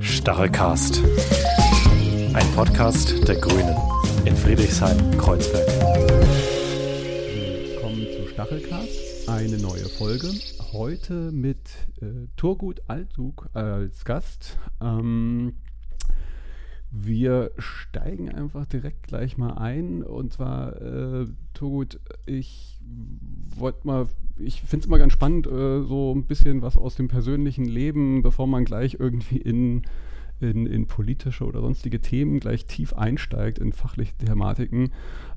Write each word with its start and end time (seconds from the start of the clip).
Stachelcast. 0.00 1.02
Ein 2.34 2.52
Podcast 2.54 3.28
der 3.28 3.36
Grünen 3.36 3.76
in 4.24 4.36
Friedrichshain-Kreuzberg. 4.36 5.66
Willkommen 7.34 8.06
zu 8.16 8.28
Stachelcast, 8.32 9.28
eine 9.28 9.58
neue 9.58 9.88
Folge. 9.88 10.30
Heute 10.72 11.30
mit 11.30 11.58
äh, 12.00 12.26
Turgut 12.36 12.82
Altzug 12.88 13.48
als 13.52 14.04
Gast. 14.04 14.58
Ähm, 14.80 15.54
wir 16.96 17.50
steigen 17.58 18.28
einfach 18.28 18.66
direkt 18.66 19.04
gleich 19.08 19.36
mal 19.36 19.54
ein. 19.54 20.02
Und 20.02 20.32
zwar, 20.32 20.80
äh, 20.80 21.26
Turgut, 21.52 21.98
ich 22.24 22.78
wollte 23.56 23.86
mal, 23.86 24.06
ich 24.38 24.62
finde 24.62 24.84
es 24.84 24.86
immer 24.86 24.98
ganz 24.98 25.12
spannend, 25.12 25.46
äh, 25.46 25.82
so 25.82 26.14
ein 26.14 26.24
bisschen 26.24 26.62
was 26.62 26.76
aus 26.76 26.94
dem 26.94 27.08
persönlichen 27.08 27.64
Leben, 27.64 28.22
bevor 28.22 28.46
man 28.46 28.64
gleich 28.64 28.96
irgendwie 29.00 29.38
in, 29.38 29.82
in, 30.40 30.66
in 30.66 30.86
politische 30.86 31.44
oder 31.44 31.60
sonstige 31.60 32.00
Themen 32.00 32.38
gleich 32.38 32.66
tief 32.66 32.92
einsteigt, 32.92 33.58
in 33.58 33.72
fachliche 33.72 34.16
Thematiken. 34.16 34.92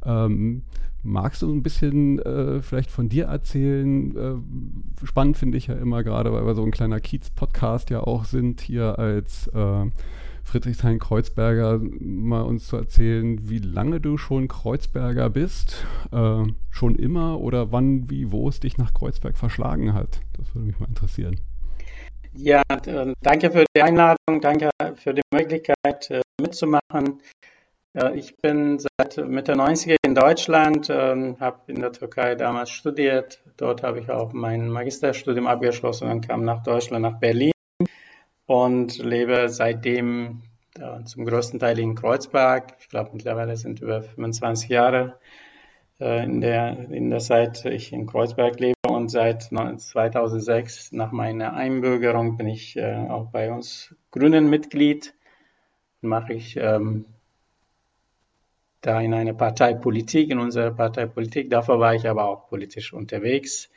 Ähm, 0.06 0.62
magst 1.02 1.42
du 1.42 1.52
ein 1.52 1.64
bisschen 1.64 2.20
äh, 2.20 2.62
vielleicht 2.62 2.92
von 2.92 3.10
dir 3.10 3.26
erzählen? 3.26 4.16
Äh, 4.16 5.06
spannend 5.06 5.38
finde 5.38 5.58
ich 5.58 5.68
ja 5.68 5.76
immer 5.76 6.04
gerade, 6.04 6.32
weil 6.34 6.46
wir 6.46 6.54
so 6.54 6.64
ein 6.64 6.72
kleiner 6.72 7.00
Kiez-Podcast 7.00 7.90
ja 7.90 8.02
auch 8.02 8.26
sind, 8.26 8.62
hier 8.62 9.00
als 9.00 9.48
äh, 9.48 9.86
Friedrichshain-Kreuzberger 10.48 11.80
mal 12.00 12.42
uns 12.42 12.68
zu 12.68 12.78
erzählen, 12.78 13.38
wie 13.50 13.60
lange 13.60 14.00
du 14.00 14.18
schon 14.18 14.48
Kreuzberger 14.48 15.30
bist, 15.30 15.86
äh, 16.12 16.44
schon 16.72 16.96
immer 16.96 17.40
oder 17.42 17.72
wann, 17.72 18.10
wie, 18.10 18.32
wo 18.32 18.48
es 18.48 18.60
dich 18.62 18.78
nach 18.78 18.94
Kreuzberg 18.94 19.38
verschlagen 19.38 19.94
hat. 19.94 20.22
Das 20.38 20.56
würde 20.56 20.68
mich 20.68 20.80
mal 20.80 20.88
interessieren. 20.88 21.40
Ja, 22.34 22.62
äh, 22.70 23.14
danke 23.22 23.52
für 23.52 23.66
die 23.76 23.82
Einladung, 23.82 24.42
danke 24.42 24.70
für 24.96 25.14
die 25.14 25.24
Möglichkeit 25.34 26.10
äh, 26.10 26.22
mitzumachen. 26.42 27.22
Ich 28.14 28.38
bin 28.38 28.78
seit 28.78 29.18
Mitte 29.28 29.54
90er 29.54 29.96
in 30.06 30.14
Deutschland, 30.14 30.88
ähm, 30.92 31.38
habe 31.40 31.62
in 31.66 31.82
der 31.82 31.92
Türkei 31.92 32.36
damals 32.36 32.70
studiert. 32.70 33.42
Dort 33.58 33.82
habe 33.82 34.00
ich 34.00 34.12
auch 34.12 34.34
mein 34.34 34.70
Magisterstudium 34.70 35.48
abgeschlossen 35.48 36.08
und 36.08 36.28
kam 36.28 36.44
nach 36.44 36.62
Deutschland, 36.62 37.02
nach 37.02 37.20
Berlin 37.20 37.54
und 38.48 38.98
lebe 38.98 39.50
seitdem 39.50 40.42
äh, 40.80 41.04
zum 41.04 41.26
größten 41.26 41.60
Teil 41.60 41.78
in 41.78 41.96
Kreuzberg. 41.96 42.76
Ich 42.80 42.90
glaube, 42.90 43.12
mittlerweile 43.14 43.56
sind 43.58 43.82
über 43.82 44.02
25 44.02 44.70
Jahre 44.70 45.20
äh, 46.00 46.24
in, 46.24 46.42
der, 46.42 46.90
in 46.90 47.10
der 47.10 47.20
Zeit 47.20 47.66
ich 47.66 47.94
in 47.94 48.08
Kreuzberg 48.08 48.60
lebe 48.60 48.76
und 48.88 49.10
seit 49.10 49.44
2006 49.44 50.94
nach 50.94 51.12
meiner 51.12 51.54
Einbürgerung 51.54 52.38
bin 52.38 52.48
ich 52.48 52.78
äh, 52.78 53.08
auch 53.10 53.28
bei 53.32 53.52
uns 53.52 53.94
Grünen 54.12 54.50
Mitglied. 54.50 55.14
Mache 56.02 56.34
ich 56.34 56.56
ähm, 56.58 57.06
da 58.82 59.02
in 59.02 59.14
einer 59.14 59.34
Partei 59.34 59.74
Politik, 59.74 60.30
in 60.30 60.40
unserer 60.40 60.72
Partei 60.72 61.06
Politik. 61.06 61.50
Davor 61.50 61.80
war 61.80 61.96
ich 61.96 62.08
aber 62.08 62.26
auch 62.26 62.48
politisch 62.48 62.94
unterwegs 62.94 63.70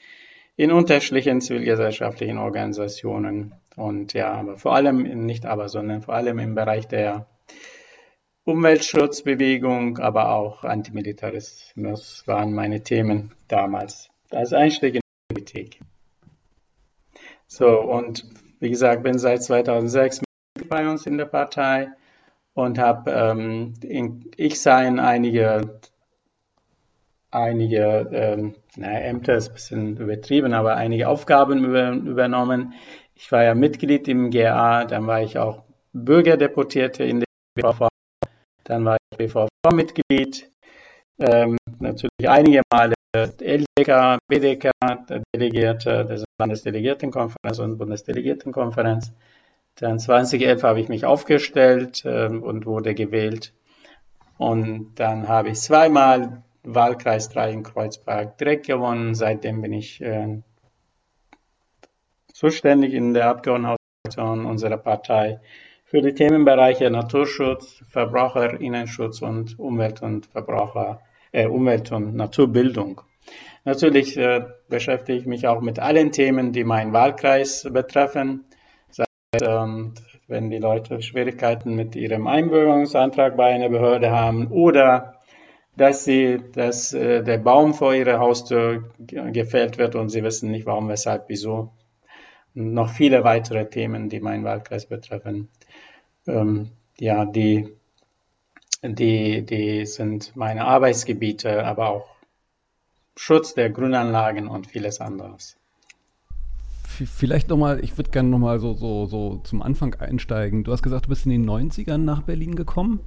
in 0.56 0.70
unterschiedlichen 0.70 1.41
zivilgesellschaftlichen 1.41 2.36
Organisationen 2.36 3.54
und 3.76 4.12
ja, 4.12 4.32
aber 4.32 4.56
vor 4.56 4.74
allem, 4.74 5.02
nicht 5.24 5.46
aber, 5.46 5.68
sondern 5.68 6.02
vor 6.02 6.14
allem 6.14 6.38
im 6.38 6.54
Bereich 6.54 6.88
der 6.88 7.26
Umweltschutzbewegung, 8.44 9.98
aber 9.98 10.30
auch 10.30 10.64
Antimilitarismus 10.64 12.26
waren 12.26 12.52
meine 12.52 12.82
Themen 12.82 13.32
damals 13.48 14.08
als 14.30 14.52
Einstieg 14.52 14.96
in 14.96 15.00
die 15.00 15.34
Politik. 15.34 15.80
So, 17.46 17.80
und 17.80 18.24
wie 18.60 18.70
gesagt, 18.70 19.02
bin 19.02 19.18
seit 19.18 19.42
2006 19.42 20.22
bei 20.68 20.88
uns 20.88 21.06
in 21.06 21.18
der 21.18 21.26
Partei 21.26 21.88
und 22.54 22.78
habe 22.78 23.10
ähm, 23.10 23.74
in 23.82 24.30
Ich-Sein 24.36 24.98
einige 24.98 25.80
einige 27.30 28.09
ähm, 28.12 28.54
naja, 28.76 28.98
Ämter 29.00 29.34
ist 29.34 29.48
ein 29.48 29.54
bisschen 29.54 29.97
übertrieben, 29.97 30.53
aber 30.53 30.76
einige 30.76 31.09
Aufgaben 31.09 31.64
über, 31.64 31.91
übernommen. 31.92 32.75
Ich 33.22 33.31
war 33.32 33.44
ja 33.44 33.54
Mitglied 33.54 34.08
im 34.08 34.31
GA, 34.31 34.86
dann 34.86 35.06
war 35.06 35.20
ich 35.20 35.36
auch 35.36 35.62
Bürgerdeputierte 35.92 37.04
in 37.04 37.20
der 37.20 37.26
BVV, 37.54 37.88
dann 38.64 38.86
war 38.86 38.97
ich 38.97 39.19
BVV-Mitglied, 39.19 40.50
ähm, 41.19 41.59
natürlich 41.80 42.26
einige 42.26 42.62
Male 42.72 42.94
LDK, 43.14 44.19
BDK, 44.26 44.70
Delegierte 45.36 46.06
der 46.06 46.25
Landesdelegiertenkonferenz 46.38 47.59
und 47.59 47.76
Bundesdelegiertenkonferenz. 47.76 49.12
Dann 49.75 49.98
2011 49.98 50.62
habe 50.62 50.80
ich 50.80 50.88
mich 50.88 51.04
aufgestellt 51.04 52.06
äh, 52.06 52.28
und 52.28 52.64
wurde 52.64 52.94
gewählt. 52.94 53.53
Und 54.38 54.94
dann 54.94 55.28
habe 55.28 55.50
ich 55.50 55.60
zweimal 55.60 56.42
Wahlkreis 56.62 57.28
3 57.28 57.53
in 57.53 57.62
Kreuzberg 57.64 58.38
direkt 58.38 58.66
gewonnen. 58.66 59.14
Seitdem 59.14 59.60
bin 59.60 59.75
ich 59.75 60.00
äh, 60.00 60.41
zuständig 62.41 62.95
in 62.95 63.12
der 63.12 63.27
Abgeordnetenfraktion 63.28 64.47
unserer 64.47 64.78
Partei 64.78 65.41
für 65.84 66.01
die 66.01 66.15
Themenbereiche 66.15 66.91
Naturschutz, 66.91 67.83
Verbraucherinnenschutz 67.91 69.21
und 69.21 69.59
Umwelt 69.59 70.01
und 70.01 70.25
Verbraucher, 70.25 71.03
äh, 71.33 71.47
Umwelt 71.47 71.93
und 71.93 72.15
Naturbildung. 72.15 73.03
Natürlich 73.67 74.17
äh, 74.17 74.47
beschäftige 74.71 75.19
ich 75.19 75.27
mich 75.27 75.49
auch 75.49 75.61
mit 75.61 75.78
allen 75.78 76.12
Themen, 76.12 76.53
die 76.53 76.65
meinen 76.65 76.95
Wahlkreis 76.95 77.69
betreffen. 77.71 78.47
Seit, 78.89 79.07
ähm, 79.43 79.93
wenn 80.27 80.49
die 80.49 80.61
Leute 80.61 81.03
Schwierigkeiten 81.03 81.75
mit 81.75 81.95
ihrem 81.95 82.27
Einbürgerungsantrag 82.27 83.37
bei 83.37 83.53
einer 83.53 83.69
Behörde 83.69 84.12
haben 84.12 84.47
oder 84.47 85.21
dass 85.77 86.05
sie, 86.05 86.41
dass 86.55 86.95
äh, 86.95 87.22
der 87.22 87.37
Baum 87.37 87.75
vor 87.75 87.93
ihrer 87.93 88.19
Haustür 88.19 88.91
gefällt 88.99 89.77
wird 89.77 89.95
und 89.95 90.09
sie 90.09 90.22
wissen 90.22 90.51
nicht 90.51 90.65
warum, 90.65 90.89
weshalb, 90.89 91.25
wieso. 91.28 91.72
Noch 92.55 92.91
viele 92.91 93.25
weitere 93.25 93.69
Themen, 93.69 94.09
die 94.09 94.21
meinen 94.21 94.44
Wahlkreis 94.44 94.87
betreffen. 94.87 95.49
Ähm, 96.27 96.71
ja, 96.99 97.25
die, 97.25 97.69
die, 98.83 99.44
die 99.44 99.87
sind 99.87 100.34
meine 100.37 100.65
Arbeitsgebiete, 100.65 101.65
aber 101.65 101.89
auch 101.89 102.09
Schutz 103.16 103.55
der 103.55 103.71
Grünanlagen 103.71 104.49
und 104.49 104.66
vieles 104.66 105.00
anderes. 105.00 105.56
Vielleicht 106.84 107.49
nochmal, 107.49 107.83
ich 107.83 107.97
würde 107.97 108.10
gerne 108.10 108.28
nochmal 108.28 108.59
so, 108.59 108.75
so, 108.75 109.06
so 109.06 109.37
zum 109.44 109.62
Anfang 109.62 109.94
einsteigen. 109.94 110.65
Du 110.65 110.72
hast 110.72 110.83
gesagt, 110.83 111.06
du 111.06 111.10
bist 111.10 111.25
in 111.25 111.31
den 111.31 111.49
90ern 111.49 111.99
nach 111.99 112.22
Berlin 112.22 112.56
gekommen. 112.56 113.00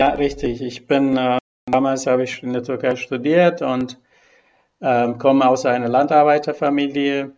Ja, 0.00 0.10
richtig. 0.10 0.62
Ich 0.62 0.86
bin, 0.86 1.16
äh, 1.16 1.38
damals 1.66 2.06
habe 2.06 2.24
ich 2.24 2.42
in 2.42 2.52
der 2.52 2.62
Türkei 2.62 2.96
studiert 2.96 3.62
und 3.62 3.98
äh, 4.80 5.12
komme 5.14 5.48
aus 5.48 5.64
einer 5.66 5.88
Landarbeiterfamilie. 5.88 7.32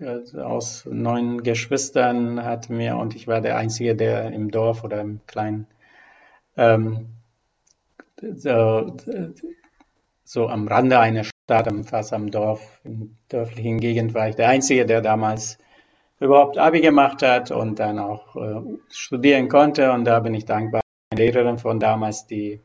Aus 0.00 0.86
neun 0.86 1.42
Geschwistern 1.42 2.42
hatten 2.44 2.78
wir 2.78 2.96
und 2.96 3.14
ich 3.14 3.26
war 3.28 3.40
der 3.40 3.56
Einzige, 3.56 3.94
der 3.94 4.32
im 4.32 4.50
Dorf 4.50 4.84
oder 4.84 5.00
im 5.00 5.20
kleinen, 5.26 5.66
ähm, 6.56 7.08
so, 8.20 8.96
so, 10.24 10.48
am 10.48 10.66
Rande 10.66 10.98
einer 10.98 11.24
Stadt, 11.24 11.68
fast 11.84 12.12
am 12.12 12.30
Dorf, 12.30 12.80
in 12.84 13.16
dörflichen 13.28 13.80
Gegend 13.80 14.14
war 14.14 14.28
ich 14.28 14.36
der 14.36 14.48
Einzige, 14.48 14.86
der 14.86 15.02
damals 15.02 15.58
überhaupt 16.20 16.56
Abi 16.56 16.80
gemacht 16.80 17.22
hat 17.22 17.50
und 17.50 17.78
dann 17.78 17.98
auch 17.98 18.36
äh, 18.36 18.60
studieren 18.88 19.48
konnte. 19.48 19.92
Und 19.92 20.04
da 20.04 20.20
bin 20.20 20.34
ich 20.34 20.44
dankbar. 20.44 20.80
Lehrerin 21.14 21.58
von 21.58 21.80
damals, 21.80 22.26
die 22.26 22.60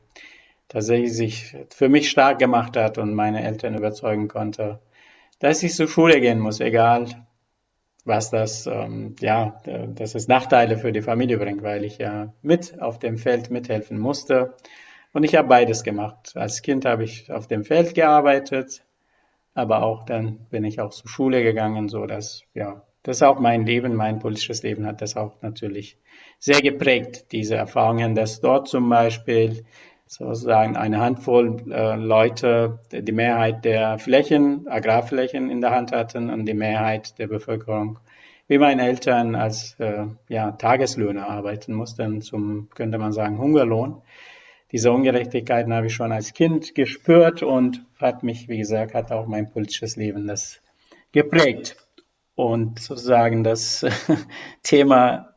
tatsächlich 0.70 1.14
sich 1.14 1.56
für 1.72 1.90
mich 1.90 2.10
stark 2.10 2.40
gemacht 2.40 2.78
hat 2.78 2.98
und 2.98 3.14
meine 3.14 3.44
Eltern 3.44 3.76
überzeugen 3.76 4.28
konnte, 4.28 4.80
dass 5.40 5.64
ich 5.64 5.74
zur 5.74 5.88
Schule 5.88 6.20
gehen 6.20 6.40
muss, 6.40 6.60
egal 6.60 7.08
was 8.08 8.30
das, 8.30 8.68
ähm, 8.68 9.16
ja, 9.20 9.62
dass 9.66 10.16
es 10.16 10.28
Nachteile 10.28 10.78
für 10.78 10.94
die 10.94 11.02
Familie 11.02 11.38
bringt, 11.38 11.62
weil 11.62 11.84
ich 11.84 11.98
ja 11.98 12.34
mit 12.42 12.82
auf 12.82 13.00
dem 13.00 13.18
Feld 13.18 13.52
mithelfen 13.52 14.00
musste. 14.00 14.56
Und 15.14 15.24
ich 15.24 15.36
habe 15.36 15.50
beides 15.50 15.84
gemacht. 15.84 16.32
Als 16.36 16.62
Kind 16.62 16.86
habe 16.86 17.04
ich 17.04 17.32
auf 17.32 17.48
dem 17.48 17.66
Feld 17.66 17.96
gearbeitet, 17.96 18.86
aber 19.54 19.84
auch 19.84 20.06
dann 20.06 20.46
bin 20.50 20.64
ich 20.64 20.80
auch 20.80 20.92
zur 20.92 21.10
Schule 21.10 21.44
gegangen, 21.44 21.90
so 21.90 22.06
dass, 22.06 22.44
ja, 22.54 22.84
das 23.04 23.24
auch 23.24 23.40
mein 23.40 23.66
Leben, 23.66 23.96
mein 23.96 24.20
politisches 24.20 24.64
Leben 24.64 24.86
hat 24.86 25.02
das 25.02 25.16
auch 25.18 25.42
natürlich 25.42 25.98
sehr 26.40 26.62
geprägt, 26.62 27.32
diese 27.32 27.56
Erfahrungen, 27.56 28.16
dass 28.16 28.42
dort 28.42 28.68
zum 28.68 28.90
Beispiel 28.90 29.66
sozusagen 30.08 30.76
eine 30.76 31.00
Handvoll 31.00 31.58
äh, 31.70 31.96
Leute 31.96 32.80
die 32.92 33.12
Mehrheit 33.12 33.66
der 33.66 34.00
Flächen, 34.00 34.68
Agrarflächen 34.68 35.50
in 35.50 35.62
der 35.62 35.72
Hand 35.72 35.92
hatten 35.92 36.30
und 36.30 36.46
die 36.46 36.54
Mehrheit 36.54 37.20
der 37.20 37.28
Bevölkerung, 37.28 38.00
wie 38.48 38.58
meine 38.58 38.88
Eltern 38.88 39.36
als 39.36 39.76
äh, 39.80 40.06
ja, 40.30 40.52
Tageslöhner 40.52 41.30
arbeiten 41.30 41.74
mussten, 41.74 42.22
zum, 42.22 42.70
könnte 42.74 42.98
man 42.98 43.12
sagen, 43.12 43.38
Hungerlohn. 43.38 44.02
Diese 44.72 44.92
Ungerechtigkeiten 44.92 45.74
habe 45.74 45.88
ich 45.88 45.94
schon 45.94 46.12
als 46.12 46.34
Kind 46.34 46.76
gespürt 46.76 47.44
und 47.44 47.86
hat 48.00 48.24
mich, 48.24 48.50
wie 48.50 48.58
gesagt, 48.58 48.94
hat 48.94 49.12
auch 49.12 49.28
mein 49.28 49.50
politisches 49.50 49.96
Leben 49.96 50.28
das 50.28 50.62
geprägt. 51.12 51.78
und 52.36 52.80
sozusagen 52.80 53.44
das 53.44 53.86
Thema 54.64 55.37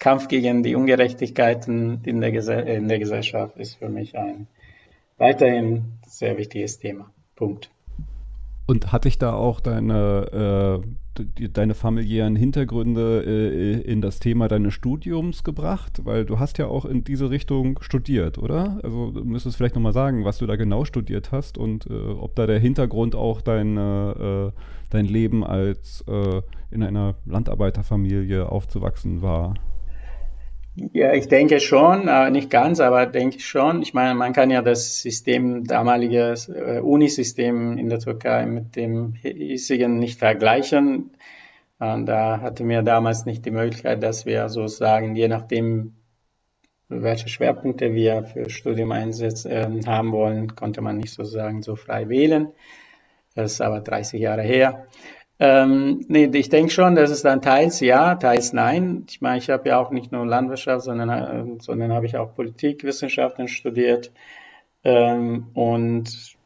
Kampf 0.00 0.28
gegen 0.28 0.62
die 0.62 0.74
Ungerechtigkeiten 0.74 2.00
in 2.04 2.20
der, 2.20 2.32
Gesell 2.32 2.66
in 2.66 2.88
der 2.88 2.98
Gesellschaft 2.98 3.56
ist 3.58 3.76
für 3.76 3.90
mich 3.90 4.16
ein 4.16 4.48
weiterhin 5.18 5.92
sehr 6.06 6.36
wichtiges 6.38 6.78
Thema. 6.78 7.10
Punkt. 7.36 7.70
Und 8.66 8.92
hat 8.92 9.04
dich 9.04 9.18
da 9.18 9.34
auch 9.34 9.60
deine, 9.60 10.82
äh, 11.20 11.48
deine 11.48 11.74
familiären 11.74 12.34
Hintergründe 12.34 13.22
äh, 13.26 13.80
in 13.80 14.00
das 14.00 14.20
Thema 14.20 14.48
deines 14.48 14.72
Studiums 14.72 15.44
gebracht? 15.44 16.00
Weil 16.04 16.24
du 16.24 16.38
hast 16.38 16.56
ja 16.56 16.66
auch 16.66 16.86
in 16.86 17.04
diese 17.04 17.28
Richtung 17.28 17.78
studiert, 17.82 18.38
oder? 18.38 18.80
Also 18.82 19.10
du 19.10 19.24
müsstest 19.24 19.56
vielleicht 19.56 19.74
nochmal 19.74 19.92
sagen, 19.92 20.24
was 20.24 20.38
du 20.38 20.46
da 20.46 20.56
genau 20.56 20.86
studiert 20.86 21.30
hast 21.30 21.58
und 21.58 21.86
äh, 21.90 21.92
ob 21.92 22.36
da 22.36 22.46
der 22.46 22.58
Hintergrund 22.58 23.14
auch 23.14 23.42
deine, 23.42 24.52
äh, 24.54 24.60
dein 24.88 25.04
Leben 25.04 25.44
als 25.44 26.04
äh, 26.08 26.40
in 26.70 26.82
einer 26.82 27.16
Landarbeiterfamilie 27.26 28.48
aufzuwachsen 28.48 29.20
war. 29.20 29.54
Ja, 30.92 31.12
ich 31.12 31.28
denke 31.28 31.60
schon, 31.60 32.08
äh, 32.08 32.30
nicht 32.30 32.48
ganz, 32.48 32.80
aber 32.80 33.04
denke 33.04 33.38
schon. 33.40 33.82
Ich 33.82 33.92
meine, 33.92 34.14
man 34.14 34.32
kann 34.32 34.48
ja 34.50 34.62
das 34.62 35.02
System, 35.02 35.64
damalige 35.64 36.34
äh, 36.48 36.80
Unisystem 36.80 37.76
in 37.76 37.90
der 37.90 37.98
Türkei 37.98 38.46
mit 38.46 38.76
dem 38.76 39.12
hiesigen 39.12 39.98
nicht 39.98 40.18
vergleichen. 40.18 41.10
Und 41.78 42.06
da 42.06 42.40
hatte 42.40 42.64
mir 42.64 42.82
damals 42.82 43.26
nicht 43.26 43.44
die 43.44 43.50
Möglichkeit, 43.50 44.02
dass 44.02 44.24
wir 44.24 44.48
sozusagen, 44.48 45.16
je 45.16 45.28
nachdem, 45.28 45.96
welche 46.88 47.28
Schwerpunkte 47.28 47.92
wir 47.92 48.24
für 48.24 48.48
Studium 48.48 48.92
einsetz, 48.92 49.44
äh, 49.44 49.68
haben 49.86 50.12
wollen, 50.12 50.54
konnte 50.54 50.80
man 50.80 50.96
nicht 50.96 51.12
sozusagen 51.12 51.62
so 51.62 51.76
frei 51.76 52.08
wählen. 52.08 52.52
Das 53.34 53.52
ist 53.52 53.60
aber 53.60 53.80
30 53.80 54.18
Jahre 54.18 54.42
her. 54.42 54.86
Ähm, 55.42 56.04
nee, 56.08 56.26
ich 56.34 56.50
denke 56.50 56.70
schon, 56.70 56.94
dass 56.94 57.10
es 57.10 57.22
dann 57.22 57.40
teils 57.40 57.80
ja, 57.80 58.14
teils 58.14 58.52
nein. 58.52 59.06
Ich 59.08 59.22
meine, 59.22 59.38
ich 59.38 59.48
habe 59.48 59.70
ja 59.70 59.78
auch 59.80 59.90
nicht 59.90 60.12
nur 60.12 60.26
Landwirtschaft, 60.26 60.84
sondern, 60.84 61.08
äh, 61.08 61.62
sondern 61.62 61.92
habe 61.92 62.04
ich 62.04 62.18
auch 62.18 62.34
Politikwissenschaften 62.34 63.48
studiert. 63.48 64.12
Ähm, 64.84 65.48
und 65.54 66.36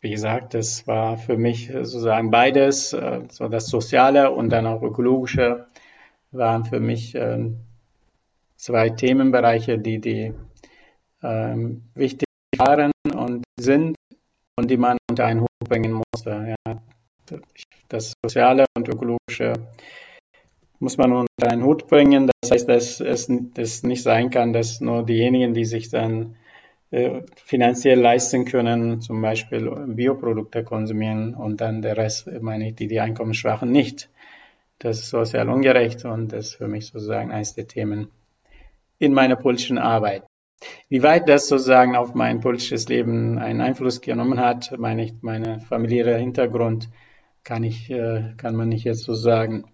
wie 0.00 0.10
gesagt, 0.10 0.54
das 0.54 0.86
war 0.86 1.18
für 1.18 1.36
mich 1.36 1.70
sozusagen 1.70 2.30
beides, 2.30 2.94
äh, 2.94 3.20
so 3.30 3.48
das 3.48 3.66
Soziale 3.66 4.30
und 4.30 4.48
dann 4.48 4.66
auch 4.66 4.82
Ökologische 4.82 5.66
waren 6.30 6.64
für 6.64 6.80
mich 6.80 7.14
äh, 7.14 7.50
zwei 8.56 8.88
Themenbereiche, 8.88 9.78
die, 9.78 10.00
die 10.00 10.32
ähm, 11.22 11.82
wichtig 11.94 12.28
waren 12.56 12.92
und 13.14 13.44
sind 13.58 13.96
und 14.56 14.70
die 14.70 14.78
man 14.78 14.96
unter 15.10 15.26
einen 15.26 15.42
Hut 15.42 15.68
bringen 15.68 16.00
musste. 16.14 16.54
Ja 16.66 16.80
das 17.88 18.14
Soziale 18.22 18.66
und 18.76 18.88
Ökologische 18.88 19.52
muss 20.78 20.96
man 20.96 21.12
unter 21.12 21.50
einen 21.50 21.64
Hut 21.64 21.86
bringen. 21.86 22.30
Das 22.40 22.50
heißt, 22.50 22.68
dass 22.68 23.00
es 23.00 23.28
dass 23.54 23.82
nicht 23.82 24.02
sein 24.02 24.30
kann, 24.30 24.52
dass 24.52 24.80
nur 24.80 25.04
diejenigen, 25.04 25.54
die 25.54 25.64
sich 25.64 25.90
dann 25.90 26.36
äh, 26.90 27.22
finanziell 27.36 28.00
leisten 28.00 28.44
können, 28.46 29.00
zum 29.00 29.20
Beispiel 29.20 29.70
Bioprodukte 29.86 30.64
konsumieren 30.64 31.34
und 31.34 31.60
dann 31.60 31.82
der 31.82 31.96
Rest, 31.96 32.28
meine 32.40 32.68
ich, 32.68 32.74
die, 32.74 32.88
die 32.88 33.00
Einkommensschwachen 33.00 33.70
nicht. 33.70 34.08
Das 34.78 34.98
ist 34.98 35.10
sozial 35.10 35.50
ungerecht 35.50 36.04
und 36.04 36.32
das 36.32 36.48
ist 36.48 36.54
für 36.54 36.68
mich 36.68 36.86
sozusagen 36.86 37.30
eines 37.30 37.54
der 37.54 37.68
Themen 37.68 38.08
in 38.98 39.12
meiner 39.12 39.36
politischen 39.36 39.78
Arbeit. 39.78 40.24
Wie 40.88 41.02
weit 41.02 41.28
das 41.28 41.48
sozusagen 41.48 41.96
auf 41.96 42.14
mein 42.14 42.40
politisches 42.40 42.88
Leben 42.88 43.38
einen 43.38 43.60
Einfluss 43.60 44.00
genommen 44.00 44.40
hat, 44.40 44.76
meine 44.78 45.04
ich, 45.04 45.14
mein 45.20 45.60
familiärer 45.60 46.18
Hintergrund, 46.18 46.88
kann 47.44 47.64
ich, 47.64 47.90
äh, 47.90 48.34
kann 48.36 48.56
man 48.56 48.68
nicht 48.68 48.84
jetzt 48.84 49.04
so 49.04 49.14
sagen, 49.14 49.64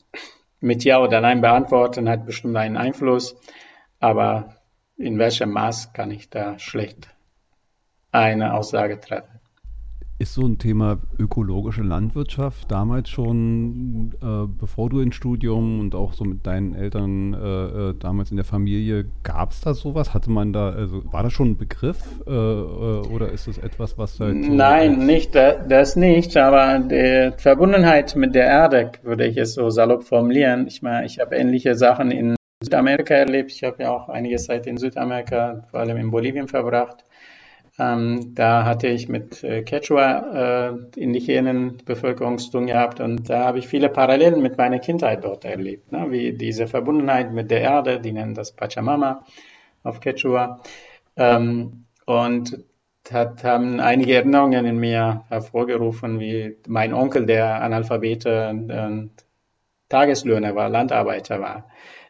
mit 0.61 0.85
Ja 0.85 1.01
oder 1.01 1.21
Nein 1.21 1.41
beantworten, 1.41 2.09
hat 2.09 2.27
bestimmt 2.27 2.57
einen 2.57 2.77
Einfluss, 2.77 3.37
aber 4.01 4.57
in 4.97 5.19
welchem 5.19 5.51
Maß 5.51 5.93
kann 5.93 6.11
ich 6.11 6.31
da 6.31 6.59
schlecht 6.59 7.09
eine 8.13 8.55
Aussage 8.55 8.99
treffen. 8.99 9.36
Ist 10.19 10.33
so 10.33 10.47
ein 10.47 10.57
Thema 10.57 10.97
ökologische 11.19 11.83
Landwirtschaft 11.83 12.71
damals 12.71 13.11
schon, 13.11 14.15
äh, 14.23 14.47
bevor 14.59 14.89
du 14.89 15.01
ins 15.01 15.15
Studium 15.15 15.79
und 15.79 15.95
auch 15.95 16.15
so 16.15 16.25
mit 16.25 16.47
deinen 16.47 16.75
Eltern 16.75 17.35
äh, 17.35 17.91
äh 17.91 17.95
damals 17.99 18.31
in 18.31 18.37
der 18.37 18.47
Familie, 18.47 19.05
gab 19.23 19.51
es 19.51 19.61
da 19.61 19.75
sowas? 19.75 20.15
Hatte 20.15 20.31
man 20.31 20.55
da, 20.55 20.71
also 20.71 21.03
war 21.13 21.23
das 21.23 21.35
schon 21.35 21.51
ein 21.51 21.57
Begriff 21.59 21.99
äh, 22.27 22.31
äh 22.31 23.07
oder 23.15 23.31
ist 23.31 23.47
es 23.47 23.59
etwas, 23.59 23.99
was 23.99 24.19
halt 24.19 24.43
so 24.43 24.51
Nein, 24.51 25.05
nicht, 25.05 25.35
das 25.35 25.97
nicht, 25.97 26.35
aber 26.39 26.79
die 26.79 27.33
Verbundenheit 27.37 28.17
mit 28.17 28.35
der 28.35 28.47
Erde, 28.47 28.93
würde 29.03 29.27
ich 29.27 29.37
es 29.37 29.53
so 29.53 29.69
salopp 29.69 30.05
formulieren. 30.05 30.67
Ich 30.67 30.81
meine, 30.81 31.05
ich 31.05 31.19
habe 31.19 31.37
ähnliche 31.37 31.75
Sachen 31.75 32.11
in 32.11 32.37
Südamerika 32.63 33.15
erlebt. 33.15 33.53
Ich 33.53 33.63
habe 33.65 33.83
ja 33.83 33.91
auch 33.91 34.09
einige 34.09 34.37
Zeit 34.37 34.67
in 34.67 34.79
Südamerika, 34.79 35.67
vor 35.71 35.81
allem 35.81 35.99
in 35.99 36.11
Bolivien 36.11 36.49
verbracht. 36.49 37.05
Ähm, 37.79 38.35
da 38.35 38.65
hatte 38.65 38.89
ich 38.89 39.09
mit 39.09 39.45
äh, 39.45 39.63
Quechua 39.63 40.71
äh, 40.71 41.01
indigenen 41.01 41.77
Bevölkerung 41.85 42.39
gehabt 42.39 43.01
und 43.01 43.29
da 43.29 43.45
habe 43.45 43.59
ich 43.59 43.69
viele 43.69 43.91
Parallelen 43.91 44.41
mit 44.41 44.57
meiner 44.57 44.79
Kindheit 44.79 45.25
dort 45.25 45.45
erlebt, 45.45 45.93
ne? 45.93 46.07
wie 46.11 46.33
diese 46.33 46.67
Verbundenheit 46.69 47.33
mit 47.33 47.51
der 47.51 47.61
Erde, 47.61 48.01
die 48.01 48.13
nennen 48.13 48.35
das 48.35 48.53
Pachamama 48.53 49.25
auf 49.83 50.01
Quechua. 50.01 50.63
Ähm, 51.17 51.85
und 52.07 52.65
hat, 53.11 53.45
haben 53.45 53.79
einige 53.81 54.15
Erinnerungen 54.15 54.65
in 54.65 54.79
mir 54.79 55.25
hervorgerufen, 55.29 56.19
wie 56.19 56.57
mein 56.67 56.95
Onkel, 56.95 57.27
der 57.27 57.63
Analphabete 57.63 58.49
und 58.51 59.13
Tageslöhner 59.89 60.55
war, 60.55 60.69
Landarbeiter 60.69 61.41
war 61.41 61.69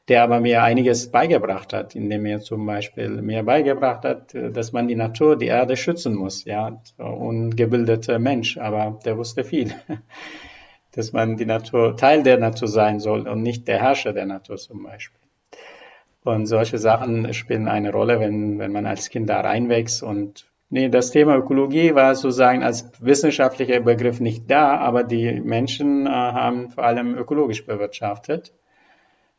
der 0.08 0.22
aber 0.22 0.40
mir 0.40 0.62
einiges 0.62 1.10
beigebracht 1.10 1.72
hat, 1.72 1.96
indem 1.96 2.26
er 2.26 2.40
zum 2.40 2.64
Beispiel 2.64 3.08
mir 3.22 3.42
beigebracht 3.42 4.04
hat, 4.04 4.34
dass 4.34 4.72
man 4.72 4.86
die 4.86 4.94
Natur, 4.94 5.36
die 5.36 5.46
Erde 5.46 5.76
schützen 5.76 6.14
muss, 6.14 6.44
ja, 6.44 6.80
ungebildeter 6.98 8.18
Mensch, 8.18 8.56
aber 8.56 9.00
der 9.04 9.18
wusste 9.18 9.42
viel, 9.42 9.74
dass 10.92 11.12
man 11.12 11.36
die 11.36 11.46
Natur, 11.46 11.96
Teil 11.96 12.22
der 12.22 12.38
Natur 12.38 12.68
sein 12.68 13.00
soll 13.00 13.26
und 13.26 13.42
nicht 13.42 13.66
der 13.66 13.80
Herrscher 13.80 14.12
der 14.12 14.26
Natur 14.26 14.56
zum 14.56 14.82
Beispiel. 14.84 15.20
Und 16.22 16.46
solche 16.46 16.78
Sachen 16.78 17.32
spielen 17.34 17.68
eine 17.68 17.92
Rolle, 17.92 18.18
wenn, 18.20 18.58
wenn 18.58 18.72
man 18.72 18.86
als 18.86 19.10
Kind 19.10 19.28
da 19.28 19.40
reinwächst 19.40 20.02
und 20.02 20.46
Nee, 20.68 20.88
das 20.88 21.12
Thema 21.12 21.36
Ökologie 21.36 21.94
war 21.94 22.16
sozusagen 22.16 22.64
als 22.64 22.90
wissenschaftlicher 22.98 23.78
Begriff 23.78 24.18
nicht 24.18 24.50
da, 24.50 24.76
aber 24.78 25.04
die 25.04 25.40
Menschen 25.40 26.06
äh, 26.06 26.10
haben 26.10 26.70
vor 26.70 26.82
allem 26.82 27.16
ökologisch 27.16 27.64
bewirtschaftet. 27.64 28.52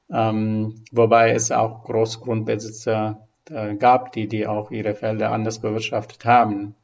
Ähm, 0.10 0.84
wobei 0.92 1.32
es 1.32 1.52
auch 1.52 1.84
Großgrundbesitzer 1.84 3.28
äh, 3.50 3.76
gab, 3.76 4.14
die, 4.14 4.28
die 4.28 4.48
auch 4.48 4.72
ihre 4.72 4.96
Felder 4.96 5.32
anders 5.32 5.60
bewirtschaftet 5.60 6.26
haben. 6.26 6.76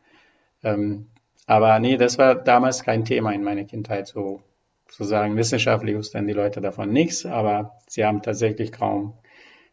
Ähm, 0.63 1.08
aber 1.46 1.80
nee, 1.80 1.98
das 1.98 2.18
war 2.18 2.36
damals 2.36 2.84
kein 2.84 3.06
Thema 3.06 3.32
in 3.32 3.44
meiner 3.44 3.65
Kindheit, 3.65 4.08
so 4.08 4.42
sozusagen 4.89 5.36
wissenschaftlich 5.36 5.96
wussten 5.96 6.27
die 6.27 6.34
Leute 6.34 6.62
davon 6.62 6.92
nichts, 6.92 7.25
aber 7.25 7.80
sie 7.88 8.06
haben 8.06 8.22
tatsächlich 8.22 8.72
kaum 8.72 9.13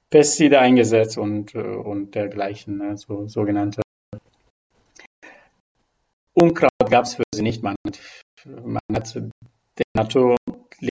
Pestizide 0.08 0.58
eingesetzt 0.58 1.18
und, 1.18 1.54
äh, 1.54 1.58
und 1.58 2.14
dergleichen, 2.14 2.78
ne, 2.78 2.96
so 2.96 3.28
sogenannte 3.28 3.82
Unkraut 6.32 6.70
gab 6.90 7.04
es 7.04 7.14
für 7.16 7.22
sie 7.34 7.42
nicht. 7.42 7.62
Man, 7.62 7.74
man 8.64 8.80
hat 8.94 9.14
der 9.14 9.84
Natur 9.94 10.36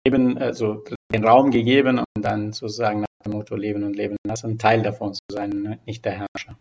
Leben, 0.04 0.38
also 0.38 0.82
den 1.12 1.24
Raum 1.24 1.50
gegeben 1.50 1.98
und 1.98 2.22
dann 2.22 2.52
sozusagen 2.52 3.00
nach 3.00 3.06
dem 3.24 3.32
Motto 3.32 3.56
Leben 3.56 3.84
und 3.84 3.96
Leben 3.96 4.16
lassen, 4.26 4.58
Teil 4.58 4.82
davon 4.82 5.14
zu 5.14 5.20
sein, 5.30 5.50
ne? 5.50 5.78
nicht 5.86 6.04
der 6.04 6.12
Herrscher 6.12 6.56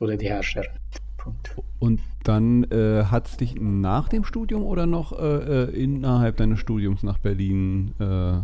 oder 0.00 0.16
die 0.16 0.28
Herrscherin. 0.28 0.72
Punkt. 1.16 1.56
Und 1.78 2.00
dann 2.22 2.64
äh, 2.64 3.04
hat 3.04 3.26
es 3.28 3.36
dich 3.36 3.54
nach 3.58 4.08
dem 4.08 4.24
Studium 4.24 4.62
oder 4.62 4.86
noch 4.86 5.18
äh, 5.18 5.64
äh, 5.64 5.70
innerhalb 5.70 6.36
deines 6.36 6.58
Studiums 6.58 7.02
nach 7.02 7.18
Berlin 7.18 7.94
äh, 7.98 8.40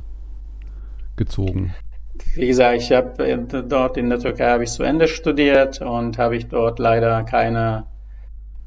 gezogen? 1.17 1.75
Wie 2.35 2.47
gesagt, 2.47 2.77
ich 2.79 2.93
habe 2.93 3.27
äh, 3.27 3.39
dort 3.69 3.97
in 3.97 4.09
der 4.09 4.19
Türkei 4.19 4.51
habe 4.51 4.65
ich 4.65 4.71
zu 4.71 4.83
Ende 4.83 5.09
studiert 5.09 5.81
und 5.81 6.19
habe 6.19 6.37
ich 6.37 6.49
dort 6.49 6.79
leider 6.79 7.23
keine 7.25 7.87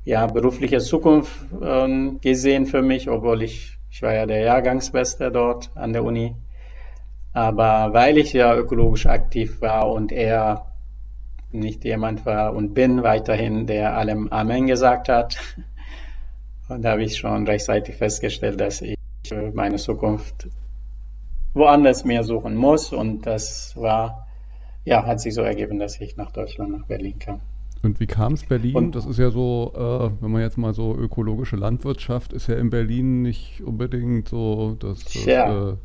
ja, 0.06 0.28
berufliche 0.28 0.80
Zukunft 0.80 1.32
ähm, 1.62 2.20
gesehen 2.22 2.66
für 2.66 2.82
mich, 2.82 3.10
obwohl 3.10 3.42
ich 3.42 3.78
ich 3.94 4.02
war 4.02 4.12
ja 4.12 4.26
der 4.26 4.40
Jahrgangsbeste 4.40 5.32
dort 5.32 5.70
an 5.76 5.94
der 5.94 6.04
Uni. 6.04 6.36
Aber 7.32 7.94
weil 7.94 8.18
ich 8.18 8.34
ja 8.34 8.56
ökologisch 8.56 9.06
aktiv 9.06 9.62
war 9.62 9.92
und 9.92 10.12
er 10.12 10.66
nicht 11.52 11.86
jemand 11.86 12.26
war 12.26 12.56
und 12.56 12.74
bin 12.74 13.04
weiterhin, 13.04 13.68
der 13.68 13.96
allem 13.96 14.30
Amen 14.30 14.66
gesagt 14.66 15.10
hat, 15.10 15.38
und 16.70 16.82
da 16.84 16.94
habe 16.94 17.04
ich 17.04 17.18
schon 17.18 17.46
rechtzeitig 17.46 17.96
festgestellt, 17.96 18.60
dass 18.60 18.82
ich 18.82 18.98
meine 19.54 19.76
Zukunft 19.78 20.48
woanders 21.54 22.04
mehr 22.04 22.24
suchen 22.24 22.56
muss. 22.56 22.94
Und 22.94 23.28
das 23.28 23.78
war, 23.78 24.28
ja, 24.86 25.06
hat 25.06 25.22
sich 25.22 25.36
so 25.36 25.44
ergeben, 25.44 25.78
dass 25.78 26.02
ich 26.02 26.18
nach 26.18 26.32
Deutschland, 26.32 26.72
nach 26.72 26.88
Berlin 26.88 27.20
kam. 27.20 27.42
Und 27.84 28.00
wie 28.00 28.08
kam 28.08 28.34
es 28.34 28.46
Berlin? 28.46 28.76
Und 28.76 28.96
das 28.96 29.06
ist 29.06 29.20
ja 29.20 29.30
so, 29.30 29.74
äh, 29.76 30.22
wenn 30.24 30.32
man 30.32 30.42
jetzt 30.42 30.58
mal 30.58 30.74
so 30.74 30.96
ökologische 30.96 31.58
Landwirtschaft 31.58 32.34
ist 32.34 32.48
ja 32.48 32.56
in 32.56 32.70
Berlin 32.70 33.22
nicht 33.22 33.62
unbedingt 33.62 34.30
so 34.30 34.76
das, 34.80 35.04
das 35.04 35.26
ja. 35.26 35.72
äh, 35.72 35.78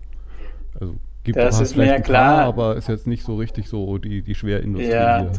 Also 0.78 0.94
gibt 1.24 1.36
das 1.36 1.60
ist 1.60 1.76
mir 1.76 2.00
klar, 2.00 2.36
paar, 2.36 2.44
aber 2.46 2.76
ist 2.76 2.88
jetzt 2.88 3.06
nicht 3.06 3.24
so 3.24 3.36
richtig 3.36 3.68
so 3.68 3.98
die, 3.98 4.22
die 4.22 4.34
Schwerindustrie. 4.34 4.90
Ja, 4.92 5.20
hier. 5.20 5.32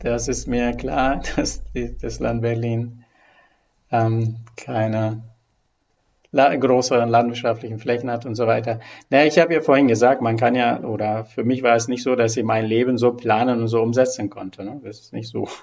das 0.00 0.28
ist 0.28 0.46
mir 0.46 0.72
klar, 0.74 1.22
dass 1.36 1.64
die, 1.72 1.96
das 1.98 2.20
Land 2.20 2.42
Berlin 2.42 3.04
ähm, 3.90 4.36
keine 4.56 5.22
la 6.32 6.54
große 6.54 6.96
landwirtschaftlichen 6.96 7.78
Flächen 7.78 8.10
hat 8.10 8.26
und 8.26 8.34
so 8.34 8.46
weiter. 8.46 8.80
Naja, 9.10 9.26
ich 9.26 9.38
habe 9.38 9.54
ja 9.54 9.60
vorhin 9.60 9.88
gesagt, 9.88 10.22
man 10.22 10.36
kann 10.36 10.54
ja, 10.54 10.80
oder 10.82 11.24
für 11.24 11.44
mich 11.44 11.62
war 11.62 11.74
es 11.74 11.88
nicht 11.88 12.02
so, 12.02 12.14
dass 12.14 12.36
ich 12.36 12.44
mein 12.44 12.66
Leben 12.66 12.98
so 12.98 13.12
planen 13.12 13.60
und 13.60 13.68
so 13.68 13.82
umsetzen 13.82 14.30
konnte. 14.30 14.64
Ne? 14.64 14.80
Das 14.84 15.00
ist 15.00 15.12
nicht 15.12 15.28
so. 15.28 15.48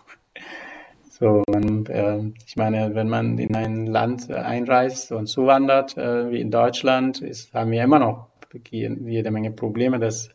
So, 1.19 1.41
man, 1.49 1.87
äh, 1.87 2.31
ich 2.45 2.57
meine, 2.57 2.93
wenn 2.93 3.09
man 3.09 3.39
in 3.39 3.55
ein 3.55 3.87
Land 3.87 4.29
einreist 4.29 5.11
und 5.11 5.25
zuwandert, 5.25 5.97
äh, 5.97 6.29
wie 6.29 6.39
in 6.39 6.51
Deutschland, 6.51 7.23
ist, 7.23 7.55
haben 7.55 7.71
wir 7.71 7.83
immer 7.83 7.97
noch 7.97 8.27
jede 8.69 9.31
Menge 9.31 9.49
Probleme. 9.49 9.97
Dass 9.97 10.29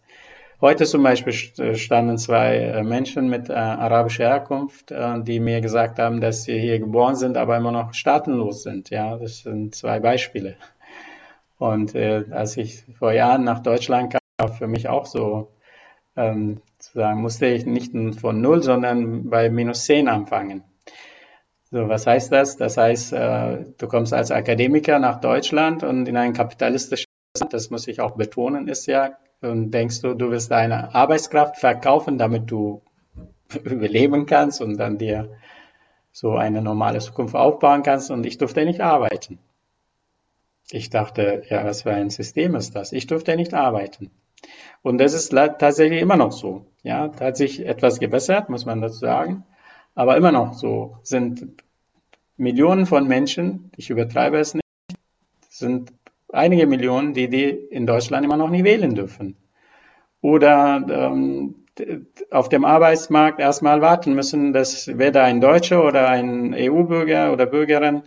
heute 0.63 0.87
zum 0.87 1.03
Beispiel 1.03 1.33
standen 1.77 2.17
zwei 2.17 2.57
äh, 2.57 2.83
Menschen 2.83 3.29
mit 3.29 3.51
äh, 3.51 3.53
arabischer 3.53 4.29
Herkunft, 4.29 4.91
äh, 4.91 5.21
die 5.21 5.41
mir 5.41 5.61
gesagt 5.61 5.99
haben, 5.99 6.21
dass 6.21 6.45
sie 6.45 6.59
hier 6.59 6.79
geboren 6.79 7.17
sind, 7.17 7.37
aber 7.37 7.57
immer 7.59 7.73
noch 7.73 7.93
staatenlos 7.93 8.63
sind. 8.63 8.89
Ja, 8.89 9.17
das 9.17 9.41
sind 9.41 9.75
zwei 9.75 10.01
Beispiele. 10.01 10.57
Und 11.59 11.95
äh, 11.95 12.25
als 12.31 12.57
ich 12.57 12.85
vor 12.99 13.13
Jahren 13.13 13.45
nach 13.45 13.61
Deutschland 13.61 14.13
kam, 14.13 14.21
war 14.39 14.49
für 14.49 14.67
mich 14.69 14.89
auch 14.89 15.07
so, 15.07 15.49
ähm, 16.17 16.63
zu 16.79 16.99
sagen, 16.99 17.21
musste 17.21 17.47
ich 17.47 17.67
nicht 17.67 17.93
von 18.21 18.41
null, 18.41 18.63
sondern 18.63 19.29
bei 19.31 19.51
minus 19.51 19.85
zehn 19.85 20.09
anfangen. 20.09 20.65
So, 21.71 21.89
was 21.89 22.07
heißt 22.07 22.33
das? 22.33 22.57
Das 22.57 22.77
heißt, 22.77 23.13
äh, 23.13 23.65
du 23.79 23.89
kommst 23.89 24.13
als 24.13 24.31
Akademiker 24.31 24.99
nach 24.99 25.21
Deutschland 25.21 25.83
und 25.83 26.07
in 26.07 26.17
ein 26.17 26.33
kapitalistisches 26.35 27.07
Land, 27.41 27.53
das 27.53 27.71
muss 27.71 27.89
ich 27.89 28.01
auch 28.01 28.13
betonen, 28.17 28.69
ist 28.69 28.87
ja, 28.87 29.17
und 29.43 29.71
denkst 29.71 30.01
du, 30.03 30.15
du 30.15 30.31
wirst 30.31 30.51
deine 30.51 30.95
Arbeitskraft 30.95 31.57
verkaufen, 31.59 32.19
damit 32.19 32.51
du 32.51 32.83
überleben 33.65 34.27
kannst 34.27 34.61
und 34.61 34.77
dann 34.79 34.99
dir 34.99 35.31
so 36.13 36.33
eine 36.37 36.63
normale 36.63 36.99
Zukunft 37.01 37.35
aufbauen 37.35 37.83
kannst 37.83 38.11
und 38.11 38.25
ich 38.27 38.39
durfte 38.39 38.65
nicht 38.65 38.81
arbeiten. 38.81 39.39
Ich 40.71 40.91
dachte, 40.91 41.43
ja, 41.49 41.65
was 41.65 41.83
für 41.83 41.93
ein 41.93 42.11
System 42.11 42.55
ist 42.55 42.75
das? 42.75 42.93
Ich 42.93 43.07
durfte 43.07 43.37
nicht 43.37 43.55
arbeiten. 43.55 44.11
Und 44.83 44.99
das 44.99 45.13
ist 45.15 45.31
tatsächlich 45.31 46.01
immer 46.01 46.17
noch 46.17 46.33
so. 46.33 46.67
Ja, 46.83 47.09
da 47.09 47.27
hat 47.27 47.37
sich 47.37 47.65
etwas 47.65 48.01
gebessert, 48.01 48.49
muss 48.49 48.67
man 48.67 48.81
dazu 48.81 48.99
sagen. 48.99 49.45
Aber 49.95 50.17
immer 50.17 50.33
noch 50.33 50.55
so 50.55 50.97
sind 51.03 51.63
Millionen 52.37 52.87
von 52.87 53.07
Menschen, 53.07 53.71
ich 53.77 53.91
übertreibe 53.91 54.39
es 54.39 54.55
nicht, 54.55 54.65
sind 55.49 55.93
einige 56.33 56.67
Millionen, 56.67 57.15
die, 57.15 57.29
die 57.29 57.49
in 57.49 57.87
Deutschland 57.87 58.25
immer 58.25 58.37
noch 58.37 58.51
nie 58.51 58.65
wählen 58.65 58.95
dürfen. 58.95 59.37
Oder 60.21 60.85
ähm, 60.89 61.55
auf 62.31 62.49
dem 62.49 62.65
Arbeitsmarkt 62.65 63.41
erstmal 63.41 63.81
warten 63.81 64.15
müssen, 64.15 64.53
dass 64.53 64.99
weder 64.99 65.25
ein 65.25 65.41
Deutscher 65.41 65.85
oder 65.85 66.09
ein 66.09 66.55
EU-Bürger 66.55 67.33
oder 67.33 67.47
Bürgerin 67.47 68.03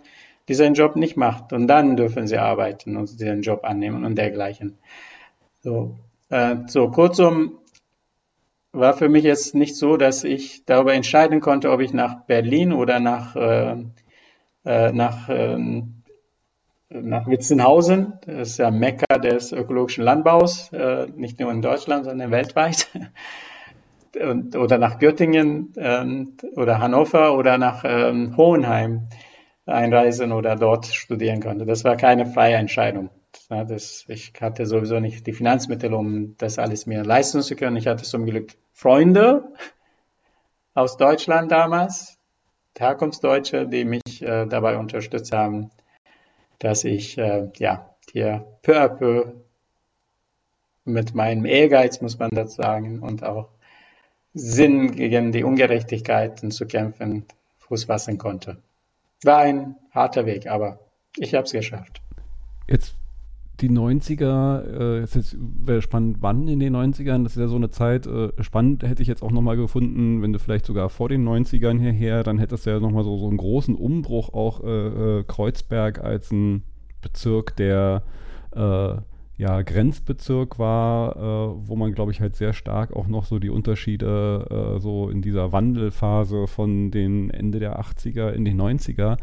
diesen 0.47 0.73
Job 0.75 0.95
nicht 0.95 1.17
macht. 1.17 1.53
Und 1.53 1.67
dann 1.67 1.97
dürfen 1.97 2.27
sie 2.27 2.37
arbeiten 2.37 2.95
und 2.95 3.19
diesen 3.19 3.41
Job 3.41 3.63
annehmen 3.63 4.05
und 4.05 4.15
dergleichen. 4.15 4.77
So, 5.61 5.95
äh, 6.29 6.55
so 6.67 6.89
kurzum, 6.89 7.59
war 8.75 8.93
für 8.93 9.09
mich 9.09 9.23
jetzt 9.23 9.55
nicht 9.55 9.75
so, 9.75 9.97
dass 9.97 10.23
ich 10.23 10.65
darüber 10.65 10.93
entscheiden 10.93 11.39
konnte, 11.39 11.71
ob 11.71 11.79
ich 11.79 11.93
nach 11.93 12.25
Berlin 12.25 12.73
oder 12.73 12.99
nach, 12.99 13.35
äh, 13.35 13.77
äh, 14.65 14.91
nach, 14.91 15.29
äh, 15.29 15.83
nach 16.89 17.27
Witzenhausen, 17.27 18.13
das 18.25 18.51
ist 18.51 18.57
ja 18.57 18.71
Mekka 18.71 19.17
des 19.17 19.51
ökologischen 19.51 20.03
Landbaus, 20.03 20.71
äh, 20.71 21.07
nicht 21.15 21.39
nur 21.39 21.51
in 21.51 21.61
Deutschland, 21.61 22.05
sondern 22.05 22.31
weltweit, 22.31 22.87
Und, 24.15 24.55
oder 24.55 24.77
nach 24.77 24.99
Göttingen 24.99 25.73
ähm, 25.75 26.37
oder 26.55 26.79
Hannover 26.79 27.37
oder 27.37 27.57
nach 27.57 27.83
ähm, 27.85 28.37
Hohenheim 28.37 29.09
einreisen 29.65 30.31
oder 30.31 30.55
dort 30.55 30.85
studieren 30.85 31.41
konnte. 31.41 31.65
Das 31.65 31.83
war 31.83 31.97
keine 31.97 32.25
freie 32.25 32.55
Entscheidung. 32.55 33.09
Das, 33.49 34.05
ich 34.07 34.31
hatte 34.39 34.65
sowieso 34.65 34.99
nicht 34.99 35.27
die 35.27 35.33
Finanzmittel, 35.33 35.93
um 35.93 36.37
das 36.37 36.59
alles 36.59 36.85
mir 36.85 37.03
leisten 37.03 37.41
zu 37.41 37.57
können. 37.57 37.75
Ich 37.75 37.87
hatte 37.87 38.03
zum 38.03 38.25
Glück 38.25 38.53
Freunde 38.71 39.43
aus 40.73 40.97
Deutschland 40.97 41.51
damals, 41.51 42.17
Herkunftsdeutsche, 42.77 43.67
die 43.67 43.85
mich 43.85 44.21
äh, 44.21 44.45
dabei 44.45 44.77
unterstützt 44.77 45.33
haben, 45.33 45.71
dass 46.59 46.83
ich 46.83 47.17
äh, 47.17 47.49
ja 47.57 47.95
hier 48.11 48.45
peu 48.61 48.79
à 48.79 48.87
peu 48.87 49.33
mit 50.85 51.15
meinem 51.15 51.45
Ehrgeiz, 51.45 52.01
muss 52.01 52.19
man 52.19 52.29
dazu 52.31 52.61
sagen, 52.61 52.99
und 52.99 53.23
auch 53.23 53.49
Sinn 54.33 54.91
gegen 54.91 55.31
die 55.31 55.43
Ungerechtigkeiten 55.43 56.51
zu 56.51 56.67
kämpfen, 56.67 57.25
Fuß 57.59 57.85
fassen 57.85 58.17
konnte. 58.17 58.57
War 59.23 59.39
ein 59.39 59.75
harter 59.91 60.25
Weg, 60.25 60.47
aber 60.47 60.79
ich 61.17 61.33
habe 61.33 61.45
es 61.45 61.51
geschafft. 61.51 62.01
Jetzt 62.67 62.95
die 63.61 63.69
90er, 63.69 64.63
äh, 64.65 64.99
jetzt 65.01 65.37
wäre 65.39 65.81
spannend, 65.81 66.17
wann 66.19 66.47
in 66.47 66.59
den 66.59 66.75
90ern, 66.75 67.23
das 67.23 67.33
ist 67.33 67.41
ja 67.41 67.47
so 67.47 67.55
eine 67.55 67.69
Zeit, 67.69 68.05
äh, 68.05 68.31
spannend 68.41 68.83
hätte 68.83 69.01
ich 69.01 69.07
jetzt 69.07 69.23
auch 69.23 69.31
nochmal 69.31 69.55
gefunden, 69.55 70.21
wenn 70.21 70.33
du 70.33 70.39
vielleicht 70.39 70.65
sogar 70.65 70.89
vor 70.89 71.09
den 71.09 71.27
90ern 71.27 71.79
hierher, 71.79 72.23
dann 72.23 72.37
hättest 72.37 72.65
du 72.65 72.71
ja 72.71 72.79
nochmal 72.79 73.03
so, 73.03 73.17
so 73.17 73.27
einen 73.27 73.37
großen 73.37 73.75
Umbruch 73.75 74.33
auch 74.33 74.63
äh, 74.63 75.19
äh, 75.19 75.23
Kreuzberg 75.23 76.03
als 76.03 76.31
ein 76.31 76.63
Bezirk, 77.01 77.55
der 77.55 78.03
äh, 78.53 78.95
ja, 79.37 79.61
Grenzbezirk 79.61 80.59
war, 80.59 81.15
äh, 81.15 81.67
wo 81.67 81.75
man, 81.75 81.93
glaube 81.93 82.11
ich, 82.11 82.21
halt 82.21 82.35
sehr 82.35 82.53
stark 82.53 82.93
auch 82.93 83.07
noch 83.07 83.25
so 83.25 83.39
die 83.39 83.49
Unterschiede 83.49 84.79
so 84.79 85.09
in 85.09 85.21
dieser 85.21 85.51
Wandelphase 85.51 86.47
von 86.47 86.91
den 86.91 87.29
Ende 87.29 87.59
der 87.59 87.79
80er 87.79 88.31
in 88.31 88.45
den 88.45 88.59
90er 88.59 89.17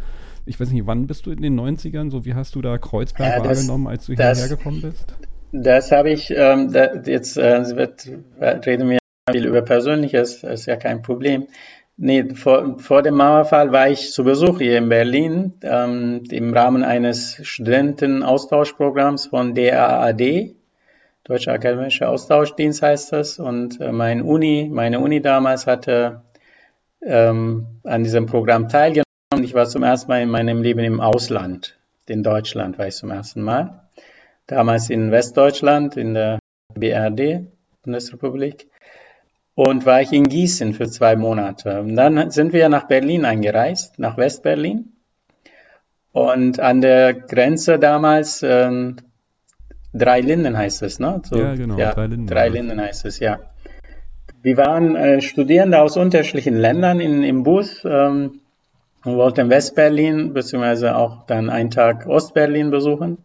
ich 0.47 0.61
weiß 0.61 0.71
nicht, 0.71 0.87
wann 0.87 1.07
bist 1.07 1.27
du 1.27 1.31
in 1.31 1.43
den 1.43 1.59
90ern? 1.59 2.11
So, 2.11 2.25
wie 2.25 2.35
hast 2.35 2.55
du 2.55 2.63
da 2.63 2.79
Kreuzberg 2.79 3.29
ja, 3.29 3.43
das, 3.43 3.59
wahrgenommen, 3.59 3.87
als 3.87 4.07
du 4.07 4.15
hierher 4.15 4.49
gekommen 4.49 4.83
bist? 4.83 5.15
Das 5.53 5.93
habe 5.93 6.11
ich, 6.11 6.31
ähm, 6.31 6.73
da, 6.73 6.95
jetzt 7.05 7.37
äh, 7.37 7.77
wird, 7.77 8.09
reden 8.41 8.89
wir 8.89 8.99
viel 9.31 9.47
über 9.47 9.63
Persönliches, 9.63 10.41
das 10.41 10.61
ist 10.61 10.67
ja 10.67 10.77
kein 10.77 11.03
Problem. 11.03 11.47
Nee, 11.97 12.35
vor, 12.35 12.79
vor 12.79 13.03
dem 13.03 13.17
Mauerfall 13.17 13.71
war 13.71 13.89
ich 13.89 14.13
zu 14.13 14.25
Besuch 14.25 14.59
hier 14.59 14.79
in 14.79 14.89
Berlin 14.89 15.53
ähm, 15.63 16.23
im 16.31 16.55
Rahmen 16.55 16.83
eines 16.83 17.39
Studentenaustauschprogramms 17.43 19.27
von 19.27 19.55
DAAD, 19.55 20.55
Deutscher 21.25 21.53
Akademischer 21.53 22.09
Austauschdienst 22.09 22.83
heißt 22.83 23.13
das. 23.13 23.39
Und 23.39 23.81
äh, 23.81 23.93
mein 23.93 24.23
Uni, 24.23 24.69
meine 24.73 24.99
Uni 24.99 25.23
damals 25.23 25.67
hatte 25.67 26.23
ähm, 27.01 27.67
an 27.85 28.03
diesem 28.03 28.27
Programm 28.27 28.69
teilgenommen. 28.69 29.05
Ich 29.53 29.55
war 29.55 29.67
zum 29.67 29.83
ersten 29.83 30.11
Mal 30.11 30.23
in 30.23 30.31
meinem 30.31 30.63
Leben 30.63 30.81
im 30.81 30.99
Ausland. 30.99 31.77
In 32.09 32.23
Deutschland 32.23 32.79
war 32.79 32.87
ich 32.87 32.95
zum 32.95 33.11
ersten 33.11 33.43
Mal. 33.43 33.83
Damals 34.47 34.89
in 34.89 35.11
Westdeutschland, 35.11 35.99
in 35.99 36.15
der 36.15 36.39
BRD, 36.75 37.49
Bundesrepublik. 37.83 38.69
Und 39.55 39.85
war 39.85 40.01
ich 40.01 40.11
in 40.11 40.27
Gießen 40.27 40.73
für 40.73 40.89
zwei 40.89 41.17
Monate. 41.17 41.81
Und 41.83 41.97
dann 41.97 42.31
sind 42.31 42.55
wir 42.55 42.71
nach 42.71 42.89
Berlin 42.89 43.27
eingereist, 43.27 43.99
nach 43.99 44.17
Westberlin. 44.17 44.95
Und 46.13 46.59
an 46.59 46.81
der 46.81 47.13
Grenze 47.13 47.79
damals, 47.79 48.43
äh, 48.43 48.95
Drei 49.93 50.21
Linden 50.23 50.57
heißt 50.57 50.83
es, 50.83 50.99
ne? 50.99 51.21
So, 51.29 51.37
ja, 51.37 51.55
genau, 51.55 51.77
ja, 51.77 51.93
Drei 51.93 52.07
Linden. 52.07 52.27
Drei 52.27 52.49
Linden 52.49 52.81
heißt 52.81 53.05
es, 53.05 53.19
ja. 53.19 53.39
Wir 54.41 54.57
waren 54.57 54.97
äh, 54.97 55.21
Studierende 55.21 55.83
aus 55.83 55.99
unterschiedlichen 55.99 56.57
Ländern 56.57 57.01
in, 57.01 57.23
im 57.23 57.43
Bus. 57.43 57.85
Ähm, 57.85 58.39
und 59.05 59.17
wollte 59.17 59.49
Westberlin 59.49 60.33
beziehungsweise 60.33 60.97
auch 60.97 61.27
dann 61.27 61.51
einen 61.51 61.71
Tag 61.71 62.07
Ostberlin 62.07 62.71
besuchen. 62.71 63.19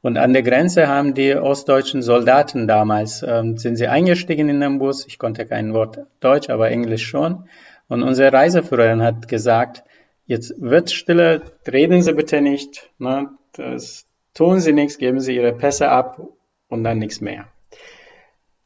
Und 0.00 0.18
an 0.18 0.32
der 0.32 0.42
Grenze 0.42 0.88
haben 0.88 1.14
die 1.14 1.36
ostdeutschen 1.36 2.02
Soldaten 2.02 2.66
damals, 2.66 3.22
ähm, 3.22 3.56
sind 3.56 3.76
sie 3.76 3.86
eingestiegen 3.86 4.48
in 4.48 4.60
den 4.60 4.80
Bus. 4.80 5.06
Ich 5.06 5.18
konnte 5.18 5.46
kein 5.46 5.74
Wort 5.74 6.00
Deutsch, 6.18 6.50
aber 6.50 6.70
Englisch 6.70 7.06
schon. 7.06 7.48
Und 7.88 8.02
unsere 8.02 8.32
Reiseführerin 8.32 9.02
hat 9.02 9.28
gesagt, 9.28 9.84
jetzt 10.26 10.54
wird 10.60 10.90
Stille, 10.90 11.42
reden 11.70 12.02
Sie 12.02 12.14
bitte 12.14 12.40
nicht, 12.40 12.90
ne, 12.98 13.30
das, 13.52 14.06
tun 14.34 14.60
Sie 14.60 14.72
nichts, 14.72 14.98
geben 14.98 15.20
Sie 15.20 15.36
Ihre 15.36 15.52
Pässe 15.52 15.88
ab 15.88 16.20
und 16.68 16.82
dann 16.84 16.98
nichts 16.98 17.20
mehr. 17.20 17.46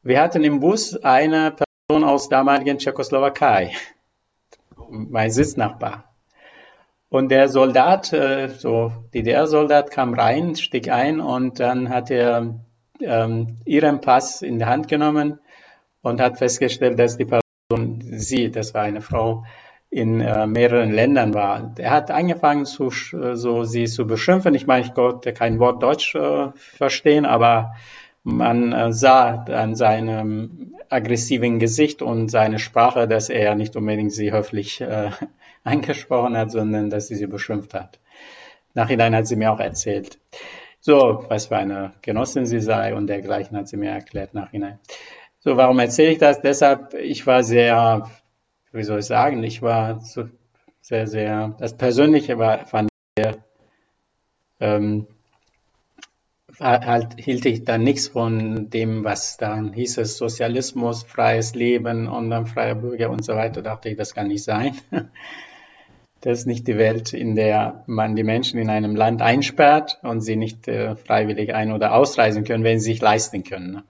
Wir 0.03 0.23
hatten 0.23 0.45
im 0.45 0.61
Bus 0.61 0.97
eine 1.03 1.55
Person 1.89 2.05
aus 2.05 2.29
damaligen 2.29 2.79
Tschechoslowakei, 2.79 3.73
mein 4.89 5.31
Sitznachbar. 5.31 6.06
Und 7.09 7.31
der 7.31 7.49
Soldat, 7.49 8.13
äh, 8.13 8.49
so 8.49 8.93
DDR-Soldat, 9.15 9.91
kam 9.91 10.15
rein, 10.15 10.57
stieg 10.57 10.91
ein 10.91 11.21
und 11.21 11.61
dann 11.61 11.89
hat 11.89 12.11
er 12.11 12.57
ähm, 13.01 13.59
ihren 13.65 14.01
Pass 14.01 14.43
in 14.43 14.59
die 14.59 14.65
Hand 14.65 14.89
genommen 14.89 15.39
und 16.03 16.21
hat 16.21 16.39
festgestellt, 16.39 16.99
dass 16.99 17.17
die 17.17 17.27
Person, 17.27 18.01
sie, 18.01 18.51
das 18.51 18.75
war 18.75 18.83
eine 18.83 19.01
Frau, 19.01 19.45
in 19.89 20.21
äh, 20.21 20.47
mehreren 20.47 20.93
Ländern 20.93 21.33
war. 21.33 21.73
Er 21.79 21.91
hat 21.91 22.11
angefangen, 22.11 22.67
zu, 22.67 22.91
so 22.91 23.65
sie 23.65 23.87
zu 23.87 24.07
beschimpfen. 24.07 24.55
Ich 24.55 24.67
meine, 24.67 24.85
ich 24.85 24.95
konnte 24.95 25.33
kein 25.33 25.59
Wort 25.61 25.83
Deutsch 25.83 26.15
äh, 26.15 26.49
verstehen, 26.55 27.25
aber 27.25 27.75
man 28.25 28.73
äh, 28.73 28.93
sah 28.93 29.45
an 29.45 29.77
seinem 29.77 30.75
aggressiven 30.89 31.61
Gesicht 31.61 32.03
und 32.03 32.29
seiner 32.29 32.59
Sprache, 32.59 33.07
dass 33.07 33.29
er 33.29 33.55
nicht 33.55 33.77
unbedingt 33.77 34.13
sie 34.13 34.33
höflich 34.33 34.81
äh, 34.81 35.11
angesprochen 35.67 36.37
hat, 36.37 36.51
sondern 36.51 36.91
dass 36.91 37.09
sie 37.09 37.17
sie 37.17 37.27
beschimpft 37.27 37.75
hat. 37.75 37.99
Nachhinein 38.75 39.15
hat 39.15 39.27
sie 39.27 39.37
mir 39.37 39.53
auch 39.53 39.61
erzählt. 39.61 40.19
So, 40.81 41.25
was 41.29 41.47
für 41.47 41.57
eine 41.57 41.95
Genossin 42.03 42.47
sie 42.47 42.61
sei 42.61 42.95
und 42.95 43.09
dergleichen 43.09 43.57
hat 43.57 43.69
sie 43.69 43.77
mir 43.77 43.91
erklärt 43.91 44.35
nachhinein. 44.35 44.79
So, 45.41 45.57
warum 45.57 45.79
erzähle 45.79 46.13
ich 46.13 46.19
das? 46.19 46.41
Deshalb, 46.41 46.95
ich 46.95 47.27
war 47.27 47.43
sehr, 47.43 48.09
wie 48.73 48.85
soll 48.85 49.01
ich 49.01 49.07
sagen, 49.07 49.43
ich 49.43 49.63
war 49.63 50.01
so 50.01 50.29
sehr, 50.81 51.07
sehr, 51.07 51.57
das 51.59 51.77
Persönliche 51.77 52.39
war, 52.39 52.67
fand 52.67 52.89
ich 53.17 53.25
sehr, 53.25 53.37
ähm, 54.61 55.07
halt, 56.61 57.19
hielt 57.19 57.45
ich 57.47 57.65
dann 57.65 57.83
nichts 57.83 58.09
von 58.09 58.71
dem, 58.71 59.05
was 59.05 59.37
dann 59.37 59.73
hieß 59.73 59.99
es 59.99 60.17
Sozialismus, 60.17 61.03
freies 61.03 61.55
Leben 61.55 62.07
und 62.09 62.31
dann 62.31 62.47
freier 62.47 62.75
Bürger 62.75 63.11
und 63.11 63.25
so 63.25 63.35
weiter. 63.35 63.63
Dachte 63.63 63.89
ich, 63.89 63.97
das 63.97 64.15
kann 64.15 64.29
nicht 64.29 64.45
sein. 64.45 64.77
Das 66.21 66.41
ist 66.41 66.47
nicht 66.47 66.67
die 66.67 66.79
Welt, 66.79 67.13
in 67.13 67.37
der 67.37 67.85
man 67.87 68.17
die 68.17 68.25
Menschen 68.25 68.59
in 68.59 68.71
einem 68.71 68.97
Land 68.97 69.23
einsperrt 69.23 69.99
und 70.03 70.23
sie 70.23 70.37
nicht 70.37 70.67
äh, 70.67 70.97
freiwillig 70.97 71.55
ein- 71.55 71.73
oder 71.73 71.95
ausreisen 71.95 72.45
können, 72.45 72.65
wenn 72.65 72.81
sie 72.81 72.93
sich 72.93 73.01
leisten 73.01 73.45
können. 73.45 73.73
Ne? 73.73 73.85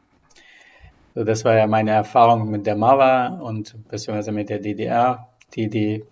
So, 1.15 1.25
das 1.25 1.45
war 1.45 1.57
ja 1.57 1.67
meine 1.67 1.93
Erfahrung 1.93 2.51
mit 2.51 2.67
der 2.67 2.77
Mauer 2.77 3.41
und 3.43 3.75
beziehungsweise 3.89 4.33
mit 4.33 4.51
der 4.51 4.59
DDR, 4.59 5.29
die, 5.55 5.71
die 5.71 6.05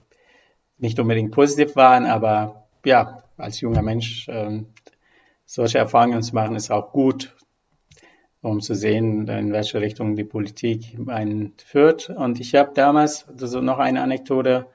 nicht 0.78 0.98
unbedingt 0.98 1.32
positiv 1.32 1.76
waren, 1.76 2.06
aber 2.06 2.64
ja, 2.84 3.22
als 3.36 3.60
junger 3.60 3.82
Mensch 3.82 4.28
äh, 4.28 4.62
solche 5.44 5.78
Erfahrungen 5.78 6.22
zu 6.22 6.34
machen, 6.34 6.56
ist 6.56 6.70
auch 6.70 6.92
gut, 6.92 7.34
um 8.40 8.60
zu 8.60 8.74
sehen, 8.74 9.28
in 9.28 9.52
welche 9.52 9.80
Richtung 9.80 10.16
die 10.16 10.24
Politik 10.24 10.96
einen 11.06 11.54
führt. 11.58 12.10
Und 12.10 12.40
ich 12.40 12.54
habe 12.54 12.72
damals 12.74 13.26
also 13.28 13.60
noch 13.60 13.78
eine 13.78 14.02
Anekdote, 14.02 14.66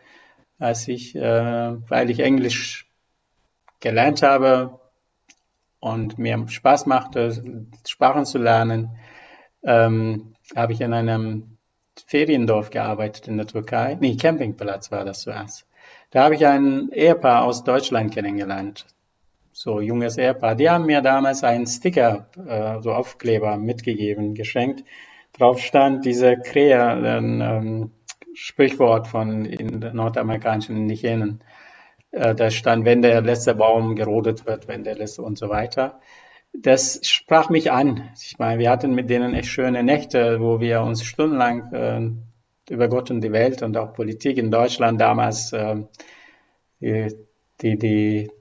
als 0.59 0.87
ich, 0.87 1.15
äh, 1.15 1.89
weil 1.89 2.09
ich 2.09 2.19
Englisch 2.19 2.87
gelernt 3.79 4.21
habe 4.21 4.79
und 5.79 6.19
mir 6.19 6.47
Spaß 6.47 6.85
machte, 6.85 7.65
Sprachen 7.87 8.25
zu 8.25 8.37
lernen, 8.37 8.91
ähm, 9.63 10.35
habe 10.55 10.73
ich 10.73 10.81
in 10.81 10.93
einem 10.93 11.57
Feriendorf 12.05 12.69
gearbeitet 12.69 13.27
in 13.27 13.37
der 13.37 13.47
Türkei. 13.47 13.97
Nee, 13.99 14.15
Campingplatz 14.15 14.91
war 14.91 15.05
das 15.05 15.21
zuerst. 15.21 15.65
Da 16.11 16.23
habe 16.23 16.35
ich 16.35 16.45
ein 16.45 16.91
Ehepaar 16.91 17.43
aus 17.43 17.63
Deutschland 17.63 18.13
kennengelernt 18.13 18.85
so 19.59 19.81
junges 19.81 20.17
Ehepaar, 20.17 20.55
die 20.55 20.69
haben 20.69 20.85
mir 20.85 21.01
damals 21.01 21.43
einen 21.43 21.67
Sticker, 21.67 22.29
äh, 22.47 22.81
so 22.81 22.93
Aufkleber 22.93 23.57
mitgegeben, 23.57 24.33
geschenkt. 24.33 24.85
Drauf 25.33 25.59
stand 25.59 26.05
diese 26.05 26.37
Krähe, 26.37 26.79
ähm, 27.05 27.91
Sprichwort 28.41 29.07
von 29.07 29.43
in 29.43 29.79
nordamerikanischen 29.79 30.77
Indigenen. 30.77 31.43
Äh, 32.11 32.33
da 32.35 32.49
stand, 32.49 32.85
wenn 32.85 33.01
der 33.01 33.21
letzte 33.21 33.53
Baum 33.53 33.95
gerodet 33.95 34.45
wird, 34.45 34.67
wenn 34.69 34.85
der 34.85 34.95
letzte 34.95 35.23
und 35.23 35.37
so 35.37 35.49
weiter. 35.49 35.99
Das 36.53 37.01
sprach 37.03 37.49
mich 37.49 37.71
an. 37.71 38.09
Ich 38.15 38.39
meine, 38.39 38.59
wir 38.59 38.71
hatten 38.71 38.95
mit 38.95 39.09
denen 39.09 39.33
echt 39.33 39.49
schöne 39.49 39.83
Nächte, 39.83 40.39
wo 40.39 40.61
wir 40.61 40.81
uns 40.81 41.03
stundenlang 41.03 41.73
äh, 41.73 42.73
über 42.73 42.87
Gott 42.87 43.11
und 43.11 43.21
die 43.21 43.33
Welt 43.33 43.61
und 43.61 43.75
auch 43.75 43.93
Politik 43.93 44.37
in 44.37 44.51
Deutschland 44.51 45.01
damals 45.01 45.51
äh, 45.51 45.83
die, 46.79 47.77
die, 47.77 48.31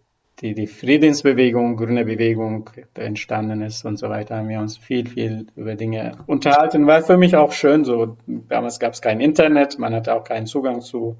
die 0.41 0.67
Friedensbewegung, 0.67 1.77
grüne 1.77 2.05
Bewegung 2.05 2.71
entstanden 2.95 3.63
ist 3.63 3.85
und 3.85 3.99
so 3.99 4.09
weiter, 4.09 4.37
haben 4.37 4.49
wir 4.49 4.61
uns 4.61 4.79
viel, 4.79 5.09
viel 5.09 5.47
über 5.57 5.75
Dinge 5.75 6.13
unterhalten. 6.27 6.87
War 6.87 7.03
für 7.03 7.17
mich 7.17 7.35
auch 7.37 7.53
schön 7.53 7.85
so. 7.85 8.17
Damals 8.27 8.79
gab 8.79 8.93
es 8.93 9.03
kein 9.03 9.21
Internet, 9.21 9.79
man 9.79 9.95
hatte 9.95 10.15
auch 10.15 10.25
keinen 10.25 10.47
Zugang 10.47 10.81
zu, 10.81 11.17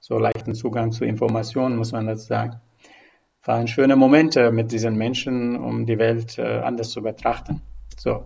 so 0.00 0.18
leichten 0.18 0.54
Zugang 0.54 0.92
zu 0.92 1.04
Informationen, 1.04 1.76
muss 1.76 1.92
man 1.92 2.06
dazu 2.06 2.26
sagen. 2.26 2.60
Waren 3.44 3.68
schöne 3.68 3.94
Momente 3.94 4.50
mit 4.50 4.72
diesen 4.72 4.96
Menschen, 4.96 5.56
um 5.56 5.86
die 5.86 5.98
Welt 5.98 6.36
äh, 6.38 6.42
anders 6.42 6.90
zu 6.90 7.02
betrachten. 7.02 7.62
So. 7.96 8.24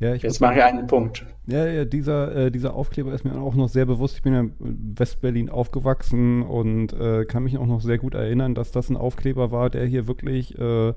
Ja, 0.00 0.14
Jetzt 0.14 0.40
mache 0.40 0.54
ich 0.54 0.62
einen 0.62 0.86
Punkt. 0.86 1.26
Ja, 1.46 1.66
ja 1.66 1.84
dieser, 1.84 2.34
äh, 2.34 2.50
dieser 2.50 2.74
Aufkleber 2.74 3.12
ist 3.12 3.24
mir 3.26 3.38
auch 3.38 3.54
noch 3.54 3.68
sehr 3.68 3.84
bewusst. 3.84 4.16
Ich 4.16 4.22
bin 4.22 4.32
ja 4.32 4.40
in 4.40 4.54
Westberlin 4.98 5.50
aufgewachsen 5.50 6.42
und 6.42 6.94
äh, 6.94 7.26
kann 7.26 7.42
mich 7.42 7.58
auch 7.58 7.66
noch 7.66 7.82
sehr 7.82 7.98
gut 7.98 8.14
erinnern, 8.14 8.54
dass 8.54 8.72
das 8.72 8.88
ein 8.88 8.96
Aufkleber 8.96 9.52
war, 9.52 9.68
der 9.68 9.84
hier 9.84 10.08
wirklich 10.08 10.58
äh, 10.58 10.94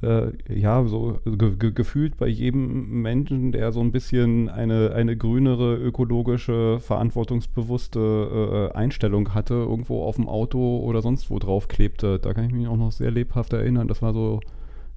äh 0.00 0.32
ja, 0.48 0.82
so 0.86 1.18
ge 1.26 1.54
ge 1.58 1.72
gefühlt 1.72 2.16
bei 2.16 2.28
jedem 2.28 3.02
Menschen, 3.02 3.52
der 3.52 3.72
so 3.72 3.80
ein 3.80 3.92
bisschen 3.92 4.48
eine, 4.48 4.92
eine 4.94 5.14
grünere, 5.14 5.76
ökologische, 5.76 6.80
verantwortungsbewusste 6.80 8.70
äh, 8.72 8.74
Einstellung 8.74 9.34
hatte, 9.34 9.52
irgendwo 9.52 10.04
auf 10.04 10.16
dem 10.16 10.30
Auto 10.30 10.78
oder 10.78 11.02
sonst 11.02 11.30
wo 11.30 11.38
drauf 11.38 11.68
klebte. 11.68 12.18
Da 12.18 12.32
kann 12.32 12.46
ich 12.46 12.52
mich 12.52 12.68
auch 12.68 12.78
noch 12.78 12.92
sehr 12.92 13.10
lebhaft 13.10 13.52
erinnern. 13.52 13.86
Das 13.86 14.00
war 14.00 14.14
so 14.14 14.40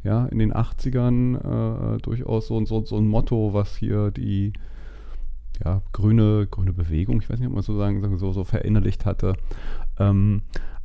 ja, 0.03 0.25
in 0.25 0.39
den 0.39 0.53
80ern 0.53 1.95
äh, 1.95 1.97
durchaus 1.99 2.47
so, 2.47 2.63
so, 2.65 2.83
so 2.85 2.97
ein 2.97 3.07
Motto, 3.07 3.53
was 3.53 3.75
hier 3.75 4.11
die 4.11 4.53
ja, 5.63 5.81
grüne, 5.91 6.47
grüne 6.49 6.73
Bewegung, 6.73 7.21
ich 7.21 7.29
weiß 7.29 7.39
nicht, 7.39 7.47
ob 7.47 7.53
man 7.53 7.63
so 7.63 7.77
sagen, 7.77 8.17
so, 8.17 8.31
so 8.31 8.43
verinnerlicht 8.43 9.05
hatte. 9.05 9.33
Ähm, 9.99 10.41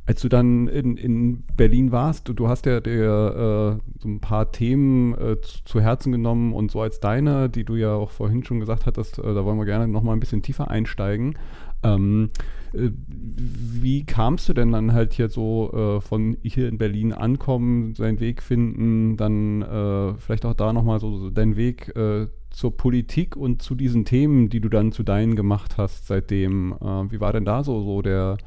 als 0.07 0.21
du 0.21 0.29
dann 0.29 0.67
in, 0.69 0.95
in 0.95 1.43
Berlin 1.57 1.91
warst, 1.91 2.29
du, 2.29 2.33
du 2.33 2.47
hast 2.47 2.65
ja 2.65 2.79
dir 2.79 3.81
äh, 3.83 3.99
so 4.01 4.07
ein 4.07 4.21
paar 4.21 4.53
Themen 4.53 5.13
äh, 5.15 5.41
zu, 5.41 5.65
zu, 5.65 5.81
Herzen 5.81 6.13
genommen 6.13 6.53
und 6.53 6.71
so 6.71 6.79
als 6.79 7.01
deine, 7.01 7.49
die 7.49 7.65
du 7.65 7.75
ja 7.75 7.93
auch 7.93 8.11
vorhin 8.11 8.45
schon 8.45 8.61
gesagt 8.61 8.85
hattest, 8.85 9.19
äh, 9.19 9.33
da 9.33 9.43
wollen 9.43 9.57
wir 9.57 9.65
gerne 9.65 9.87
nochmal 9.87 10.15
ein 10.15 10.21
bisschen 10.21 10.41
tiefer 10.41 10.71
einsteigen. 10.71 11.37
Ähm, 11.83 12.29
äh, 12.73 12.89
wie 13.09 14.05
kamst 14.05 14.49
du 14.49 14.53
denn 14.53 14.71
dann 14.71 14.93
halt 14.93 15.13
hier 15.13 15.29
so 15.29 15.71
äh, 15.71 16.01
von 16.01 16.37
hier 16.43 16.67
in 16.67 16.77
Berlin 16.77 17.13
ankommen, 17.13 17.95
seinen 17.95 18.19
Weg 18.19 18.41
finden, 18.41 19.17
dann 19.17 19.61
äh, 19.61 20.13
vielleicht 20.15 20.45
auch 20.45 20.53
da 20.53 20.73
nochmal 20.73 20.99
so, 20.99 21.17
so 21.17 21.29
deinen 21.29 21.55
Weg 21.55 21.95
äh, 21.95 22.27
zur 22.49 22.75
Politik 22.75 23.35
und 23.35 23.61
zu 23.61 23.75
diesen 23.75 24.05
Themen, 24.05 24.49
die 24.49 24.59
du 24.59 24.69
dann 24.69 24.91
zu 24.91 25.03
deinen 25.03 25.35
gemacht 25.35 25.77
hast 25.77 26.07
seitdem? 26.07 26.73
Äh, 26.81 27.11
wie 27.11 27.19
war 27.19 27.33
denn 27.33 27.45
da 27.45 27.63
so, 27.63 27.83
so 27.83 28.01
der, 28.01 28.37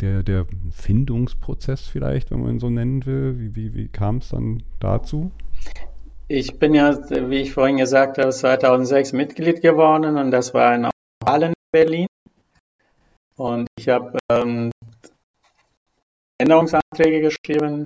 der, 0.00 0.22
der 0.22 0.46
Findungsprozess 0.70 1.86
vielleicht, 1.86 2.30
wenn 2.30 2.40
man 2.40 2.52
ihn 2.52 2.60
so 2.60 2.70
nennen 2.70 3.04
will? 3.04 3.38
Wie, 3.38 3.56
wie, 3.56 3.74
wie 3.74 3.88
kam 3.88 4.18
es 4.18 4.28
dann 4.28 4.62
dazu? 4.80 5.32
Ich 6.28 6.58
bin 6.58 6.72
ja, 6.72 6.96
wie 7.28 7.40
ich 7.40 7.52
vorhin 7.52 7.76
gesagt 7.76 8.18
habe, 8.18 8.30
2006 8.30 9.12
Mitglied 9.12 9.60
geworden 9.60 10.16
und 10.16 10.30
das 10.30 10.54
war 10.54 10.74
in 10.74 10.88
Wahlen 11.24 11.48
in 11.48 11.54
Berlin. 11.72 12.06
Und 13.36 13.68
ich 13.78 13.88
habe 13.88 14.18
ähm, 14.30 14.70
Änderungsanträge 16.38 17.20
geschrieben, 17.20 17.84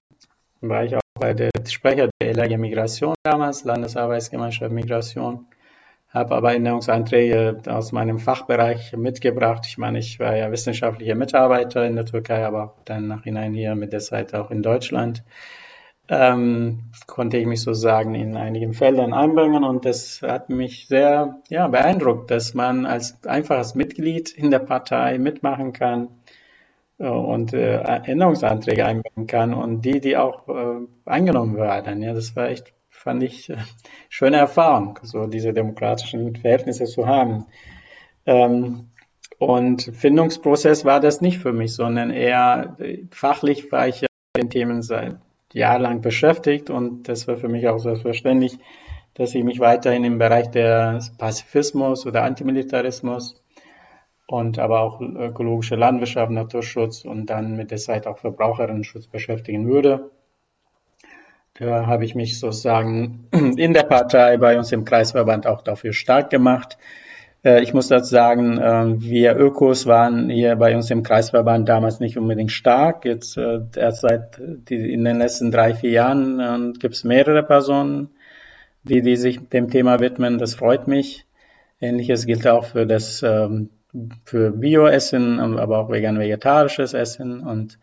war 0.60 0.84
ich 0.84 0.96
auch 0.96 1.00
bei 1.14 1.34
der 1.34 1.50
Sprecher 1.68 2.08
der 2.20 2.34
LAG 2.34 2.58
Migration 2.58 3.14
damals, 3.22 3.64
Landesarbeitsgemeinschaft 3.64 4.72
Migration, 4.72 5.46
habe 6.08 6.34
aber 6.34 6.54
Änderungsanträge 6.54 7.60
aus 7.66 7.92
meinem 7.92 8.18
Fachbereich 8.18 8.96
mitgebracht. 8.96 9.64
Ich 9.66 9.78
meine, 9.78 9.98
ich 9.98 10.18
war 10.18 10.36
ja 10.36 10.50
wissenschaftlicher 10.50 11.14
Mitarbeiter 11.14 11.86
in 11.86 11.96
der 11.96 12.06
Türkei, 12.06 12.44
aber 12.44 12.64
auch 12.64 12.84
dann 12.84 13.06
nachhinein 13.06 13.54
hier 13.54 13.74
mit 13.74 13.92
der 13.92 14.00
Zeit 14.00 14.34
auch 14.34 14.50
in 14.50 14.62
Deutschland 14.62 15.22
ähm, 16.08 16.84
konnte 17.06 17.36
ich 17.36 17.46
mich 17.46 17.62
sozusagen 17.62 18.14
in 18.14 18.36
einigen 18.36 18.74
Feldern 18.74 19.12
einbringen 19.12 19.64
und 19.64 19.84
das 19.84 20.22
hat 20.22 20.50
mich 20.50 20.86
sehr 20.86 21.40
ja, 21.48 21.66
beeindruckt, 21.66 22.30
dass 22.30 22.54
man 22.54 22.86
als 22.86 23.24
einfaches 23.24 23.74
Mitglied 23.74 24.30
in 24.30 24.50
der 24.50 24.60
Partei 24.60 25.18
mitmachen 25.18 25.72
kann 25.72 26.08
äh, 26.98 27.08
und 27.08 27.52
äh, 27.52 27.78
Änderungsanträge 27.78 28.86
einbringen 28.86 29.26
kann 29.26 29.52
und 29.52 29.82
die, 29.84 30.00
die 30.00 30.16
auch 30.16 30.48
äh, 30.48 30.86
angenommen 31.04 31.56
werden. 31.56 32.02
Ja, 32.02 32.14
das 32.14 32.36
war 32.36 32.50
echt, 32.50 32.72
fand 32.88 33.24
ich, 33.24 33.50
äh, 33.50 33.56
schöne 34.08 34.36
Erfahrung, 34.36 34.98
so 35.02 35.26
diese 35.26 35.52
demokratischen 35.52 36.36
Verhältnisse 36.36 36.84
zu 36.84 37.06
haben. 37.08 37.46
Ähm, 38.26 38.90
und 39.38 39.82
Findungsprozess 39.82 40.84
war 40.84 41.00
das 41.00 41.20
nicht 41.20 41.38
für 41.38 41.52
mich, 41.52 41.74
sondern 41.74 42.10
eher 42.10 42.76
äh, 42.78 42.98
fachlich 43.10 43.70
war 43.72 43.88
ich 43.88 44.02
ja 44.02 44.06
den 44.36 44.50
Themen 44.50 44.82
sein 44.82 45.20
jahrelang 45.52 46.00
beschäftigt 46.00 46.70
und 46.70 47.08
das 47.08 47.28
war 47.28 47.36
für 47.36 47.48
mich 47.48 47.68
auch 47.68 47.78
selbstverständlich, 47.78 48.58
dass 49.14 49.34
ich 49.34 49.44
mich 49.44 49.60
weiterhin 49.60 50.04
im 50.04 50.18
Bereich 50.18 50.50
des 50.50 51.16
Pazifismus 51.16 52.06
oder 52.06 52.22
Antimilitarismus 52.22 53.42
und 54.26 54.58
aber 54.58 54.80
auch 54.80 55.00
ökologische 55.00 55.76
Landwirtschaft, 55.76 56.30
Naturschutz 56.30 57.04
und 57.04 57.26
dann 57.26 57.56
mit 57.56 57.70
der 57.70 57.78
Zeit 57.78 58.06
auch 58.06 58.18
Verbraucherinnenschutz 58.18 59.06
beschäftigen 59.06 59.66
würde. 59.68 60.10
Da 61.54 61.86
habe 61.86 62.04
ich 62.04 62.14
mich 62.14 62.38
sozusagen 62.38 63.28
in 63.30 63.72
der 63.72 63.84
Partei 63.84 64.36
bei 64.36 64.58
uns 64.58 64.72
im 64.72 64.84
Kreisverband 64.84 65.46
auch 65.46 65.62
dafür 65.62 65.92
stark 65.92 66.28
gemacht, 66.28 66.76
ich 67.60 67.72
muss 67.74 67.88
dazu 67.88 68.10
sagen, 68.10 68.58
äh, 68.58 69.00
wir 69.00 69.36
Ökos 69.36 69.86
waren 69.86 70.28
hier 70.30 70.56
bei 70.56 70.74
uns 70.74 70.90
im 70.90 71.02
Kreisverband 71.02 71.68
damals 71.68 72.00
nicht 72.00 72.18
unbedingt 72.18 72.52
stark. 72.52 73.04
Jetzt 73.04 73.36
äh, 73.36 73.60
erst 73.76 74.00
seit 74.00 74.38
in 74.68 75.04
den 75.04 75.18
letzten 75.18 75.50
drei, 75.50 75.74
vier 75.74 75.90
Jahren 75.90 76.72
gibt 76.78 76.94
es 76.94 77.04
mehrere 77.04 77.42
Personen, 77.42 78.10
die, 78.82 79.02
die 79.02 79.16
sich 79.16 79.48
dem 79.48 79.70
Thema 79.70 80.00
widmen. 80.00 80.38
Das 80.38 80.54
freut 80.54 80.88
mich. 80.88 81.26
Ähnliches 81.80 82.26
gilt 82.26 82.46
auch 82.46 82.64
für 82.64 82.86
das 82.86 83.22
ähm, 83.22 83.70
für 84.24 84.50
Bioessen, 84.50 85.40
aber 85.40 85.78
auch 85.78 85.90
vegan-vegetarisches 85.90 86.94
Essen 86.94 87.40
und 87.40 87.78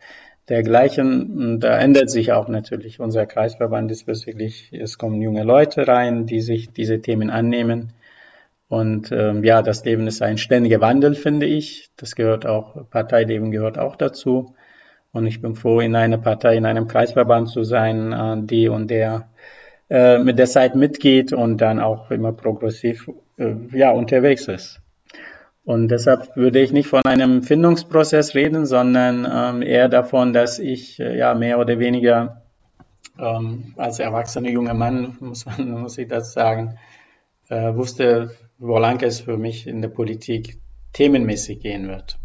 dergleichen. 0.48 1.58
Da 1.60 1.78
ändert 1.78 2.10
sich 2.10 2.32
auch 2.32 2.48
natürlich. 2.48 3.00
Unser 3.00 3.26
Kreisverband 3.26 3.90
ist 3.90 4.06
wirklich, 4.06 4.70
es 4.72 4.98
kommen 4.98 5.20
junge 5.22 5.42
Leute 5.42 5.88
rein, 5.88 6.26
die 6.26 6.40
sich 6.40 6.70
diese 6.70 7.00
Themen 7.00 7.30
annehmen. 7.30 7.92
Und 8.74 9.12
ähm, 9.12 9.44
ja, 9.44 9.62
das 9.62 9.84
Leben 9.84 10.08
ist 10.08 10.20
ein 10.20 10.36
ständiger 10.36 10.80
Wandel, 10.80 11.14
finde 11.14 11.46
ich. 11.46 11.90
Das 11.96 12.16
gehört 12.16 12.44
auch, 12.44 12.90
Parteileben 12.90 13.52
gehört 13.52 13.78
auch 13.78 13.94
dazu. 13.94 14.56
Und 15.12 15.26
ich 15.26 15.40
bin 15.40 15.54
froh, 15.54 15.78
in 15.78 15.94
einer 15.94 16.18
Partei, 16.18 16.56
in 16.56 16.66
einem 16.66 16.88
Kreisverband 16.88 17.50
zu 17.50 17.62
sein, 17.62 18.12
äh, 18.12 18.36
die 18.44 18.68
und 18.68 18.90
der 18.90 19.28
äh, 19.88 20.18
mit 20.18 20.40
der 20.40 20.46
Zeit 20.46 20.74
mitgeht 20.74 21.32
und 21.32 21.58
dann 21.58 21.78
auch 21.78 22.10
immer 22.10 22.32
progressiv 22.32 23.08
äh, 23.38 23.54
ja, 23.70 23.92
unterwegs 23.92 24.48
ist. 24.48 24.80
Und 25.64 25.86
deshalb 25.86 26.34
würde 26.36 26.58
ich 26.58 26.72
nicht 26.72 26.88
von 26.88 27.02
einem 27.04 27.44
Findungsprozess 27.44 28.34
reden, 28.34 28.66
sondern 28.66 29.24
ähm, 29.32 29.62
eher 29.62 29.88
davon, 29.88 30.32
dass 30.32 30.58
ich 30.58 30.98
äh, 30.98 31.16
ja 31.16 31.34
mehr 31.34 31.60
oder 31.60 31.78
weniger 31.78 32.42
ähm, 33.20 33.72
als 33.76 34.00
erwachsener 34.00 34.50
junger 34.50 34.74
Mann, 34.74 35.16
muss, 35.20 35.46
man, 35.46 35.70
muss 35.80 35.96
ich 35.96 36.08
das 36.08 36.32
sagen, 36.32 36.76
äh, 37.48 37.72
wusste, 37.76 38.32
wo 38.58 38.78
lang 38.78 39.02
es 39.02 39.20
für 39.20 39.36
mich 39.36 39.66
in 39.66 39.82
der 39.82 39.88
Politik 39.88 40.60
themenmäßig 40.92 41.60
gehen 41.60 41.88
wird. 41.88 42.18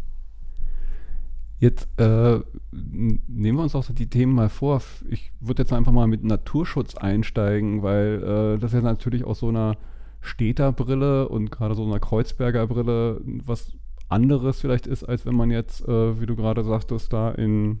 Jetzt 1.58 1.88
äh, 1.98 2.40
nehmen 2.70 3.58
wir 3.58 3.62
uns 3.62 3.74
auch 3.74 3.84
die 3.90 4.08
Themen 4.08 4.34
mal 4.34 4.48
vor. 4.48 4.80
Ich 5.10 5.30
würde 5.40 5.62
jetzt 5.62 5.74
einfach 5.74 5.92
mal 5.92 6.06
mit 6.06 6.24
Naturschutz 6.24 6.94
einsteigen, 6.94 7.82
weil 7.82 8.54
äh, 8.56 8.58
das 8.58 8.72
ja 8.72 8.80
natürlich 8.80 9.24
aus 9.24 9.40
so 9.40 9.48
einer 9.48 9.76
Städterbrille 10.22 11.28
und 11.28 11.50
gerade 11.50 11.74
so 11.74 11.84
einer 11.84 12.00
Kreuzberger 12.00 12.66
Brille 12.66 13.20
was 13.44 13.76
anderes 14.08 14.60
vielleicht 14.60 14.86
ist, 14.86 15.04
als 15.04 15.26
wenn 15.26 15.34
man 15.34 15.50
jetzt, 15.50 15.86
äh, 15.86 16.20
wie 16.20 16.26
du 16.26 16.34
gerade 16.34 16.64
sagtest, 16.64 17.12
da 17.12 17.30
in 17.30 17.80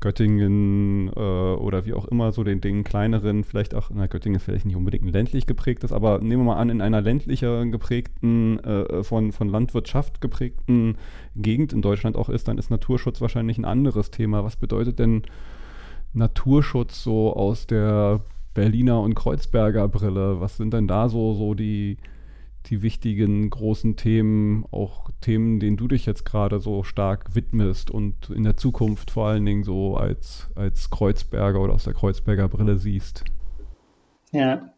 Göttingen 0.00 1.08
äh, 1.08 1.20
oder 1.20 1.84
wie 1.84 1.92
auch 1.92 2.04
immer 2.04 2.32
so 2.32 2.44
den 2.44 2.60
Dingen 2.60 2.84
kleineren, 2.84 3.42
vielleicht 3.44 3.74
auch, 3.74 3.90
na 3.92 4.06
Göttingen 4.06 4.36
ist 4.36 4.44
vielleicht 4.44 4.66
nicht 4.66 4.76
unbedingt 4.76 5.10
ländlich 5.10 5.46
geprägt 5.46 5.82
ist, 5.84 5.92
aber 5.92 6.20
nehmen 6.20 6.42
wir 6.42 6.52
mal 6.52 6.60
an, 6.60 6.70
in 6.70 6.80
einer 6.80 7.00
ländlicher 7.00 7.66
geprägten, 7.66 8.58
äh, 8.60 9.02
von, 9.02 9.32
von 9.32 9.48
Landwirtschaft 9.48 10.20
geprägten 10.20 10.96
Gegend 11.34 11.72
in 11.72 11.82
Deutschland 11.82 12.16
auch 12.16 12.28
ist, 12.28 12.48
dann 12.48 12.58
ist 12.58 12.70
Naturschutz 12.70 13.20
wahrscheinlich 13.20 13.58
ein 13.58 13.64
anderes 13.64 14.10
Thema. 14.10 14.44
Was 14.44 14.56
bedeutet 14.56 14.98
denn 14.98 15.22
Naturschutz 16.12 17.02
so 17.02 17.34
aus 17.34 17.66
der 17.66 18.20
Berliner 18.58 19.00
und 19.02 19.14
Kreuzberger 19.14 19.86
Brille. 19.86 20.40
Was 20.40 20.56
sind 20.56 20.74
denn 20.74 20.88
da 20.88 21.08
so, 21.08 21.34
so 21.34 21.54
die, 21.54 21.96
die 22.70 22.82
wichtigen 22.82 23.50
großen 23.50 23.96
Themen, 23.96 24.64
auch 24.70 25.10
Themen, 25.20 25.60
denen 25.60 25.76
du 25.76 25.88
dich 25.88 26.06
jetzt 26.06 26.24
gerade 26.24 26.60
so 26.60 26.82
stark 26.82 27.34
widmest 27.34 27.90
und 27.90 28.30
in 28.30 28.44
der 28.44 28.56
Zukunft 28.56 29.10
vor 29.10 29.28
allen 29.28 29.44
Dingen 29.44 29.64
so 29.64 29.96
als, 29.96 30.48
als 30.54 30.90
Kreuzberger 30.90 31.60
oder 31.60 31.74
aus 31.74 31.84
der 31.84 31.94
Kreuzberger 31.94 32.48
Brille 32.48 32.76
siehst? 32.76 33.24
Ja, 34.30 34.70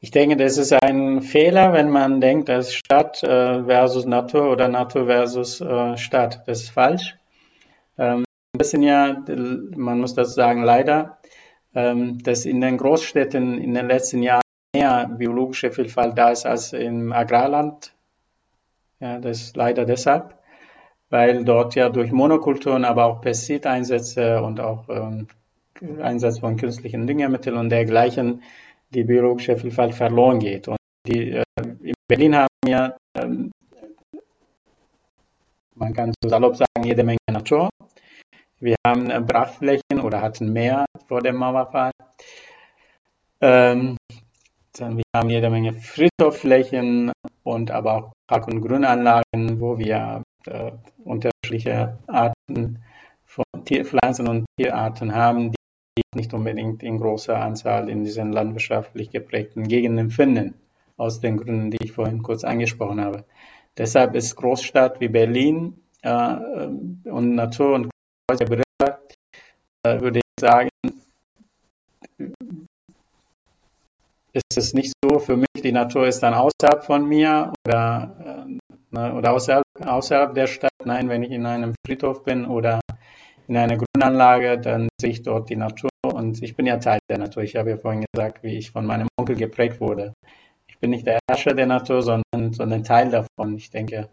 ich 0.00 0.10
denke, 0.10 0.36
das 0.36 0.58
ist 0.58 0.72
ein 0.72 1.22
Fehler, 1.22 1.72
wenn 1.72 1.90
man 1.90 2.20
denkt, 2.20 2.48
dass 2.48 2.74
Stadt 2.74 3.22
äh, 3.22 3.64
versus 3.64 4.04
Natur 4.04 4.50
oder 4.50 4.68
Natur 4.68 5.06
versus 5.06 5.60
äh, 5.60 5.96
Stadt. 5.96 6.42
Das 6.46 6.62
ist 6.62 6.70
falsch. 6.70 7.14
Ähm, 7.98 8.24
das 8.52 8.70
sind 8.70 8.82
ja, 8.82 9.22
man 9.76 10.00
muss 10.00 10.14
das 10.14 10.34
sagen, 10.34 10.62
leider 10.62 11.18
ähm, 11.76 12.22
dass 12.22 12.46
in 12.46 12.60
den 12.60 12.78
Großstädten 12.78 13.58
in 13.58 13.74
den 13.74 13.86
letzten 13.86 14.22
Jahren 14.22 14.40
mehr 14.76 15.10
biologische 15.18 15.70
Vielfalt 15.70 16.16
da 16.18 16.30
ist 16.30 16.46
als 16.46 16.72
im 16.72 17.12
Agrarland. 17.12 17.92
Ja, 19.00 19.18
das 19.18 19.42
ist 19.42 19.56
leider 19.56 19.84
deshalb, 19.84 20.34
weil 21.10 21.44
dort 21.44 21.74
ja 21.74 21.88
durch 21.88 22.12
Monokulturen, 22.12 22.84
aber 22.84 23.04
auch 23.06 23.20
Pestizideinsätze 23.20 24.42
und 24.42 24.60
auch 24.60 24.88
ähm, 24.88 25.28
Einsatz 26.00 26.38
von 26.38 26.56
künstlichen 26.56 27.06
Düngemitteln 27.06 27.56
und 27.56 27.70
dergleichen 27.70 28.42
die 28.90 29.04
biologische 29.04 29.56
Vielfalt 29.56 29.94
verloren 29.94 30.38
geht. 30.38 30.68
Und 30.68 30.78
die, 31.06 31.32
äh, 31.32 31.44
in 31.82 31.94
Berlin 32.08 32.36
haben 32.36 32.48
wir, 32.64 32.96
ähm, 33.14 33.50
man 35.74 35.92
kann 35.92 36.12
so 36.22 36.28
salopp 36.28 36.56
sagen, 36.56 36.84
jede 36.84 37.02
Menge 37.02 37.18
Natur. 37.30 37.68
Wir 38.60 38.76
haben 38.86 39.10
äh, 39.10 39.20
Brachflächen 39.20 40.00
oder 40.02 40.22
hatten 40.22 40.52
mehr 40.52 40.86
vor 41.06 41.20
dem 41.20 41.36
Mauerfall. 41.36 41.92
Ähm, 43.40 43.96
wir 44.78 45.02
haben 45.14 45.30
jede 45.30 45.50
Menge 45.50 45.72
Friedhofflächen 45.72 47.12
und 47.42 47.70
aber 47.70 47.94
auch 47.94 48.12
Park- 48.26 48.48
und 48.48 48.60
Grünanlagen, 48.60 49.60
wo 49.60 49.78
wir 49.78 50.22
äh, 50.46 50.72
unterschiedliche 51.04 51.98
Arten 52.06 52.82
von 53.24 53.44
Tier, 53.64 53.84
Pflanzen 53.84 54.28
und 54.28 54.46
Tierarten 54.58 55.14
haben, 55.14 55.52
die 55.52 56.02
nicht 56.14 56.34
unbedingt 56.34 56.82
in 56.82 56.98
großer 56.98 57.38
Anzahl 57.38 57.88
in 57.88 58.04
diesen 58.04 58.32
landwirtschaftlich 58.32 59.10
geprägten 59.10 59.66
Gegenden 59.68 60.10
finden, 60.10 60.54
aus 60.96 61.20
den 61.20 61.36
Gründen, 61.36 61.70
die 61.70 61.84
ich 61.84 61.92
vorhin 61.92 62.22
kurz 62.22 62.44
angesprochen 62.44 63.00
habe. 63.00 63.24
Deshalb 63.78 64.14
ist 64.14 64.36
Großstadt 64.36 65.00
wie 65.00 65.08
Berlin 65.08 65.80
äh, 66.02 66.36
und 67.10 67.34
Natur 67.34 67.74
und 67.74 67.90
Brille, 68.28 68.64
äh, 69.84 70.00
würde 70.00 70.18
ich 70.18 70.40
sagen, 70.40 70.68
ist 74.36 74.56
es 74.56 74.74
nicht 74.74 74.92
so 75.02 75.18
für 75.18 75.36
mich, 75.36 75.62
die 75.62 75.72
Natur 75.72 76.06
ist 76.06 76.20
dann 76.20 76.34
außerhalb 76.34 76.84
von 76.84 77.06
mir 77.06 77.52
oder, 77.66 78.46
äh, 78.94 79.10
oder 79.10 79.32
außerhalb, 79.32 79.64
außerhalb 79.84 80.34
der 80.34 80.46
Stadt. 80.46 80.70
Nein, 80.84 81.08
wenn 81.08 81.22
ich 81.22 81.30
in 81.30 81.46
einem 81.46 81.74
Friedhof 81.86 82.22
bin 82.22 82.44
oder 82.46 82.80
in 83.48 83.56
einer 83.56 83.78
Grünanlage, 83.78 84.58
dann 84.58 84.88
sehe 85.00 85.10
ich 85.10 85.22
dort 85.22 85.48
die 85.48 85.56
Natur 85.56 85.90
und 86.02 86.42
ich 86.42 86.56
bin 86.56 86.66
ja 86.66 86.76
Teil 86.76 86.98
der 87.08 87.18
Natur. 87.18 87.42
Ich 87.42 87.56
habe 87.56 87.70
ja 87.70 87.76
vorhin 87.76 88.04
gesagt, 88.12 88.42
wie 88.42 88.56
ich 88.56 88.70
von 88.70 88.86
meinem 88.86 89.08
Onkel 89.18 89.36
geprägt 89.36 89.80
wurde. 89.80 90.12
Ich 90.68 90.78
bin 90.78 90.90
nicht 90.90 91.06
der 91.06 91.18
Herrscher 91.28 91.54
der 91.54 91.66
Natur, 91.66 92.02
sondern, 92.02 92.52
sondern 92.52 92.84
Teil 92.84 93.10
davon. 93.10 93.56
Ich 93.56 93.70
denke, 93.70 94.10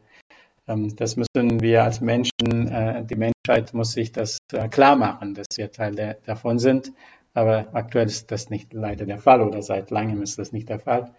ähm, 0.67 0.95
das 0.95 1.17
müssen 1.17 1.61
wir 1.61 1.83
als 1.83 1.99
Menschen, 1.99 2.67
äh, 2.69 3.03
die 3.03 3.15
Menschheit 3.15 3.73
muss 3.73 3.91
sich 3.91 4.11
das 4.11 4.37
äh, 4.53 4.69
klar 4.69 4.95
machen, 4.95 5.33
dass 5.33 5.47
wir 5.57 5.71
Teil 5.71 5.95
der, 5.95 6.15
davon 6.25 6.59
sind. 6.59 6.93
Aber 7.33 7.67
aktuell 7.73 8.05
ist 8.05 8.31
das 8.31 8.49
nicht 8.49 8.73
leider 8.73 9.05
der 9.05 9.17
Fall 9.17 9.41
oder 9.41 9.61
seit 9.61 9.89
langem 9.89 10.21
ist 10.21 10.37
das 10.37 10.51
nicht 10.51 10.69
der 10.69 10.79
Fall. 10.79 11.11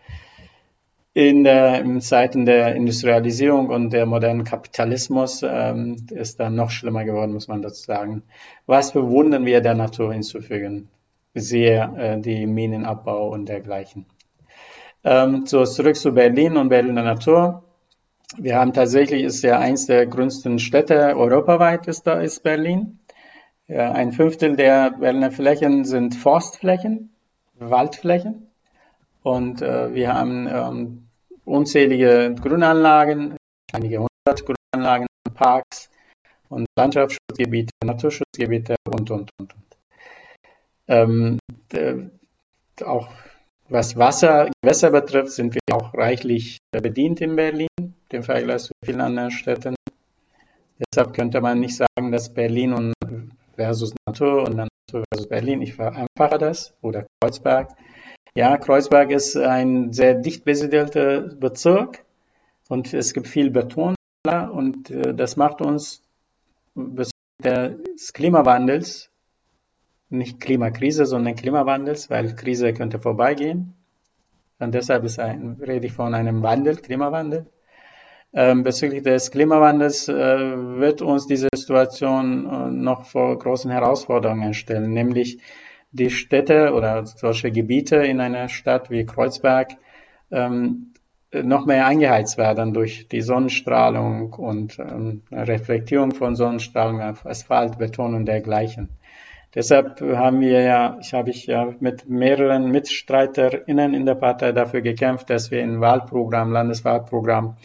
In, 1.13 1.45
der, 1.45 1.81
in 1.81 2.01
Zeiten 2.01 2.45
der 2.45 2.75
Industrialisierung 2.75 3.69
und 3.69 3.93
der 3.93 4.05
modernen 4.05 4.43
Kapitalismus 4.43 5.45
ähm, 5.45 6.07
ist 6.11 6.41
dann 6.41 6.57
noch 6.57 6.71
schlimmer 6.71 7.05
geworden, 7.05 7.33
muss 7.33 7.47
man 7.47 7.63
dazu 7.63 7.85
sagen. 7.85 8.25
Was 8.67 8.93
bewundern 8.93 9.47
wir 9.47 9.61
der 9.61 9.75
Natur 9.75 10.13
hinzufügen? 10.13 10.89
Sehr 11.35 11.95
äh, 11.97 12.21
die 12.21 12.47
Minenabbau 12.47 13.29
und 13.29 13.49
dergleichen. 13.49 14.07
Ähm, 15.05 15.47
so 15.47 15.65
zurück 15.65 15.95
zu 15.95 16.13
Berlin 16.13 16.57
und 16.57 16.69
Berliner 16.69 17.05
Natur. 17.05 17.63
Wir 18.37 18.57
haben 18.57 18.73
tatsächlich, 18.73 19.23
ist 19.23 19.43
ja 19.43 19.61
eins 19.61 19.87
der 19.87 20.07
größten 20.07 20.59
Städte 20.59 21.17
europaweit, 21.17 21.87
ist 21.87 22.07
da 22.09 22.21
ist 22.21 22.43
Berlin. 22.43 22.99
Ja, 23.67 23.93
ein 23.93 24.13
Fünftel 24.13 24.57
der 24.57 24.91
Berliner 24.91 25.31
Flächen 25.31 25.85
sind 25.87 26.15
Forstflächen, 26.15 27.15
Waldflächen. 27.59 28.49
Und 29.23 29.63
äh, 29.63 29.95
wir 29.95 30.13
haben 30.13 30.47
ähm, 30.47 31.09
unzählige 31.47 32.35
Grünanlagen, 32.39 33.37
einige 33.73 34.01
hundert 34.01 34.45
Grünanlagen, 34.45 35.07
Parks 35.33 35.89
und 36.51 36.67
Landschaftsschutzgebiete, 36.77 37.73
Naturschutzgebiete 37.83 38.77
und, 38.87 39.11
und, 39.11 39.31
und. 39.39 39.55
Ähm, 40.87 41.39
auch 42.85 43.09
was 43.71 43.97
Wasser, 43.97 44.51
Gewässer 44.61 44.91
betrifft, 44.91 45.31
sind 45.33 45.55
wir 45.55 45.61
auch 45.73 45.95
reichlich 45.95 46.59
bedient 46.71 47.23
in 47.23 47.35
Berlin 47.35 47.69
im 48.11 48.23
Vergleich 48.23 48.65
zu 48.65 48.73
vielen 48.85 49.01
anderen 49.01 49.31
Städten. 49.31 49.75
Deshalb 50.79 51.15
könnte 51.15 51.41
man 51.41 51.61
nicht 51.61 51.77
sagen, 51.77 52.13
dass 52.13 52.33
Berlin 52.33 52.73
und 52.73 52.94
versus 53.57 53.95
Natur 54.07 54.43
und 54.47 54.57
Natur 54.57 55.05
versus 55.13 55.29
Berlin, 55.29 55.63
ich 55.63 55.75
vereinfache 55.75 56.39
das, 56.39 56.75
oder 56.81 57.07
Kreuzberg. 57.21 57.71
Ja, 58.37 58.57
Kreuzberg 58.57 59.11
ist 59.11 59.37
ein 59.37 59.93
sehr 59.93 60.15
dicht 60.15 60.45
besiedelter 60.45 61.21
Bezirk 61.21 62.05
und 62.69 62.93
es 62.93 63.15
gibt 63.15 63.29
viel 63.29 63.51
Beton 63.51 63.95
und 64.27 64.91
äh, 64.91 65.15
das 65.15 65.37
macht 65.37 65.61
uns 65.61 66.03
des 66.75 68.13
Klimawandels, 68.13 69.11
nicht 70.09 70.41
Klimakrise, 70.41 71.07
sondern 71.07 71.37
Klimawandels, 71.37 72.11
weil 72.11 72.35
Krise 72.35 72.73
könnte 72.73 72.99
vorbeigehen. 72.99 73.75
Und 74.59 74.75
deshalb 74.75 75.05
ist 75.05 75.19
ein, 75.19 75.59
rede 75.61 75.87
ich 75.87 75.93
von 75.93 76.15
einem 76.15 76.43
Wandel, 76.43 76.77
Klimawandel. 76.77 77.47
Ähm, 78.37 78.65
bezüglich 78.65 79.05
des 79.05 79.31
Klimawandels 79.31 80.09
äh, 80.09 80.13
wird 80.15 81.03
uns 81.03 81.29
diese 81.29 81.49
Situation 81.55 82.47
äh, 82.47 82.71
noch 82.71 83.05
vor 83.05 83.39
großen 83.39 83.71
Herausforderungen 83.71 84.55
stellen, 84.55 84.93
nämlich 84.93 85.39
die 85.93 86.11
Städte 86.11 86.73
oder 86.75 87.07
solche 87.07 87.53
Gebiete 87.53 87.97
in 87.97 88.21
einer 88.21 88.49
Stadt 88.49 88.91
wie 88.91 89.07
Kreuzberg 89.07 89.77
ähm, 90.33 90.95
noch 91.33 91.65
mehr 91.67 91.87
eingeheizt 91.87 92.37
werden 92.37 92.75
durch 92.75 93.09
die 93.09 93.21
Sonnenstrahlung 93.21 94.33
und 94.33 94.81
ähm, 94.81 95.23
Reflektierung 95.31 96.13
von 96.13 96.35
Sonnenstrahlung 96.35 97.01
auf 97.01 97.25
Asphalt, 97.27 97.79
Beton 97.79 98.15
und 98.15 98.27
dergleichen. 98.27 98.89
Deshalb 99.55 100.01
haben 100.01 100.41
wir 100.41 100.63
ja, 100.63 100.99
ich 101.01 101.15
habe 101.15 101.31
ich 101.31 101.47
ja 101.47 101.73
mit 101.79 102.09
mehreren 102.09 102.73
MitstreiterInnen 102.73 103.95
in 103.95 104.05
der 104.05 104.17
Partei 104.17 104.51
dafür 104.51 104.81
gekämpft, 104.81 105.31
dass 105.31 105.53
wir 105.53 105.61
im 105.61 105.81
Wahlprogramm, 105.81 106.51
Landeswahlprogramm, 106.51 107.57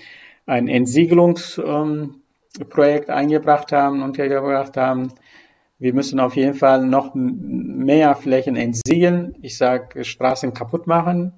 ein 0.49 0.67
Entsiegelungsprojekt 0.67 3.09
ähm, 3.09 3.15
eingebracht 3.15 3.71
haben, 3.71 4.01
untergebracht 4.01 4.77
haben. 4.77 5.13
Wir 5.77 5.93
müssen 5.93 6.19
auf 6.19 6.35
jeden 6.35 6.55
Fall 6.55 6.85
noch 6.85 7.13
mehr 7.13 8.15
Flächen 8.15 8.55
entsiegeln. 8.55 9.35
Ich 9.41 9.57
sage, 9.57 10.03
Straßen 10.03 10.53
kaputt 10.53 10.87
machen 10.87 11.33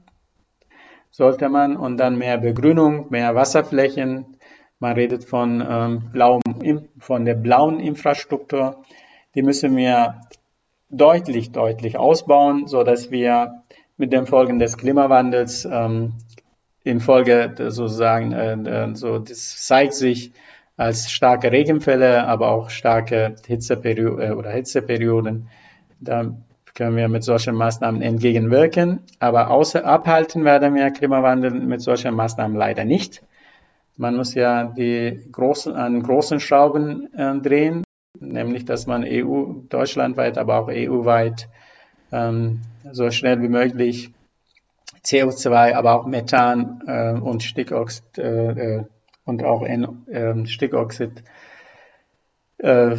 sollte 1.11 1.49
man 1.49 1.75
und 1.75 1.97
dann 1.97 2.17
mehr 2.17 2.37
Begrünung, 2.37 3.07
mehr 3.09 3.35
Wasserflächen. 3.35 4.37
Man 4.79 4.93
redet 4.93 5.25
von, 5.25 5.63
ähm, 5.69 6.09
blauem, 6.11 6.41
von 6.97 7.25
der 7.25 7.35
blauen 7.35 7.79
Infrastruktur. 7.79 8.83
Die 9.35 9.43
müssen 9.43 9.75
wir 9.75 10.21
deutlich, 10.89 11.51
deutlich 11.51 11.97
ausbauen, 11.97 12.67
so 12.67 12.83
dass 12.83 13.11
wir 13.11 13.63
mit 13.97 14.13
den 14.13 14.25
Folgen 14.25 14.57
des 14.57 14.77
Klimawandels 14.77 15.65
ähm, 15.65 16.13
in 16.83 16.99
Folge 16.99 17.53
sozusagen, 17.57 18.31
äh, 18.31 18.95
so, 18.95 19.19
das 19.19 19.65
zeigt 19.65 19.93
sich 19.93 20.31
als 20.77 21.11
starke 21.11 21.51
Regenfälle, 21.51 22.27
aber 22.27 22.49
auch 22.49 22.69
starke 22.69 23.35
Hitzeperioden 23.45 24.31
äh, 24.31 24.31
oder 24.33 24.51
Hitzeperioden. 24.51 25.47
Da 25.99 26.33
können 26.73 26.95
wir 26.95 27.07
mit 27.07 27.23
solchen 27.23 27.55
Maßnahmen 27.55 28.01
entgegenwirken. 28.01 29.01
Aber 29.19 29.51
außer 29.51 29.85
abhalten 29.85 30.45
werden 30.45 30.73
wir 30.73 30.89
Klimawandel 30.89 31.51
mit 31.51 31.81
solchen 31.81 32.15
Maßnahmen 32.15 32.57
leider 32.57 32.85
nicht. 32.85 33.21
Man 33.97 34.15
muss 34.15 34.33
ja 34.33 34.63
die 34.63 35.19
großen, 35.31 35.75
an 35.75 36.01
großen 36.01 36.39
Schrauben 36.39 37.13
äh, 37.13 37.39
drehen 37.39 37.83
nämlich 38.21 38.65
dass 38.65 38.87
man 38.87 39.03
EU, 39.05 39.53
deutschlandweit, 39.69 40.37
aber 40.37 40.59
auch 40.59 40.67
EU-weit 40.69 41.49
ähm, 42.11 42.61
so 42.91 43.09
schnell 43.11 43.41
wie 43.41 43.49
möglich 43.49 44.11
CO2, 45.03 45.73
aber 45.73 45.93
auch 45.93 46.05
Methan 46.05 46.81
äh, 46.87 47.19
und 47.19 47.43
Stickoxid 47.43 48.17
äh, 48.17 48.77
äh 48.77 48.83
und 49.23 49.43
auch 49.43 49.61
in, 49.61 50.07
äh, 50.07 50.45
Stickoxid, 50.47 51.23
äh, 52.57 52.97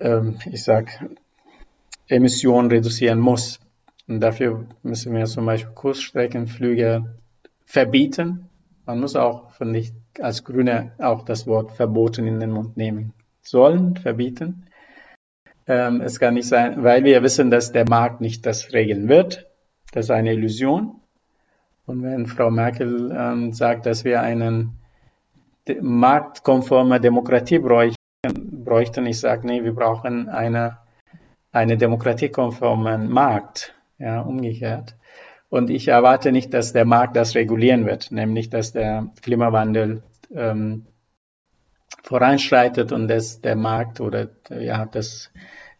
ähm, 0.00 0.38
ich 0.46 0.62
sag, 0.62 1.04
Emissionen 2.06 2.70
reduzieren 2.70 3.18
muss. 3.18 3.60
Und 4.06 4.20
dafür 4.20 4.66
müssen 4.82 5.14
wir 5.14 5.26
zum 5.26 5.46
Beispiel 5.46 5.74
Kursstreckenflüge 5.74 7.16
verbieten. 7.66 8.48
Man 8.86 9.00
muss 9.00 9.16
auch, 9.16 9.50
finde 9.50 9.80
ich, 9.80 9.92
als 10.18 10.44
Grüne 10.44 10.92
auch 10.98 11.24
das 11.24 11.46
Wort 11.46 11.72
verboten 11.72 12.26
in 12.26 12.40
den 12.40 12.50
Mund 12.50 12.76
nehmen 12.76 13.12
sollen, 13.42 13.96
verbieten. 13.96 14.66
Ähm, 15.66 16.00
es 16.00 16.18
kann 16.18 16.34
nicht 16.34 16.48
sein, 16.48 16.82
weil 16.82 17.04
wir 17.04 17.22
wissen, 17.22 17.50
dass 17.50 17.72
der 17.72 17.86
Markt 17.86 18.22
nicht 18.22 18.46
das 18.46 18.72
regeln 18.72 19.08
wird. 19.08 19.47
Das 19.92 20.06
ist 20.06 20.10
eine 20.10 20.32
Illusion. 20.32 21.00
Und 21.86 22.02
wenn 22.02 22.26
Frau 22.26 22.50
Merkel 22.50 23.14
ähm, 23.16 23.52
sagt, 23.52 23.86
dass 23.86 24.04
wir 24.04 24.20
eine 24.20 24.70
de 25.66 25.80
marktkonforme 25.80 27.00
Demokratie 27.00 27.58
bräuchten, 27.58 27.96
bräuchten 28.64 29.06
ich 29.06 29.20
sage, 29.20 29.46
nee, 29.46 29.64
wir 29.64 29.74
brauchen 29.74 30.28
eine, 30.28 30.78
eine 31.52 31.76
demokratiekonformen 31.76 33.10
Markt, 33.10 33.74
ja, 33.98 34.20
umgekehrt. 34.20 34.96
Und 35.50 35.70
ich 35.70 35.88
erwarte 35.88 36.32
nicht, 36.32 36.52
dass 36.52 36.72
der 36.72 36.84
Markt 36.84 37.16
das 37.16 37.34
regulieren 37.34 37.86
wird, 37.86 38.10
nämlich 38.12 38.50
dass 38.50 38.72
der 38.72 39.08
Klimawandel 39.22 40.02
ähm, 40.34 40.86
voranschreitet 42.02 42.92
und 42.92 43.08
das 43.08 43.40
der 43.40 43.56
Markt 43.56 44.00
oder 44.00 44.28
ja, 44.50 44.84
das 44.84 45.30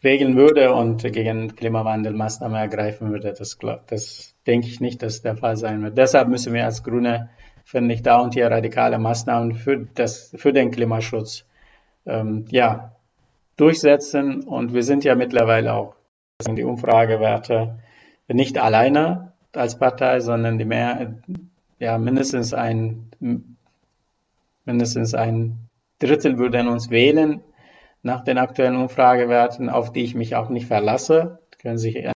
regeln 0.03 0.37
würde 0.37 0.73
und 0.73 1.03
gegen 1.13 1.55
Klimawandel 1.57 2.13
Maßnahmen 2.13 2.57
ergreifen 2.57 3.11
würde. 3.11 3.35
Das, 3.37 3.59
das 3.87 4.35
denke 4.47 4.69
ich 4.69 4.81
nicht, 4.81 5.03
dass 5.03 5.23
der 5.23 5.37
Fall 5.37 5.57
sein 5.57 5.83
wird. 5.83 5.99
Deshalb 5.99 6.29
müssen 6.29 6.53
wir 6.53 6.65
als 6.65 6.85
Grüne, 6.85 7.31
finde 7.65 7.95
ich, 7.95 8.03
da 8.03 8.21
und 8.21 8.35
hier 8.35 8.51
radikale 8.51 8.99
Maßnahmen 8.99 9.55
für, 9.55 9.87
das, 9.95 10.33
für 10.37 10.53
den 10.53 10.71
Klimaschutz 10.71 11.45
ähm, 12.07 12.45
ja, 12.51 12.93
durchsetzen. 13.57 14.43
Und 14.43 14.73
wir 14.73 14.83
sind 14.83 15.05
ja 15.05 15.15
mittlerweile 15.15 15.75
auch, 15.75 15.95
die 16.49 16.63
Umfragewerte, 16.63 17.81
nicht 18.29 18.59
alleine 18.59 19.33
als 19.53 19.77
Partei, 19.79 20.21
sondern 20.21 20.59
die 20.59 20.65
mehr, 20.65 21.15
ja, 21.81 21.99
mindestens 21.99 22.55
ein, 22.55 23.11
mindestens 24.65 25.15
ein 25.15 25.69
Drittel 25.99 26.39
würden 26.39 26.69
uns 26.69 26.91
wählen 26.91 27.43
nach 28.03 28.25
den 28.25 28.39
aktuellen 28.39 28.77
Umfragewerten, 28.77 29.69
auf 29.69 29.93
die 29.93 30.05
ich 30.05 30.15
mich 30.15 30.37
auch 30.37 30.49
nicht 30.49 30.67
verlasse. 30.67 31.39
Können 31.61 31.79
sich 31.79 31.97
ändern. 31.97 32.13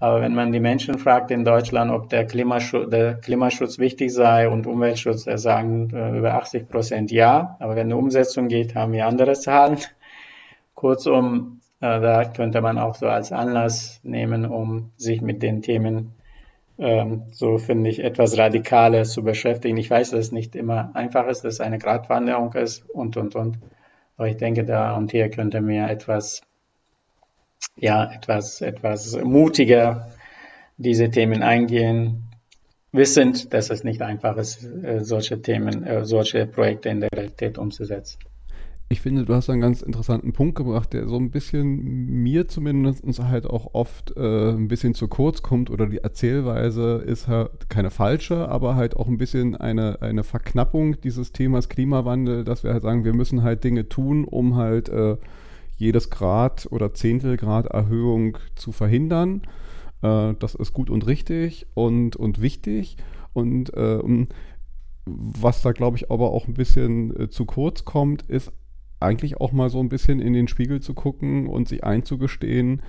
Aber 0.00 0.20
wenn 0.20 0.34
man 0.34 0.52
die 0.52 0.60
Menschen 0.60 0.98
fragt 0.98 1.30
in 1.30 1.44
Deutschland, 1.44 1.90
ob 1.90 2.08
der 2.08 2.24
Klimaschutz, 2.24 2.88
der 2.90 3.14
Klimaschutz 3.16 3.78
wichtig 3.78 4.12
sei 4.12 4.48
und 4.48 4.66
Umweltschutz, 4.66 5.24
da 5.24 5.36
sagen 5.38 5.90
äh, 5.92 6.16
über 6.16 6.34
80 6.34 6.68
Prozent 6.68 7.10
ja. 7.10 7.56
Aber 7.58 7.74
wenn 7.74 7.88
eine 7.88 7.96
Umsetzung 7.96 8.48
geht, 8.48 8.74
haben 8.74 8.92
wir 8.92 9.06
andere 9.06 9.32
Zahlen. 9.32 9.78
Kurzum, 10.74 11.60
äh, 11.80 12.00
da 12.00 12.24
könnte 12.24 12.60
man 12.60 12.78
auch 12.78 12.94
so 12.94 13.08
als 13.08 13.32
Anlass 13.32 14.00
nehmen, 14.04 14.46
um 14.46 14.92
sich 14.96 15.20
mit 15.20 15.42
den 15.42 15.62
Themen 15.62 16.14
ähm, 16.78 17.24
so 17.32 17.58
finde 17.58 17.90
ich, 17.90 18.02
etwas 18.02 18.38
radikaler 18.38 19.02
zu 19.02 19.22
beschäftigen. 19.24 19.76
Ich 19.76 19.90
weiß, 19.90 20.10
dass 20.10 20.20
es 20.20 20.32
nicht 20.32 20.54
immer 20.54 20.90
einfach 20.94 21.26
ist, 21.26 21.44
dass 21.44 21.54
es 21.54 21.60
eine 21.60 21.78
Gratwanderung 21.78 22.52
ist 22.54 22.88
und, 22.90 23.16
und, 23.16 23.34
und. 23.34 23.58
Aber 24.18 24.28
ich 24.28 24.36
denke, 24.36 24.64
da 24.64 24.94
und 24.96 25.10
hier 25.10 25.30
könnte 25.30 25.62
mir 25.62 25.88
etwas, 25.88 26.42
ja, 27.76 28.12
etwas, 28.12 28.60
etwas 28.60 29.16
mutiger 29.22 30.08
diese 30.76 31.10
Themen 31.10 31.42
eingehen, 31.42 32.24
wissend, 32.92 33.54
dass 33.54 33.70
es 33.70 33.84
nicht 33.84 34.02
einfach 34.02 34.36
ist, 34.36 34.64
äh, 34.64 35.02
solche 35.02 35.40
Themen, 35.40 35.84
äh, 35.84 36.04
solche 36.04 36.46
Projekte 36.46 36.90
in 36.90 37.00
der 37.00 37.10
Realität 37.14 37.56
umzusetzen 37.58 38.18
ich 38.90 39.02
finde, 39.02 39.26
du 39.26 39.34
hast 39.34 39.50
einen 39.50 39.60
ganz 39.60 39.82
interessanten 39.82 40.32
Punkt 40.32 40.54
gebracht, 40.54 40.94
der 40.94 41.06
so 41.08 41.16
ein 41.16 41.30
bisschen 41.30 42.22
mir 42.22 42.48
zumindest 42.48 43.04
halt 43.22 43.46
auch 43.46 43.74
oft 43.74 44.16
äh, 44.16 44.50
ein 44.50 44.68
bisschen 44.68 44.94
zu 44.94 45.08
kurz 45.08 45.42
kommt 45.42 45.68
oder 45.68 45.86
die 45.86 45.98
Erzählweise 45.98 47.02
ist 47.04 47.28
halt 47.28 47.68
keine 47.68 47.90
falsche, 47.90 48.48
aber 48.48 48.76
halt 48.76 48.96
auch 48.96 49.06
ein 49.06 49.18
bisschen 49.18 49.54
eine, 49.54 50.00
eine 50.00 50.24
Verknappung 50.24 50.98
dieses 51.02 51.32
Themas 51.32 51.68
Klimawandel, 51.68 52.44
dass 52.44 52.64
wir 52.64 52.72
halt 52.72 52.82
sagen, 52.82 53.04
wir 53.04 53.12
müssen 53.12 53.42
halt 53.42 53.62
Dinge 53.62 53.90
tun, 53.90 54.24
um 54.24 54.56
halt 54.56 54.88
äh, 54.88 55.18
jedes 55.76 56.08
Grad 56.08 56.66
oder 56.70 56.94
Zehntelgrad 56.94 57.66
Erhöhung 57.66 58.38
zu 58.54 58.72
verhindern. 58.72 59.42
Äh, 60.00 60.32
das 60.38 60.54
ist 60.54 60.72
gut 60.72 60.88
und 60.88 61.06
richtig 61.06 61.66
und, 61.74 62.16
und 62.16 62.40
wichtig 62.40 62.96
und 63.34 63.74
äh, 63.74 64.00
was 65.04 65.60
da, 65.60 65.72
glaube 65.72 65.98
ich, 65.98 66.10
aber 66.10 66.30
auch 66.30 66.48
ein 66.48 66.54
bisschen 66.54 67.14
äh, 67.18 67.28
zu 67.28 67.44
kurz 67.44 67.84
kommt, 67.84 68.22
ist 68.22 68.50
eigentlich 69.00 69.40
auch 69.40 69.52
mal 69.52 69.70
so 69.70 69.80
ein 69.80 69.88
bisschen 69.88 70.20
in 70.20 70.32
den 70.32 70.48
Spiegel 70.48 70.80
zu 70.80 70.94
gucken 70.94 71.46
und 71.46 71.68
sich 71.68 71.84
einzugestehen, 71.84 72.82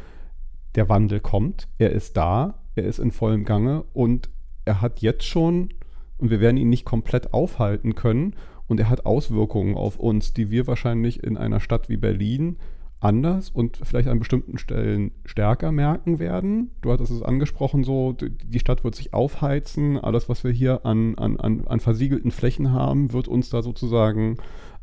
der 0.76 0.90
Wandel 0.90 1.20
kommt, 1.20 1.68
er 1.78 1.92
ist 1.92 2.18
da, 2.18 2.64
er 2.76 2.86
ist 2.86 3.00
in 3.00 3.12
vollem 3.12 3.44
Gange 3.44 3.84
und 3.94 4.30
er 4.66 4.82
hat 4.82 5.02
jetzt 5.02 5.26
schon, 5.26 5.70
und 6.18 6.30
wir 6.30 6.40
werden 6.40 6.58
ihn 6.58 6.70
nicht 6.70 6.86
komplett 6.86 7.34
aufhalten 7.34 7.96
können, 7.96 8.36
und 8.68 8.80
er 8.80 8.90
hat 8.90 9.06
Auswirkungen 9.06 9.76
auf 9.76 9.98
uns, 9.98 10.34
die 10.34 10.52
wir 10.52 10.68
wahrscheinlich 10.68 11.24
in 11.24 11.38
einer 11.38 11.60
Stadt 11.60 11.90
wie 11.90 11.98
Berlin 11.98 12.58
anders 13.00 13.50
und 13.50 13.78
vielleicht 13.78 14.08
an 14.08 14.20
bestimmten 14.20 14.58
Stellen 14.58 15.12
stärker 15.26 15.72
merken 15.72 16.20
werden. 16.20 16.70
Du 16.82 16.92
hattest 16.92 17.12
es 17.12 17.24
angesprochen, 17.24 17.84
so 17.84 18.14
die 18.14 18.60
Stadt 18.60 18.84
wird 18.84 18.94
sich 18.94 19.14
aufheizen, 19.14 19.98
alles, 19.98 20.30
was 20.30 20.44
wir 20.44 20.52
hier 20.52 20.86
an, 20.86 21.16
an, 21.16 21.38
an, 21.38 21.68
an 21.68 21.80
versiegelten 21.80 22.32
Flächen 22.32 22.72
haben, 22.72 23.12
wird 23.12 23.28
uns 23.28 23.50
da 23.50 23.64
sozusagen 23.64 24.38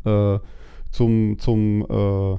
äh, 0.05 0.39
zum, 0.97 1.39
zum, 1.39 1.87
äh, 1.89 2.37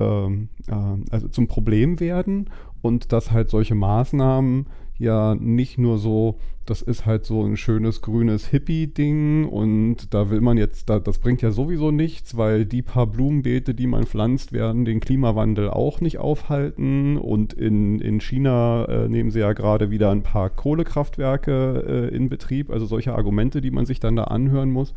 ähm, 0.00 0.48
äh, 0.66 1.12
also 1.12 1.28
zum 1.28 1.46
Problem 1.46 2.00
werden 2.00 2.50
und 2.82 3.12
dass 3.12 3.30
halt 3.30 3.50
solche 3.50 3.74
Maßnahmen 3.76 4.66
ja 4.98 5.34
nicht 5.34 5.78
nur 5.78 5.96
so, 5.96 6.38
das 6.66 6.82
ist 6.82 7.06
halt 7.06 7.24
so 7.24 7.42
ein 7.42 7.56
schönes 7.56 8.02
grünes 8.02 8.48
Hippie-Ding 8.48 9.46
und 9.46 10.12
da 10.12 10.28
will 10.28 10.40
man 10.40 10.58
jetzt, 10.58 10.90
da, 10.90 10.98
das 10.98 11.18
bringt 11.18 11.40
ja 11.40 11.52
sowieso 11.52 11.90
nichts, 11.90 12.36
weil 12.36 12.66
die 12.66 12.82
paar 12.82 13.06
Blumenbeete, 13.06 13.74
die 13.74 13.86
man 13.86 14.04
pflanzt, 14.04 14.52
werden 14.52 14.84
den 14.84 15.00
Klimawandel 15.00 15.70
auch 15.70 16.00
nicht 16.00 16.18
aufhalten 16.18 17.16
und 17.16 17.52
in, 17.54 18.00
in 18.00 18.20
China 18.20 18.84
äh, 18.86 19.08
nehmen 19.08 19.30
sie 19.30 19.40
ja 19.40 19.52
gerade 19.52 19.90
wieder 19.90 20.10
ein 20.10 20.22
paar 20.22 20.50
Kohlekraftwerke 20.50 22.10
äh, 22.10 22.14
in 22.14 22.28
Betrieb, 22.28 22.70
also 22.70 22.86
solche 22.86 23.14
Argumente, 23.14 23.60
die 23.60 23.70
man 23.70 23.86
sich 23.86 24.00
dann 24.00 24.16
da 24.16 24.24
anhören 24.24 24.70
muss 24.70 24.94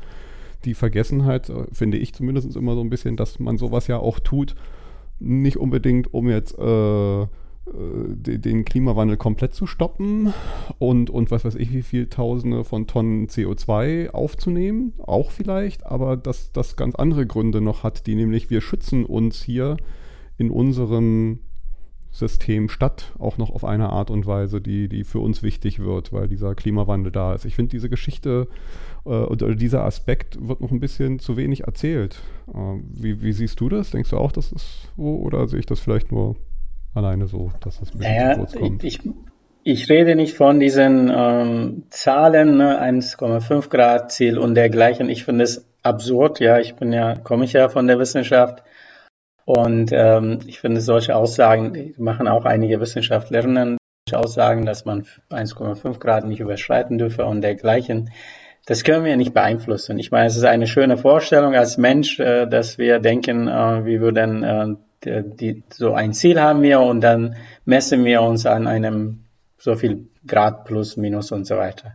die 0.65 0.73
Vergessenheit, 0.73 1.49
äh, 1.49 1.65
finde 1.71 1.97
ich 1.97 2.13
zumindest 2.13 2.55
immer 2.55 2.75
so 2.75 2.81
ein 2.81 2.89
bisschen, 2.89 3.17
dass 3.17 3.39
man 3.39 3.57
sowas 3.57 3.87
ja 3.87 3.97
auch 3.97 4.19
tut, 4.19 4.55
nicht 5.19 5.57
unbedingt, 5.57 6.13
um 6.13 6.29
jetzt 6.29 6.57
äh, 6.57 7.21
äh, 7.23 7.27
den 8.37 8.65
Klimawandel 8.65 9.15
komplett 9.15 9.53
zu 9.53 9.67
stoppen 9.67 10.33
und, 10.79 11.09
und 11.09 11.31
was 11.31 11.45
weiß 11.45 11.55
ich, 11.55 11.71
wie 11.73 11.81
viel 11.81 12.07
Tausende 12.07 12.63
von 12.63 12.87
Tonnen 12.87 13.27
CO2 13.27 14.09
aufzunehmen, 14.09 14.93
auch 14.99 15.31
vielleicht, 15.31 15.85
aber 15.85 16.17
dass 16.17 16.51
das 16.51 16.75
ganz 16.75 16.95
andere 16.95 17.25
Gründe 17.25 17.61
noch 17.61 17.83
hat, 17.83 18.05
die 18.05 18.15
nämlich 18.15 18.49
wir 18.49 18.59
schützen 18.59 19.05
uns 19.05 19.41
hier 19.41 19.77
in 20.37 20.51
unserem 20.51 21.39
System 22.11 22.69
statt, 22.69 23.13
auch 23.17 23.37
noch 23.37 23.49
auf 23.49 23.63
eine 23.63 23.89
Art 23.89 24.11
und 24.11 24.27
Weise, 24.27 24.61
die, 24.61 24.89
die 24.89 25.03
für 25.03 25.19
uns 25.19 25.41
wichtig 25.41 25.79
wird, 25.79 26.13
weil 26.13 26.27
dieser 26.27 26.53
Klimawandel 26.55 27.11
da 27.11 27.33
ist. 27.33 27.45
Ich 27.45 27.55
finde, 27.55 27.71
diese 27.71 27.89
Geschichte 27.89 28.47
oder 29.09 29.55
dieser 29.55 29.83
Aspekt 29.83 30.37
wird 30.47 30.61
noch 30.61 30.71
ein 30.71 30.79
bisschen 30.79 31.19
zu 31.19 31.35
wenig 31.37 31.65
erzählt. 31.65 32.21
Äh, 32.47 32.79
wie, 32.89 33.21
wie, 33.21 33.33
siehst 33.33 33.59
du 33.59 33.69
das? 33.69 33.91
Denkst 33.91 34.11
du 34.11 34.17
auch, 34.17 34.31
das 34.31 34.51
ist 34.51 34.89
so 34.95 35.17
oder 35.17 35.47
sehe 35.47 35.59
ich 35.59 35.65
das 35.65 35.79
vielleicht 35.79 36.11
nur 36.11 36.35
alleine 36.93 37.27
so, 37.27 37.51
dass 37.59 37.79
das 37.79 37.91
ein 37.91 37.97
bisschen 37.99 38.15
naja, 38.15 38.33
zu 38.33 38.39
kurz 38.39 38.55
kommt? 38.55 38.83
Ich, 38.83 38.99
ich 39.63 39.89
rede 39.89 40.15
nicht 40.15 40.35
von 40.35 40.59
diesen 40.59 41.11
ähm, 41.13 41.83
Zahlen, 41.89 42.57
ne, 42.57 42.81
1,5 42.81 43.69
Grad 43.69 44.11
Ziel 44.11 44.37
und 44.37 44.55
dergleichen. 44.55 45.09
Ich 45.09 45.25
finde 45.25 45.43
es 45.43 45.65
absurd. 45.81 46.39
Ja, 46.39 46.59
ich 46.59 46.75
bin 46.75 46.93
ja, 46.93 47.15
komme 47.15 47.45
ich 47.45 47.53
ja 47.53 47.69
von 47.69 47.87
der 47.87 47.99
Wissenschaft. 47.99 48.63
Und 49.45 49.91
ähm, 49.91 50.39
ich 50.47 50.61
finde 50.61 50.79
solche 50.79 51.17
Aussagen 51.17 51.93
machen 51.97 52.29
auch 52.29 52.45
einige 52.45 52.79
Wissenschaftlerinnen 52.79 53.77
solche 54.09 54.19
Aussagen, 54.19 54.65
dass 54.65 54.85
man 54.85 55.05
1,5 55.29 55.99
Grad 55.99 56.25
nicht 56.25 56.39
überschreiten 56.39 56.97
dürfe 56.97 57.25
und 57.25 57.41
dergleichen. 57.41 58.09
Das 58.65 58.85
können 58.85 59.03
wir 59.03 59.17
nicht 59.17 59.33
beeinflussen. 59.33 59.99
Ich 59.99 60.11
meine, 60.11 60.27
es 60.27 60.37
ist 60.37 60.45
eine 60.45 60.67
schöne 60.67 60.97
Vorstellung 60.97 61.53
als 61.53 61.77
Mensch, 61.77 62.19
äh, 62.19 62.47
dass 62.47 62.77
wir 62.77 62.99
denken, 62.99 63.47
äh, 63.49 63.85
wir 63.85 63.99
würden 63.99 64.43
äh, 64.43 65.23
die, 65.25 65.63
so 65.69 65.93
ein 65.93 66.13
Ziel 66.13 66.39
haben 66.39 66.61
wir 66.61 66.79
und 66.79 67.01
dann 67.01 67.35
messen 67.65 68.05
wir 68.05 68.21
uns 68.21 68.45
an 68.45 68.67
einem 68.67 69.25
so 69.57 69.75
viel 69.75 70.07
Grad 70.25 70.63
plus, 70.63 70.95
minus 70.95 71.33
und 71.33 71.45
so 71.45 71.57
weiter. 71.57 71.93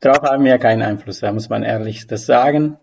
Darauf 0.00 0.22
haben 0.22 0.44
wir 0.44 0.56
keinen 0.58 0.80
Einfluss, 0.80 1.20
da 1.20 1.32
muss 1.32 1.50
man 1.50 1.62
ehrlich 1.62 2.06
das 2.06 2.24
sagen. 2.24 2.78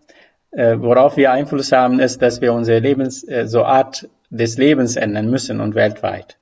Worauf 0.52 1.16
wir 1.16 1.32
Einfluss 1.32 1.72
haben, 1.72 1.98
ist, 1.98 2.22
dass 2.22 2.40
wir 2.40 2.52
unsere 2.52 2.78
Lebens, 2.78 3.26
so 3.44 3.64
Art 3.64 4.08
des 4.30 4.56
Lebens 4.58 4.96
ändern 4.96 5.28
müssen 5.28 5.60
und 5.60 5.74
weltweit. 5.74 6.38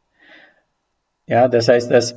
Ja, 1.27 1.49
das 1.49 1.69
heißt, 1.69 1.91
dass, 1.91 2.17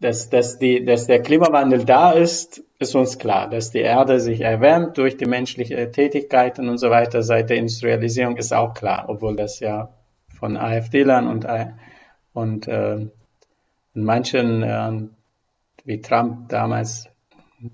dass, 0.00 0.30
dass, 0.30 0.58
die, 0.58 0.84
dass 0.84 1.06
der 1.06 1.22
Klimawandel 1.22 1.84
da 1.84 2.12
ist, 2.12 2.63
ist 2.84 2.94
uns 2.94 3.18
klar. 3.18 3.48
Dass 3.50 3.70
die 3.70 3.80
Erde 3.80 4.20
sich 4.20 4.40
erwärmt 4.40 4.96
durch 4.98 5.16
die 5.16 5.26
menschlichen 5.26 5.92
Tätigkeiten 5.92 6.68
und 6.68 6.78
so 6.78 6.90
weiter 6.90 7.22
seit 7.22 7.50
der 7.50 7.56
Industrialisierung 7.56 8.36
ist 8.36 8.52
auch 8.52 8.74
klar, 8.74 9.06
obwohl 9.08 9.36
das 9.36 9.60
ja 9.60 9.90
von 10.28 10.56
AfD-Lern 10.56 11.26
und, 11.26 11.46
und 12.32 12.68
äh, 12.68 13.06
manchen 13.94 14.62
äh, 14.62 14.92
wie 15.84 16.00
Trump 16.00 16.48
damals 16.48 17.08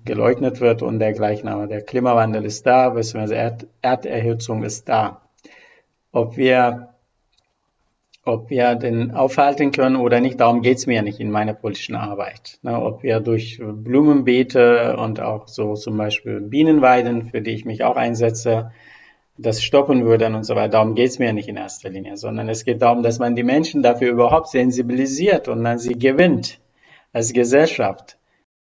geleugnet 0.05 0.61
wird 0.61 0.81
und 0.81 0.99
dergleichen. 0.99 1.49
Aber 1.49 1.67
der 1.67 1.81
Klimawandel 1.81 2.45
ist 2.45 2.65
da, 2.65 2.89
beziehungsweise 2.89 3.35
Erd 3.35 3.67
Erderhitzung 3.81 4.63
ist 4.63 4.87
da. 4.87 5.21
Ob 6.11 6.37
wir, 6.37 6.90
ob 8.31 8.49
wir 8.49 8.75
den 8.75 9.11
aufhalten 9.11 9.71
können 9.71 9.95
oder 9.95 10.19
nicht, 10.19 10.39
darum 10.39 10.61
geht 10.61 10.77
es 10.77 10.87
mir 10.87 11.01
nicht 11.01 11.19
in 11.19 11.31
meiner 11.31 11.53
politischen 11.53 11.95
Arbeit. 11.95 12.59
Ne, 12.61 12.81
ob 12.81 13.03
wir 13.03 13.19
durch 13.19 13.59
Blumenbeete 13.61 14.97
und 14.97 15.19
auch 15.19 15.47
so 15.47 15.75
zum 15.75 15.97
Beispiel 15.97 16.41
Bienenweiden, 16.41 17.29
für 17.29 17.41
die 17.41 17.51
ich 17.51 17.65
mich 17.65 17.83
auch 17.83 17.95
einsetze, 17.95 18.71
das 19.37 19.63
stoppen 19.63 20.05
würden 20.05 20.35
und 20.35 20.43
so 20.43 20.55
weiter. 20.55 20.69
Darum 20.69 20.95
geht 20.95 21.09
es 21.09 21.19
mir 21.19 21.33
nicht 21.33 21.49
in 21.49 21.57
erster 21.57 21.89
Linie, 21.89 22.17
sondern 22.17 22.49
es 22.49 22.65
geht 22.65 22.81
darum, 22.81 23.03
dass 23.03 23.19
man 23.19 23.35
die 23.35 23.43
Menschen 23.43 23.81
dafür 23.81 24.11
überhaupt 24.11 24.49
sensibilisiert 24.49 25.47
und 25.47 25.63
dann 25.63 25.79
sie 25.79 25.97
gewinnt 25.97 26.59
als 27.13 27.33
Gesellschaft 27.33 28.17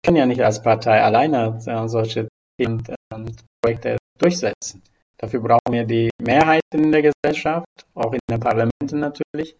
können 0.03 0.17
ja 0.17 0.25
nicht 0.25 0.41
als 0.41 0.61
Partei 0.61 1.01
alleine 1.01 1.59
äh, 1.65 1.87
solche 1.87 2.27
Themen, 2.57 2.83
äh, 2.87 3.25
Projekte 3.61 3.97
durchsetzen. 4.17 4.81
Dafür 5.19 5.41
brauchen 5.41 5.71
wir 5.71 5.83
die 5.83 6.09
Mehrheiten 6.21 6.83
in 6.85 6.91
der 6.93 7.01
Gesellschaft, 7.01 7.67
auch 7.93 8.13
in 8.13 8.19
den 8.31 8.39
Parlamenten 8.39 8.99
natürlich, 8.99 9.55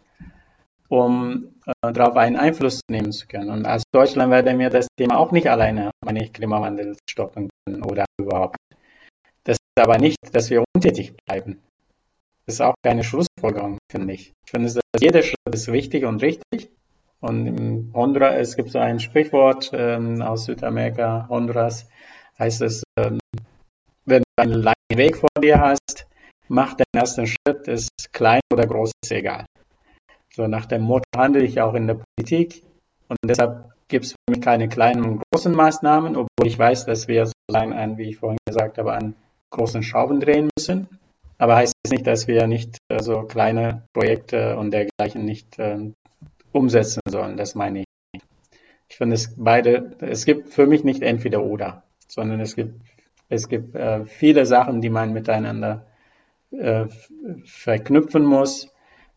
um 0.88 1.54
äh, 1.66 1.92
darauf 1.92 2.16
einen 2.16 2.38
Einfluss 2.38 2.80
nehmen 2.90 3.12
zu 3.12 3.28
können. 3.28 3.50
Und 3.50 3.66
als 3.66 3.84
Deutschland 3.92 4.32
werden 4.32 4.58
wir 4.58 4.70
das 4.70 4.88
Thema 4.98 5.18
auch 5.18 5.32
nicht 5.32 5.50
alleine, 5.50 5.92
meine 6.04 6.24
ich, 6.24 6.32
Klimawandel 6.32 6.96
stoppen 7.10 7.50
können 7.66 7.84
oder 7.84 8.06
überhaupt. 8.18 8.56
Das 9.44 9.58
ist 9.58 9.84
aber 9.84 9.98
nicht, 9.98 10.18
dass 10.32 10.50
wir 10.50 10.64
untätig 10.74 11.14
bleiben. 11.26 11.62
Das 12.46 12.56
ist 12.56 12.62
auch 12.62 12.76
keine 12.82 13.04
Schlussfolgerung, 13.04 13.78
finde 13.92 14.14
ich. 14.14 14.32
Ich 14.46 14.52
finde, 14.52 14.74
dass 14.74 15.02
jeder 15.02 15.22
Schritt 15.22 15.54
ist 15.54 15.72
wichtig 15.72 16.06
und 16.06 16.22
richtig. 16.22 16.70
Und 17.20 17.48
im 17.48 17.92
Honduras, 17.94 18.36
es 18.36 18.56
gibt 18.56 18.72
so 18.72 18.80
ein 18.80 19.02
Sprichwort 19.02 19.72
ähm, 19.74 20.22
aus 20.22 20.46
Südamerika, 20.46 21.28
Honduras, 21.30 21.90
heißt 22.40 22.62
es, 22.62 22.84
ähm, 22.98 23.20
wenn 23.34 23.49
einen 24.40 24.64
langen 24.64 24.76
Weg 24.94 25.18
vor 25.18 25.30
dir 25.42 25.60
hast, 25.60 26.08
mach 26.48 26.74
den 26.74 26.86
ersten 26.94 27.28
Schritt, 27.28 27.68
ist 27.68 28.12
klein 28.12 28.42
oder 28.52 28.66
groß, 28.66 28.92
ist 29.04 29.12
egal. 29.12 29.46
So 30.34 30.48
nach 30.48 30.66
dem 30.66 30.82
Motto 30.82 31.06
handle 31.16 31.44
ich 31.44 31.62
auch 31.62 31.74
in 31.74 31.88
der 31.88 32.00
Politik 32.16 32.64
und 33.08 33.18
deshalb 33.24 33.72
gibt 33.88 34.06
es 34.06 34.12
für 34.12 34.32
mich 34.32 34.42
keine 34.42 34.70
kleinen 34.70 35.04
und 35.04 35.22
großen 35.32 35.54
Maßnahmen, 35.54 36.16
obwohl 36.16 36.48
ich 36.48 36.58
weiß, 36.58 36.86
dass 36.86 37.08
wir 37.08 37.26
so 37.26 37.34
ein, 37.52 37.98
wie 37.98 38.10
ich 38.10 38.18
vorhin 38.18 38.38
gesagt 38.48 38.78
habe, 38.78 38.94
an 38.94 39.16
großen 39.52 39.84
Schrauben 39.84 40.20
drehen 40.20 40.50
müssen. 40.58 40.88
Aber 41.38 41.56
heißt 41.56 41.74
es 41.84 41.92
nicht, 41.92 42.06
dass 42.06 42.28
wir 42.28 42.48
nicht 42.48 42.78
äh, 42.90 43.02
so 43.02 43.24
kleine 43.24 43.84
Projekte 43.94 44.58
und 44.58 44.72
dergleichen 44.72 45.26
nicht 45.26 45.58
äh, 45.58 45.92
umsetzen 46.52 47.02
sollen. 47.10 47.38
Das 47.38 47.56
meine 47.56 47.80
ich. 47.80 48.22
Ich 48.90 48.98
finde 48.98 49.16
es 49.16 49.34
beide, 49.38 49.96
es 50.02 50.26
gibt 50.26 50.50
für 50.50 50.68
mich 50.68 50.84
nicht 50.84 51.02
entweder 51.02 51.44
oder, 51.44 51.84
sondern 52.08 52.42
es 52.42 52.56
gibt, 52.56 52.82
es 53.30 53.48
gibt 53.48 53.76
äh, 53.76 54.06
viele 54.06 54.46
Sachen, 54.46 54.82
die 54.82 54.90
man 54.90 55.14
miteinander 55.14 55.86
äh, 56.52 56.88
verknüpfen 57.46 58.26
muss. 58.26 58.70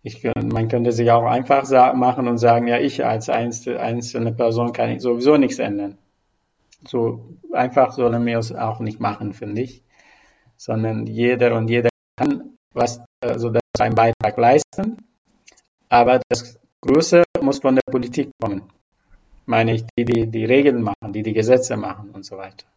Ich, 0.02 0.22
man 0.34 0.68
könnte 0.68 0.92
sich 0.92 1.10
auch 1.10 1.24
einfach 1.24 1.94
machen 1.94 2.28
und 2.28 2.38
sagen, 2.38 2.66
ja, 2.66 2.78
ich 2.78 3.04
als 3.04 3.28
einzelne 3.28 4.32
Person 4.32 4.72
kann 4.72 4.98
sowieso 4.98 5.36
nichts 5.36 5.58
ändern. 5.58 5.96
So 6.86 7.36
einfach 7.52 7.92
sollen 7.92 8.26
wir 8.26 8.38
es 8.38 8.52
auch 8.52 8.80
nicht 8.80 9.00
machen, 9.00 9.32
finde 9.32 9.62
ich. 9.62 9.82
Sondern 10.56 11.06
jeder 11.06 11.56
und 11.56 11.68
jeder 11.68 11.88
kann 12.16 12.56
was, 12.74 13.00
also 13.20 13.50
das 13.50 13.62
einen 13.78 13.94
Beitrag 13.94 14.36
leisten. 14.36 14.96
Aber 15.88 16.20
das 16.28 16.58
Größe 16.80 17.22
muss 17.40 17.60
von 17.60 17.76
der 17.76 17.82
Politik 17.90 18.30
kommen, 18.40 18.62
meine 19.46 19.74
ich, 19.74 19.84
die 19.96 20.04
die, 20.04 20.26
die 20.26 20.44
Regeln 20.44 20.82
machen, 20.82 21.12
die 21.12 21.22
die 21.22 21.32
Gesetze 21.32 21.76
machen 21.76 22.10
und 22.10 22.24
so 22.24 22.36
weiter. 22.36 22.71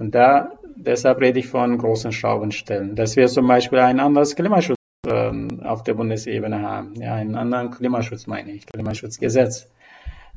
Und 0.00 0.14
da, 0.14 0.52
deshalb 0.76 1.20
rede 1.20 1.38
ich 1.38 1.48
von 1.48 1.76
großen 1.76 2.10
Schraubenstellen, 2.10 2.96
dass 2.96 3.16
wir 3.16 3.28
zum 3.28 3.46
Beispiel 3.46 3.80
ein 3.80 4.00
anderes 4.00 4.34
Klimaschutz 4.34 4.78
ähm, 5.06 5.60
auf 5.62 5.82
der 5.82 5.92
Bundesebene 5.92 6.62
haben, 6.62 6.94
ja, 6.94 7.14
einen 7.16 7.34
anderen 7.34 7.70
Klimaschutz 7.70 8.26
meine 8.26 8.50
ich, 8.50 8.64
Klimaschutzgesetz. 8.64 9.68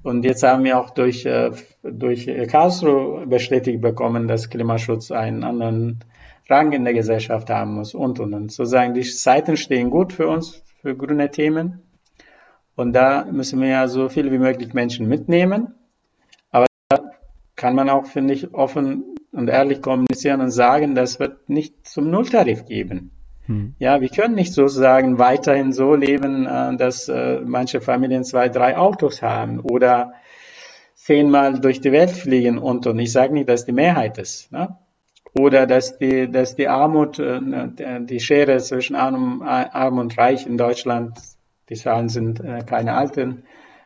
Und 0.04 0.26
jetzt 0.26 0.44
haben 0.44 0.66
wir 0.66 0.78
auch 0.78 0.90
durch, 0.90 1.26
äh, 1.26 1.52
durch 1.82 2.30
Karlsruhe 2.50 3.26
bestätigt 3.26 3.80
bekommen, 3.80 4.28
dass 4.28 4.50
Klimaschutz 4.50 5.12
einen 5.12 5.46
anderen 5.46 6.04
Rang 6.50 6.74
in 6.74 6.84
der 6.84 6.94
Gesellschaft 6.94 7.50
haben 7.50 7.76
muss 7.76 7.96
und 7.96 8.20
und 8.20 8.34
und. 8.34 8.52
Sozusagen 8.52 8.94
die 8.94 9.04
Zeiten 9.04 9.56
stehen 9.56 9.90
gut 9.90 10.12
für 10.12 10.28
uns, 10.28 10.62
für 10.82 10.94
grüne 10.94 11.32
Themen. 11.32 11.84
Und 12.76 12.92
da 12.92 13.24
müssen 13.32 13.62
wir 13.62 13.70
ja 13.70 13.88
so 13.88 14.10
viel 14.10 14.30
wie 14.30 14.40
möglich 14.40 14.74
Menschen 14.74 15.08
mitnehmen. 15.08 15.74
Aber 16.52 16.66
da 16.90 17.12
kann 17.56 17.76
man 17.76 17.90
auch, 17.90 18.08
finde 18.08 18.34
ich, 18.34 18.54
offen 18.54 19.14
und 19.34 19.50
ehrlich 19.50 19.82
kommunizieren 19.82 20.42
und 20.42 20.52
sagen, 20.52 20.96
das 20.96 21.20
wird 21.20 21.50
nicht 21.50 21.88
zum 21.88 22.10
Nulltarif 22.10 22.66
geben. 22.66 23.12
Hm. 23.48 23.76
Ja, 23.78 24.00
wir 24.00 24.10
können 24.10 24.36
nicht 24.36 24.54
sozusagen 24.54 25.20
weiterhin 25.20 25.74
so 25.74 25.96
leben, 25.96 26.46
äh, 26.46 26.78
dass 26.78 27.10
äh, 27.10 27.42
manche 27.44 27.82
Familien 27.82 28.24
zwei, 28.24 28.48
drei 28.48 28.78
Autos 28.78 29.22
haben 29.22 29.60
oder 29.60 30.14
zehnmal 30.96 31.60
durch 31.60 31.82
die 31.82 31.92
Welt 31.92 32.12
fliegen 32.12 32.58
und 32.58 32.88
und. 32.88 33.00
Ich 33.00 33.12
sage 33.12 33.34
nicht, 33.34 33.50
dass 33.50 33.66
die 33.66 33.74
Mehrheit 33.74 34.18
ist. 34.18 34.52
Ne? 34.52 34.78
Oder 35.38 35.66
dass 35.68 35.98
die, 35.98 36.32
dass 36.32 36.56
die 36.56 36.70
Armut, 36.70 37.20
äh, 37.20 37.40
die 38.06 38.20
Schere 38.20 38.58
zwischen 38.60 38.96
Arm, 38.96 39.42
Arm 39.42 39.98
und 39.98 40.18
Reich 40.18 40.46
in 40.46 40.58
Deutschland 40.58 41.18
die 41.70 41.76
Zahlen 41.76 42.10
sind 42.10 42.44
keine 42.68 42.94
alten, 42.94 43.44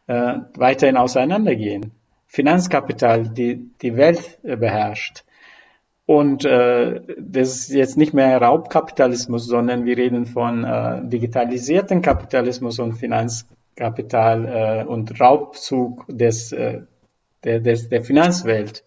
weiterhin 0.07 0.97
auseinandergehen. 0.97 1.91
Finanzkapital, 2.25 3.29
die 3.29 3.69
die 3.81 3.95
Welt 3.95 4.39
beherrscht. 4.41 5.23
Und 6.07 6.45
äh, 6.45 7.01
das 7.19 7.49
ist 7.49 7.69
jetzt 7.69 7.97
nicht 7.97 8.15
mehr 8.15 8.41
Raubkapitalismus, 8.41 9.45
sondern 9.45 9.85
wir 9.85 9.97
reden 9.97 10.25
von 10.25 10.63
äh, 10.63 11.01
digitalisierten 11.03 12.01
Kapitalismus 12.01 12.79
und 12.79 12.93
Finanzkapital 12.93 14.45
äh, 14.45 14.85
und 14.85 15.19
Raubzug 15.19 16.05
des, 16.07 16.51
äh, 16.53 16.81
der, 17.43 17.59
des, 17.59 17.89
der 17.89 18.03
Finanzwelt 18.03 18.83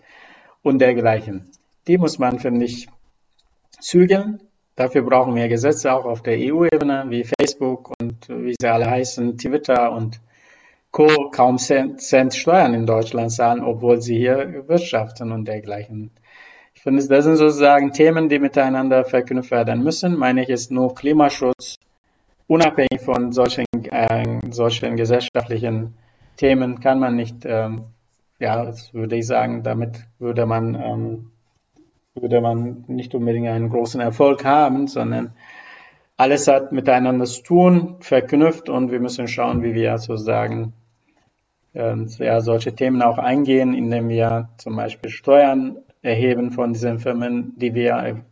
und 0.63 0.81
dergleichen. 0.81 1.51
Die 1.87 1.99
muss 1.99 2.19
man, 2.19 2.41
finde 2.41 2.65
ich, 2.65 2.89
zügeln 3.79 4.41
dafür 4.81 5.03
brauchen 5.03 5.35
wir 5.35 5.49
Gesetze 5.49 5.93
auch 5.93 6.07
auf 6.07 6.23
der 6.23 6.39
EU-Ebene, 6.39 7.05
wie 7.09 7.25
Facebook 7.25 7.93
und 8.01 8.29
wie 8.29 8.55
sie 8.59 8.69
alle 8.69 8.91
heißen, 8.91 9.37
Twitter 9.37 9.93
und 9.93 10.21
Co. 10.91 11.07
kaum 11.31 11.59
Cent, 11.59 12.01
Cent 12.01 12.35
Steuern 12.35 12.75
in 12.75 12.87
Deutschland 12.87 13.31
zahlen, 13.31 13.63
obwohl 13.63 14.01
sie 14.01 14.17
hier 14.17 14.65
wirtschaften 14.67 15.33
und 15.33 15.47
dergleichen. 15.47 16.11
Ich 16.81 16.85
finde, 16.85 17.07
das 17.07 17.27
sind 17.27 17.37
sozusagen 17.37 17.93
Themen, 17.93 18.31
die 18.31 18.39
miteinander 18.39 19.05
verknüpft 19.05 19.51
werden 19.51 19.85
müssen. 19.85 20.17
Meine 20.17 20.45
ich, 20.45 20.49
ist 20.49 20.71
nur 20.71 20.95
Klimaschutz, 20.95 21.77
unabhängig 22.47 23.03
von 23.05 23.33
solchen, 23.33 23.67
äh, 23.91 24.39
solchen 24.51 24.97
gesellschaftlichen 24.97 25.93
Themen, 26.39 26.81
kann 26.81 26.99
man 26.99 27.17
nicht, 27.17 27.45
ähm, 27.45 27.83
ja, 28.39 28.65
das 28.65 28.95
würde 28.95 29.17
ich 29.17 29.27
sagen, 29.27 29.63
damit 29.63 30.07
würde 30.19 30.47
man, 30.47 30.75
ähm, 30.75 31.31
würde 32.15 32.41
man 32.41 32.87
nicht 32.87 33.15
unbedingt 33.15 33.49
einen 33.49 33.69
großen 33.69 34.01
Erfolg 34.01 34.47
haben, 34.47 34.87
sondern 34.87 35.35
alles 36.17 36.49
hat 36.49 36.73
miteinander 36.73 37.27
zu 37.27 37.43
tun, 37.43 37.97
verknüpft 38.01 38.71
und 38.71 38.91
wir 38.91 39.01
müssen 39.01 39.29
schauen, 39.29 39.63
wie 39.63 39.75
wir 39.75 39.99
sozusagen 39.99 40.73
ja, 41.75 42.41
solche 42.41 42.75
Themen 42.75 43.03
auch 43.03 43.19
eingehen, 43.19 43.75
indem 43.75 44.09
wir 44.09 44.49
zum 44.57 44.75
Beispiel 44.75 45.11
Steuern 45.11 45.77
erheben 46.03 46.51
von 46.51 46.73
diesen 46.73 46.99
Firmen, 46.99 47.53
die 47.57 47.75
wir 47.75 48.25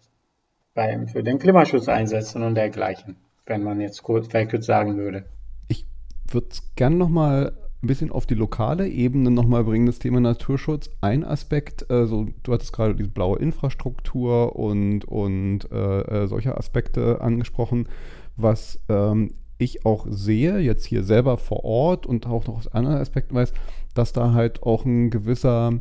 beim, 0.75 1.09
für 1.09 1.23
den 1.23 1.39
Klimaschutz 1.39 1.89
einsetzen 1.89 2.43
und 2.43 2.55
dergleichen, 2.55 3.17
wenn 3.47 3.63
man 3.63 3.81
jetzt 3.81 4.03
kurz, 4.03 4.29
kurz 4.29 4.67
sagen 4.67 4.97
würde. 4.97 5.25
Ich 5.69 5.87
würde 6.31 6.49
es 6.51 6.75
gerne 6.77 6.97
nochmal 6.97 7.53
ein 7.83 7.87
bisschen 7.87 8.11
auf 8.11 8.27
die 8.27 8.35
lokale 8.35 8.89
Ebene 8.89 9.31
nochmal 9.31 9.65
bringen, 9.65 9.87
das 9.87 9.99
Thema 10.01 10.21
Naturschutz. 10.21 10.91
Ein 11.01 11.25
Aspekt, 11.25 11.91
also 11.91 12.27
du 12.43 12.53
hattest 12.53 12.73
gerade 12.73 12.95
diese 12.95 13.11
blaue 13.11 13.39
Infrastruktur 13.39 14.57
und, 14.57 15.05
und 15.05 15.71
äh, 15.71 16.01
äh 16.01 16.27
solche 16.27 16.57
Aspekte 16.57 17.21
angesprochen, 17.21 17.89
was 18.37 18.81
ähm, 18.89 19.35
ich 19.59 19.85
auch 19.85 20.07
sehe, 20.09 20.59
jetzt 20.59 20.87
hier 20.87 21.05
selber 21.05 21.37
vor 21.37 21.65
Ort 21.65 22.07
und 22.07 22.27
auch 22.27 22.47
noch 22.47 22.59
aus 22.59 22.69
anderen 22.69 22.99
Aspekten 22.99 23.35
weiß, 23.35 23.53
dass 23.95 24.13
da 24.13 24.33
halt 24.33 24.63
auch 24.63 24.85
ein 24.85 25.11
gewisser 25.11 25.81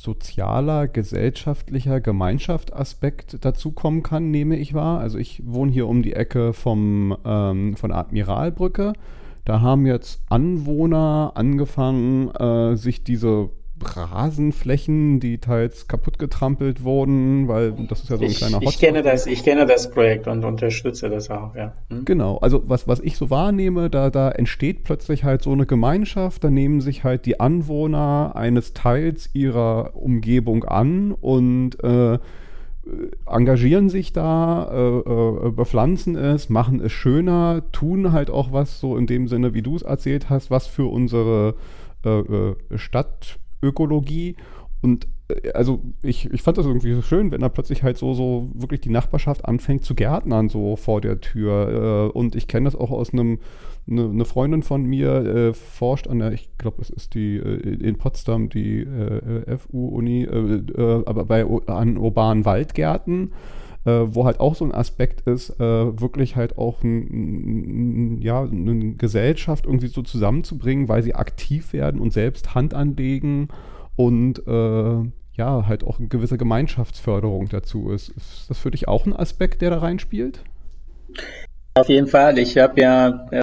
sozialer, 0.00 0.88
gesellschaftlicher 0.88 2.00
Gemeinschaftsaspekt 2.00 3.44
dazukommen 3.44 4.02
kann, 4.02 4.30
nehme 4.30 4.56
ich 4.56 4.72
wahr. 4.72 4.98
Also 4.98 5.18
ich 5.18 5.42
wohne 5.44 5.70
hier 5.70 5.86
um 5.86 6.02
die 6.02 6.14
Ecke 6.14 6.54
vom, 6.54 7.16
ähm, 7.24 7.76
von 7.76 7.92
Admiralbrücke. 7.92 8.94
Da 9.44 9.60
haben 9.60 9.84
jetzt 9.84 10.22
Anwohner 10.30 11.32
angefangen, 11.34 12.30
äh, 12.34 12.76
sich 12.76 13.04
diese 13.04 13.50
Rasenflächen, 13.84 15.20
die 15.20 15.38
teils 15.38 15.88
kaputt 15.88 16.18
getrampelt 16.18 16.84
wurden, 16.84 17.48
weil 17.48 17.72
das 17.88 18.02
ist 18.02 18.10
ja 18.10 18.16
so 18.16 18.24
ein 18.24 18.30
ich, 18.30 18.38
kleiner 18.38 18.56
Hotspot. 18.56 18.74
Ich 18.74 18.80
kenne 18.80 19.02
das, 19.02 19.26
ich 19.26 19.42
kenne 19.42 19.66
das 19.66 19.90
Projekt 19.90 20.26
und 20.26 20.44
unterstütze 20.44 21.08
das 21.08 21.30
auch, 21.30 21.54
ja. 21.54 21.72
Hm? 21.90 22.04
Genau, 22.04 22.38
also 22.38 22.62
was, 22.66 22.86
was 22.88 23.00
ich 23.00 23.16
so 23.16 23.30
wahrnehme, 23.30 23.90
da, 23.90 24.10
da 24.10 24.30
entsteht 24.30 24.84
plötzlich 24.84 25.24
halt 25.24 25.42
so 25.42 25.52
eine 25.52 25.66
Gemeinschaft, 25.66 26.44
da 26.44 26.50
nehmen 26.50 26.80
sich 26.80 27.04
halt 27.04 27.26
die 27.26 27.40
Anwohner 27.40 28.32
eines 28.34 28.72
Teils 28.72 29.30
ihrer 29.32 29.96
Umgebung 29.96 30.64
an 30.64 31.12
und 31.12 31.82
äh, 31.82 32.18
engagieren 33.26 33.88
sich 33.88 34.12
da, 34.12 34.70
äh, 34.72 35.46
äh, 35.46 35.50
bepflanzen 35.50 36.16
es, 36.16 36.48
machen 36.48 36.80
es 36.80 36.92
schöner, 36.92 37.62
tun 37.72 38.12
halt 38.12 38.30
auch 38.30 38.52
was 38.52 38.80
so 38.80 38.96
in 38.96 39.06
dem 39.06 39.28
Sinne, 39.28 39.54
wie 39.54 39.62
du 39.62 39.76
es 39.76 39.82
erzählt 39.82 40.30
hast, 40.30 40.50
was 40.50 40.66
für 40.66 40.90
unsere 40.90 41.54
äh, 42.04 42.20
äh 42.20 42.54
Stadt 42.76 43.38
Ökologie. 43.62 44.36
Und 44.82 45.06
äh, 45.28 45.52
also 45.52 45.80
ich, 46.02 46.30
ich 46.32 46.42
fand 46.42 46.58
das 46.58 46.66
irgendwie 46.66 46.94
so 46.94 47.02
schön, 47.02 47.30
wenn 47.30 47.40
da 47.40 47.48
plötzlich 47.48 47.82
halt 47.82 47.98
so, 47.98 48.14
so 48.14 48.48
wirklich 48.54 48.80
die 48.80 48.90
Nachbarschaft 48.90 49.44
anfängt 49.44 49.84
zu 49.84 49.94
gärtnern, 49.94 50.48
so 50.48 50.76
vor 50.76 51.00
der 51.00 51.20
Tür. 51.20 52.10
Äh, 52.14 52.18
und 52.18 52.34
ich 52.34 52.48
kenne 52.48 52.64
das 52.64 52.76
auch 52.76 52.90
aus 52.90 53.12
einem, 53.12 53.38
eine, 53.88 54.04
eine 54.04 54.24
Freundin 54.24 54.62
von 54.62 54.84
mir 54.84 55.12
äh, 55.12 55.54
forscht 55.54 56.06
an 56.06 56.20
der, 56.20 56.32
ich 56.32 56.50
glaube, 56.58 56.82
es 56.82 56.90
ist 56.90 57.14
die 57.14 57.36
äh, 57.36 57.86
in 57.86 57.96
Potsdam, 57.96 58.48
die 58.48 58.80
äh, 58.80 59.56
FU-Uni, 59.58 60.24
äh, 60.24 61.02
aber 61.06 61.24
bei 61.24 61.44
an 61.66 61.96
urbanen 61.96 62.44
Waldgärten. 62.44 63.32
Wo 63.84 64.26
halt 64.26 64.40
auch 64.40 64.54
so 64.54 64.64
ein 64.64 64.74
Aspekt 64.74 65.22
ist, 65.22 65.58
wirklich 65.58 66.36
halt 66.36 66.58
auch 66.58 66.82
ein, 66.82 68.16
ein, 68.16 68.22
ja, 68.22 68.42
eine 68.42 68.92
Gesellschaft 68.94 69.64
irgendwie 69.64 69.86
so 69.86 70.02
zusammenzubringen, 70.02 70.88
weil 70.88 71.02
sie 71.02 71.14
aktiv 71.14 71.72
werden 71.72 72.00
und 72.00 72.12
selbst 72.12 72.54
Hand 72.54 72.74
anlegen 72.74 73.48
und 73.96 74.46
äh, 74.46 75.10
ja, 75.40 75.66
halt 75.66 75.84
auch 75.84 75.98
eine 75.98 76.08
gewisse 76.08 76.36
Gemeinschaftsförderung 76.36 77.48
dazu 77.48 77.90
ist. 77.90 78.10
Ist 78.10 78.50
das 78.50 78.58
für 78.58 78.70
dich 78.70 78.88
auch 78.88 79.06
ein 79.06 79.16
Aspekt, 79.16 79.62
der 79.62 79.70
da 79.70 79.78
reinspielt? 79.78 80.42
Auf 81.74 81.88
jeden 81.88 82.08
Fall. 82.08 82.38
Ich 82.38 82.58
habe 82.58 82.80
ja 82.80 83.26
äh, 83.30 83.40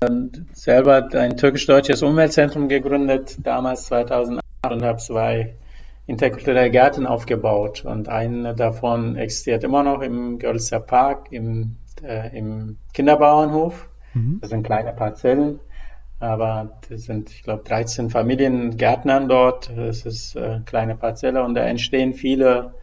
selber 0.53 1.07
ein 1.13 1.38
türkisch-deutsches 1.38 2.03
Umweltzentrum 2.03 2.67
gegründet, 2.67 3.38
damals 3.43 3.85
2008, 3.85 4.43
und 4.69 4.83
habe 4.83 4.99
zwei 4.99 5.55
interkulturelle 6.08 6.72
Gärten 6.72 7.05
aufgebaut. 7.05 7.86
Und 7.86 8.10
eine 8.10 8.55
davon 8.55 9.18
existiert 9.18 9.64
immer 9.64 9.84
noch 9.84 10.01
im 10.01 10.39
Görlitzer 10.39 10.80
Park, 10.80 11.28
im, 11.32 11.76
äh, 12.01 12.36
im 12.36 12.78
Kinderbauernhof. 12.93 13.89
Mhm. 14.14 14.39
Das 14.41 14.49
sind 14.49 14.64
kleine 14.64 14.93
Parzellen. 14.93 15.60
Aber 16.20 16.80
das 16.89 17.03
sind, 17.03 17.30
ich 17.30 17.43
glaube, 17.43 17.64
13 17.64 18.10
Familiengärtnern 18.10 19.28
dort. 19.28 19.72
Das 19.76 20.05
ist 20.05 20.36
eine 20.36 20.64
kleine 20.66 20.95
Parzelle 20.95 21.43
und 21.43 21.53
da 21.53 21.62
entstehen 21.62 22.14
viele, 22.14 22.74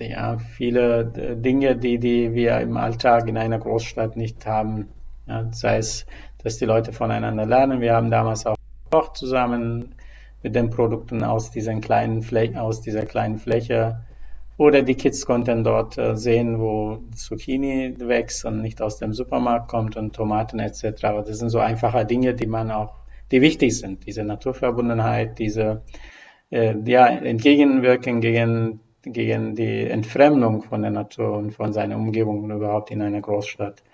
ja, 0.00 0.38
viele 0.38 1.04
Dinge, 1.36 1.76
die, 1.76 1.98
die 1.98 2.34
wir 2.34 2.58
im 2.58 2.76
Alltag 2.76 3.28
in 3.28 3.38
einer 3.38 3.58
Großstadt 3.58 4.16
nicht 4.16 4.46
haben. 4.46 4.88
Ja, 5.26 5.46
sei 5.52 5.76
es, 5.76 6.06
dass 6.42 6.56
die 6.56 6.64
Leute 6.64 6.92
voneinander 6.92 7.46
lernen. 7.46 7.80
Wir 7.80 7.94
haben 7.94 8.10
damals 8.10 8.46
auch 8.46 9.12
zusammen 9.12 9.94
mit 10.42 10.54
den 10.54 10.70
Produkten 10.70 11.24
aus 11.24 11.50
diesen 11.50 11.80
kleinen 11.80 12.24
aus 12.56 12.80
dieser 12.80 13.04
kleinen 13.04 13.38
Fläche 13.38 14.00
oder 14.58 14.82
die 14.82 14.96
Kids 14.96 15.24
konnten 15.24 15.62
dort 15.62 15.96
äh, 15.98 16.16
sehen, 16.16 16.58
wo 16.58 16.98
Zucchini 17.14 17.94
wächst 17.98 18.44
und 18.44 18.60
nicht 18.60 18.82
aus 18.82 18.98
dem 18.98 19.14
Supermarkt 19.14 19.68
kommt 19.68 19.96
und 19.96 20.14
Tomaten 20.14 20.58
etc. 20.58 21.04
Aber 21.04 21.22
das 21.22 21.38
sind 21.38 21.50
so 21.50 21.60
einfache 21.60 22.04
Dinge, 22.04 22.34
die 22.34 22.48
man 22.48 22.72
auch, 22.72 22.94
die 23.30 23.40
wichtig 23.40 23.78
sind. 23.78 24.04
Diese 24.04 24.24
Naturverbundenheit, 24.24 25.38
diese 25.38 25.82
äh, 26.50 26.74
ja, 26.84 27.06
entgegenwirken 27.06 28.20
gegen, 28.20 28.80
gegen 29.02 29.54
die 29.54 29.84
Entfremdung 29.84 30.62
von 30.62 30.82
der 30.82 30.90
Natur 30.90 31.36
und 31.36 31.52
von 31.52 31.72
seiner 31.72 31.96
Umgebung 31.96 32.42
und 32.42 32.50
überhaupt 32.50 32.90
in 32.90 33.00
einer 33.00 33.20
Großstadt, 33.20 33.84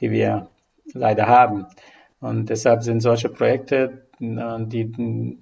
die 0.00 0.12
wir 0.12 0.46
leider 0.94 1.26
haben. 1.26 1.66
Und 2.20 2.48
deshalb 2.48 2.84
sind 2.84 3.00
solche 3.00 3.28
Projekte, 3.28 4.06
äh, 4.20 4.66
die 4.66 5.36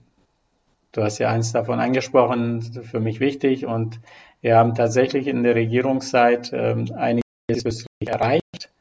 Du 0.93 1.03
hast 1.03 1.19
ja 1.19 1.31
eins 1.31 1.53
davon 1.53 1.79
angesprochen, 1.79 2.63
für 2.63 3.01
mich 3.01 3.21
wichtig 3.21 3.65
und 3.65 4.01
wir 4.41 4.57
haben 4.57 4.75
tatsächlich 4.75 5.27
in 5.27 5.43
der 5.43 5.55
Regierungszeit 5.55 6.51
ähm, 6.53 6.87
einiges 6.97 7.87
erreicht. 8.05 8.73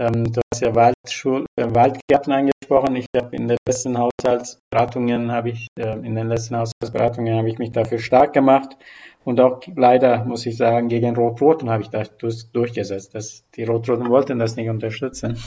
Ähm, 0.00 0.32
du 0.32 0.40
hast 0.52 0.62
ja 0.62 0.74
Waldschul 0.74 1.46
äh, 1.56 1.66
Waldgärten 1.74 2.32
angesprochen. 2.32 2.96
Ich 2.96 3.06
habe 3.16 3.36
in 3.36 3.48
den 3.48 3.58
letzten 3.66 3.98
Haushaltsberatungen 3.98 5.30
habe 5.30 5.50
ich 5.50 5.68
äh, 5.78 5.92
in 5.98 6.14
den 6.14 6.28
letzten 6.28 6.56
Haushaltsberatungen 6.56 7.36
habe 7.36 7.48
ich 7.48 7.58
mich 7.58 7.72
dafür 7.72 7.98
stark 7.98 8.32
gemacht 8.32 8.76
und 9.24 9.40
auch 9.40 9.60
leider 9.76 10.24
muss 10.24 10.46
ich 10.46 10.56
sagen 10.56 10.88
gegen 10.88 11.14
Rot-Roten 11.16 11.68
habe 11.70 11.82
ich 11.82 11.90
das 11.90 12.10
durchgesetzt. 12.52 13.14
Das, 13.14 13.44
die 13.54 13.64
Rot-Roten 13.64 14.08
wollten 14.08 14.38
das 14.38 14.56
nicht 14.56 14.70
unterstützen. 14.70 15.38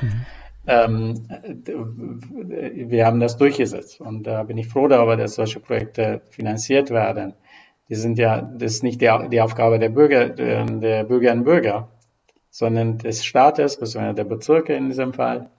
Mhm. 0.00 0.26
Ähm, 0.66 1.28
wir 2.88 3.06
haben 3.06 3.20
das 3.20 3.36
durchgesetzt 3.36 4.00
und 4.00 4.24
da 4.24 4.42
bin 4.42 4.58
ich 4.58 4.68
froh 4.68 4.88
darüber, 4.88 5.16
dass 5.16 5.36
solche 5.36 5.60
Projekte 5.60 6.22
finanziert 6.30 6.90
werden 6.90 7.34
die 7.88 7.94
sind 7.94 8.18
ja, 8.18 8.40
das 8.40 8.74
ist 8.74 8.82
nicht 8.82 9.00
die, 9.00 9.10
die 9.30 9.40
Aufgabe 9.40 9.78
der 9.78 9.90
Bürger, 9.90 10.28
der 10.28 11.04
Bürgerinnen 11.04 11.40
und 11.40 11.44
Bürger, 11.44 11.88
sondern 12.50 12.98
des 12.98 13.24
Staates, 13.24 13.76
beziehungsweise 13.78 14.14
der 14.14 14.24
Bezirke 14.24 14.74
in 14.74 14.88
diesem 14.88 15.12
Fall. 15.12 15.50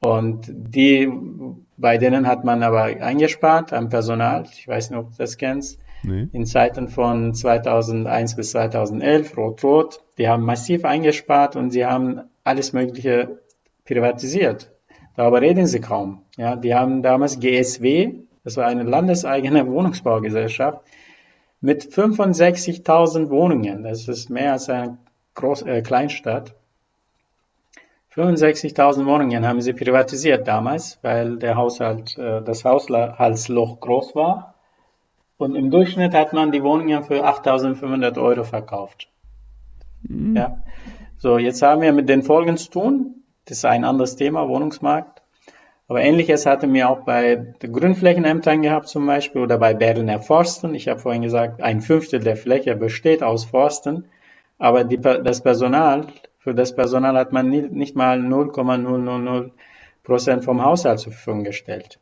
Und 0.00 0.46
die, 0.48 1.10
bei 1.76 1.98
denen 1.98 2.26
hat 2.26 2.44
man 2.44 2.62
aber 2.62 2.84
eingespart 2.84 3.72
am 3.72 3.88
Personal. 3.88 4.44
Ich 4.50 4.66
weiß 4.66 4.90
nicht, 4.90 4.98
ob 4.98 5.10
du 5.10 5.16
das 5.18 5.36
kennst. 5.36 5.78
Nee. 6.02 6.28
In 6.32 6.46
Zeiten 6.46 6.88
von 6.88 7.34
2001 7.34 8.36
bis 8.36 8.52
2011, 8.52 9.36
Rot-Rot, 9.36 10.00
die 10.16 10.28
haben 10.28 10.44
massiv 10.44 10.86
eingespart 10.86 11.56
und 11.56 11.70
sie 11.72 11.84
haben 11.84 12.22
alles 12.44 12.72
Mögliche 12.72 13.40
privatisiert. 13.90 14.70
Darüber 15.16 15.40
reden 15.40 15.66
sie 15.66 15.80
kaum. 15.80 16.22
Ja, 16.36 16.56
die 16.56 16.74
haben 16.74 17.02
damals 17.02 17.40
GSW, 17.40 18.14
das 18.44 18.56
war 18.56 18.66
eine 18.66 18.84
landeseigene 18.84 19.66
Wohnungsbaugesellschaft, 19.74 20.80
mit 21.60 21.82
65.000 21.84 23.28
Wohnungen, 23.28 23.82
das 23.82 24.08
ist 24.08 24.30
mehr 24.30 24.52
als 24.52 24.70
eine 24.70 24.98
Groß 25.34 25.62
äh, 25.62 25.82
Kleinstadt, 25.82 26.54
65.000 28.14 29.06
Wohnungen 29.06 29.46
haben 29.46 29.60
sie 29.60 29.72
privatisiert 29.72 30.48
damals, 30.48 30.98
weil 31.02 31.36
der 31.36 31.54
Haushalt, 31.56 32.18
äh, 32.18 32.42
das 32.42 32.64
Haushaltsloch 32.64 33.78
groß 33.78 34.16
war. 34.16 34.54
Und 35.36 35.54
im 35.54 35.70
Durchschnitt 35.70 36.12
hat 36.12 36.32
man 36.32 36.50
die 36.50 36.62
Wohnungen 36.62 37.04
für 37.04 37.24
8.500 37.24 38.20
Euro 38.20 38.42
verkauft. 38.42 39.08
Mhm. 40.02 40.36
Ja. 40.36 40.62
So, 41.18 41.38
jetzt 41.38 41.62
haben 41.62 41.82
wir 41.82 41.92
mit 41.92 42.08
den 42.08 42.22
Folgen 42.22 42.56
zu 42.56 42.70
tun. 42.70 43.19
Das 43.44 43.58
ist 43.58 43.64
ein 43.64 43.84
anderes 43.84 44.16
Thema, 44.16 44.48
Wohnungsmarkt. 44.48 45.22
Aber 45.88 46.02
ähnliches 46.02 46.46
hatten 46.46 46.72
wir 46.72 46.88
auch 46.88 47.00
bei 47.00 47.52
Grünflächenämtern 47.60 48.62
gehabt 48.62 48.86
zum 48.86 49.06
Beispiel 49.06 49.42
oder 49.42 49.58
bei 49.58 49.74
Berliner 49.74 50.20
Forsten. 50.20 50.74
Ich 50.76 50.86
habe 50.86 51.00
vorhin 51.00 51.22
gesagt, 51.22 51.60
ein 51.60 51.80
Fünftel 51.80 52.20
der 52.20 52.36
Fläche 52.36 52.76
besteht 52.76 53.24
aus 53.24 53.44
Forsten, 53.44 54.04
aber 54.56 54.84
die, 54.84 55.00
das 55.00 55.42
Personal, 55.42 56.06
für 56.38 56.54
das 56.54 56.76
Personal 56.76 57.16
hat 57.16 57.32
man 57.32 57.48
nicht, 57.50 57.72
nicht 57.72 57.96
mal 57.96 58.20
0,000 58.20 59.50
Prozent 60.04 60.44
vom 60.44 60.64
Haushalt 60.64 61.00
zur 61.00 61.12
Verfügung 61.12 61.42
gestellt. 61.42 61.98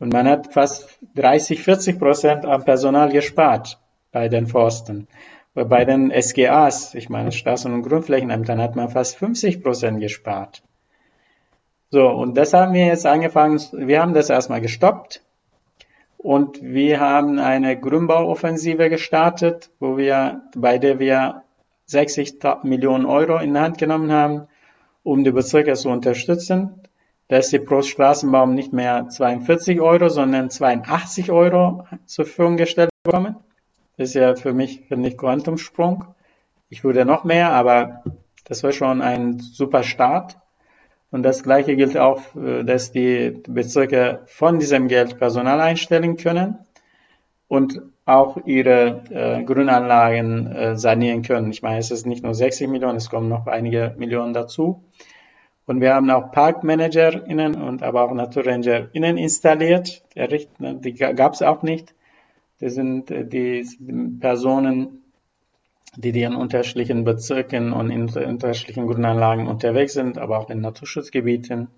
Und 0.00 0.12
man 0.12 0.26
hat 0.26 0.52
fast 0.52 0.98
30, 1.14 1.62
40 1.62 1.98
Prozent 2.00 2.44
am 2.44 2.64
Personal 2.64 3.10
gespart 3.10 3.78
bei 4.10 4.28
den 4.28 4.48
Forsten. 4.48 5.06
Bei 5.54 5.84
den 5.84 6.10
SGAs, 6.10 6.94
ich 6.94 7.08
meine 7.08 7.30
Straßen- 7.30 7.72
und 7.72 7.82
Grundflächenämtern, 7.82 8.60
hat 8.60 8.74
man 8.74 8.88
fast 8.88 9.16
50 9.16 9.62
Prozent 9.62 10.00
gespart. 10.00 10.62
So, 11.90 12.08
und 12.08 12.36
das 12.36 12.52
haben 12.54 12.74
wir 12.74 12.86
jetzt 12.86 13.06
angefangen, 13.06 13.60
wir 13.72 14.02
haben 14.02 14.14
das 14.14 14.30
erstmal 14.30 14.60
gestoppt 14.60 15.22
und 16.18 16.60
wir 16.60 16.98
haben 16.98 17.38
eine 17.38 17.78
Grünbauoffensive 17.78 18.90
gestartet, 18.90 19.70
wo 19.78 19.96
wir, 19.96 20.42
bei 20.56 20.78
der 20.78 20.98
wir 20.98 21.44
60 21.86 22.38
Millionen 22.64 23.06
Euro 23.06 23.38
in 23.38 23.54
die 23.54 23.60
Hand 23.60 23.78
genommen 23.78 24.10
haben, 24.10 24.48
um 25.04 25.22
die 25.22 25.30
Bezirke 25.30 25.74
zu 25.74 25.88
unterstützen, 25.88 26.82
dass 27.28 27.50
sie 27.50 27.60
pro 27.60 27.82
Straßenbaum 27.82 28.54
nicht 28.54 28.72
mehr 28.72 29.08
42 29.08 29.80
Euro, 29.80 30.08
sondern 30.08 30.50
82 30.50 31.30
Euro 31.30 31.86
zur 32.06 32.24
Verfügung 32.24 32.56
gestellt 32.56 32.90
bekommen. 33.04 33.36
Das 33.96 34.08
ist 34.08 34.14
ja 34.14 34.34
für 34.34 34.52
mich, 34.52 34.82
finde 34.88 35.08
ich, 35.08 35.18
Quantumsprung. 35.18 36.04
Ich 36.68 36.82
würde 36.82 37.04
noch 37.04 37.24
mehr, 37.24 37.52
aber 37.52 38.02
das 38.44 38.62
war 38.62 38.72
schon 38.72 39.02
ein 39.02 39.38
super 39.38 39.82
Start. 39.82 40.36
Und 41.10 41.22
das 41.22 41.44
Gleiche 41.44 41.76
gilt 41.76 41.96
auch, 41.96 42.20
äh, 42.34 42.64
dass 42.64 42.90
die 42.90 43.40
Bezirke 43.46 44.22
von 44.26 44.58
diesem 44.58 44.88
Geld 44.88 45.18
Personal 45.18 45.60
einstellen 45.60 46.16
können 46.16 46.58
und 47.46 47.80
auch 48.04 48.36
ihre 48.44 49.04
äh, 49.10 49.44
Grünanlagen 49.44 50.50
äh, 50.50 50.76
sanieren 50.76 51.22
können. 51.22 51.52
Ich 51.52 51.62
meine, 51.62 51.78
es 51.78 51.90
ist 51.90 52.04
nicht 52.04 52.24
nur 52.24 52.34
60 52.34 52.68
Millionen, 52.68 52.96
es 52.96 53.10
kommen 53.10 53.28
noch 53.28 53.46
einige 53.46 53.94
Millionen 53.96 54.34
dazu. 54.34 54.82
Und 55.66 55.80
wir 55.80 55.94
haben 55.94 56.10
auch 56.10 56.32
ParkmanagerInnen 56.32 57.54
und 57.54 57.82
aber 57.82 58.02
auch 58.02 58.12
NaturrangerInnen 58.12 59.16
installiert. 59.16 60.02
Die 60.14 60.92
gab 60.94 61.32
es 61.32 61.42
auch 61.42 61.62
nicht. 61.62 61.94
Das 62.60 62.74
sind 62.74 63.10
äh, 63.10 63.26
die 63.26 63.66
Personen, 64.20 65.02
die, 65.96 66.12
die 66.12 66.22
in 66.22 66.34
unterschiedlichen 66.34 67.04
Bezirken 67.04 67.72
und 67.72 67.90
in 67.90 68.08
unterschiedlichen 68.08 68.86
Grünanlagen 68.86 69.46
unterwegs 69.46 69.92
sind, 69.92 70.18
aber 70.18 70.38
auch 70.38 70.50
in 70.50 70.60
Naturschutzgebieten, 70.60 71.68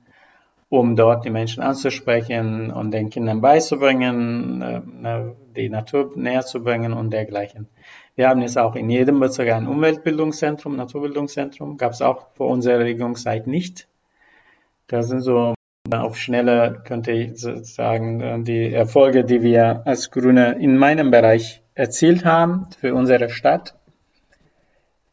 um 0.69 0.97
dort 0.97 1.25
die 1.25 1.31
Menschen 1.31 1.63
anzusprechen 1.63 2.71
und 2.71 2.91
den 2.93 3.11
Kindern 3.11 3.41
beizubringen, 3.41 4.63
äh, 4.63 4.81
ne, 4.81 5.37
die 5.57 5.69
Natur 5.69 6.13
näher 6.17 6.43
zu 6.43 6.63
bringen 6.63 6.93
und 6.93 7.11
dergleichen. 7.11 7.69
Wir 8.15 8.29
haben 8.29 8.41
jetzt 8.41 8.57
auch 8.57 8.77
in 8.77 8.89
jedem 8.89 9.21
Bezirk 9.21 9.51
ein 9.51 9.67
Umweltbildungszentrum, 9.67 10.77
Naturbildungszentrum, 10.77 11.77
gab 11.77 11.93
es 11.93 12.01
auch 12.01 12.29
vor 12.35 12.49
unserer 12.49 12.81
Regierungszeit 12.81 13.47
nicht. 13.47 13.89
Da 14.87 15.03
sind 15.03 15.21
so 15.21 15.56
auf 15.93 16.17
Schnelle, 16.17 16.83
könnte 16.85 17.13
ich 17.13 17.39
sagen, 17.39 18.45
die 18.45 18.73
Erfolge, 18.73 19.25
die 19.25 19.43
wir 19.43 19.83
als 19.85 20.11
Grüne 20.11 20.57
in 20.59 20.77
meinem 20.77 21.11
Bereich 21.11 21.63
erzielt 21.75 22.25
haben 22.25 22.69
für 22.81 22.95
unsere 22.95 23.29
Stadt. 23.29 23.75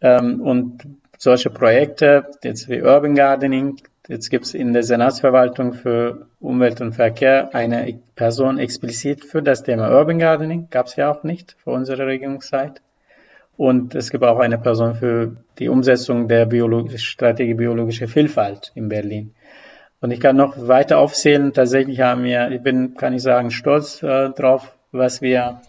Ähm, 0.02 0.42
und 0.42 0.86
solche 1.18 1.50
Projekte, 1.50 2.26
jetzt 2.44 2.70
wie 2.70 2.82
Urban 2.82 3.16
Gardening, 3.16 3.78
jetzt 4.08 4.30
gibt 4.30 4.46
es 4.46 4.54
in 4.54 4.74
der 4.74 4.84
Senatsverwaltung 4.84 5.74
für 5.74 6.28
Umwelt 6.40 6.82
und 6.82 6.94
Verkehr 6.94 7.54
eine 7.54 8.00
Person 8.16 8.60
explizit 8.60 9.24
für 9.24 9.42
das 9.42 9.64
Thema 9.64 9.90
Urban 9.98 10.20
Gardening, 10.20 10.68
gab 10.70 10.88
es 10.88 10.96
ja 10.96 11.12
auch 11.12 11.24
nicht 11.24 11.56
vor 11.64 11.74
unserer 11.74 12.08
Regierungszeit. 12.08 12.82
Und 13.56 13.94
es 13.96 14.10
gibt 14.10 14.24
auch 14.24 14.40
eine 14.40 14.58
Person 14.58 14.96
für 14.96 15.38
die 15.60 15.70
Umsetzung 15.70 16.28
der 16.28 16.48
Biologisch 16.48 17.08
Strategie 17.08 17.54
biologische 17.54 18.08
Vielfalt 18.08 18.72
in 18.76 18.90
Berlin. 18.90 19.36
Und 20.04 20.12
ich 20.12 20.20
kann 20.20 20.36
noch 20.36 20.68
weiter 20.68 21.00
aufzählen. 21.00 21.54
Tatsächlich 21.54 22.02
haben 22.02 22.26
wir, 22.26 22.52
ich 22.52 22.62
bin, 22.62 22.96
kann 22.96 23.14
ich 23.14 23.22
sagen, 23.22 23.52
stolz 23.52 24.04
äh, 24.04 24.32
drauf, 24.32 24.76
was 24.92 25.22
wir 25.22 25.62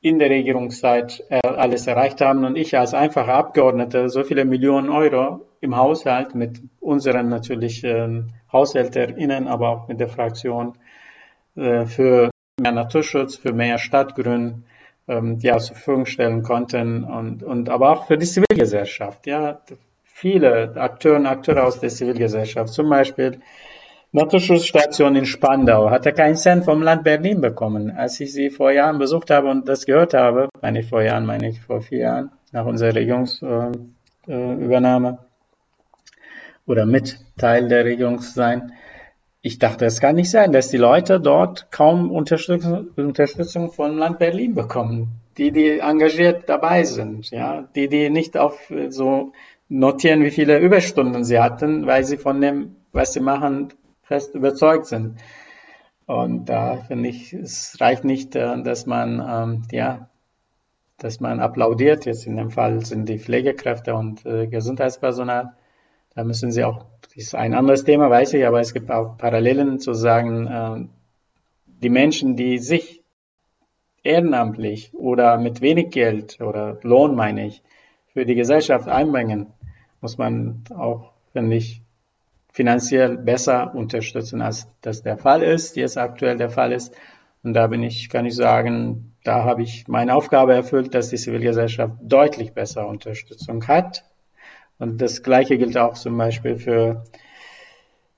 in 0.00 0.20
der 0.20 0.30
Regierungszeit 0.30 1.24
äh, 1.28 1.40
alles 1.44 1.88
erreicht 1.88 2.20
haben. 2.20 2.44
Und 2.44 2.54
ich 2.54 2.78
als 2.78 2.94
einfacher 2.94 3.34
Abgeordneter 3.34 4.08
so 4.10 4.22
viele 4.22 4.44
Millionen 4.44 4.90
Euro 4.90 5.40
im 5.60 5.76
Haushalt 5.76 6.36
mit 6.36 6.62
unseren 6.78 7.30
natürlich 7.30 7.82
äh, 7.82 8.22
HaushälterInnen, 8.52 9.48
aber 9.48 9.70
auch 9.70 9.88
mit 9.88 9.98
der 9.98 10.08
Fraktion 10.08 10.74
äh, 11.56 11.84
für 11.84 12.30
mehr 12.60 12.70
Naturschutz, 12.70 13.34
für 13.34 13.52
mehr 13.52 13.78
Stadtgrün, 13.78 14.66
ähm, 15.08 15.38
ja, 15.40 15.58
zur 15.58 15.74
Verfügung 15.74 16.06
stellen 16.06 16.44
konnten 16.44 17.02
und, 17.02 17.42
und 17.42 17.68
aber 17.68 17.90
auch 17.90 18.06
für 18.06 18.18
die 18.18 18.26
Zivilgesellschaft. 18.26 19.26
Ja, 19.26 19.62
viele 20.14 20.72
Akteure 20.76 21.16
und 21.16 21.26
Akteure 21.26 21.64
aus 21.64 21.80
der 21.80 21.90
Zivilgesellschaft, 21.90 22.72
zum 22.72 22.88
Beispiel 22.88 23.40
Naturschutzstation 24.12 25.16
in 25.16 25.26
Spandau, 25.26 25.90
hatte 25.90 26.12
keinen 26.12 26.36
Cent 26.36 26.64
vom 26.64 26.82
Land 26.82 27.02
Berlin 27.02 27.40
bekommen. 27.40 27.90
Als 27.90 28.20
ich 28.20 28.32
sie 28.32 28.50
vor 28.50 28.70
Jahren 28.70 28.98
besucht 28.98 29.30
habe 29.30 29.50
und 29.50 29.68
das 29.68 29.86
gehört 29.86 30.14
habe, 30.14 30.50
meine 30.62 30.78
ich 30.80 30.88
vor 30.88 31.02
Jahren, 31.02 31.26
meine 31.26 31.48
ich 31.48 31.60
vor 31.60 31.82
vier 31.82 31.98
Jahren, 31.98 32.30
nach 32.52 32.64
unserer 32.64 32.94
Regierungsübernahme 32.94 35.18
oder 36.64 36.86
mit 36.86 37.18
Teil 37.36 37.66
der 37.66 37.84
Regierung 37.84 38.20
sein, 38.20 38.70
ich 39.42 39.58
dachte, 39.58 39.84
es 39.84 40.00
kann 40.00 40.14
nicht 40.14 40.30
sein, 40.30 40.52
dass 40.52 40.68
die 40.68 40.78
Leute 40.78 41.18
dort 41.20 41.72
kaum 41.72 42.12
Unterstützung, 42.12 42.86
Unterstützung 42.96 43.72
vom 43.72 43.98
Land 43.98 44.20
Berlin 44.20 44.54
bekommen. 44.54 45.20
Die, 45.36 45.50
die 45.50 45.80
engagiert 45.80 46.48
dabei 46.48 46.84
sind, 46.84 47.30
ja, 47.30 47.68
die, 47.74 47.88
die 47.88 48.08
nicht 48.08 48.38
auf 48.38 48.72
so 48.88 49.32
notieren, 49.68 50.22
wie 50.22 50.30
viele 50.30 50.58
Überstunden 50.58 51.24
sie 51.24 51.40
hatten, 51.40 51.86
weil 51.86 52.04
sie 52.04 52.16
von 52.16 52.40
dem, 52.40 52.76
was 52.92 53.12
sie 53.12 53.20
machen, 53.20 53.72
fest 54.02 54.34
überzeugt 54.34 54.86
sind. 54.86 55.18
Und 56.06 56.46
da 56.46 56.76
finde 56.76 57.08
ich, 57.08 57.32
es 57.32 57.80
reicht 57.80 58.04
nicht, 58.04 58.36
äh, 58.36 58.62
dass 58.62 58.86
man, 58.86 59.24
ähm, 59.26 59.62
ja, 59.72 60.08
dass 60.98 61.20
man 61.20 61.40
applaudiert. 61.40 62.04
Jetzt 62.04 62.26
in 62.26 62.36
dem 62.36 62.50
Fall 62.50 62.84
sind 62.84 63.08
die 63.08 63.18
Pflegekräfte 63.18 63.94
und 63.94 64.24
äh, 64.26 64.46
Gesundheitspersonal. 64.46 65.54
Da 66.14 66.24
müssen 66.24 66.52
sie 66.52 66.64
auch, 66.64 66.84
das 67.02 67.16
ist 67.16 67.34
ein 67.34 67.54
anderes 67.54 67.84
Thema, 67.84 68.10
weiß 68.10 68.34
ich, 68.34 68.46
aber 68.46 68.60
es 68.60 68.74
gibt 68.74 68.90
auch 68.90 69.16
Parallelen 69.16 69.80
zu 69.80 69.94
sagen, 69.94 70.46
äh, 70.46 70.86
die 71.82 71.90
Menschen, 71.90 72.36
die 72.36 72.58
sich 72.58 73.02
ehrenamtlich 74.02 74.94
oder 74.94 75.38
mit 75.38 75.62
wenig 75.62 75.90
Geld 75.90 76.40
oder 76.40 76.78
Lohn, 76.82 77.14
meine 77.14 77.46
ich, 77.46 77.62
für 78.14 78.24
die 78.24 78.36
Gesellschaft 78.36 78.88
einbringen, 78.88 79.48
muss 80.00 80.16
man 80.16 80.62
auch, 80.74 81.10
finde 81.32 81.56
ich, 81.56 81.82
finanziell 82.52 83.18
besser 83.18 83.74
unterstützen, 83.74 84.40
als 84.40 84.68
das 84.80 85.02
der 85.02 85.18
Fall 85.18 85.42
ist, 85.42 85.76
jetzt 85.76 85.98
aktuell 85.98 86.36
der 86.36 86.50
Fall 86.50 86.72
ist. 86.72 86.94
Und 87.42 87.52
da 87.52 87.66
bin 87.66 87.82
ich, 87.82 88.08
kann 88.08 88.24
ich 88.24 88.36
sagen, 88.36 89.12
da 89.24 89.42
habe 89.42 89.62
ich 89.62 89.88
meine 89.88 90.14
Aufgabe 90.14 90.54
erfüllt, 90.54 90.94
dass 90.94 91.10
die 91.10 91.16
Zivilgesellschaft 91.16 91.94
deutlich 92.00 92.52
besser 92.52 92.86
Unterstützung 92.86 93.66
hat. 93.66 94.04
Und 94.78 95.02
das 95.02 95.22
Gleiche 95.22 95.58
gilt 95.58 95.76
auch 95.76 95.94
zum 95.94 96.16
Beispiel 96.16 96.56
für, 96.56 97.04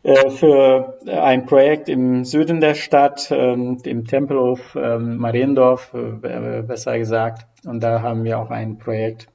äh, 0.03 0.31
für 0.31 0.99
ein 1.07 1.47
Projekt 1.47 1.89
im 1.89 2.25
Süden 2.25 2.61
der 2.61 2.75
Stadt, 2.75 3.29
ähm, 3.31 3.79
im 3.85 4.05
Tempelhof 4.05 4.77
ähm, 4.79 5.17
Mariendorf, 5.17 5.95
äh, 5.95 6.63
besser 6.63 6.99
gesagt. 6.99 7.47
Und 7.65 7.83
da 7.83 8.03
haben 8.03 8.25
wir 8.25 8.39
auch 8.39 8.51
ein 8.51 8.77
Projekt. 8.79 9.29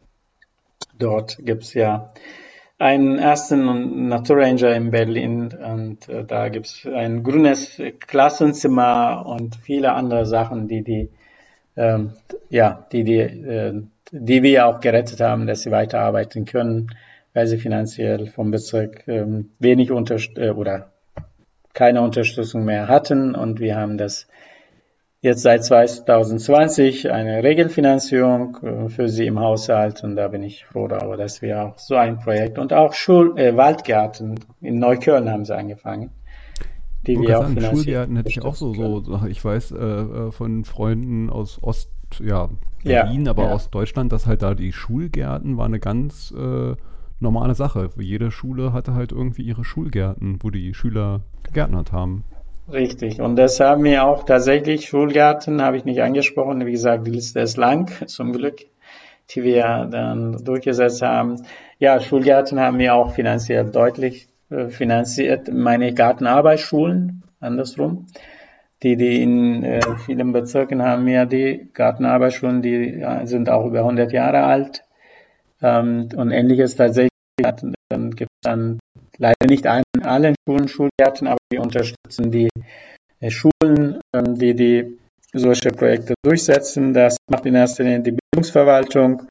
Dort 1.02 1.38
gibt 1.39 1.64
es 1.64 1.74
ja 1.74 2.14
einen 2.78 3.18
ersten 3.18 4.08
Naturranger 4.08 4.76
in 4.76 4.91
Berlin 4.91 5.49
und 5.54 6.10
äh, 6.10 6.24
da 6.24 6.49
gibt 6.49 6.68
es 6.68 6.86
ein 6.86 7.24
grünes 7.24 7.82
Klassenzimmer 7.99 9.26
und 9.26 9.56
viele 9.56 9.93
andere 9.93 10.26
Sachen, 10.26 10.68
die 10.68 10.84
die 10.84 11.10
ähm, 11.76 12.14
ja 12.49 12.86
die 12.91 13.04
die 13.04 13.20
äh, 13.20 13.82
die 14.12 14.43
wir 14.43 14.68
auch 14.68 14.80
gerettet 14.80 15.22
haben, 15.22 15.47
dass 15.47 15.62
sie 15.64 15.72
weiterarbeiten 15.72 16.45
können, 16.45 16.91
weil 17.34 17.47
sie 17.47 17.58
finanziell 17.58 18.28
vom 18.28 18.52
Bezirk 18.52 19.08
ähm, 19.08 19.52
wenig 19.60 19.91
unterst 19.91 20.38
äh, 20.38 20.49
oder 20.49 20.91
keine 21.74 22.02
Unterstützung 22.02 22.66
mehr 22.66 22.88
hatten. 22.88 23.36
Und 23.36 23.60
wir 23.60 23.76
haben 23.76 23.97
das 23.97 24.28
jetzt 25.22 25.43
seit 25.43 25.63
2020 25.63 27.11
eine 27.11 27.43
Regelfinanzierung 27.43 28.57
äh, 28.63 28.89
für 28.89 29.07
sie 29.07 29.28
im 29.28 29.39
Haushalt 29.39 30.03
und 30.03 30.15
da 30.15 30.28
bin 30.28 30.43
ich 30.43 30.65
froh 30.65 30.88
darüber, 30.88 31.15
dass 31.15 31.41
wir 31.41 31.63
auch 31.63 31.78
so 31.78 31.95
ein 31.95 32.19
Projekt 32.19 32.57
und 32.57 32.74
auch 32.74 32.93
Schul 32.93 33.38
äh, 33.38 33.55
Waldgärten 33.55 34.39
in 34.61 34.80
Neukölln 34.80 35.30
haben 35.30 35.45
sie 35.45 35.55
angefangen. 35.55 36.09
Die 37.07 37.19
wir 37.19 37.39
auch 37.39 37.43
sagen, 37.47 37.61
Schulgärten 37.61 38.15
hätte 38.15 38.30
ich 38.30 38.43
auch 38.43 38.55
so, 38.55 38.74
so, 38.74 39.26
ich 39.28 39.43
weiß 39.43 39.72
äh, 39.72 39.76
äh, 39.76 40.32
von 40.32 40.65
Freunden 40.65 41.30
aus 41.30 41.61
Ost 41.61 41.91
ja, 42.19 42.49
Berlin, 42.84 43.26
ja, 43.26 43.32
aber 43.32 43.45
ja. 43.45 43.53
Ostdeutschland, 43.53 44.11
dass 44.11 44.26
halt 44.26 44.41
da 44.41 44.53
die 44.53 44.74
Schulgärten 44.74 45.57
war 45.57 45.65
eine 45.65 45.80
ganz 45.80 46.32
äh, 46.32 46.76
normale 47.19 47.55
Sache. 47.55 47.89
Jede 47.97 48.32
Schule 48.32 48.74
hatte 48.74 48.93
halt 48.93 49.11
irgendwie 49.11 49.43
ihre 49.43 49.63
Schulgärten, 49.63 50.39
wo 50.41 50.49
die 50.49 50.74
Schüler 50.74 51.22
gegärtnert 51.43 51.91
haben. 51.91 52.24
Richtig. 52.72 53.19
Und 53.19 53.36
das 53.36 53.59
haben 53.59 53.84
wir 53.84 54.05
auch 54.05 54.24
tatsächlich, 54.24 54.86
Schulgärten 54.86 55.61
habe 55.61 55.78
ich 55.78 55.86
nicht 55.86 56.01
angesprochen. 56.01 56.65
Wie 56.65 56.72
gesagt, 56.72 57.05
die 57.05 57.11
Liste 57.11 57.41
ist 57.41 57.57
lang, 57.57 57.91
zum 58.07 58.32
Glück, 58.32 58.59
die 59.32 59.43
wir 59.43 59.88
dann 59.91 60.43
durchgesetzt 60.43 61.01
haben. 61.01 61.43
Ja, 61.80 61.99
Schulgärten 61.99 62.59
haben 62.59 62.80
wir 62.80 62.93
auch 62.95 63.11
finanziell 63.13 63.65
deutlich 63.65 64.28
äh, 64.49 64.69
finanziert. 64.69 65.51
Meine 65.51 65.93
Gartenarbeitsschulen, 65.93 67.24
andersrum. 67.39 68.07
Die, 68.84 68.95
die 68.95 69.22
in 69.22 69.63
äh, 69.63 69.82
vielen 70.05 70.32
Bezirken 70.32 70.82
haben 70.82 71.05
wir 71.05 71.26
die 71.26 71.69
Gartenarbeitsschulen, 71.74 72.61
die 72.61 72.99
ja, 72.99 73.26
sind 73.26 73.49
auch 73.49 73.65
über 73.65 73.80
100 73.80 74.11
Jahre 74.11 74.43
alt. 74.43 74.84
Ähm, 75.61 76.09
und 76.15 76.32
ähnliches 76.32 76.76
tatsächlich. 76.78 77.11
Dann 77.89 78.11
gibt 78.11 78.30
es 78.32 78.41
dann 78.43 78.80
leider 79.17 79.47
nicht 79.47 79.67
an 80.02 80.08
allen 80.08 80.36
Schulen 80.47 80.68
Schulgärten, 80.68 81.28
aber 81.28 81.38
wir 81.52 81.62
unterstützen 81.62 82.32
die 82.32 82.49
äh, 83.20 83.30
Schulen, 83.30 83.99
ähm, 84.16 84.36
die, 84.36 84.56
die 84.56 84.97
solche 85.34 85.70
Projekte 85.70 86.14
durchsetzen. 86.24 86.93
Das 86.93 87.18
macht 87.30 87.45
in 87.45 87.56
erster 87.56 87.84
Linie 87.84 88.02
die 88.02 88.18
Bildungsverwaltung. 88.18 89.28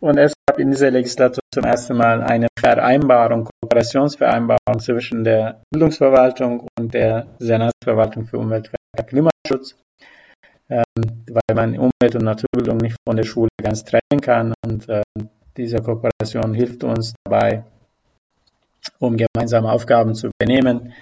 Und 0.00 0.18
es 0.18 0.34
gab 0.46 0.58
in 0.58 0.70
dieser 0.70 0.90
Legislatur 0.90 1.40
zum 1.52 1.64
ersten 1.64 1.96
Mal 1.96 2.22
eine 2.22 2.48
Vereinbarung, 2.58 3.48
Kooperationsvereinbarung 3.62 4.78
zwischen 4.78 5.24
der 5.24 5.62
Bildungsverwaltung 5.70 6.66
und 6.78 6.92
der 6.92 7.26
Senatsverwaltung 7.38 8.26
für 8.26 8.38
Umwelt 8.38 8.70
und 8.70 9.06
Klimaschutz, 9.06 9.74
ähm, 10.68 10.84
weil 11.30 11.54
man 11.54 11.78
Umwelt- 11.78 12.14
und 12.14 12.24
Naturbildung 12.24 12.76
nicht 12.76 12.96
von 13.06 13.16
der 13.16 13.24
Schule 13.24 13.48
ganz 13.62 13.84
trennen 13.84 14.20
kann. 14.20 14.52
Und 14.64 14.88
äh, 14.88 15.02
diese 15.56 15.78
Kooperation 15.78 16.52
hilft 16.52 16.84
uns 16.84 17.14
dabei, 17.24 17.64
um 18.98 19.16
gemeinsame 19.16 19.70
Aufgaben 19.70 20.14
zu 20.14 20.30
übernehmen. 20.38 20.92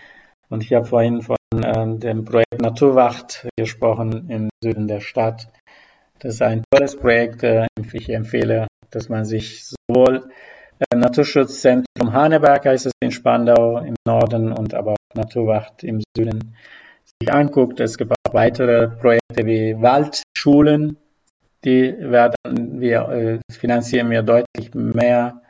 Und 0.49 0.62
ich 0.62 0.72
habe 0.72 0.85
vorhin 0.85 1.22
von 1.22 1.37
äh, 1.53 1.99
dem 1.99 2.24
Projekt 2.24 2.61
Naturwacht 2.61 3.49
gesprochen 3.57 4.28
im 4.28 4.51
Süden 4.62 4.89
der 4.89 5.01
Stadt. 5.01 5.49
Das 6.18 6.35
ist 6.35 6.43
ein 6.43 6.64
tolles 6.70 6.97
Projekt. 6.97 7.43
Äh, 7.43 7.66
ich 7.93 8.09
empfehle, 8.11 8.66
dass 8.91 9.09
man 9.09 9.24
sich 9.24 9.66
sowohl 9.66 10.28
äh, 10.78 10.97
Naturschutzzentrum 10.97 12.12
Haneberg 12.12 12.66
heißt 12.66 12.87
es 12.87 12.93
in 13.01 13.11
Spandau 13.11 13.78
im 13.78 13.95
Norden 14.07 14.53
und 14.53 14.74
aber 14.74 14.93
auch 14.93 15.16
Naturwacht 15.16 15.85
im 15.85 16.03
Süden 16.16 16.57
sich 17.20 17.32
anguckt. 17.32 17.80
Es 17.80 17.97
gibt 17.97 18.12
auch 18.12 18.35
weitere 18.35 18.89
Projekte 18.89 19.47
wie 19.47 19.80
Waldschulen, 19.80 20.97
die 21.64 21.95
werden 21.99 22.80
wir, 22.80 23.09
äh, 23.09 23.39
finanzieren 23.51 24.11
wir 24.11 24.22
deutlich 24.22 24.74
mehr 24.74 25.41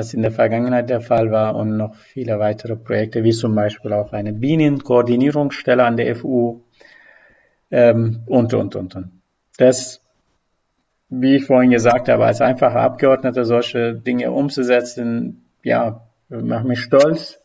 was 0.00 0.14
in 0.14 0.22
der 0.22 0.32
Vergangenheit 0.32 0.88
der 0.88 1.02
Fall 1.02 1.30
war 1.30 1.54
und 1.54 1.76
noch 1.76 1.94
viele 1.94 2.38
weitere 2.38 2.74
Projekte, 2.74 3.22
wie 3.22 3.32
zum 3.32 3.54
Beispiel 3.54 3.92
auch 3.92 4.14
eine 4.14 4.32
Bienenkoordinierungsstelle 4.32 5.84
an 5.84 5.98
der 5.98 6.16
FU 6.16 6.62
ähm, 7.70 8.22
und, 8.24 8.54
und, 8.54 8.76
und, 8.76 8.96
und. 8.96 9.10
Das, 9.58 10.02
wie 11.10 11.36
ich 11.36 11.44
vorhin 11.44 11.70
gesagt 11.70 12.08
habe, 12.08 12.24
als 12.24 12.40
einfacher 12.40 12.80
Abgeordneter 12.80 13.44
solche 13.44 13.94
Dinge 13.94 14.32
umzusetzen, 14.32 15.44
ja, 15.62 16.08
macht 16.30 16.64
mich 16.64 16.80
stolz. 16.80 17.38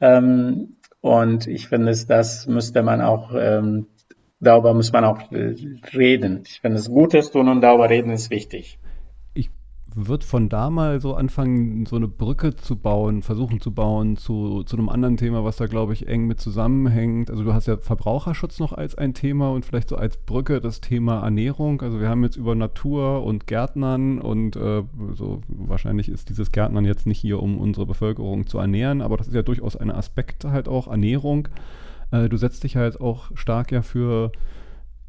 Ähm, 0.00 0.76
und 1.00 1.48
ich 1.48 1.66
finde, 1.66 1.92
das 2.06 2.46
müsste 2.46 2.84
man 2.84 3.00
auch, 3.00 3.34
ähm, 3.34 3.86
darüber 4.38 4.74
muss 4.74 4.92
man 4.92 5.04
auch 5.04 5.18
reden. 5.92 6.42
Ich 6.46 6.60
finde, 6.60 6.78
es 6.78 6.88
Gutes 6.88 7.32
tun 7.32 7.48
und 7.48 7.62
darüber 7.62 7.90
reden 7.90 8.12
ist 8.12 8.30
wichtig 8.30 8.78
wird 9.94 10.24
von 10.24 10.48
da 10.48 10.70
mal 10.70 11.00
so 11.00 11.14
anfangen, 11.14 11.86
so 11.86 11.96
eine 11.96 12.08
Brücke 12.08 12.54
zu 12.54 12.76
bauen, 12.76 13.22
versuchen 13.22 13.60
zu 13.60 13.72
bauen 13.72 14.16
zu, 14.16 14.62
zu 14.64 14.76
einem 14.76 14.88
anderen 14.88 15.16
Thema, 15.16 15.44
was 15.44 15.56
da, 15.56 15.66
glaube 15.66 15.92
ich, 15.92 16.06
eng 16.06 16.26
mit 16.26 16.40
zusammenhängt. 16.40 17.30
Also 17.30 17.44
du 17.44 17.52
hast 17.52 17.66
ja 17.66 17.76
Verbraucherschutz 17.76 18.58
noch 18.58 18.72
als 18.72 18.94
ein 18.94 19.14
Thema 19.14 19.50
und 19.50 19.64
vielleicht 19.64 19.88
so 19.88 19.96
als 19.96 20.16
Brücke 20.16 20.60
das 20.60 20.80
Thema 20.80 21.22
Ernährung. 21.22 21.82
Also 21.82 22.00
wir 22.00 22.08
haben 22.08 22.22
jetzt 22.22 22.36
über 22.36 22.54
Natur 22.54 23.24
und 23.24 23.46
Gärtnern 23.46 24.20
und 24.20 24.56
äh, 24.56 24.82
so 25.14 25.42
wahrscheinlich 25.48 26.08
ist 26.08 26.28
dieses 26.28 26.52
Gärtnern 26.52 26.84
jetzt 26.84 27.06
nicht 27.06 27.18
hier, 27.18 27.42
um 27.42 27.58
unsere 27.58 27.86
Bevölkerung 27.86 28.46
zu 28.46 28.58
ernähren, 28.58 29.02
aber 29.02 29.16
das 29.16 29.28
ist 29.28 29.34
ja 29.34 29.42
durchaus 29.42 29.76
ein 29.76 29.90
Aspekt 29.90 30.44
halt 30.44 30.68
auch, 30.68 30.88
Ernährung. 30.88 31.48
Äh, 32.10 32.28
du 32.28 32.36
setzt 32.36 32.64
dich 32.64 32.76
halt 32.76 33.00
auch 33.00 33.30
stark 33.34 33.72
ja 33.72 33.82
für 33.82 34.32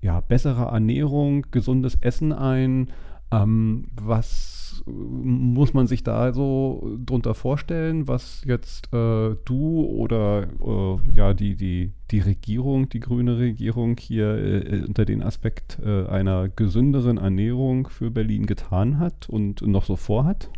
ja, 0.02 0.20
bessere 0.20 0.66
Ernährung, 0.66 1.46
gesundes 1.52 1.96
Essen 2.02 2.34
ein. 2.34 2.90
Ähm, 3.32 3.86
was 3.96 4.62
muss 4.86 5.74
man 5.74 5.88
sich 5.88 6.04
da 6.04 6.34
so 6.34 6.98
drunter 7.06 7.34
vorstellen, 7.34 8.08
was 8.08 8.44
jetzt 8.46 8.92
äh, 8.94 9.36
du 9.46 9.86
oder 9.86 10.44
äh, 10.44 11.16
ja 11.16 11.34
die, 11.34 11.56
die, 11.56 11.92
die 12.10 12.20
Regierung, 12.20 12.90
die 12.90 13.00
grüne 13.00 13.38
Regierung 13.38 13.98
hier 13.98 14.34
äh, 14.34 14.84
unter 14.88 15.06
den 15.06 15.22
Aspekt 15.22 15.80
äh, 15.84 16.08
einer 16.08 16.50
gesünderen 16.50 17.18
Ernährung 17.18 17.88
für 17.88 18.12
Berlin 18.12 18.46
getan 18.46 19.00
hat 19.00 19.30
und 19.30 19.62
noch 19.62 19.86
so 19.86 19.96
vorhat? 19.96 20.50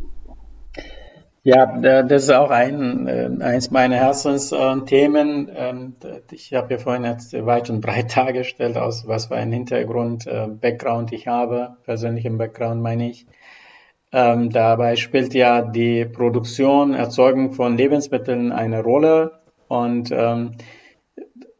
Ja, 1.46 1.66
das 2.02 2.22
ist 2.22 2.30
auch 2.30 2.48
ein, 2.48 3.06
äh, 3.06 3.28
eins 3.40 3.70
meiner 3.70 3.96
Herzensthemen. 3.96 5.50
Ähm, 5.54 5.94
ich 6.30 6.54
habe 6.54 6.72
ja 6.72 6.78
vorhin 6.78 7.04
jetzt 7.04 7.34
weit 7.34 7.68
und 7.68 7.82
breit 7.82 8.16
dargestellt, 8.16 8.78
aus 8.78 9.06
was 9.06 9.26
für 9.26 9.36
ein 9.36 9.52
Hintergrund, 9.52 10.26
äh, 10.26 10.46
Background 10.48 11.12
ich 11.12 11.26
habe, 11.26 11.76
persönlichen 11.84 12.38
Background 12.38 12.80
meine 12.80 13.10
ich. 13.10 13.26
Ähm, 14.10 14.48
dabei 14.48 14.96
spielt 14.96 15.34
ja 15.34 15.60
die 15.60 16.06
Produktion, 16.06 16.94
Erzeugung 16.94 17.52
von 17.52 17.76
Lebensmitteln 17.76 18.50
eine 18.50 18.82
Rolle. 18.82 19.32
Und 19.68 20.10
ähm, 20.12 20.52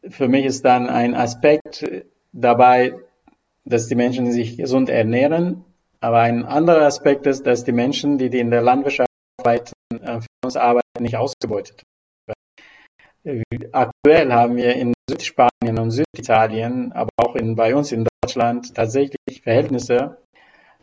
für 0.09 0.27
mich 0.27 0.45
ist 0.45 0.65
dann 0.65 0.89
ein 0.89 1.13
Aspekt 1.13 1.85
dabei, 2.33 2.95
dass 3.65 3.85
die 3.87 3.95
Menschen 3.95 4.31
sich 4.31 4.57
gesund 4.57 4.89
ernähren. 4.89 5.63
Aber 5.99 6.21
ein 6.21 6.43
anderer 6.43 6.87
Aspekt 6.87 7.27
ist, 7.27 7.45
dass 7.45 7.65
die 7.65 7.71
Menschen, 7.71 8.17
die, 8.17 8.31
die 8.31 8.39
in 8.39 8.49
der 8.49 8.63
Landwirtschaft 8.63 9.09
äh, 9.93 10.21
für 10.21 10.27
uns 10.43 10.55
arbeiten, 10.55 10.85
nicht 11.01 11.17
ausgebeutet 11.17 11.83
werden. 13.23 13.43
Aktuell 13.71 14.31
haben 14.31 14.55
wir 14.55 14.75
in 14.75 14.93
Südspanien 15.09 15.79
und 15.79 15.91
Süditalien, 15.91 16.91
aber 16.91 17.09
auch 17.17 17.35
in, 17.35 17.55
bei 17.55 17.75
uns 17.75 17.91
in 17.91 18.05
Deutschland 18.21 18.75
tatsächlich 18.75 19.41
Verhältnisse, 19.41 20.17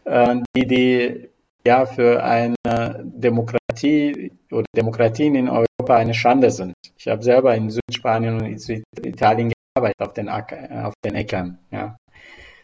äh, 0.05 0.36
die 0.57 0.66
die 0.66 1.28
ja 1.64 1.86
für 1.86 2.22
eine 2.24 2.57
Demokratie 3.05 4.32
oder 4.50 4.64
Demokratien 4.76 5.34
in 5.36 5.48
Europa 5.48 5.96
eine 5.96 6.14
Schande 6.14 6.50
sind. 6.50 6.74
Ich 6.98 7.09
habe 7.09 7.22
selber 7.22 7.55
in 7.55 7.70
Südspanien 7.70 8.40
und 8.40 8.46
in 8.46 8.59
Süditalien 8.59 9.53
gearbeitet 9.74 10.00
auf 10.00 10.12
den, 10.12 10.28
Acker, 10.28 10.88
auf 10.88 10.94
den 11.05 11.14
Äckern. 11.14 11.59
Ja. 11.70 11.96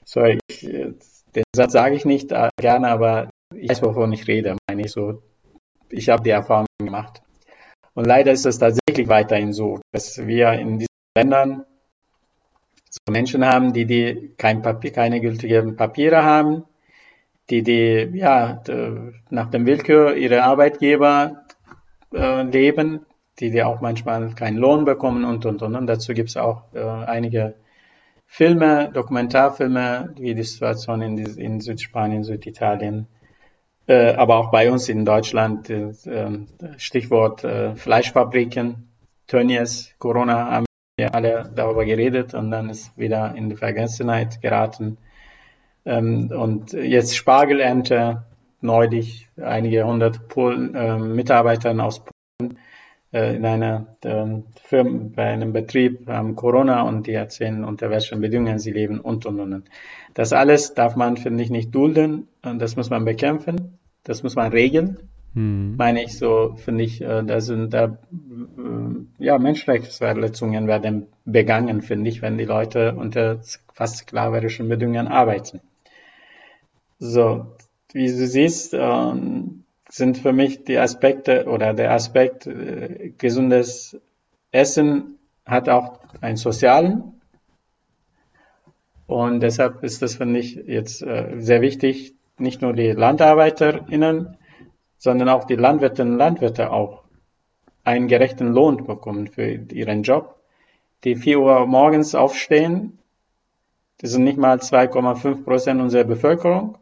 So, 0.05 0.24
ich, 0.24 0.61
den 0.61 1.45
Satz 1.55 1.72
sage 1.72 1.95
ich 1.95 2.05
nicht 2.05 2.32
äh, 2.32 2.49
gerne, 2.61 2.89
aber 2.89 3.30
ich 3.55 3.70
weiß, 3.70 3.82
wovon 3.82 4.12
ich 4.12 4.26
rede. 4.26 4.57
Meine 4.68 4.82
ich 4.82 4.93
so, 4.93 5.22
ich 5.91 6.09
habe 6.09 6.22
die 6.22 6.30
Erfahrung 6.30 6.66
gemacht. 6.78 7.22
Und 7.95 8.07
leider 8.07 8.32
ist 8.32 8.47
es 8.47 8.59
tatsächlich 8.59 9.09
weiterhin 9.09 9.53
so, 9.53 9.80
dass 9.93 10.18
wir 10.26 10.53
in 10.53 10.78
diesen 10.78 10.89
Ländern 11.16 11.64
so 12.91 13.12
Menschen 13.12 13.45
haben, 13.45 13.72
die, 13.72 13.86
die 13.86 14.34
kein 14.39 14.62
Papier, 14.62 14.93
keine 14.93 15.20
gültigen 15.20 15.76
Papiere 15.76 16.24
haben, 16.24 16.64
die, 17.51 17.62
die 17.62 18.11
ja, 18.14 18.62
nach 19.30 19.51
dem 19.51 19.66
Willkür 19.66 20.16
ihrer 20.16 20.45
Arbeitgeber 20.45 21.45
äh, 22.14 22.43
leben, 22.43 23.07
die, 23.39 23.51
die 23.51 23.62
auch 23.62 23.80
manchmal 23.80 24.34
keinen 24.34 24.57
Lohn 24.59 24.84
bekommen 24.84 25.24
und, 25.24 25.45
und, 25.47 25.62
und. 25.62 25.74
und. 25.74 25.86
Dazu 25.86 26.12
gibt 26.12 26.30
es 26.30 26.36
auch 26.36 26.62
äh, 26.74 26.80
einige 26.80 27.55
Filme, 28.26 28.91
Dokumentarfilme, 28.93 30.14
wie 30.18 30.34
die 30.34 30.43
Situation 30.43 31.01
in, 31.03 31.18
in 31.18 31.61
Südspanien, 31.61 32.24
Süditalien, 32.24 33.07
äh, 33.89 34.14
aber 34.14 34.36
auch 34.36 34.51
bei 34.51 34.70
uns 34.70 34.91
in 34.91 35.07
Deutschland, 35.07 35.70
äh, 35.70 35.93
Stichwort 36.76 37.43
äh, 37.43 37.74
Fleischfabriken, 37.74 38.91
Tönnies, 39.26 39.95
Corona 39.99 40.51
haben 40.51 40.66
wir 40.99 41.14
alle 41.14 41.51
darüber 41.55 41.86
geredet 41.86 42.34
und 42.34 42.51
dann 42.51 42.68
ist 42.68 42.97
wieder 42.99 43.34
in 43.34 43.49
die 43.49 43.57
Vergessenheit 43.57 44.43
geraten. 44.43 44.99
Ähm, 45.86 46.30
und 46.30 46.74
jetzt 46.74 47.16
Spargelernte, 47.16 48.24
neulich 48.61 49.28
einige 49.41 49.86
hundert 49.86 50.28
Polen, 50.28 50.74
äh, 50.74 50.99
Mitarbeitern 50.99 51.80
aus 51.80 52.05
Polen 52.05 52.59
in 53.11 53.47
einer 53.47 53.97
Firma, 54.03 55.11
bei 55.16 55.24
einem 55.24 55.55
Betrieb 55.55 56.07
haben 56.09 56.36
Corona 56.36 56.82
und 56.82 57.07
die 57.07 57.14
erzählen, 57.14 57.64
unter 57.64 57.89
welchen 57.89 58.20
Bedingungen 58.20 58.59
sie 58.59 58.70
leben 58.70 59.01
und, 59.01 59.24
und, 59.24 59.41
und. 59.41 59.70
Das 60.12 60.34
alles 60.34 60.74
darf 60.74 60.95
man, 60.95 61.16
finde 61.16 61.43
ich, 61.43 61.49
nicht 61.49 61.74
dulden 61.74 62.28
und 62.45 62.59
das 62.59 62.76
muss 62.76 62.91
man 62.91 63.07
bekämpfen, 63.07 63.78
das 64.09 64.22
muss 64.22 64.34
man 64.34 64.50
regeln. 64.50 64.96
Hm. 65.34 65.76
Meine 65.76 66.02
ich 66.02 66.16
so, 66.16 66.54
finde 66.56 66.82
ich, 66.82 67.02
äh, 67.02 67.22
da 67.22 67.42
sind 67.42 67.74
da, 67.74 67.84
äh, 67.84 69.24
ja, 69.24 69.38
Menschenrechtsverletzungen 69.38 70.66
werden 70.66 71.06
begangen, 71.26 71.82
finde 71.82 72.09
ich, 72.09 72.22
wenn 72.22 72.38
die 72.38 72.46
Leute 72.46 72.94
unter 72.94 73.38
fast 73.74 73.98
sklaverischen 73.98 74.68
Bedingungen 74.70 75.09
arbeiten. 75.09 75.61
So, 76.98 77.54
wie 77.92 78.06
du 78.06 78.26
siehst, 78.26 78.74
ähm, 78.74 79.64
sind 79.90 80.16
für 80.16 80.32
mich 80.32 80.64
die 80.64 80.78
Aspekte 80.78 81.44
oder 81.44 81.74
der 81.74 81.92
Aspekt 81.92 82.46
äh, 82.46 83.12
gesundes 83.18 84.00
Essen 84.52 85.18
hat 85.44 85.68
auch 85.68 86.00
einen 86.22 86.36
sozialen. 86.36 87.12
Und 89.06 89.40
deshalb 89.40 89.82
ist 89.84 90.00
das, 90.00 90.16
finde 90.16 90.40
ich, 90.40 90.54
jetzt 90.54 90.98
sehr 90.98 91.62
wichtig, 91.62 92.18
nicht 92.41 92.62
nur 92.62 92.72
die 92.72 92.93
LandarbeiterInnen, 92.93 94.36
sondern 94.97 95.28
auch 95.28 95.45
die 95.45 95.57
Landwirtinnen 95.57 96.14
und 96.14 96.18
Landwirte 96.18 96.72
auch 96.72 97.05
einen 97.84 98.09
gerechten 98.09 98.49
Lohn 98.49 98.84
bekommen 98.84 99.28
für 99.28 99.49
ihren 99.51 100.03
Job. 100.03 100.36
Die 101.05 101.16
4 101.16 101.41
Uhr 101.41 101.66
morgens 101.66 102.14
aufstehen, 102.14 102.99
das 104.01 104.11
sind 104.11 104.24
nicht 104.24 104.39
mal 104.39 104.59
2,5 104.59 105.45
Prozent 105.45 105.80
unserer 105.80 106.05
Bevölkerung. 106.05 106.78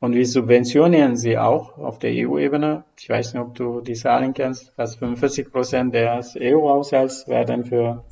Und 0.00 0.14
wir 0.14 0.26
subventionieren 0.26 1.16
sie 1.16 1.38
auch 1.38 1.76
auf 1.76 1.98
der 1.98 2.12
EU-Ebene. 2.12 2.84
Ich 2.98 3.08
weiß 3.08 3.34
nicht, 3.34 3.42
ob 3.42 3.54
du 3.54 3.80
die 3.80 3.94
Zahlen 3.94 4.32
kennst. 4.32 4.70
Fast 4.76 4.98
45 5.00 5.50
Prozent 5.50 5.94
des 5.94 6.36
EU-Haushalts 6.40 7.26
werden 7.26 7.64
für 7.64 8.04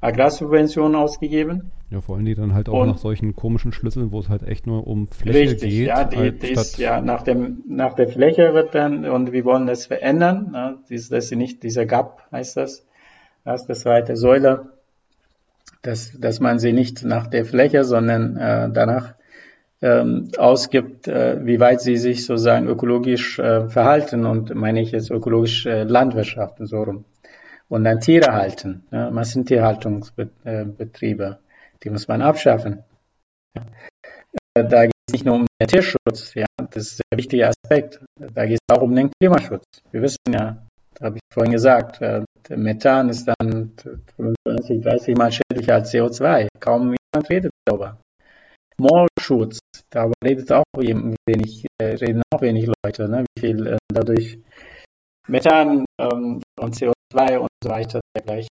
Agrarsubventionen 0.00 0.96
ausgegeben. 0.96 1.72
Ja, 1.90 2.00
vor 2.00 2.16
allem 2.16 2.24
die 2.24 2.34
dann 2.34 2.52
halt 2.52 2.68
auch 2.68 2.82
und 2.82 2.88
nach 2.88 2.98
solchen 2.98 3.36
komischen 3.36 3.70
Schlüsseln, 3.70 4.10
wo 4.10 4.18
es 4.18 4.28
halt 4.28 4.42
echt 4.42 4.66
nur 4.66 4.88
um 4.88 5.08
Fläche 5.08 5.52
richtig, 5.52 5.70
geht. 5.70 5.86
Ja, 5.86 6.04
die, 6.04 6.16
halt 6.16 6.42
die 6.42 6.50
ist, 6.50 6.78
ja 6.78 7.00
nach, 7.00 7.22
dem, 7.22 7.62
nach 7.68 7.94
der 7.94 8.08
Fläche 8.08 8.54
wird 8.54 8.74
dann, 8.74 9.04
und 9.04 9.32
wir 9.32 9.44
wollen 9.44 9.66
das 9.66 9.86
verändern. 9.86 10.50
Ne, 10.50 10.78
das 10.90 11.10
ist 11.10 11.36
nicht 11.36 11.62
dieser 11.62 11.86
Gap, 11.86 12.22
heißt 12.32 12.56
das. 12.56 12.84
Das 13.44 13.60
ist 13.60 13.68
die 13.68 13.74
zweite 13.74 14.16
Säule, 14.16 14.70
dass, 15.82 16.18
dass 16.18 16.40
man 16.40 16.58
sie 16.58 16.72
nicht 16.72 17.04
nach 17.04 17.28
der 17.28 17.44
Fläche, 17.44 17.84
sondern 17.84 18.36
äh, 18.36 18.68
danach 18.72 19.14
ähm, 19.80 20.30
ausgibt, 20.38 21.06
äh, 21.06 21.46
wie 21.46 21.60
weit 21.60 21.80
sie 21.80 21.96
sich 21.96 22.26
sozusagen 22.26 22.66
ökologisch 22.66 23.38
äh, 23.38 23.68
verhalten 23.68 24.26
und 24.26 24.52
meine 24.54 24.80
ich 24.80 24.90
jetzt 24.90 25.10
ökologisch 25.10 25.66
äh, 25.66 25.84
Landwirtschaft 25.84 26.56
so 26.60 26.82
rum. 26.82 27.04
Und 27.68 27.84
dann 27.84 28.00
Tiere 28.00 28.32
halten, 28.32 28.84
ja, 28.90 29.10
Massentierhaltungsbetriebe, 29.10 31.38
die 31.86 31.90
muss 31.90 32.08
man 32.08 32.20
abschaffen. 32.20 32.82
Ja. 33.56 33.64
Äh, 34.54 34.68
da 34.68 34.82
geht 34.86 34.92
es 35.08 35.12
nicht 35.12 35.24
nur 35.24 35.36
um 35.36 35.46
den 35.60 35.68
Tierschutz, 35.68 36.34
ja, 36.34 36.46
das 36.58 36.92
ist 36.92 37.02
ein 37.10 37.18
wichtiger 37.18 37.48
Aspekt. 37.48 38.00
Da 38.18 38.44
geht 38.44 38.58
es 38.58 38.76
auch 38.76 38.82
um 38.82 38.94
den 38.94 39.10
Klimaschutz. 39.20 39.64
Wir 39.92 40.02
wissen 40.02 40.18
ja, 40.32 40.66
da 40.94 41.06
habe 41.06 41.16
ich 41.16 41.22
vorhin 41.32 41.52
gesagt, 41.52 42.02
äh, 42.02 42.22
Methan 42.50 43.08
ist 43.08 43.26
dann 43.26 43.72
25, 44.16 44.82
30 44.82 45.16
Mal 45.16 45.30
schädlicher 45.30 45.74
als 45.74 45.94
CO2. 45.94 46.48
Kaum 46.58 46.94
jemand 47.14 47.30
redet 47.30 47.52
darüber. 47.64 47.98
Moorschutz, 48.78 49.60
darüber 49.90 50.14
redet 50.24 50.52
auch 50.52 50.64
wenig, 50.74 51.66
äh, 51.80 51.84
reden 51.84 52.22
auch 52.34 52.42
wenig 52.42 52.68
Leute, 52.84 53.08
ne? 53.08 53.24
wie 53.36 53.40
viel 53.40 53.78
dadurch 53.88 54.38
Methan 55.28 55.84
ähm, 56.00 56.42
und 56.60 56.74
CO2 56.74 56.95
und 57.14 57.48
so 57.62 57.70
weiter 57.70 58.00
dergleichen 58.16 58.48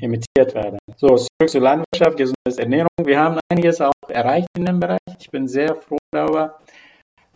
emittiert 0.00 0.54
werden. 0.54 0.78
So, 0.96 1.08
zurück 1.16 1.48
zur 1.48 1.60
Landwirtschaft, 1.60 2.16
gesunde 2.16 2.58
Ernährung. 2.58 2.88
Wir 3.04 3.20
haben 3.20 3.38
einiges 3.50 3.80
auch 3.80 3.92
erreicht 4.08 4.48
in 4.56 4.64
dem 4.64 4.80
Bereich. 4.80 4.98
Ich 5.18 5.30
bin 5.30 5.46
sehr 5.46 5.74
froh 5.76 5.98
darüber, 6.10 6.58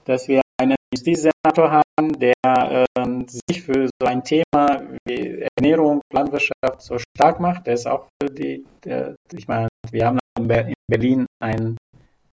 dass 0.04 0.28
wir 0.28 0.40
einen 0.60 0.76
Justizsenator 0.94 1.70
haben, 1.70 2.18
der 2.18 2.32
äh, 2.44 3.26
sich 3.48 3.62
für 3.62 3.88
so 4.00 4.06
ein 4.06 4.24
Thema 4.24 4.82
wie 5.06 5.46
Ernährung, 5.58 6.00
Landwirtschaft 6.12 6.80
so 6.80 6.96
stark 6.98 7.40
macht. 7.40 7.66
Der 7.66 7.74
ist 7.74 7.86
auch 7.86 8.08
für 8.22 8.30
die, 8.30 8.64
der, 8.84 9.14
ich 9.32 9.46
meine, 9.46 9.68
wir 9.90 10.06
haben 10.06 10.18
in 10.38 10.74
Berlin 10.88 11.26
ein 11.42 11.76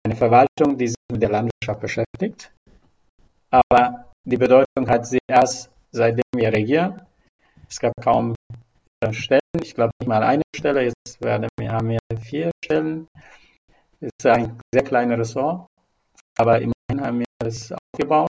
eine 0.05 0.15
Verwaltung, 0.15 0.77
die 0.77 0.87
sich 0.87 0.97
mit 1.11 1.21
der 1.21 1.29
Landwirtschaft 1.29 1.81
beschäftigt. 1.81 2.51
Aber 3.49 4.05
die 4.23 4.37
Bedeutung 4.37 4.87
hat 4.87 5.07
sie 5.07 5.19
erst 5.27 5.71
seitdem 5.91 6.23
wir 6.35 6.53
regieren. 6.53 7.01
Es 7.69 7.79
gab 7.79 7.93
kaum 8.01 8.35
Stellen, 9.11 9.41
ich 9.61 9.75
glaube 9.75 9.91
nicht 9.99 10.07
mal 10.07 10.23
eine 10.23 10.43
Stelle, 10.55 10.83
jetzt 10.83 11.21
werden 11.21 11.47
wir, 11.59 11.71
haben 11.71 11.89
wir 11.89 11.99
vier 12.21 12.51
Stellen. 12.63 13.07
Es 13.99 14.09
ist 14.17 14.25
ein 14.25 14.57
sehr 14.73 14.83
kleines 14.83 15.19
Ressort, 15.19 15.67
aber 16.37 16.57
immerhin 16.57 17.05
haben 17.05 17.19
wir 17.19 17.25
das 17.39 17.71
aufgebaut. 17.71 18.29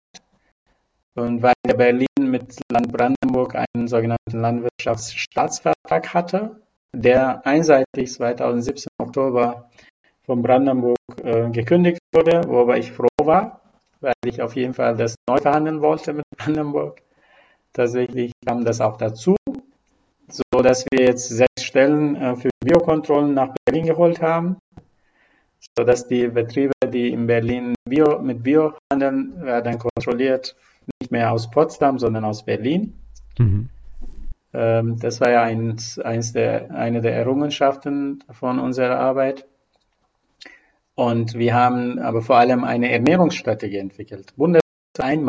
Und 1.15 1.41
weil 1.41 1.53
Berlin 1.63 2.07
mit 2.17 2.59
Land 2.71 2.91
Brandenburg 2.91 3.55
einen 3.55 3.87
sogenannten 3.87 4.39
Landwirtschaftsstaatsvertrag 4.39 6.13
hatte, 6.13 6.59
der 6.95 7.45
einseitig 7.45 8.11
2017 8.13 8.89
Oktober 8.99 9.69
von 10.25 10.41
Brandenburg 10.41 10.97
äh, 11.23 11.49
gekündigt 11.49 11.99
wurde, 12.13 12.41
worüber 12.47 12.77
ich 12.77 12.91
froh 12.91 13.07
war, 13.21 13.61
weil 13.99 14.13
ich 14.25 14.41
auf 14.41 14.55
jeden 14.55 14.73
Fall 14.73 14.95
das 14.95 15.15
neu 15.29 15.37
verhandeln 15.37 15.81
wollte 15.81 16.13
mit 16.13 16.25
Brandenburg. 16.37 17.01
Tatsächlich 17.73 18.31
kam 18.45 18.63
das 18.63 18.81
auch 18.81 18.97
dazu, 18.97 19.35
so 20.29 20.61
dass 20.61 20.85
wir 20.91 21.05
jetzt 21.05 21.29
sechs 21.29 21.63
Stellen 21.63 22.15
äh, 22.15 22.35
für 22.35 22.49
Biokontrollen 22.63 23.33
nach 23.33 23.53
Berlin 23.65 23.87
geholt 23.87 24.21
haben, 24.21 24.57
so 25.75 25.83
dass 25.83 26.07
die 26.07 26.27
Betriebe, 26.27 26.73
die 26.87 27.09
in 27.09 27.25
Berlin 27.25 27.73
Bio, 27.89 28.19
mit 28.19 28.43
Bio 28.43 28.73
handeln, 28.91 29.41
werden 29.41 29.79
kontrolliert, 29.79 30.55
nicht 30.99 31.11
mehr 31.11 31.31
aus 31.31 31.49
Potsdam, 31.49 31.97
sondern 31.97 32.25
aus 32.25 32.45
Berlin. 32.45 32.93
Mhm. 33.39 33.69
Ähm, 34.53 34.99
das 34.99 35.19
war 35.19 35.31
ja 35.31 35.41
eins, 35.41 35.97
eins 35.97 36.31
der, 36.31 36.71
eine 36.71 37.01
der 37.01 37.15
Errungenschaften 37.15 38.23
von 38.29 38.59
unserer 38.59 38.99
Arbeit. 38.99 39.47
Und 40.95 41.33
wir 41.33 41.55
haben 41.55 41.97
aber 41.97 42.21
vor 42.21 42.37
allem 42.37 42.63
eine 42.63 42.91
Ernährungsstrategie 42.91 43.77
entwickelt. 43.77 44.33
Bundesweit 44.37 45.21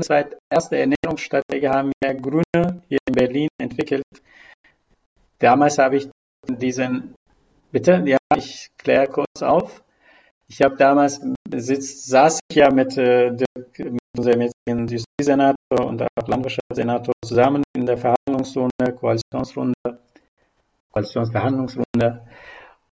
Bundesweit 0.00 0.38
erste 0.50 0.78
Ernährungsstrategie 0.78 1.68
haben 1.68 1.92
wir 2.00 2.14
Grüne 2.14 2.82
hier 2.88 2.98
in 3.06 3.14
Berlin 3.14 3.48
entwickelt. 3.60 4.02
Damals 5.38 5.76
habe 5.76 5.96
ich 5.96 6.08
diesen, 6.48 7.14
bitte, 7.70 8.02
ja, 8.06 8.16
ich 8.34 8.68
kläre 8.78 9.08
kurz 9.08 9.42
auf. 9.42 9.84
Ich 10.48 10.62
habe 10.62 10.76
damals, 10.76 11.20
sitz, 11.54 12.06
saß 12.06 12.38
ich 12.50 12.56
ja 12.56 12.70
mit, 12.72 12.96
äh, 12.96 13.30
mit 13.78 14.00
unserem 14.16 14.40
jetzigen 14.40 14.86
Justizsenator 14.88 15.86
und 15.86 16.02
auch 16.02 16.28
Landwirtschaftssenator 16.28 17.12
zusammen 17.22 17.62
in 17.76 17.84
der 17.84 17.98
Verhandlungsrunde, 17.98 18.94
Koalitionsrunde, 18.98 19.98
Koalitionsverhandlungsrunde. 20.92 22.26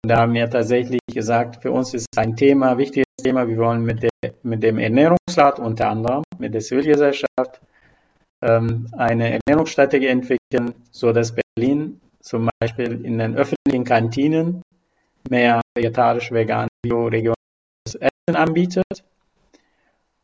Da 0.03 0.17
haben 0.17 0.33
wir 0.33 0.49
tatsächlich 0.49 1.01
gesagt, 1.07 1.61
für 1.63 1.71
uns 1.71 1.93
ist 1.93 2.09
ein 2.17 2.35
Thema, 2.35 2.79
wichtiges 2.79 3.04
Thema. 3.25 3.49
Wir 3.49 3.57
wollen 3.57 3.85
mit, 3.85 4.03
der, 4.03 4.35
mit 4.43 4.63
dem 4.63 4.79
Ernährungsrat 4.79 5.59
unter 5.59 5.89
anderem, 5.89 6.23
mit 6.39 6.53
der 6.53 6.61
Zivilgesellschaft, 6.61 7.61
ähm, 8.43 8.87
eine 8.93 9.41
Ernährungsstrategie 9.41 10.09
entwickeln, 10.09 10.75
so 10.91 11.11
dass 11.13 11.35
Berlin 11.35 12.01
zum 12.21 12.51
Beispiel 12.61 13.03
in 13.05 13.19
den 13.19 13.35
öffentlichen 13.35 13.85
Kantinen 13.85 14.63
mehr 15.31 15.63
vegetarisch, 15.75 16.33
vegan, 16.33 16.69
bio, 16.83 17.07
regionales 17.07 17.95
Essen 17.95 18.37
anbietet. 18.37 19.05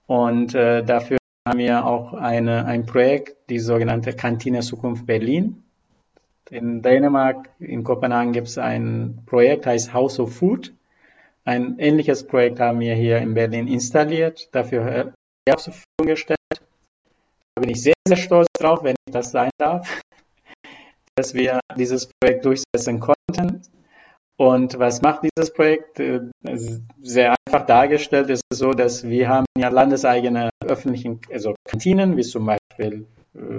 Und 0.07 0.55
äh, 0.55 0.85
dafür 0.85 1.17
haben 1.49 1.59
wir 1.59 1.87
auch 1.87 2.13
eine, 2.13 2.67
ein 2.67 2.85
Projekt, 2.85 3.49
die 3.49 3.61
sogenannte 3.61 4.13
Kantine 4.13 4.61
Zukunft 4.61 5.07
Berlin. 5.07 5.63
In 6.51 6.83
Dänemark, 6.83 7.49
in 7.61 7.83
Kopenhagen 7.83 8.33
gibt 8.33 8.49
es 8.49 8.59
ein 8.59 9.23
Projekt, 9.25 9.67
heißt 9.67 9.95
House 9.95 10.21
of 10.21 10.35
Food. 10.35 10.75
Ein 11.45 11.79
ähnliches 11.79 12.27
Projekt 12.27 12.61
haben 12.61 12.81
wir 12.81 12.95
hier 12.95 13.19
in 13.19 13.35
Berlin 13.35 13.67
installiert, 13.67 14.49
dafür 14.53 15.13
zur 15.49 15.73
Verfügung 15.73 16.07
gestellt. 16.07 16.39
Da 17.55 17.61
bin 17.61 17.71
ich 17.71 17.83
sehr, 17.83 17.95
sehr 18.07 18.17
stolz 18.17 18.47
drauf, 18.59 18.85
wenn 18.85 18.95
ich 19.07 19.13
das 19.13 19.31
sein 19.31 19.51
darf, 19.59 20.01
dass 21.17 21.35
wir 21.35 21.61
dieses 21.77 22.09
Projekt 22.21 22.45
durchsetzen 22.45 23.01
konnten. 23.01 23.63
Und 24.37 24.79
was 24.79 25.03
macht 25.03 25.23
dieses 25.25 25.53
Projekt? 25.53 26.01
Äh, 26.01 26.21
sehr 27.03 27.35
einfach 27.47 27.67
dargestellt 27.67 28.31
ist 28.31 28.43
es 28.51 28.59
so, 28.59 28.73
dass 28.73 29.05
wir 29.07 29.29
haben 29.29 29.45
ja 29.59 29.69
landeseigene 29.69 30.51
öffentlichen, 30.65 31.21
also 31.31 31.55
Kantinen, 31.65 32.17
wie 32.17 32.23
zum 32.23 32.47
Beispiel 32.47 33.07
äh, 33.35 33.59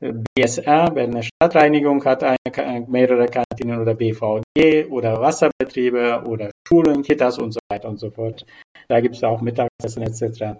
BSR, 0.00 0.90
Berliner 0.90 1.22
Stadtreinigung 1.22 2.04
hat 2.04 2.22
eine, 2.22 2.86
mehrere 2.86 3.26
Kantinen 3.26 3.80
oder 3.80 3.94
BVG 3.94 4.86
oder 4.90 5.20
Wasserbetriebe 5.20 6.22
oder 6.26 6.50
Schulen, 6.68 7.02
Kitas 7.02 7.38
und 7.38 7.52
so 7.52 7.60
weiter 7.70 7.88
und 7.88 7.98
so 7.98 8.10
fort. 8.10 8.44
Da 8.88 9.00
gibt 9.00 9.16
es 9.16 9.24
auch 9.24 9.40
Mittagessen 9.40 10.02
etc. 10.02 10.58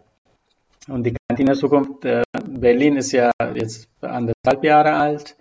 Und 0.89 1.05
die 1.05 1.14
Kantine 1.28 1.55
Zukunft 1.55 2.05
äh, 2.07 2.22
Berlin 2.49 2.97
ist 2.97 3.12
ja 3.12 3.30
jetzt 3.55 3.89
anderthalb 4.01 4.64
Jahre 4.64 4.95
alt 4.95 5.37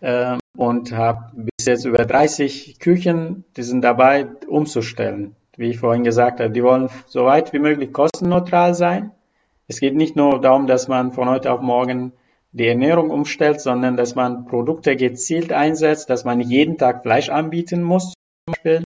äh, 0.00 0.38
und 0.56 0.92
hat 0.92 1.32
bis 1.34 1.66
jetzt 1.66 1.84
über 1.84 2.06
30 2.06 2.78
Küchen, 2.78 3.44
die 3.56 3.62
sind 3.62 3.82
dabei 3.82 4.28
umzustellen. 4.48 5.36
Wie 5.58 5.70
ich 5.70 5.78
vorhin 5.78 6.04
gesagt 6.04 6.40
habe, 6.40 6.50
die 6.50 6.62
wollen 6.62 6.88
so 7.06 7.26
weit 7.26 7.52
wie 7.52 7.58
möglich 7.58 7.92
kostenneutral 7.92 8.74
sein. 8.74 9.10
Es 9.68 9.80
geht 9.80 9.94
nicht 9.94 10.16
nur 10.16 10.40
darum, 10.40 10.66
dass 10.66 10.88
man 10.88 11.12
von 11.12 11.28
heute 11.28 11.52
auf 11.52 11.60
morgen 11.60 12.12
die 12.56 12.68
Ernährung 12.68 13.10
umstellt, 13.10 13.60
sondern 13.60 13.96
dass 13.96 14.14
man 14.14 14.46
Produkte 14.46 14.96
gezielt 14.96 15.52
einsetzt, 15.52 16.08
dass 16.08 16.24
man 16.24 16.40
jeden 16.40 16.78
Tag 16.78 17.02
Fleisch 17.02 17.28
anbieten 17.28 17.82
muss, 17.82 18.14
zum 18.14 18.54
Beispiel, 18.54 18.84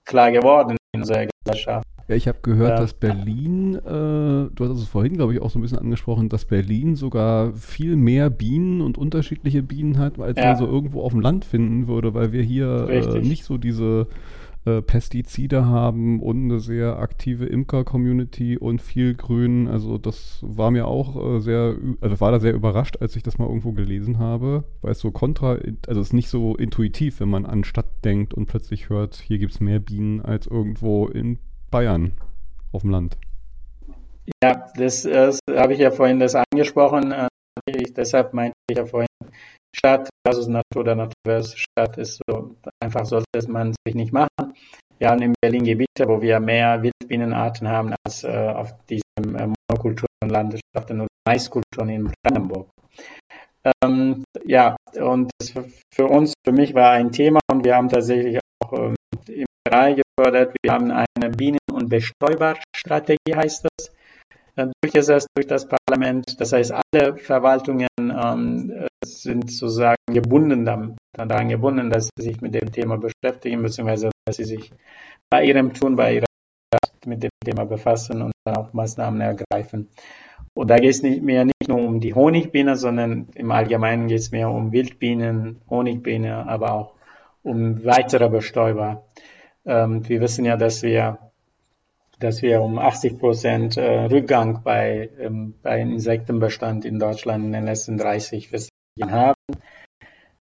klar 0.05 0.31
geworden 0.31 0.77
in 0.93 1.01
unserer 1.01 1.27
Gesellschaft. 1.45 1.87
Ja, 2.09 2.17
ich 2.17 2.27
habe 2.27 2.39
gehört, 2.43 2.71
ja. 2.71 2.77
dass 2.77 2.95
Berlin, 2.95 3.77
äh, 3.77 4.51
du 4.55 4.55
hast 4.61 4.79
es 4.79 4.89
vorhin, 4.89 5.15
glaube 5.15 5.35
ich, 5.35 5.41
auch 5.41 5.51
so 5.51 5.59
ein 5.59 5.63
bisschen 5.63 5.79
angesprochen, 5.79 6.29
dass 6.29 6.45
Berlin 6.45 6.97
sogar 6.97 7.55
viel 7.55 7.97
mehr 7.97 8.29
Bienen 8.29 8.81
und 8.81 8.99
unterschiedliche 8.99 9.63
Bienen 9.63 9.99
hat, 9.99 10.19
als 10.19 10.37
ja. 10.37 10.49
man 10.49 10.57
so 10.57 10.67
irgendwo 10.67 11.03
auf 11.03 11.13
dem 11.13 11.21
Land 11.21 11.45
finden 11.45 11.87
würde, 11.87 12.13
weil 12.13 12.33
wir 12.33 12.43
hier 12.43 12.89
äh, 12.89 13.21
nicht 13.21 13.45
so 13.45 13.57
diese 13.57 14.09
äh, 14.65 14.81
Pestizide 14.81 15.67
haben 15.67 16.21
und 16.21 16.45
eine 16.45 16.61
sehr 16.61 16.99
aktive 16.99 17.47
Imker-Community 17.47 18.57
und 18.57 18.81
viel 18.81 19.15
Grün. 19.15 19.67
Also 19.67 19.99
das 19.99 20.39
war 20.43 20.71
mir 20.71 20.87
auch 20.87 21.37
äh, 21.37 21.41
sehr, 21.41 21.77
also 22.01 22.21
war 22.21 22.31
da 22.31 22.39
sehr 22.39 22.55
überrascht, 22.55 22.99
als 23.01 23.17
ich 23.17 23.25
das 23.25 23.39
mal 23.39 23.49
irgendwo 23.49 23.73
gelesen 23.73 24.19
habe, 24.19 24.65
weil 24.81 24.93
es 24.93 25.01
so 25.01 25.11
kontra, 25.11 25.59
also 25.89 26.01
es 26.01 26.09
ist 26.09 26.13
nicht 26.13 26.29
so 26.29 26.55
intuitiv, 26.55 27.19
wenn 27.19 27.29
man 27.29 27.45
an 27.45 27.65
Stadt 27.65 28.05
denkt 28.05 28.35
und 28.35 28.47
plötzlich 28.47 28.89
hört, 28.89 29.17
hier 29.17 29.39
gibt 29.39 29.53
es 29.53 29.61
mehr 29.61 29.81
Bienen 29.81 30.21
als 30.21 30.47
irgendwo 30.47 31.09
in 31.09 31.41
Bayern 31.73 32.13
auf 32.71 32.83
dem 32.83 32.91
Land. 32.91 33.17
Ja, 34.45 34.69
das, 34.77 35.03
das 35.03 35.41
habe 35.51 35.73
ich 35.73 35.81
ja 35.81 35.91
vorhin 35.91 36.21
das 36.21 36.37
angesprochen. 36.37 37.11
Äh, 37.11 37.27
deshalb 37.97 38.33
meinte 38.33 38.55
ich 38.71 38.77
ja 38.77 38.87
vorhin, 38.87 39.09
Stadt 39.75 40.09
versus 40.27 40.49
Natur 40.49 40.83
oder 40.83 40.95
Natur 40.95 41.15
versus 41.27 41.59
Stadt 41.59 41.97
ist 41.99 42.21
so, 42.29 42.55
einfach 42.81 43.05
sollte 43.05 43.27
man 43.49 43.75
sich 43.87 43.95
nicht 43.95 44.13
machen. 44.13 44.55
Wir 44.99 45.09
haben 45.09 45.23
in 45.23 45.35
Berlin 45.41 45.65
Gebiete, 45.65 46.07
wo 46.07 46.21
wir 46.23 46.39
mehr 46.39 46.83
Wildbienenarten 46.83 47.69
haben 47.69 47.95
als 48.05 48.23
äh, 48.23 48.29
auf 48.29 48.73
diesem 48.87 49.37
äh, 49.37 49.49
Monokulturen 49.49 50.07
Landwirtschaften 50.29 51.01
und 51.01 51.09
Maiskulturen 51.27 51.89
in 51.89 52.13
Brandenburg. 52.23 52.69
Ähm, 53.85 54.25
ja, 54.45 54.77
und 55.01 55.31
das 55.39 55.53
für 55.95 56.07
uns, 56.07 56.35
für 56.45 56.53
mich 56.53 56.75
war 56.75 56.93
ein 56.93 57.11
Thema 57.11 57.41
und 57.51 57.65
wir 57.65 57.77
haben 57.77 57.89
tatsächlich 57.89 58.39
auch 58.63 58.73
ähm, 58.73 58.95
im 59.29 59.47
Bereich 59.65 59.97
gefördert. 59.97 60.55
Wir 60.63 60.73
haben 60.73 60.91
eine 60.91 61.31
Bienen- 61.31 61.59
und 61.73 61.89
Bestäuberstrategie, 61.89 63.35
heißt 63.35 63.65
das, 63.65 63.93
äh, 64.57 64.67
durchgesetzt 64.83 65.29
durch 65.37 65.47
das 65.47 65.67
Parlament. 65.67 66.41
Das 66.41 66.53
heißt, 66.53 66.73
alle 66.73 67.17
Verwaltungen 67.17 67.87
ähm, 68.13 68.87
sind 69.05 69.51
sozusagen 69.51 69.97
gebunden 70.07 70.65
daran 71.15 71.49
gebunden, 71.49 71.91
dass 71.91 72.09
sie 72.17 72.23
sich 72.23 72.41
mit 72.41 72.55
dem 72.55 72.73
Thema 72.73 72.97
beschäftigen, 72.97 73.63
beziehungsweise 73.63 74.11
dass 74.25 74.37
sie 74.37 74.45
sich 74.45 74.73
bei 75.31 75.45
ihrem 75.45 75.73
Tun, 75.75 75.97
bei 75.97 76.15
ihrer 76.15 76.27
mit 77.07 77.23
dem 77.23 77.31
Thema 77.45 77.65
befassen 77.65 78.23
und 78.23 78.33
dann 78.45 78.57
auch 78.57 78.73
Maßnahmen 78.73 79.21
ergreifen. 79.21 79.89
Und 80.55 80.69
da 80.69 80.77
geht 80.77 80.91
es 80.91 81.03
nicht 81.03 81.23
mehr 81.23 81.45
nicht 81.45 81.69
nur 81.69 81.79
um 81.79 82.01
die 82.01 82.15
Honigbiene, 82.15 82.77
sondern 82.77 83.29
im 83.35 83.51
Allgemeinen 83.51 84.09
geht 84.09 84.21
es 84.21 84.31
mehr 84.31 84.51
um 84.51 84.73
Wildbienen, 84.73 85.61
Honigbiene, 85.69 86.47
aber 86.47 86.73
auch 86.73 86.95
um 87.43 87.85
weitere 87.85 88.29
Bestäuber. 88.29 89.05
Ähm, 89.65 90.09
wir 90.09 90.21
wissen 90.21 90.45
ja, 90.45 90.57
dass 90.57 90.83
wir, 90.83 91.19
dass 92.23 92.43
wir 92.43 92.61
um 92.63 92.79
80 92.79 93.19
Prozent 93.19 93.77
äh, 93.77 94.05
Rückgang 94.07 94.63
bei, 94.63 95.11
ähm, 95.19 95.55
bei 95.63 95.81
Insektenbestand 95.81 96.85
in 96.85 96.99
Deutschland 96.99 97.45
in 97.45 97.53
den 97.53 97.65
letzten 97.65 97.99
30 97.99 98.51
bis 98.51 98.69
Jahren 98.99 99.13
haben. 99.13 99.35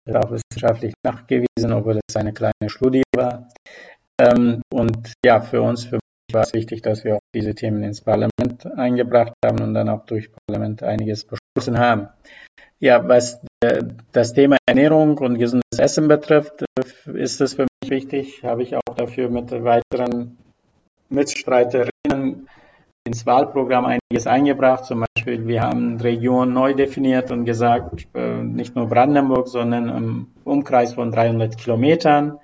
Das 0.06 0.16
ist 0.16 0.24
auch 0.24 0.30
wissenschaftlich 0.30 0.94
nachgewiesen, 1.02 1.72
obwohl 1.72 2.00
es 2.06 2.16
eine 2.16 2.32
kleine 2.32 2.68
Studie 2.68 3.02
war. 3.16 3.48
Ähm, 4.20 4.62
und 4.72 5.12
ja, 5.24 5.40
für 5.40 5.62
uns, 5.62 5.84
für 5.84 5.96
mich 5.96 6.34
war 6.34 6.42
es 6.42 6.52
wichtig, 6.52 6.82
dass 6.82 7.04
wir 7.04 7.16
auch 7.16 7.20
diese 7.34 7.54
Themen 7.54 7.82
ins 7.82 8.02
Parlament 8.02 8.66
eingebracht 8.76 9.32
haben 9.44 9.62
und 9.62 9.74
dann 9.74 9.88
auch 9.88 10.04
durch 10.04 10.30
Parlament 10.46 10.82
einiges 10.82 11.24
beschlossen 11.24 11.78
haben. 11.78 12.08
Ja, 12.80 13.08
was 13.08 13.40
äh, 13.62 13.82
das 14.12 14.34
Thema 14.34 14.58
Ernährung 14.66 15.18
und 15.18 15.38
gesundes 15.38 15.78
Essen 15.78 16.06
betrifft, 16.06 16.62
äh, 16.62 17.18
ist 17.18 17.40
es 17.40 17.54
für 17.54 17.66
mich 17.82 17.90
wichtig, 17.90 18.42
habe 18.42 18.62
ich 18.62 18.76
auch 18.76 18.94
dafür 18.96 19.30
mit 19.30 19.50
weiteren 19.50 20.36
Mitstreiterinnen 21.14 22.48
ins 23.06 23.26
Wahlprogramm 23.26 23.84
einiges 23.84 24.26
eingebracht. 24.26 24.84
Zum 24.86 25.04
Beispiel, 25.14 25.46
wir 25.46 25.62
haben 25.62 26.00
Region 26.00 26.52
neu 26.52 26.74
definiert 26.74 27.30
und 27.30 27.44
gesagt, 27.44 28.08
äh, 28.14 28.42
nicht 28.42 28.74
nur 28.74 28.88
Brandenburg, 28.88 29.48
sondern 29.48 29.88
im 29.88 30.26
Umkreis 30.44 30.94
von 30.94 31.12
300 31.12 31.56
Kilometern 31.58 32.38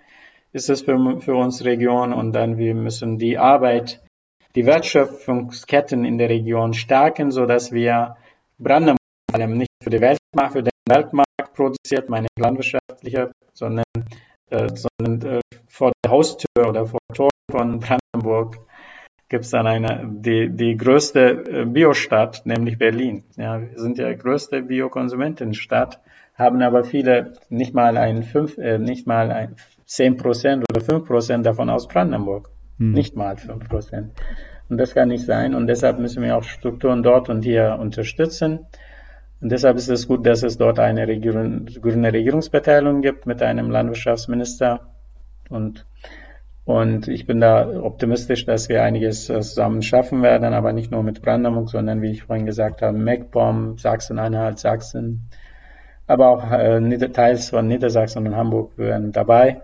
ist 0.53 0.69
es 0.69 0.83
für, 0.83 1.21
für 1.21 1.35
uns 1.35 1.65
Region 1.65 2.13
und 2.13 2.33
dann 2.33 2.59
wir 2.59 2.75
müssen 2.75 3.19
die 3.19 3.39
Arbeit, 3.39 4.03
die 4.55 4.67
Wertschöpfungsketten 4.67 6.05
in 6.05 6.19
der 6.19 6.29
Region 6.29 6.75
stärken, 6.75 7.31
so 7.31 7.47
dass 7.47 7.73
wir 7.73 8.17
Brandenburg 8.59 8.99
vor 9.31 9.41
allem 9.41 9.59
nicht 9.59 9.71
für 9.83 9.91
die 9.91 10.01
Weltmarkt, 10.01 10.53
für 10.53 10.63
den 10.63 10.73
Weltmarkt 10.89 11.55
produziert, 11.55 12.09
meine 12.09 12.27
landwirtschaftliche, 12.37 13.31
sondern, 13.53 13.85
sondern 14.75 15.37
äh, 15.37 15.41
vor 15.69 15.93
der 16.05 16.11
Haustür 16.11 16.69
oder 16.69 16.87
vor 16.87 17.01
der 17.09 17.17
Tor 17.17 17.31
von 17.51 17.81
Brandenburg 17.81 18.59
gibt 19.31 19.45
es 19.45 19.51
dann 19.51 19.67
eine, 19.67 20.11
die, 20.13 20.51
die 20.51 20.77
größte 20.77 21.45
äh, 21.49 21.65
Biostadt, 21.65 22.45
nämlich 22.45 22.79
Berlin. 22.79 23.25
Ja, 23.37 23.61
wir 23.61 23.79
sind 23.79 23.97
ja 23.97 24.13
größte 24.13 24.63
Biokonsumentenstadt, 24.63 26.01
haben 26.35 26.61
aber 26.63 26.85
viele 26.85 27.35
nicht 27.49 27.73
mal 27.73 27.97
ein 27.97 28.25
fünf, 28.25 28.59
äh, 28.59 28.79
nicht 28.79 29.07
mal 29.07 29.31
ein 29.31 29.57
zehn 29.87 30.17
Prozent 30.17 30.65
oder 30.71 30.81
fünf 30.81 31.07
Prozent 31.07 31.47
davon 31.47 31.71
aus 31.71 31.87
Brandenburg. 31.87 32.51
Hm. 32.79 32.93
Nicht 32.93 33.17
mal 33.17 33.37
fünf 33.37 33.69
Prozent. 33.69 34.13
Und 34.69 34.79
das 34.79 34.95
kann 34.95 35.09
nicht 35.09 35.25
sein. 35.25 35.55
Und 35.55 35.69
deshalb 35.69 35.99
müssen 35.99 36.23
wir 36.23 36.37
auch 36.37 36.45
Strukturen 36.45 37.03
dort 37.03 37.29
und 37.29 37.43
hier 37.43 37.77
unterstützen. 37.81 38.67
Und 39.41 39.51
deshalb 39.51 39.77
ist 39.77 39.89
es 39.89 40.07
gut, 40.07 40.27
dass 40.27 40.43
es 40.43 40.59
dort 40.59 40.79
eine 40.79 41.09
Regierung, 41.09 41.65
grüne 41.67 42.13
Regierungsbeteiligung 42.13 43.01
gibt 43.01 43.27
mit 43.27 43.43
einem 43.43 43.71
Landwirtschaftsminister. 43.71 44.81
Und, 45.49 45.87
und 46.65 47.09
ich 47.09 47.27
bin 47.27 47.41
da 47.41 47.67
optimistisch, 47.83 48.45
dass 48.45 48.69
wir 48.69 48.83
einiges 48.83 49.27
zusammen 49.27 49.81
schaffen 49.83 50.23
werden, 50.23 50.53
aber 50.53 50.73
nicht 50.73 50.91
nur 50.91 51.03
mit 51.03 51.23
Brandenburg, 51.23 51.71
sondern 51.71 52.03
wie 52.03 52.11
ich 52.11 52.25
vorhin 52.25 52.45
gesagt 52.45 52.83
habe, 52.83 52.97
MacPom, 52.99 53.79
Sachsen-Anhalt, 53.79 54.59
Sachsen, 54.59 55.31
aber 56.07 56.29
auch 56.29 56.51
äh, 56.51 57.09
teils 57.09 57.51
von 57.51 57.67
Niedersachsen 57.67 58.27
und 58.27 58.37
Hamburg 58.37 58.77
wären 58.77 59.11
dabei. 59.11 59.63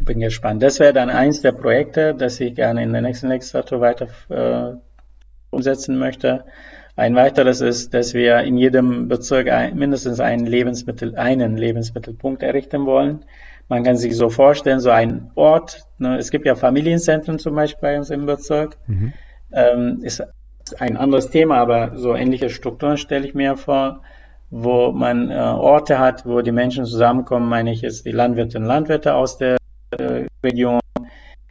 bin 0.00 0.18
gespannt. 0.18 0.62
Das 0.62 0.80
wäre 0.80 0.92
dann 0.92 1.08
eins 1.08 1.40
der 1.40 1.52
Projekte, 1.52 2.14
das 2.14 2.40
ich 2.40 2.56
gerne 2.56 2.82
in 2.82 2.92
der 2.92 3.02
nächsten 3.02 3.28
Legislatur 3.28 3.80
weiter 3.80 4.08
äh, 4.28 4.76
umsetzen 5.50 5.98
möchte. 5.98 6.44
Ein 6.94 7.14
weiteres 7.14 7.60
ist, 7.60 7.94
dass 7.94 8.12
wir 8.12 8.40
in 8.40 8.58
jedem 8.58 9.08
Bezirk 9.08 9.48
ein, 9.50 9.76
mindestens 9.76 10.20
einen 10.20 10.46
Lebensmittel, 10.46 11.16
einen 11.16 11.56
Lebensmittelpunkt 11.56 12.42
errichten 12.42 12.84
wollen. 12.84 13.24
Man 13.68 13.82
kann 13.82 13.96
sich 13.96 14.14
so 14.14 14.28
vorstellen, 14.28 14.80
so 14.80 14.90
ein 14.90 15.30
Ort, 15.34 15.86
ne, 15.98 16.18
es 16.18 16.30
gibt 16.30 16.44
ja 16.44 16.54
Familienzentren 16.54 17.38
zum 17.38 17.54
Beispiel 17.54 17.80
bei 17.80 17.98
uns 17.98 18.10
im 18.10 18.26
Bezirk, 18.26 18.76
mhm. 18.86 19.14
ähm, 19.52 20.00
ist 20.02 20.22
ein 20.78 20.98
anderes 20.98 21.30
Thema, 21.30 21.56
aber 21.56 21.96
so 21.96 22.14
ähnliche 22.14 22.50
Strukturen 22.50 22.98
stelle 22.98 23.26
ich 23.26 23.34
mir 23.34 23.56
vor, 23.56 24.02
wo 24.50 24.92
man 24.92 25.30
äh, 25.30 25.34
Orte 25.34 25.98
hat, 25.98 26.26
wo 26.26 26.42
die 26.42 26.52
Menschen 26.52 26.84
zusammenkommen, 26.84 27.48
meine 27.48 27.72
ich 27.72 27.80
jetzt 27.80 28.04
die 28.04 28.12
Landwirte 28.12 28.58
und 28.58 28.64
Landwirte 28.64 29.14
aus 29.14 29.38
der 29.38 29.56
äh, 29.92 30.26
Region, 30.44 30.81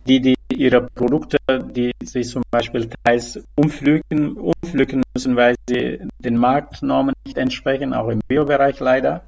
die, 0.07 0.19
die 0.19 0.35
ihre 0.53 0.81
Produkte, 0.81 1.37
die 1.73 1.91
sich 2.03 2.29
zum 2.29 2.43
Beispiel 2.51 2.89
teils 3.03 3.43
umflügen, 3.55 4.37
umflügen 4.37 5.03
müssen, 5.13 5.35
weil 5.35 5.55
sie 5.67 5.99
den 6.19 6.37
Marktnormen 6.37 7.13
nicht 7.25 7.37
entsprechen, 7.37 7.93
auch 7.93 8.09
im 8.09 8.19
Biobereich 8.27 8.79
leider, 8.79 9.23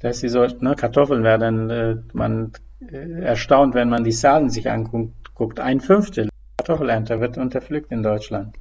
dass 0.00 0.20
sie 0.20 0.28
so, 0.28 0.46
ne, 0.46 0.74
Kartoffeln 0.74 1.24
werden, 1.24 1.70
äh, 1.70 1.96
man 2.12 2.52
äh, 2.90 3.22
erstaunt, 3.22 3.74
wenn 3.74 3.88
man 3.88 4.04
die 4.04 4.10
Zahlen 4.10 4.50
sich 4.50 4.70
anguckt, 4.70 5.60
ein 5.60 5.80
Fünftel 5.80 6.28
Kartoffelernte 6.62 7.20
wird 7.20 7.38
unterpflückt 7.38 7.90
in 7.90 8.04
Deutschland. 8.04 8.56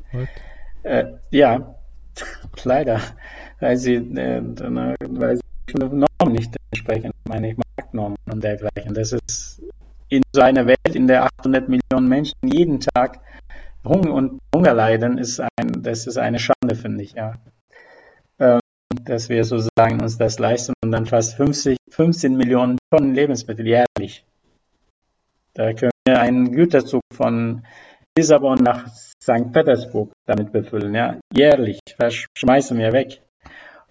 Äh, 0.83 1.05
ja, 1.29 1.75
leider, 2.63 2.99
weil 3.59 3.77
sie, 3.77 3.95
äh, 3.95 4.41
weil 4.41 5.37
sie 5.37 5.77
Normen 5.77 6.07
nicht 6.33 6.55
entsprechen, 6.71 7.11
meine 7.27 7.51
ich, 7.51 7.57
Marktnormen 7.57 8.17
und 8.31 8.43
dergleichen. 8.43 8.93
Das 8.93 9.13
ist 9.13 9.61
in 10.11 10.23
so 10.33 10.41
einer 10.41 10.67
Welt, 10.67 10.93
in 10.93 11.07
der 11.07 11.23
800 11.39 11.69
Millionen 11.69 12.07
Menschen 12.07 12.35
jeden 12.43 12.79
Tag 12.79 13.21
Hunger 13.83 14.13
und 14.13 14.39
Hunger 14.53 14.73
leiden, 14.73 15.17
ist 15.17 15.39
ein, 15.39 15.81
das 15.81 16.05
ist 16.05 16.17
eine 16.17 16.37
Schande, 16.37 16.75
finde 16.75 17.03
ich, 17.03 17.13
ja. 17.13 17.35
Ähm, 18.37 18.59
dass 19.03 19.29
wir 19.29 19.43
sozusagen 19.45 20.01
uns 20.01 20.17
das 20.17 20.37
leisten 20.37 20.73
und 20.83 20.91
dann 20.91 21.05
fast 21.05 21.35
50, 21.35 21.77
15 21.89 22.35
Millionen 22.35 22.77
Tonnen 22.91 23.15
Lebensmittel 23.15 23.65
jährlich. 23.65 24.25
Da 25.53 25.73
können 25.73 25.91
wir 26.05 26.19
einen 26.19 26.51
Güterzug 26.51 27.01
von 27.13 27.63
Lissabon 28.17 28.59
nach 28.61 28.87
St. 28.93 29.53
Petersburg 29.53 30.11
damit 30.25 30.51
befüllen, 30.51 30.93
ja. 30.93 31.17
Jährlich 31.33 31.79
schmeißen 32.37 32.77
wir 32.77 32.91
weg. 32.91 33.21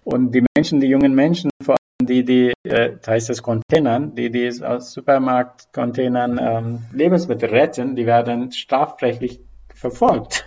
Und 0.03 0.33
die 0.33 0.45
Menschen, 0.55 0.79
die 0.79 0.87
jungen 0.87 1.13
Menschen, 1.13 1.49
vor 1.63 1.75
die, 2.05 2.23
die, 2.23 2.53
äh, 2.63 2.91
heißt 3.05 3.29
es 3.29 3.43
Containern, 3.43 4.15
die, 4.15 4.29
die 4.29 4.49
aus 4.63 4.91
Supermarktcontainern 4.93 6.39
ähm, 6.41 6.79
Lebensmittel 6.93 7.49
retten, 7.49 7.95
die 7.95 8.05
werden 8.05 8.51
strafrechtlich 8.51 9.41
verfolgt. 9.73 10.45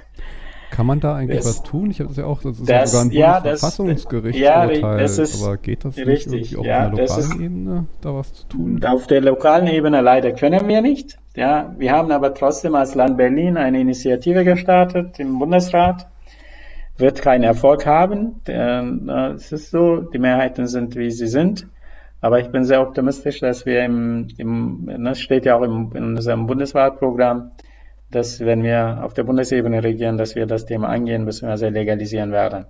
Kann 0.70 0.86
man 0.86 0.98
da 0.98 1.14
eigentlich 1.14 1.38
das, 1.38 1.46
was 1.46 1.62
tun? 1.62 1.90
Ich 1.90 2.00
habe 2.00 2.08
das 2.08 2.16
ja 2.16 2.24
auch, 2.24 2.42
das 2.42 2.58
ist 2.58 2.68
das, 2.68 2.90
sogar 2.90 3.04
ein 3.06 3.10
ja, 3.12 3.40
Verfassungsgericht 3.40 4.36
ja, 4.36 4.66
das 4.66 5.18
ist 5.18 5.40
aber 5.40 5.56
geht 5.56 5.84
das 5.84 5.96
richtig, 5.96 6.32
nicht 6.32 6.52
ja, 6.64 6.88
auf 6.88 6.94
der 6.96 7.06
lokalen 7.06 7.40
Ebene 7.40 7.86
da 8.00 8.14
was 8.14 8.32
zu 8.32 8.48
tun? 8.48 8.84
Auf 8.84 9.06
der 9.06 9.20
lokalen 9.20 9.68
Ebene 9.68 10.00
leider 10.00 10.32
können 10.32 10.66
wir 10.66 10.82
nicht. 10.82 11.16
Ja, 11.36 11.72
wir 11.78 11.92
haben 11.92 12.10
aber 12.10 12.34
trotzdem 12.34 12.74
als 12.74 12.96
Land 12.96 13.16
Berlin 13.16 13.56
eine 13.56 13.80
Initiative 13.80 14.42
gestartet 14.42 15.20
im 15.20 15.38
Bundesrat 15.38 16.08
wird 16.96 17.22
keinen 17.22 17.44
Erfolg 17.44 17.86
haben. 17.86 18.40
Es 18.46 19.52
ist 19.52 19.70
so, 19.70 20.00
die 20.00 20.18
Mehrheiten 20.18 20.66
sind, 20.66 20.96
wie 20.96 21.10
sie 21.10 21.26
sind. 21.26 21.66
Aber 22.20 22.40
ich 22.40 22.50
bin 22.50 22.64
sehr 22.64 22.80
optimistisch, 22.80 23.40
dass 23.40 23.66
wir 23.66 23.84
im, 23.84 24.28
im 24.38 25.04
das 25.04 25.20
steht 25.20 25.44
ja 25.44 25.56
auch 25.56 25.62
im, 25.62 25.92
in 25.94 26.04
unserem 26.04 26.46
Bundeswahlprogramm, 26.46 27.50
dass 28.10 28.40
wenn 28.40 28.62
wir 28.62 29.00
auf 29.02 29.12
der 29.12 29.24
Bundesebene 29.24 29.84
regieren, 29.84 30.16
dass 30.16 30.34
wir 30.34 30.46
das 30.46 30.64
Thema 30.64 30.88
angehen 30.88 31.26
bzw. 31.26 31.68
legalisieren 31.68 32.32
werden. 32.32 32.64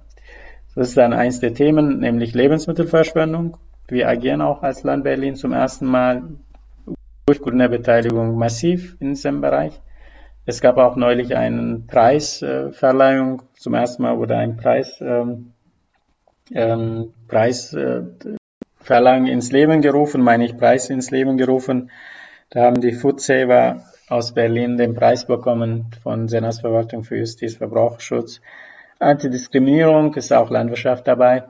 Das 0.75 0.89
ist 0.89 0.97
dann 0.97 1.13
eins 1.13 1.39
der 1.39 1.55
Themen, 1.55 2.01
nämlich 2.01 2.35
Lebensmittelverschwendung. 2.35 3.57
Wir 3.87 4.09
agieren 4.09 4.41
auch 4.41 4.63
als 4.63 4.83
Land 4.83 5.05
Berlin 5.05 5.37
zum 5.37 5.53
ersten 5.53 5.87
Mal 5.87 6.23
durch 7.27 7.41
Gründerbeteiligung 7.41 8.37
massiv 8.37 8.97
in 8.99 9.11
diesem 9.11 9.41
Bereich. 9.41 9.81
Es 10.47 10.61
gab 10.61 10.77
auch 10.77 10.97
neulich 10.97 11.35
eine 11.37 11.81
Preisverleihung. 11.87 13.43
Zum 13.57 13.73
ersten 13.75 14.03
Mal 14.03 14.19
wurde 14.19 14.37
ein 14.37 14.57
Preis, 14.59 15.01
ähm, 15.01 15.55
ähm, 16.53 17.15
Preisverleihung 17.29 18.37
äh, 19.27 19.33
ins 19.33 19.53
Leben 19.53 19.81
gerufen, 19.81 20.21
meine 20.21 20.45
ich, 20.45 20.59
Preis 20.59 20.91
ins 20.91 21.11
Leben 21.11 21.39
gerufen. 21.39 21.91
Da 22.51 22.65
haben 22.65 22.83
die 22.83 22.93
Food 22.93 23.23
Saver 23.23 23.85
aus 24.09 24.33
Berlin 24.33 24.77
den 24.77 24.95
Preis 24.95 25.27
bekommen 25.27 25.87
von 26.03 26.29
Senatsverwaltung 26.29 27.05
für 27.05 27.17
Justiz, 27.17 27.57
Verbraucherschutz. 27.57 28.43
Antidiskriminierung 28.99 30.15
ist 30.15 30.31
auch 30.31 30.51
Landwirtschaft 30.51 31.09
dabei. 31.09 31.45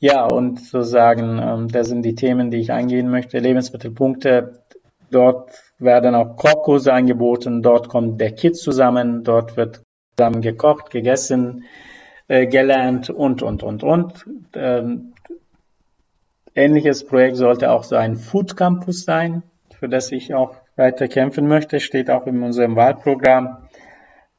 Ja, 0.00 0.24
und 0.24 0.60
sozusagen, 0.60 1.38
ähm, 1.38 1.68
das 1.68 1.86
sind 1.86 2.02
die 2.02 2.16
Themen, 2.16 2.50
die 2.50 2.58
ich 2.58 2.72
eingehen 2.72 3.08
möchte. 3.08 3.38
Lebensmittelpunkte, 3.38 4.64
dort 5.12 5.52
werden 5.78 6.14
auch 6.14 6.36
Kochkurse 6.36 6.92
angeboten. 6.92 7.62
Dort 7.62 7.88
kommt 7.88 8.20
der 8.20 8.32
Kids 8.32 8.62
zusammen, 8.62 9.24
dort 9.24 9.56
wird 9.56 9.82
zusammen 10.16 10.40
gekocht, 10.40 10.90
gegessen, 10.90 11.64
äh, 12.28 12.46
gelernt 12.46 13.10
und, 13.10 13.42
und, 13.42 13.62
und, 13.62 13.82
und. 13.82 14.24
Ähm, 14.54 15.14
ähnliches 16.54 17.04
Projekt 17.04 17.36
sollte 17.36 17.70
auch 17.70 17.84
so 17.84 17.96
ein 17.96 18.16
Food 18.16 18.56
Campus 18.56 19.04
sein, 19.04 19.42
für 19.78 19.88
das 19.88 20.12
ich 20.12 20.34
auch 20.34 20.54
weiter 20.76 21.08
kämpfen 21.08 21.46
möchte, 21.46 21.80
steht 21.80 22.10
auch 22.10 22.26
in 22.26 22.42
unserem 22.42 22.76
Wahlprogramm. 22.76 23.68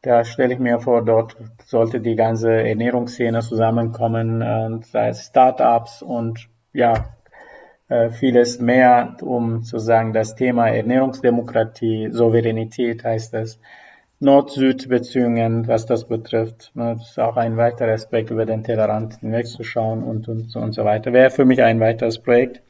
Da 0.02 0.24
stelle 0.24 0.54
ich 0.54 0.60
mir 0.60 0.80
vor, 0.80 1.04
dort 1.04 1.36
sollte 1.66 2.00
die 2.00 2.16
ganze 2.16 2.52
Ernährungsszene 2.52 3.40
zusammenkommen, 3.42 4.42
äh, 4.42 4.70
sei 4.86 5.10
es 5.10 5.26
Startups 5.26 6.02
und 6.02 6.48
ja, 6.74 7.15
vieles 7.88 8.60
mehr, 8.60 9.18
um 9.22 9.64
zu 9.64 9.78
sagen, 9.78 10.12
das 10.12 10.36
Thema 10.36 10.70
Ernährungsdemokratie, 10.70 12.10
Souveränität 12.12 13.04
heißt 13.04 13.36
es, 13.36 13.60
Nord-Süd-Beziehungen, 14.20 15.68
was 15.68 15.86
das 15.86 16.08
betrifft. 16.08 16.72
Ne, 16.74 16.96
das 16.98 17.12
ist 17.12 17.20
auch 17.20 17.38
ein 17.38 17.58
weiterer 17.58 17.92
Aspekt, 17.92 18.32
über 18.32 18.46
den 18.46 18.64
Tellerrand 18.64 19.20
hinwegzuschauen 19.20 20.04
und, 20.04 20.28
und, 20.28 20.56
und 20.56 20.72
so 20.74 20.86
weiter. 20.86 21.12
Wäre 21.12 21.30
für 21.30 21.46
mich 21.46 21.62
ein 21.62 21.80
weiteres 21.80 22.20
Projekt. 22.20 22.62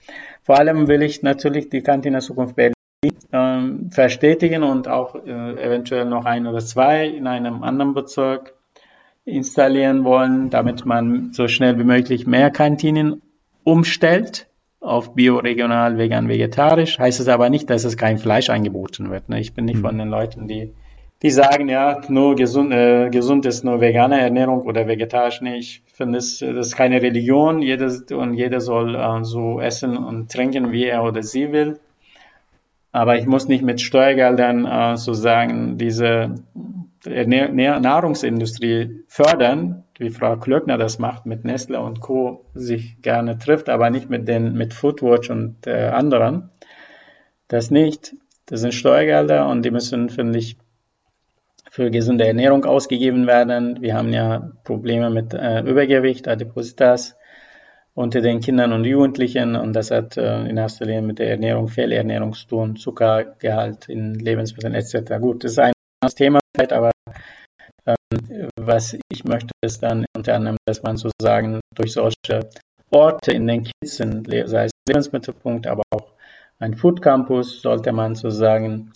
Vor 0.43 0.57
allem 0.57 0.88
will 0.88 1.03
ich 1.03 1.22
natürlich 1.22 1.70
die 1.70 1.82
Kantine 1.82 2.20
Zukunft 2.20 2.55
Berlin 2.55 2.74
ähm, 3.32 3.91
verstetigen 3.91 4.63
und 4.63 4.88
auch 4.88 5.16
äh, 5.16 5.30
eventuell 5.30 6.05
noch 6.05 6.26
ein 6.26 6.47
oder 6.47 6.59
zwei 6.59 7.07
in 7.07 7.28
einem 7.28 7.63
anderen 7.63 7.93
Bezirk 7.93 8.55
installieren 9.24 10.03
wollen, 10.03 10.49
damit 10.49 10.86
man 10.86 11.32
so 11.34 11.47
schnell 11.47 11.80
wie 11.80 11.84
möglich 11.84 12.28
mehr 12.28 12.51
Kantinen 12.51 13.22
umstellt 13.63 14.47
auf 14.86 15.16
Bio, 15.16 15.38
Regional, 15.38 15.98
Vegan, 15.98 16.30
Vegetarisch. 16.30 17.00
Heißt 17.00 17.20
es 17.20 17.28
aber 17.28 17.50
nicht, 17.50 17.70
dass 17.70 17.84
es 17.84 17.98
kein 17.98 18.18
Fleisch 18.18 18.50
angeboten 18.50 19.10
wird. 19.10 19.30
Ne? 19.30 19.40
Ich 19.40 19.54
bin 19.54 19.66
nicht 19.66 19.78
mhm. 19.78 19.82
von 19.82 19.98
den 19.98 20.10
Leuten, 20.10 20.48
die, 20.48 20.74
die 21.22 21.32
sagen, 21.32 21.70
ja, 21.70 22.02
nur 22.08 22.36
gesund, 22.36 22.72
äh, 22.74 23.10
gesund 23.10 23.46
ist 23.46 23.64
nur 23.64 23.82
vegane 23.82 24.20
Ernährung 24.20 24.62
oder 24.62 24.88
vegetarisch. 24.88 25.42
Nee, 25.42 25.58
ich 25.58 25.82
finde, 25.94 26.20
es 26.20 26.40
das 26.40 26.68
ist 26.68 26.76
keine 26.76 27.02
Religion. 27.02 27.62
Jeder, 27.62 27.92
und 28.16 28.34
jeder 28.36 28.62
soll 28.62 28.96
äh, 28.96 29.24
so 29.24 29.60
essen 29.60 29.98
und 29.98 30.32
trinken, 30.32 30.72
wie 30.72 30.86
er 30.86 31.04
oder 31.04 31.24
sie 31.24 31.52
will. 31.52 31.80
Aber 32.92 33.18
ich 33.18 33.26
muss 33.26 33.48
nicht 33.48 33.64
mit 33.64 33.82
Steuergeldern 33.82 34.66
äh, 34.66 34.98
sozusagen 34.98 35.78
diese 35.78 36.36
Nahrungsindustrie 37.06 39.04
fördern, 39.08 39.85
wie 39.98 40.10
Frau 40.10 40.38
Klöckner 40.38 40.78
das 40.78 41.00
macht, 41.00 41.26
mit 41.26 41.46
Nestle 41.46 41.80
und 41.80 42.02
Co. 42.02 42.46
sich 42.54 43.02
gerne 43.02 43.38
trifft, 43.38 43.70
aber 43.70 43.89
nicht 43.89 44.10
mit 44.10 44.28
den, 44.28 44.54
mit 44.54 44.74
Foodwatch 44.74 45.30
und 45.30 45.68
äh, 45.68 45.88
anderen. 45.88 46.50
Das 47.48 47.72
nicht. 47.72 48.16
Das 48.46 48.62
sind 48.62 48.74
Steuergelder 48.74 49.48
und 49.48 49.64
die 49.64 49.72
müssen, 49.72 50.10
finde 50.10 50.38
ich, 50.39 50.58
für 51.72 51.91
gesunde 51.91 52.26
Ernährung 52.26 52.64
ausgegeben 52.64 53.28
werden. 53.28 53.82
Wir 53.82 53.96
haben 53.96 54.14
ja 54.14 54.52
Probleme 54.64 55.10
mit 55.10 55.34
äh, 55.34 55.62
Übergewicht, 55.62 56.28
Adipositas 56.28 57.18
unter 57.93 58.22
den 58.22 58.41
Kindern 58.41 58.74
und 58.74 58.86
Jugendlichen 58.86 59.56
und 59.56 59.74
das 59.74 59.91
hat 59.91 60.18
äh, 60.18 60.46
in 60.48 60.58
erster 60.58 60.86
Linie 60.86 61.02
mit 61.02 61.20
der 61.20 61.32
Ernährung, 61.32 61.68
Fehlernährung 61.68 62.34
zu 62.34 62.48
tun, 62.48 62.76
Zuckergehalt 62.76 63.89
in 63.89 64.16
Lebensmitteln 64.16 64.74
etc. 64.74 65.20
Gut, 65.20 65.43
das 65.43 65.54
ist 65.54 65.60
ein 65.60 65.74
Thema, 66.16 66.39
aber 66.72 66.91
was 68.59 68.97
ich 69.09 69.24
möchte, 69.24 69.51
ist 69.61 69.84
dann 69.84 70.05
unter 70.16 70.36
anderem, 70.36 70.57
dass 70.66 70.84
man 70.84 70.97
sozusagen 70.97 71.59
durch 71.74 71.93
solche 71.93 72.49
Orte 72.91 73.32
in 73.32 73.47
den 73.47 73.63
Kitzen, 73.63 74.26
sei 74.45 74.66
es 74.66 74.72
Lebensmittelpunkt, 74.88 75.68
aber 75.68 75.84
auch 75.91 76.13
ein 76.59 76.76
Food 76.76 77.01
Campus, 77.01 77.61
sollte 77.61 77.91
man 77.91 78.16
sozusagen 78.16 78.91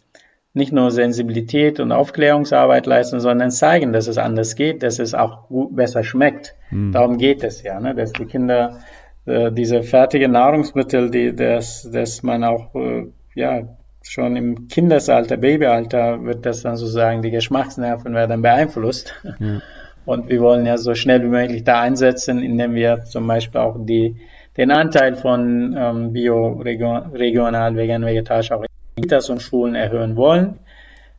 nicht 0.53 0.71
nur 0.71 0.91
Sensibilität 0.91 1.79
und 1.79 1.91
Aufklärungsarbeit 1.91 2.85
leisten, 2.85 3.19
sondern 3.19 3.51
zeigen, 3.51 3.93
dass 3.93 4.07
es 4.07 4.17
anders 4.17 4.55
geht, 4.55 4.83
dass 4.83 4.99
es 4.99 5.13
auch 5.13 5.47
gut, 5.47 5.75
besser 5.75 6.03
schmeckt. 6.03 6.55
Mhm. 6.71 6.91
Darum 6.91 7.17
geht 7.17 7.43
es 7.43 7.61
ja, 7.61 7.79
ne? 7.79 7.93
dass 7.93 8.11
die 8.13 8.25
Kinder 8.25 8.79
äh, 9.25 9.51
diese 9.51 9.83
fertigen 9.83 10.31
Nahrungsmittel, 10.31 11.11
die, 11.11 11.35
dass, 11.35 11.89
dass 11.91 12.23
man 12.23 12.43
auch 12.43 12.73
äh, 12.75 13.07
ja, 13.35 13.77
schon 14.09 14.35
im 14.35 14.67
Kindesalter, 14.67 15.37
Babyalter 15.37 16.25
wird 16.25 16.43
das 16.43 16.63
dann 16.63 16.77
sozusagen, 16.77 17.21
die 17.21 17.29
Geschmacksnerven 17.29 18.15
werden 18.15 18.41
beeinflusst. 18.41 19.13
Ja. 19.39 19.61
Und 20.05 20.29
wir 20.29 20.41
wollen 20.41 20.65
ja 20.65 20.77
so 20.77 20.95
schnell 20.95 21.21
wie 21.21 21.27
möglich 21.27 21.63
da 21.63 21.81
einsetzen, 21.81 22.41
indem 22.41 22.73
wir 22.73 23.03
zum 23.03 23.27
Beispiel 23.27 23.61
auch 23.61 23.75
die, 23.77 24.15
den 24.57 24.71
Anteil 24.71 25.15
von 25.15 25.75
ähm, 25.77 26.13
Bio, 26.13 26.53
regional, 26.53 27.75
vegan, 27.75 28.03
vegetarisch 28.03 28.51
auch 28.51 28.63
in 28.63 29.03
Kitas 29.03 29.29
und 29.29 29.43
Schulen 29.43 29.75
erhöhen 29.75 30.15
wollen. 30.15 30.57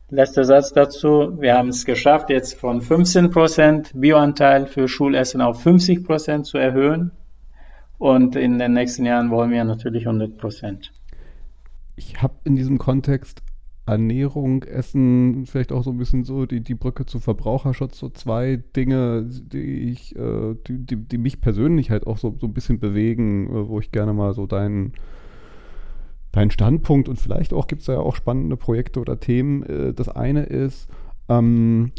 Letzter 0.09 0.43
Satz 0.43 0.73
dazu. 0.73 1.37
Wir 1.39 1.57
haben 1.57 1.69
es 1.69 1.85
geschafft, 1.85 2.29
jetzt 2.29 2.59
von 2.59 2.81
15% 2.81 3.91
Bioanteil 3.93 4.65
für 4.65 4.89
Schulessen 4.89 5.39
auf 5.39 5.65
50% 5.65 6.43
zu 6.43 6.57
erhöhen. 6.57 7.11
Und 7.97 8.35
in 8.35 8.59
den 8.59 8.73
nächsten 8.73 9.05
Jahren 9.05 9.31
wollen 9.31 9.51
wir 9.51 9.63
natürlich 9.63 10.07
100%. 10.07 10.89
Ich 11.95 12.21
habe 12.21 12.35
in 12.43 12.55
diesem 12.55 12.77
Kontext 12.77 13.41
Ernährung, 13.85 14.63
Essen, 14.63 15.45
vielleicht 15.45 15.71
auch 15.71 15.83
so 15.83 15.89
ein 15.89 15.97
bisschen 15.97 16.23
so 16.23 16.45
die, 16.45 16.61
die 16.61 16.75
Brücke 16.75 17.05
zu 17.05 17.19
Verbraucherschutz, 17.19 17.97
so 17.97 18.09
zwei 18.09 18.63
Dinge, 18.75 19.25
die 19.27 19.91
ich, 19.91 20.15
äh, 20.15 20.55
die, 20.67 20.85
die, 20.85 20.95
die, 20.95 21.17
mich 21.17 21.41
persönlich 21.41 21.89
halt 21.89 22.05
auch 22.05 22.17
so, 22.17 22.37
so 22.39 22.47
ein 22.47 22.53
bisschen 22.53 22.79
bewegen, 22.79 23.47
äh, 23.47 23.67
wo 23.67 23.79
ich 23.79 23.91
gerne 23.91 24.13
mal 24.13 24.33
so 24.33 24.45
deinen 24.45 24.93
dein 26.31 26.51
Standpunkt 26.51 27.09
und 27.09 27.19
vielleicht 27.19 27.53
auch 27.53 27.67
gibt 27.67 27.81
es 27.81 27.87
ja 27.87 27.99
auch 27.99 28.15
spannende 28.15 28.55
Projekte 28.55 29.01
oder 29.01 29.19
Themen. 29.19 29.63
Äh, 29.63 29.93
das 29.93 30.07
eine 30.07 30.43
ist, 30.43 30.87
ähm, 31.27 31.91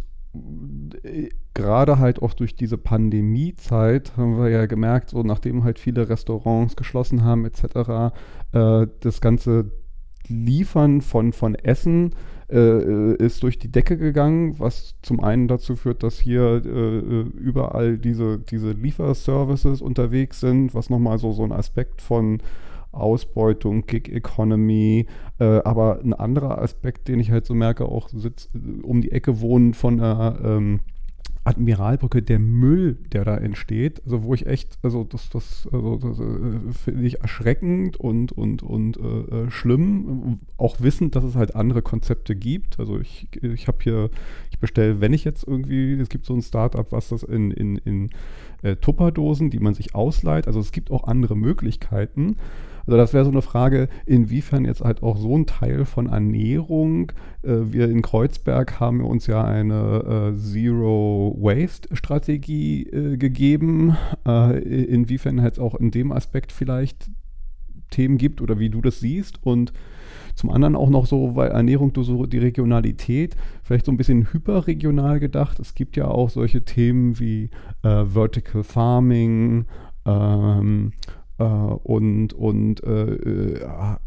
gerade 1.52 1.98
halt 1.98 2.22
auch 2.22 2.32
durch 2.32 2.54
diese 2.54 2.78
Pandemiezeit 2.78 4.16
haben 4.16 4.38
wir 4.38 4.48
ja 4.48 4.64
gemerkt, 4.66 5.10
so 5.10 5.22
nachdem 5.22 5.64
halt 5.64 5.78
viele 5.78 6.08
Restaurants 6.08 6.76
geschlossen 6.76 7.24
haben 7.24 7.44
etc., 7.44 8.14
äh, 8.52 8.86
das 9.00 9.20
ganze 9.20 9.72
Liefern 10.28 11.00
von, 11.00 11.32
von 11.32 11.54
Essen 11.54 12.14
äh, 12.50 13.14
ist 13.14 13.42
durch 13.42 13.58
die 13.58 13.72
Decke 13.72 13.96
gegangen, 13.96 14.58
was 14.58 14.94
zum 15.02 15.20
einen 15.20 15.48
dazu 15.48 15.76
führt, 15.76 16.02
dass 16.02 16.18
hier 16.18 16.62
äh, 16.64 17.20
überall 17.38 17.98
diese, 17.98 18.38
diese 18.38 18.72
Lieferservices 18.72 19.80
unterwegs 19.80 20.40
sind, 20.40 20.74
was 20.74 20.90
nochmal 20.90 21.18
so, 21.18 21.32
so 21.32 21.44
ein 21.44 21.52
Aspekt 21.52 22.02
von 22.02 22.42
Ausbeutung, 22.92 23.86
Gig 23.86 24.08
Economy, 24.08 25.06
äh, 25.38 25.60
aber 25.64 26.00
ein 26.00 26.12
anderer 26.12 26.58
Aspekt, 26.60 27.08
den 27.08 27.20
ich 27.20 27.30
halt 27.30 27.46
so 27.46 27.54
merke, 27.54 27.86
auch 27.86 28.10
sitzt 28.10 28.50
um 28.82 29.00
die 29.00 29.12
Ecke 29.12 29.40
wohnen 29.40 29.72
von 29.72 29.96
der 29.96 30.38
ähm, 30.44 30.80
Admiralbrücke, 31.44 32.22
der 32.22 32.38
Müll, 32.38 32.96
der 33.12 33.24
da 33.24 33.36
entsteht, 33.36 34.00
also 34.04 34.22
wo 34.22 34.32
ich 34.32 34.46
echt, 34.46 34.78
also 34.82 35.02
das, 35.02 35.28
das, 35.28 35.68
also 35.72 35.96
das 35.96 36.20
äh, 36.20 36.72
finde 36.72 37.04
ich 37.04 37.20
erschreckend 37.20 37.96
und, 37.96 38.30
und, 38.30 38.62
und 38.62 38.96
äh, 38.96 39.46
äh, 39.46 39.50
schlimm, 39.50 40.38
auch 40.56 40.80
wissend, 40.80 41.16
dass 41.16 41.24
es 41.24 41.34
halt 41.34 41.56
andere 41.56 41.82
Konzepte 41.82 42.36
gibt. 42.36 42.78
Also 42.78 43.00
ich, 43.00 43.26
ich 43.42 43.66
habe 43.66 43.78
hier, 43.82 44.10
ich 44.52 44.60
bestelle, 44.60 45.00
wenn 45.00 45.12
ich 45.12 45.24
jetzt 45.24 45.42
irgendwie, 45.46 45.94
es 45.94 46.08
gibt 46.08 46.26
so 46.26 46.34
ein 46.34 46.42
Startup, 46.42 46.90
was 46.92 47.08
das 47.08 47.24
in, 47.24 47.50
in, 47.50 47.76
in 47.76 48.10
äh, 48.62 48.76
Tupperdosen, 48.76 49.50
die 49.50 49.58
man 49.58 49.74
sich 49.74 49.96
ausleiht, 49.96 50.46
also 50.46 50.60
es 50.60 50.70
gibt 50.70 50.92
auch 50.92 51.04
andere 51.04 51.36
Möglichkeiten. 51.36 52.36
Also 52.86 52.96
das 52.96 53.12
wäre 53.12 53.24
so 53.24 53.30
eine 53.30 53.42
Frage, 53.42 53.88
inwiefern 54.06 54.64
jetzt 54.64 54.82
halt 54.82 55.02
auch 55.02 55.16
so 55.16 55.36
ein 55.36 55.46
Teil 55.46 55.84
von 55.84 56.06
Ernährung, 56.06 57.12
äh, 57.42 57.72
wir 57.72 57.88
in 57.88 58.02
Kreuzberg 58.02 58.80
haben 58.80 59.02
uns 59.02 59.26
ja 59.26 59.44
eine 59.44 60.32
äh, 60.34 60.38
Zero 60.38 61.36
Waste 61.38 61.94
Strategie 61.96 62.84
äh, 62.84 63.16
gegeben, 63.16 63.96
äh, 64.26 64.58
inwiefern 64.58 65.40
halt 65.40 65.58
auch 65.58 65.74
in 65.74 65.90
dem 65.90 66.12
Aspekt 66.12 66.52
vielleicht 66.52 67.10
Themen 67.90 68.18
gibt 68.18 68.40
oder 68.40 68.58
wie 68.58 68.70
du 68.70 68.80
das 68.80 69.00
siehst 69.00 69.44
und 69.44 69.72
zum 70.34 70.50
anderen 70.50 70.76
auch 70.76 70.90
noch 70.90 71.06
so, 71.06 71.36
weil 71.36 71.50
Ernährung 71.50 71.92
so 71.94 72.26
die 72.26 72.38
Regionalität, 72.38 73.36
vielleicht 73.62 73.86
so 73.86 73.92
ein 73.92 73.98
bisschen 73.98 74.32
hyperregional 74.32 75.20
gedacht. 75.20 75.60
Es 75.60 75.74
gibt 75.74 75.96
ja 75.96 76.08
auch 76.08 76.30
solche 76.30 76.64
Themen 76.64 77.18
wie 77.20 77.50
äh, 77.82 78.04
Vertical 78.06 78.64
Farming, 78.64 79.66
ähm, 80.06 80.92
äh, 81.42 81.74
und, 81.82 82.32
und 82.34 82.84
äh, 82.84 83.14
äh, 83.14 83.66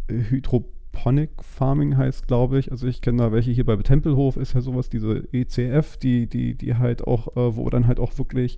Hydroponic 0.09 1.31
Farming 1.41 1.97
heißt, 1.97 2.27
glaube 2.27 2.59
ich. 2.59 2.71
Also 2.71 2.87
ich 2.87 3.01
kenne 3.01 3.23
da 3.23 3.31
welche 3.31 3.51
hier 3.51 3.65
bei 3.65 3.75
Tempelhof 3.75 4.37
ist 4.37 4.53
ja 4.53 4.61
sowas, 4.61 4.89
diese 4.89 5.27
ECF, 5.31 5.97
die, 5.97 6.27
die, 6.27 6.55
die 6.55 6.75
halt 6.75 7.05
auch, 7.05 7.35
äh, 7.35 7.55
wo 7.55 7.69
dann 7.69 7.87
halt 7.87 7.99
auch 7.99 8.17
wirklich 8.17 8.57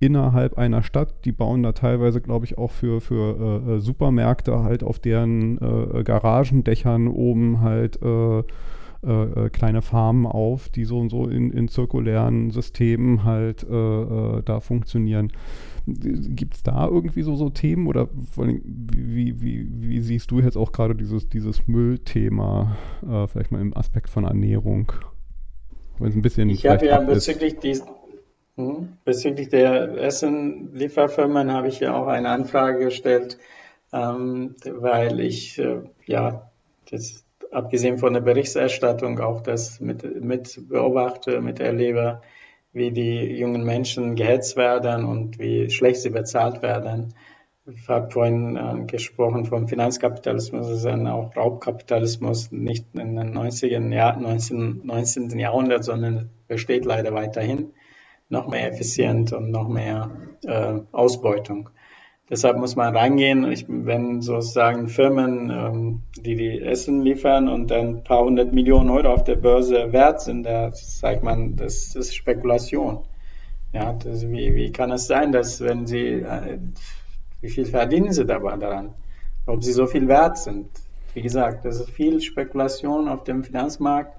innerhalb 0.00 0.58
einer 0.58 0.82
Stadt, 0.82 1.24
die 1.24 1.32
bauen 1.32 1.62
da 1.62 1.72
teilweise, 1.72 2.20
glaube 2.20 2.44
ich, 2.44 2.58
auch 2.58 2.70
für, 2.70 3.00
für 3.00 3.76
äh, 3.76 3.80
Supermärkte 3.80 4.62
halt 4.62 4.82
auf 4.82 4.98
deren 4.98 5.58
äh, 5.58 6.02
Garagendächern 6.02 7.08
oben 7.08 7.60
halt 7.60 7.98
kleine 9.52 9.82
Farmen 9.82 10.24
auf, 10.24 10.70
die 10.70 10.86
so 10.86 10.98
und 10.98 11.10
so 11.10 11.28
in, 11.28 11.50
in 11.50 11.68
zirkulären 11.68 12.50
Systemen 12.50 13.22
halt 13.22 13.66
da 13.68 14.60
funktionieren. 14.60 15.30
Gibt 15.86 16.54
es 16.54 16.62
da 16.62 16.88
irgendwie 16.88 17.22
so, 17.22 17.36
so 17.36 17.50
Themen 17.50 17.86
oder 17.86 18.08
wie, 18.36 19.40
wie, 19.42 19.68
wie 19.70 20.00
siehst 20.00 20.30
du 20.30 20.40
jetzt 20.40 20.56
auch 20.56 20.72
gerade 20.72 20.94
dieses, 20.94 21.28
dieses 21.28 21.66
Müllthema, 21.66 22.76
äh, 23.06 23.26
vielleicht 23.26 23.52
mal 23.52 23.60
im 23.60 23.76
Aspekt 23.76 24.08
von 24.08 24.24
Ernährung? 24.24 24.92
Wenn 25.98 26.08
es 26.08 26.16
ein 26.16 26.22
bisschen 26.22 26.48
ich 26.48 26.66
habe 26.66 26.86
ja 26.86 27.00
bezüglich, 27.00 27.58
dies, 27.58 27.84
hm, 28.56 28.94
bezüglich 29.04 29.50
der 29.50 29.98
Essenlieferfirmen 29.98 31.52
habe 31.52 31.68
ich 31.68 31.80
ja 31.80 31.94
auch 31.94 32.06
eine 32.06 32.30
Anfrage 32.30 32.84
gestellt, 32.84 33.38
ähm, 33.92 34.54
weil 34.64 35.20
ich 35.20 35.58
äh, 35.58 35.82
ja 36.06 36.50
das 36.90 37.24
abgesehen 37.50 37.98
von 37.98 38.12
der 38.12 38.20
Berichterstattung 38.20 39.20
auch 39.20 39.40
das 39.40 39.80
mit, 39.80 40.24
mit 40.24 40.68
beobachte, 40.68 41.40
miterlebe, 41.40 42.20
wie 42.74 42.90
die 42.90 43.38
jungen 43.38 43.64
Menschen 43.64 44.16
gehetzt 44.16 44.56
werden 44.56 45.04
und 45.04 45.38
wie 45.38 45.70
schlecht 45.70 46.02
sie 46.02 46.10
bezahlt 46.10 46.60
werden. 46.60 47.14
Ich 47.66 47.88
habe 47.88 48.10
vorhin 48.10 48.56
äh, 48.56 48.84
gesprochen 48.84 49.46
vom 49.46 49.68
Finanzkapitalismus, 49.68 50.66
das 50.66 50.76
ist 50.78 50.84
dann 50.84 51.06
auch 51.06 51.34
Raubkapitalismus, 51.34 52.52
nicht 52.52 52.84
in 52.92 53.16
den 53.16 53.34
90er 53.34 53.90
Jahr, 53.90 54.20
19, 54.20 54.82
19. 54.84 55.38
Jahrhundert, 55.38 55.82
sondern 55.82 56.28
besteht 56.46 56.84
leider 56.84 57.14
weiterhin. 57.14 57.72
Noch 58.28 58.48
mehr 58.48 58.70
effizient 58.70 59.32
und 59.32 59.50
noch 59.50 59.68
mehr 59.68 60.10
äh, 60.44 60.80
Ausbeutung. 60.92 61.70
Deshalb 62.30 62.56
muss 62.56 62.74
man 62.74 62.96
reingehen, 62.96 63.50
ich, 63.52 63.66
wenn 63.68 64.22
sozusagen 64.22 64.88
Firmen, 64.88 65.50
ähm, 65.50 66.02
die 66.16 66.36
die 66.36 66.62
Essen 66.62 67.02
liefern 67.02 67.48
und 67.48 67.70
dann 67.70 67.96
ein 67.96 68.04
paar 68.04 68.24
hundert 68.24 68.52
Millionen 68.52 68.88
Euro 68.88 69.12
auf 69.12 69.24
der 69.24 69.36
Börse 69.36 69.92
wert 69.92 70.22
sind, 70.22 70.44
da 70.44 70.72
sagt 70.72 71.22
man, 71.22 71.56
das 71.56 71.94
ist 71.94 72.14
Spekulation. 72.14 73.00
Ja, 73.74 73.92
das, 73.92 74.26
wie, 74.26 74.54
wie 74.54 74.72
kann 74.72 74.90
es 74.90 75.06
sein, 75.06 75.32
dass 75.32 75.60
wenn 75.60 75.86
sie, 75.86 76.22
äh, 76.22 76.58
wie 77.42 77.50
viel 77.50 77.66
verdienen 77.66 78.12
sie 78.12 78.24
dabei 78.24 78.56
daran? 78.56 78.94
Ob 79.44 79.62
sie 79.62 79.72
so 79.72 79.86
viel 79.86 80.08
wert 80.08 80.38
sind? 80.38 80.70
Wie 81.12 81.20
gesagt, 81.20 81.66
das 81.66 81.78
ist 81.78 81.90
viel 81.90 82.22
Spekulation 82.22 83.08
auf 83.08 83.24
dem 83.24 83.44
Finanzmarkt. 83.44 84.16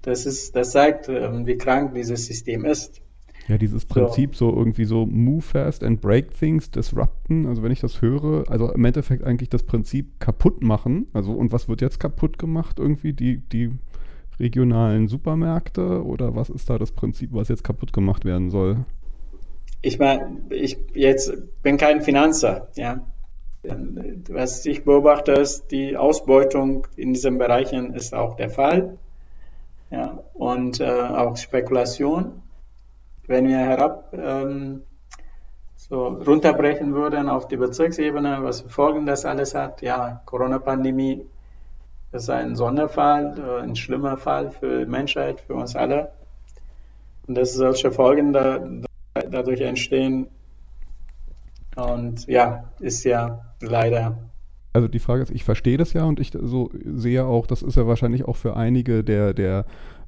Das 0.00 0.24
ist, 0.24 0.56
das 0.56 0.70
zeigt, 0.70 1.10
ähm, 1.10 1.46
wie 1.46 1.58
krank 1.58 1.92
dieses 1.94 2.26
System 2.26 2.64
ist. 2.64 3.02
Ja, 3.46 3.58
dieses 3.58 3.84
Prinzip 3.84 4.36
so. 4.36 4.50
so. 4.50 4.56
irgendwie 4.56 4.84
so 4.84 5.04
move 5.04 5.42
fast 5.42 5.84
and 5.84 6.00
break 6.00 6.32
things, 6.38 6.70
disrupten. 6.70 7.46
Also 7.46 7.62
wenn 7.62 7.72
ich 7.72 7.80
das 7.80 8.00
höre, 8.00 8.48
also 8.48 8.72
im 8.72 8.84
Endeffekt 8.84 9.24
eigentlich 9.24 9.50
das 9.50 9.64
Prinzip 9.64 10.18
kaputt 10.18 10.62
machen. 10.62 11.06
Also 11.12 11.32
und 11.32 11.52
was 11.52 11.68
wird 11.68 11.80
jetzt 11.82 12.00
kaputt 12.00 12.38
gemacht 12.38 12.78
irgendwie? 12.78 13.12
Die, 13.12 13.38
die 13.38 13.72
regionalen 14.40 15.08
Supermärkte 15.08 16.04
oder 16.04 16.34
was 16.34 16.48
ist 16.48 16.70
da 16.70 16.78
das 16.78 16.92
Prinzip, 16.92 17.30
was 17.32 17.48
jetzt 17.48 17.64
kaputt 17.64 17.92
gemacht 17.92 18.24
werden 18.24 18.50
soll? 18.50 18.84
Ich 19.82 19.98
meine, 19.98 20.38
ich 20.48 20.78
jetzt 20.94 21.32
bin 21.62 21.76
kein 21.76 22.00
Finanzer, 22.00 22.68
ja. 22.74 23.04
Was 24.28 24.64
ich 24.66 24.84
beobachte, 24.84 25.32
ist, 25.32 25.70
die 25.70 25.96
Ausbeutung 25.96 26.86
in 26.96 27.14
diesen 27.14 27.38
Bereichen 27.38 27.94
ist 27.94 28.14
auch 28.14 28.36
der 28.36 28.50
Fall. 28.50 28.98
Ja, 29.90 30.18
und 30.34 30.80
äh, 30.80 30.84
auch 30.84 31.36
Spekulation 31.36 32.42
wenn 33.26 33.48
wir 33.48 33.58
herab 33.58 34.12
ähm, 34.12 34.82
so 35.76 36.08
runterbrechen 36.08 36.94
würden 36.94 37.28
auf 37.28 37.48
die 37.48 37.56
Bezirksebene, 37.56 38.38
was 38.42 38.62
für 38.62 38.68
Folgen 38.68 39.06
das 39.06 39.24
alles 39.24 39.54
hat, 39.54 39.82
ja, 39.82 40.22
Corona-Pandemie 40.24 41.26
ist 42.12 42.30
ein 42.30 42.56
Sonderfall, 42.56 43.34
äh, 43.38 43.62
ein 43.62 43.76
schlimmer 43.76 44.16
Fall 44.16 44.50
für 44.50 44.84
die 44.84 44.90
Menschheit, 44.90 45.40
für 45.40 45.54
uns 45.54 45.74
alle. 45.74 46.12
Und 47.26 47.36
dass 47.36 47.54
solche 47.54 47.90
Folgen 47.90 48.32
da, 48.32 48.58
da, 48.58 49.22
dadurch 49.22 49.60
entstehen. 49.60 50.28
Und 51.76 52.26
ja, 52.26 52.64
ist 52.80 53.04
ja 53.04 53.40
leider 53.60 54.16
also 54.74 54.88
die 54.88 54.98
Frage 54.98 55.22
ist, 55.22 55.30
ich 55.30 55.44
verstehe 55.44 55.78
das 55.78 55.92
ja 55.92 56.02
und 56.02 56.18
ich 56.18 56.32
so 56.34 56.70
sehe 56.84 57.24
auch, 57.24 57.46
das 57.46 57.62
ist 57.62 57.76
ja 57.76 57.86
wahrscheinlich 57.86 58.24
auch 58.24 58.34
für 58.34 58.56
einige 58.56 59.04
der, 59.04 59.32
der 59.32 59.66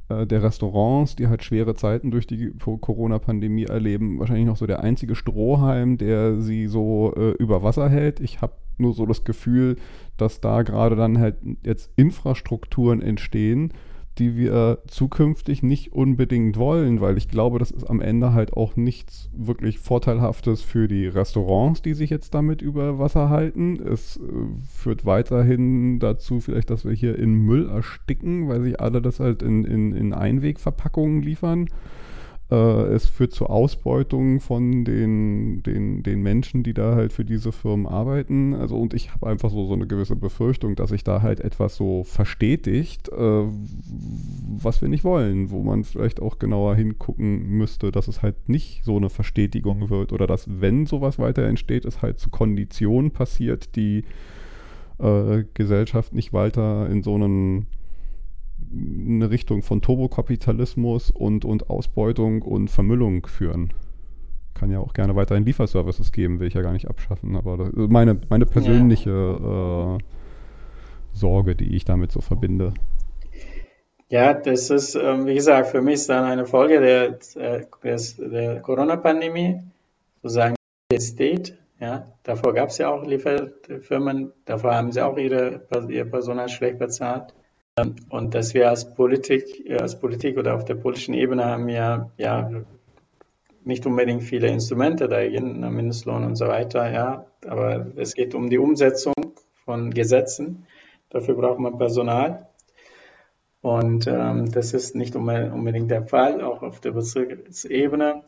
äh, 0.09 0.27
der 0.27 0.43
Restaurants, 0.43 1.17
die 1.17 1.29
halt 1.29 1.43
schwere 1.43 1.75
Zeiten 1.75 2.11
durch 2.11 2.27
die 2.27 2.53
Corona-Pandemie 2.59 3.65
erleben, 3.65 4.19
wahrscheinlich 4.19 4.47
noch 4.47 4.57
so 4.57 4.67
der 4.67 4.81
einzige 4.81 5.15
Strohhalm, 5.15 5.99
der 5.99 6.41
sie 6.41 6.67
so 6.67 7.13
äh, 7.17 7.31
über 7.33 7.63
Wasser 7.63 7.89
hält. 7.89 8.21
Ich 8.21 8.41
habe 8.41 8.55
nur 8.79 8.93
so 8.93 9.07
das 9.07 9.25
Gefühl, 9.25 9.77
dass 10.17 10.41
da 10.41 10.63
gerade 10.63 10.97
dann 10.97 11.19
halt 11.19 11.37
jetzt 11.65 11.91
Infrastrukturen 11.97 13.03
entstehen, 13.03 13.73
die 14.19 14.37
wir 14.37 14.79
zukünftig 14.87 15.63
nicht 15.63 15.93
unbedingt 15.93 16.57
wollen, 16.57 17.01
weil 17.01 17.19
ich 17.19 17.29
glaube, 17.29 17.59
das 17.59 17.71
ist 17.71 17.85
am 17.85 18.01
Ende 18.01 18.33
halt 18.33 18.55
auch 18.55 18.77
nichts 18.77 19.31
wirklich 19.37 19.79
Vorteilhaftes 19.79 20.63
für 20.63 20.89
die 20.89 21.07
Restaurants, 21.07 21.83
die 21.83 21.95
sich 21.95 22.09
jetzt 22.09 22.35
damit 22.35 22.63
über 22.63 22.99
Wasser 22.99 23.29
halten. 23.29 23.77
Es 23.77 24.17
äh, 24.17 24.21
führt 24.69 25.05
weiterhin 25.05 25.99
dazu 25.99 26.41
vielleicht, 26.41 26.71
dass 26.71 26.85
wir 26.85 26.93
hier 26.93 27.19
in 27.19 27.35
Müll 27.35 27.69
ersticken, 27.69 28.49
weil 28.49 28.63
sich 28.63 28.81
alle 28.81 29.03
das 29.03 29.21
halt 29.21 29.43
in, 29.43 29.65
in, 29.65 29.93
in 29.93 30.15
Einwegverpackungen 30.15 31.23
liefern. 31.23 31.69
Äh, 32.51 32.55
es 32.55 33.07
führt 33.07 33.33
zur 33.33 33.51
Ausbeutung 33.51 34.41
von 34.41 34.85
den, 34.85 35.63
den, 35.65 36.03
den 36.05 36.23
Menschen, 36.23 36.63
die 36.63 36.75
da 36.75 36.95
halt 36.95 37.13
für 37.13 37.25
diese 37.25 37.51
Firmen 37.51 37.87
arbeiten. 37.87 38.55
Also 38.55 38.77
und 38.77 38.95
ich 38.95 39.13
habe 39.13 39.27
einfach 39.27 39.51
so, 39.51 39.67
so 39.67 39.75
eine 39.75 39.87
gewisse 39.87 40.15
Befürchtung, 40.15 40.77
dass 40.77 40.91
sich 40.91 41.03
da 41.03 41.23
halt 41.23 41.41
etwas 41.41 41.77
so 41.77 42.05
verstetigt, 42.05 43.09
äh, 43.09 43.45
was 44.59 44.81
wir 44.81 44.89
nicht 44.89 45.03
wollen, 45.03 45.51
wo 45.51 45.63
man 45.63 45.83
vielleicht 45.83 46.23
auch 46.23 46.39
genauer 46.39 46.77
hingucken 46.77 47.49
müsste, 47.49 47.91
dass 47.91 48.07
es 48.07 48.23
halt 48.23 48.49
nicht 48.49 48.85
so 48.85 48.97
eine 48.97 49.11
Verstetigung 49.11 49.91
wird 49.91 50.13
oder 50.13 50.29
dass, 50.29 50.49
wenn 50.61 50.87
sowas 50.87 51.19
weiter 51.19 51.43
entsteht, 51.43 51.85
es 51.85 52.01
halt 52.01 52.21
zu 52.21 52.31
Konditionen 52.31 53.11
passiert, 53.11 53.75
die 53.75 54.05
äh, 54.99 55.45
Gesellschaft 55.55 56.15
nicht 56.15 56.33
weiter 56.33 56.89
in 56.89 57.03
so 57.03 57.17
einen 57.17 57.67
eine 58.73 59.31
Richtung 59.31 59.63
von 59.63 59.81
Turbokapitalismus 59.81 61.11
und, 61.11 61.45
und 61.45 61.71
Ausbeutung 61.71 62.43
und 62.43 62.69
Vermüllung 62.69 63.27
führen. 63.27 63.73
Kann 64.55 64.71
ja 64.71 64.79
auch 64.79 64.95
gerne 64.95 65.15
weiterhin 65.17 65.45
Lieferservices 65.45 66.13
geben, 66.13 66.41
will 66.41 66.49
ich 66.49 66.55
ja 66.55 66.63
gar 66.63 66.73
nicht 66.73 66.89
abschaffen, 66.89 67.37
aber 67.37 67.57
das 67.59 67.69
ist 67.69 67.91
meine, 67.91 68.19
meine 68.29 68.47
persönliche 68.47 69.11
ja. 69.11 69.97
äh, 69.97 69.99
Sorge, 71.13 71.55
die 71.57 71.75
ich 71.77 71.85
damit 71.85 72.13
so 72.13 72.21
verbinde. 72.21 72.75
Ja, 74.09 74.35
das 74.35 74.71
ist, 74.71 74.95
ähm, 74.95 75.27
wie 75.27 75.35
gesagt, 75.35 75.69
für 75.69 75.83
mich 75.83 75.95
ist 75.95 76.09
dann 76.09 76.25
eine 76.25 76.47
Folge 76.47 76.81
der, 76.81 77.19
äh, 77.35 77.67
der 78.19 78.61
Corona-Pandemie, 78.61 79.61
sozusagen 80.23 80.55
State. 80.99 81.55
Ja, 81.81 82.07
davor 82.23 82.55
gab 82.55 82.71
es 82.71 82.79
ja 82.79 82.89
auch 82.89 83.05
Lieferfirmen, 83.05 84.33
davor 84.45 84.75
haben 84.75 84.93
sie 84.93 85.05
auch 85.05 85.19
ihre, 85.19 85.67
ihr 85.89 86.05
Personal 86.05 86.49
schlecht 86.49 86.79
bezahlt. 86.79 87.35
Und 88.09 88.35
dass 88.35 88.55
wir 88.55 88.71
als 88.71 88.95
Politik, 88.95 89.69
äh, 89.69 89.77
als 89.77 90.01
Politik 90.01 90.39
oder 90.39 90.55
auf 90.55 90.65
der 90.65 90.77
politischen 90.77 91.13
Ebene 91.13 91.45
haben 91.45 91.69
ja, 91.69 92.11
ja 92.17 92.51
nicht 93.65 93.85
unbedingt 93.85 94.23
viele 94.23 94.49
Instrumente 94.49 95.09
dagegen, 95.09 95.61
Mindestlohn 95.61 96.25
und 96.25 96.37
so 96.37 96.47
weiter, 96.47 96.91
ja. 96.91 97.27
Aber 97.47 97.87
es 97.97 98.15
geht 98.15 98.35
um 98.35 98.49
die 98.49 98.57
Umsetzung 98.57 99.13
von 99.67 99.93
Gesetzen. 99.93 100.67
Dafür 101.11 101.35
braucht 101.35 101.59
man 101.59 101.77
Personal. 101.77 102.49
Und 103.61 104.07
ähm, 104.07 104.51
das 104.51 104.73
ist 104.73 104.95
nicht 104.95 105.15
unbedingt 105.15 105.91
der 105.91 106.07
Fall, 106.07 106.41
auch 106.41 106.63
auf 106.63 106.81
der 106.81 106.93
Bezirksebene. 106.93 108.23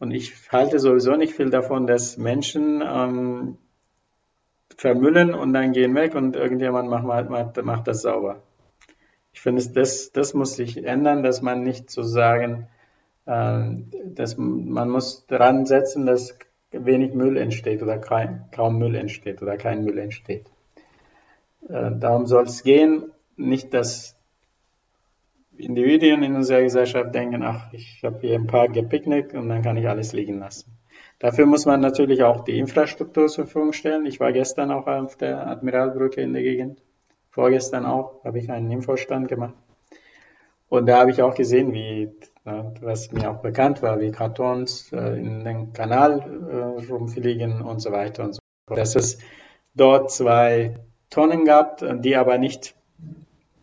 Und 0.00 0.10
ich 0.10 0.34
halte 0.50 0.80
sowieso 0.80 1.14
nicht 1.14 1.34
viel 1.34 1.50
davon, 1.50 1.86
dass 1.86 2.16
Menschen 2.16 2.82
ähm, 2.84 3.58
vermüllen 4.76 5.34
und 5.34 5.52
dann 5.52 5.70
gehen 5.70 5.94
weg 5.94 6.16
und 6.16 6.34
irgendjemand 6.34 6.90
macht, 6.90 7.28
macht, 7.28 7.62
macht 7.64 7.86
das 7.86 8.02
sauber. 8.02 8.42
Ich 9.38 9.42
finde, 9.42 9.64
das, 9.72 10.10
das 10.10 10.34
muss 10.34 10.56
sich 10.56 10.84
ändern, 10.84 11.22
dass 11.22 11.42
man 11.42 11.62
nicht 11.62 11.92
so 11.92 12.02
sagen, 12.02 12.66
äh, 13.24 13.66
dass 14.04 14.36
man 14.36 14.90
muss 14.90 15.26
daran 15.28 15.64
setzen, 15.64 16.06
dass 16.06 16.36
wenig 16.72 17.14
Müll 17.14 17.36
entsteht 17.36 17.80
oder 17.80 17.98
kein, 17.98 18.46
kaum 18.50 18.80
Müll 18.80 18.96
entsteht 18.96 19.40
oder 19.40 19.56
kein 19.56 19.84
Müll 19.84 19.96
entsteht. 19.98 20.50
Äh, 21.68 21.92
darum 22.00 22.26
soll 22.26 22.46
es 22.46 22.64
gehen, 22.64 23.12
nicht 23.36 23.72
dass 23.74 24.16
Individuen 25.56 26.24
in 26.24 26.34
unserer 26.34 26.62
Gesellschaft 26.62 27.14
denken, 27.14 27.44
ach, 27.44 27.72
ich 27.72 28.02
habe 28.02 28.18
hier 28.18 28.34
ein 28.34 28.48
paar 28.48 28.66
gepicknickt 28.66 29.34
und 29.34 29.48
dann 29.48 29.62
kann 29.62 29.76
ich 29.76 29.88
alles 29.88 30.12
liegen 30.12 30.40
lassen. 30.40 30.72
Dafür 31.20 31.46
muss 31.46 31.64
man 31.64 31.80
natürlich 31.80 32.24
auch 32.24 32.42
die 32.42 32.58
Infrastruktur 32.58 33.28
zur 33.28 33.44
Verfügung 33.44 33.72
stellen. 33.72 34.04
Ich 34.04 34.18
war 34.18 34.32
gestern 34.32 34.72
auch 34.72 34.88
auf 34.88 35.16
der 35.16 35.46
Admiralbrücke 35.46 36.22
in 36.22 36.32
der 36.32 36.42
Gegend 36.42 36.82
vorgestern 37.38 37.86
auch, 37.86 38.24
habe 38.24 38.40
ich 38.40 38.50
einen 38.50 38.68
Infostand 38.68 39.28
gemacht. 39.28 39.54
Und 40.68 40.86
da 40.86 40.98
habe 40.98 41.12
ich 41.12 41.22
auch 41.22 41.36
gesehen, 41.36 41.72
wie, 41.72 42.10
was 42.44 43.12
mir 43.12 43.30
auch 43.30 43.42
bekannt 43.42 43.80
war, 43.80 44.00
wie 44.00 44.10
Kartons 44.10 44.90
äh, 44.92 45.20
in 45.20 45.44
den 45.44 45.72
Kanal 45.72 46.18
äh, 46.18 46.84
rumfliegen 46.90 47.62
und 47.62 47.78
so 47.78 47.92
weiter 47.92 48.24
und 48.24 48.34
so 48.34 48.40
fort. 48.66 48.80
Dass 48.80 48.96
es 48.96 49.18
dort 49.72 50.10
zwei 50.10 50.80
Tonnen 51.10 51.44
gab, 51.44 51.80
die 52.02 52.16
aber 52.16 52.38
nicht 52.38 52.74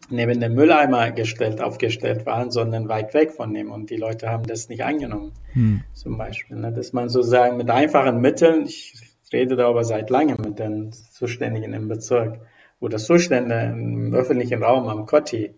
neben 0.10 0.40
dem 0.40 0.56
Mülleimer 0.56 1.12
gestellt, 1.12 1.60
aufgestellt 1.60 2.26
waren, 2.26 2.52
sondern 2.52 2.88
weit 2.88 3.14
weg 3.14 3.34
von 3.34 3.54
dem. 3.54 3.74
Und 3.74 3.90
die 3.90 3.98
Leute 3.98 4.30
haben 4.30 4.46
das 4.48 4.70
nicht 4.70 4.86
angenommen. 4.86 5.34
Hm. 5.52 5.84
Zum 5.94 6.18
Beispiel, 6.18 6.56
ne? 6.56 6.72
dass 6.72 6.94
man 6.94 7.10
sozusagen 7.10 7.58
mit 7.58 7.70
einfachen 7.70 8.22
Mitteln, 8.22 8.68
ich 8.68 8.94
rede 9.34 9.58
darüber 9.58 9.84
seit 9.84 10.10
langem 10.10 10.38
mit 10.42 10.60
den 10.60 10.94
Zuständigen 10.94 11.74
im 11.74 11.90
Bezirk, 11.90 12.40
oder 12.86 12.98
Zustände 12.98 13.74
im 13.74 14.14
öffentlichen 14.14 14.64
Raum 14.64 14.88
am 14.88 15.06
Kotti, 15.06 15.54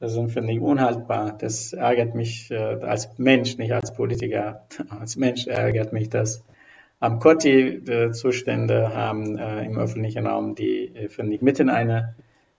das 0.00 0.12
sind, 0.12 0.30
finde 0.30 0.52
ich, 0.52 0.60
unhaltbar. 0.60 1.36
Das 1.36 1.72
ärgert 1.72 2.14
mich 2.14 2.50
äh, 2.50 2.56
als 2.56 3.18
Mensch, 3.18 3.58
nicht 3.58 3.72
als 3.72 3.92
Politiker. 3.92 4.66
Als 5.00 5.16
Mensch 5.16 5.46
ärgert 5.48 5.92
mich 5.92 6.08
das. 6.08 6.44
Am 7.00 7.18
Kotti 7.18 7.60
äh, 7.60 8.12
Zustände 8.12 8.94
haben 8.94 9.36
äh, 9.38 9.64
im 9.64 9.76
öffentlichen 9.78 10.26
Raum, 10.26 10.54
die, 10.54 10.94
äh, 10.94 11.08
finde 11.08 11.34
ich, 11.34 11.42
mitten 11.42 11.68
eine 11.68 12.14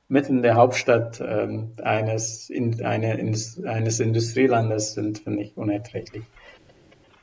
mitten 0.10 0.42
der 0.42 0.56
Hauptstadt 0.56 1.22
ähm, 1.22 1.74
eines, 1.82 2.50
in, 2.50 2.84
eine, 2.84 3.18
in, 3.20 3.38
eines 3.66 4.00
Industrielandes 4.00 4.96
sind, 4.96 5.20
finde 5.20 5.44
ich, 5.44 5.56
unerträglich. 5.56 6.24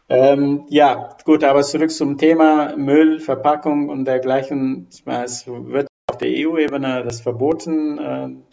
Ähm, 0.08 0.66
ja, 0.68 1.16
gut, 1.24 1.42
aber 1.42 1.62
zurück 1.62 1.90
zum 1.90 2.16
Thema 2.16 2.76
Müll, 2.76 3.18
Verpackung 3.18 3.88
und 3.88 4.04
dergleichen. 4.04 4.86
Es 5.04 5.48
wird 5.48 5.88
auf 6.16 6.18
der 6.18 6.30
EU-Ebene 6.30 7.02
das 7.05 7.20
verboten. 7.20 7.98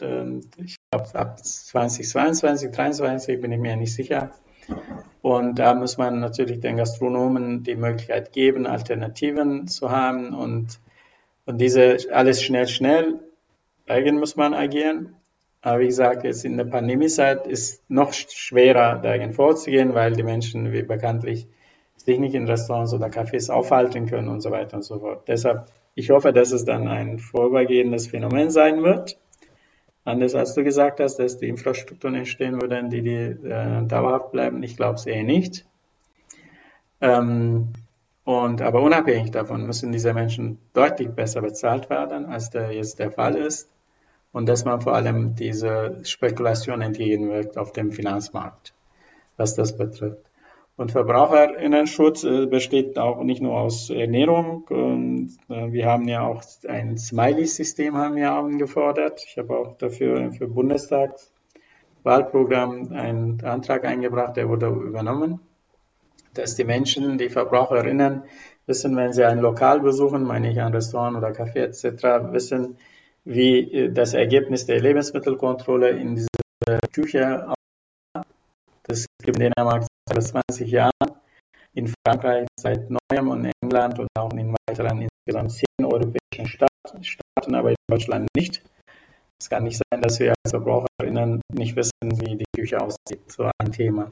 Äh, 0.02 0.64
ich 0.64 0.76
glaube, 0.91 1.15
ab 1.15 1.40
2022, 1.40 2.72
2023 2.72 3.41
bin 3.41 3.53
ich 3.53 3.60
mir 3.60 3.77
nicht 3.77 3.94
sicher. 3.94 4.31
Und 5.22 5.60
da 5.60 5.73
muss 5.73 5.98
man 5.98 6.19
natürlich 6.19 6.60
den 6.60 6.76
Gastronomen 6.76 7.64
die 7.64 7.76
Möglichkeit 7.76 8.34
geben, 8.34 8.68
Alternativen 8.68 9.68
zu 9.68 9.91
haben 9.91 10.34
und, 10.34 10.80
und 11.45 11.60
diese 11.60 11.98
alles 12.11 12.44
schnell, 12.44 12.68
schnell. 12.68 13.19
Dagegen 13.85 14.19
muss 14.19 14.35
man 14.35 14.53
agieren. 14.53 15.15
Aber 15.61 15.80
wie 15.80 15.88
gesagt, 15.88 16.26
jetzt 16.26 16.44
in 16.44 16.57
der 16.57 16.65
Pandemiezeit 16.65 17.48
ist 17.48 17.90
noch 17.90 18.11
schwerer 18.11 18.99
dagegen 19.02 19.31
vorzugehen, 19.31 19.94
weil 19.94 20.14
die 20.14 20.23
Menschen, 20.23 20.73
wie 20.73 20.84
bekanntlich, 20.84 21.48
sich 21.95 22.19
nicht 22.19 22.35
in 22.35 22.45
Restaurants 22.45 22.94
oder 22.94 23.07
Cafés 23.07 23.49
aufhalten 23.49 24.07
können 24.07 24.27
und 24.27 24.41
so 24.41 24.52
weiter 24.52 24.76
und 24.76 24.84
so 24.84 24.99
fort. 24.99 25.26
Deshalb 25.30 25.72
ich 25.95 26.10
hoffe, 26.10 26.34
dass 26.34 26.52
es 26.52 26.65
dann 26.65 26.88
ein 26.88 27.20
vorübergehendes 27.20 28.07
Phänomen 28.07 28.49
sein 28.49 28.84
wird. 28.84 29.18
Anders 30.06 30.36
als 30.36 30.53
du 30.53 30.64
gesagt 30.64 30.99
hast, 30.99 31.18
dass 31.18 31.38
die 31.38 31.48
Infrastrukturen 31.48 32.15
entstehen 32.15 32.61
würden, 32.61 32.90
die, 32.90 33.02
die 33.02 33.48
äh, 33.48 33.86
dauerhaft 33.86 34.32
bleiben. 34.32 34.61
Ich 34.64 34.76
glaube 34.76 34.95
es 34.95 35.06
eher 35.06 35.24
nicht. 35.24 35.65
Ähm, 36.99 37.70
und 38.26 38.61
aber 38.61 38.82
unabhängig 38.82 39.32
davon 39.32 39.65
müssen 39.65 39.91
diese 39.91 40.14
Menschen 40.14 40.57
deutlich 40.74 41.10
besser 41.10 41.41
bezahlt 41.41 41.90
werden, 41.90 42.26
als 42.26 42.49
der 42.49 42.72
jetzt 42.72 42.99
der 42.99 43.11
Fall 43.11 43.36
ist. 43.36 43.70
Und 44.32 44.48
dass 44.48 44.65
man 44.65 44.82
vor 44.82 44.95
allem 44.95 45.36
diese 45.36 45.99
Spekulation 46.03 46.82
entgegenwirkt 46.82 47.57
auf 47.57 47.72
dem 47.72 47.91
Finanzmarkt, 47.91 48.74
was 49.38 49.53
das 49.56 49.78
betrifft. 49.78 50.26
Und 50.75 50.91
Verbraucherinnenschutz 50.91 52.23
äh, 52.23 52.47
besteht 52.47 52.97
auch 52.97 53.21
nicht 53.23 53.43
nur 53.43 53.59
aus 53.59 53.91
Ernährung. 53.91 54.63
Und, 54.69 55.37
äh, 55.47 55.71
wir 55.71 55.85
haben 55.85 56.07
ja 56.07 56.25
auch 56.25 56.41
ein 56.67 56.97
Smiley-System 56.97 57.95
haben 57.95 58.15
wir 58.15 58.31
angefordert. 58.31 59.23
Ich 59.27 59.37
habe 59.37 59.55
auch 59.55 59.77
dafür 59.77 60.31
für 60.31 60.47
Bundestagswahlprogramm 60.47 62.91
einen 62.91 63.39
Antrag 63.43 63.85
eingebracht, 63.85 64.35
der 64.35 64.49
wurde 64.49 64.65
übernommen, 64.67 65.41
dass 66.33 66.55
die 66.55 66.63
Menschen, 66.63 67.19
die 67.19 67.29
Verbraucherinnen 67.29 68.23
wissen, 68.65 68.95
wenn 68.95 69.13
sie 69.13 69.25
ein 69.25 69.37
Lokal 69.39 69.79
besuchen, 69.79 70.23
meine 70.23 70.51
ich 70.51 70.59
ein 70.59 70.73
Restaurant 70.73 71.17
oder 71.17 71.29
Café 71.29 71.65
etc., 71.65 72.33
wissen, 72.33 72.77
wie 73.25 73.71
äh, 73.71 73.91
das 73.91 74.15
Ergebnis 74.15 74.65
der 74.65 74.81
Lebensmittelkontrolle 74.81 75.91
in 75.91 76.15
dieser 76.15 76.79
Küche 76.91 77.53
das 78.84 79.05
gibt 79.23 79.39
in 79.39 79.51
Dänemark 79.55 79.85
seit 80.07 80.23
20 80.23 80.69
Jahren, 80.69 80.91
in 81.73 81.91
Frankreich 82.05 82.47
seit 82.60 82.89
neuem 82.89 83.30
und 83.30 83.51
England 83.61 83.99
und 83.99 84.07
auch 84.18 84.31
in 84.34 84.55
weiteren 84.68 85.01
insgesamt 85.01 85.51
zehn 85.51 85.85
europäischen 85.85 86.47
Staaten, 86.47 87.55
aber 87.55 87.72
in 87.72 87.76
Deutschland 87.89 88.27
nicht. 88.35 88.61
Es 89.41 89.49
kann 89.49 89.64
nicht 89.64 89.81
sein, 89.91 90.01
dass 90.01 90.19
wir 90.19 90.34
als 90.43 90.51
VerbraucherInnen 90.51 91.41
nicht 91.53 91.76
wissen, 91.76 91.91
wie 92.01 92.38
die 92.38 92.45
Küche 92.55 92.80
aussieht. 92.80 93.30
So 93.30 93.49
ein 93.57 93.72
Thema. 93.72 94.11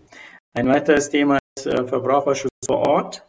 Ein 0.53 0.67
weiteres 0.67 1.09
Thema 1.09 1.39
ist 1.57 1.67
äh, 1.67 1.87
Verbraucherschutz 1.87 2.51
vor 2.65 2.87
Ort. 2.87 3.25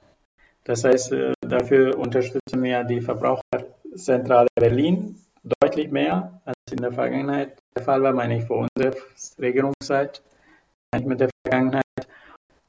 Das 0.65 0.85
heißt, 0.85 1.13
äh, 1.13 1.33
dafür 1.41 1.99
unterstützen 1.99 2.63
wir 2.63 2.83
die 2.85 3.01
Verbraucherzentrale 3.01 4.49
Berlin 4.57 5.17
deutlich 5.61 5.91
mehr, 5.91 6.41
als 6.45 6.57
in 6.71 6.79
der 6.79 6.93
Vergangenheit 6.93 7.59
der 7.77 7.85
Fall 7.85 8.03
war, 8.03 8.13
meine 8.13 8.39
ich 8.39 8.45
vor 8.45 8.67
unserer 8.77 8.97
Regierungszeit, 9.39 10.23
mit 11.01 11.21
der 11.21 11.31
Vergangenheit. 11.45 11.83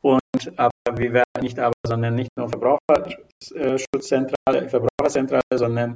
Und 0.02 0.58
aber 0.58 0.98
wir 0.98 1.14
werden 1.14 1.42
nicht 1.42 1.60
aber, 1.60 1.74
sondern 1.86 2.16
nicht 2.16 2.32
nur 2.38 2.50
Verbraucherschutzzentrale, 2.50 4.70
Verbraucherzentrale, 4.70 5.44
sondern 5.56 5.96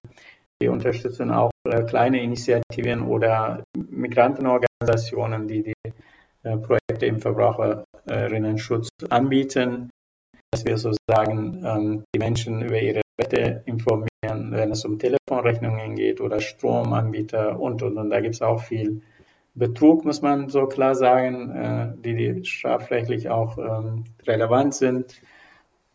wir 0.59 0.71
unterstützen 0.71 1.31
auch 1.31 1.51
äh, 1.65 1.83
kleine 1.83 2.21
Initiativen 2.21 3.03
oder 3.03 3.63
Migrantenorganisationen, 3.75 5.47
die 5.47 5.63
die 5.63 5.73
äh, 6.43 6.57
Projekte 6.57 7.05
im 7.05 7.19
Verbraucherinnenschutz 7.19 8.89
anbieten, 9.09 9.89
dass 10.51 10.65
wir 10.65 10.77
sozusagen 10.77 11.63
ähm, 11.65 12.03
die 12.13 12.19
Menschen 12.19 12.61
über 12.61 12.79
ihre 12.79 13.01
Rechte 13.19 13.63
informieren, 13.65 14.51
wenn 14.51 14.71
es 14.71 14.85
um 14.85 14.99
Telefonrechnungen 14.99 15.95
geht 15.95 16.21
oder 16.21 16.39
Stromanbieter 16.39 17.59
und 17.59 17.81
und 17.83 17.97
und. 17.97 18.09
Da 18.09 18.21
gibt 18.21 18.35
es 18.35 18.41
auch 18.41 18.61
viel 18.61 19.01
Betrug, 19.57 20.05
muss 20.05 20.21
man 20.21 20.49
so 20.49 20.67
klar 20.67 20.93
sagen, 20.93 21.51
äh, 21.51 21.93
die, 21.97 22.15
die 22.15 22.45
strafrechtlich 22.45 23.29
auch 23.29 23.57
ähm, 23.57 24.05
relevant 24.25 24.75
sind. 24.75 25.21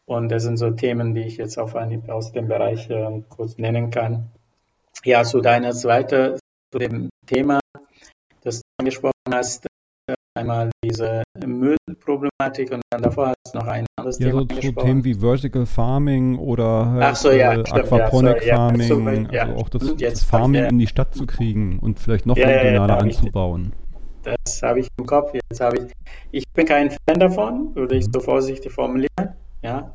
Und 0.05 0.31
das 0.31 0.43
sind 0.43 0.57
so 0.57 0.71
Themen, 0.71 1.15
die 1.15 1.23
ich 1.23 1.37
jetzt 1.37 1.59
auf 1.59 1.77
Anhieb 1.77 2.09
aus 2.09 2.33
dem 2.33 2.49
Bereich 2.49 2.91
äh, 2.91 3.23
kurz 3.29 3.59
nennen 3.59 3.91
kann. 3.91 4.31
Ja, 5.05 5.23
zu 5.23 5.41
deiner 5.41 5.73
zweite, 5.73 6.39
zu 6.73 6.79
dem 6.79 7.09
Thema, 7.27 7.61
das 8.43 8.57
du 8.59 8.63
angesprochen 8.79 9.13
hast, 9.33 9.67
einmal 10.35 10.71
diese 10.85 11.23
Müllproblematik 11.45 12.73
und 12.73 12.83
dann 12.91 13.03
davor 13.03 13.29
hast 13.29 13.55
du 13.55 13.59
noch 13.59 13.67
ein 13.67 13.87
anderes 13.97 14.19
ja, 14.19 14.29
Thema 14.29 14.47
so, 14.51 14.61
so 14.61 14.73
Themen 14.73 15.05
wie 15.05 15.15
Vertical 15.15 15.67
Farming 15.67 16.39
oder 16.39 16.87
halt, 16.91 17.17
so, 17.17 17.31
ja, 17.31 17.53
äh, 17.53 17.67
stimmt, 17.67 17.93
Aquaponic 17.93 18.47
ja, 18.47 18.57
Farming, 18.57 18.89
so, 19.29 19.35
ja. 19.35 19.43
also 19.43 19.57
auch 19.57 19.69
das, 19.69 19.95
Jetzt 19.99 20.03
das 20.03 20.25
Farming 20.25 20.63
ja. 20.63 20.69
in 20.69 20.79
die 20.79 20.87
Stadt 20.87 21.15
zu 21.15 21.27
kriegen 21.27 21.79
und 21.79 21.99
vielleicht 21.99 22.27
noch 22.27 22.37
Ja, 22.37 22.49
ja, 22.49 22.57
ja, 22.57 22.63
regionaler 22.63 22.95
hab 22.95 23.07
ich- 23.07 23.19
anzubauen. 23.19 23.73
Das 24.23 24.63
habe 24.63 24.79
ich 24.81 24.89
im 24.99 25.07
Kopf. 25.07 25.35
Jetzt 25.35 25.61
habe 25.61 25.79
ich. 25.79 25.93
Ich 26.31 26.49
bin 26.51 26.65
kein 26.65 26.91
Fan 26.91 27.19
davon, 27.19 27.75
würde 27.75 27.97
ich 27.97 28.07
so 28.13 28.21
vorsichtig 28.21 28.71
formulieren. 28.71 29.35
Ja. 29.63 29.93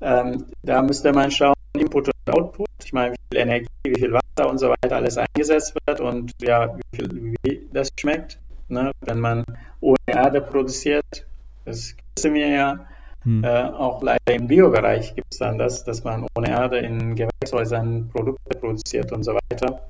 Ähm, 0.00 0.44
da 0.62 0.80
müsste 0.80 1.12
man 1.12 1.30
schauen, 1.32 1.54
Input 1.76 2.06
und 2.06 2.34
Output. 2.34 2.68
Ich 2.84 2.92
meine, 2.92 3.14
wie 3.14 3.18
viel 3.32 3.40
Energie, 3.40 3.66
wie 3.84 3.98
viel 3.98 4.12
Wasser 4.12 4.48
und 4.48 4.58
so 4.58 4.68
weiter 4.68 4.96
alles 4.96 5.18
eingesetzt 5.18 5.74
wird 5.86 6.00
und 6.00 6.32
ja, 6.40 6.76
wie, 6.76 6.96
viel, 6.96 7.34
wie 7.42 7.68
das 7.72 7.88
schmeckt. 7.98 8.38
Ne? 8.68 8.90
Wenn 9.00 9.20
man 9.20 9.44
ohne 9.80 9.96
Erde 10.06 10.40
produziert, 10.40 11.26
das 11.64 11.94
wissen 12.16 12.34
wir 12.34 12.48
ja. 12.48 12.86
Hm. 13.24 13.42
Äh, 13.42 13.64
auch 13.64 14.02
leider 14.02 14.34
im 14.34 14.46
Biobereich 14.46 15.14
gibt 15.14 15.32
es 15.32 15.38
dann 15.38 15.58
das, 15.58 15.84
dass 15.84 16.04
man 16.04 16.26
ohne 16.36 16.50
Erde 16.50 16.78
in 16.78 17.16
Gewächshäusern 17.16 18.08
Produkte 18.10 18.56
produziert 18.58 19.10
und 19.12 19.24
so 19.24 19.32
weiter. 19.34 19.82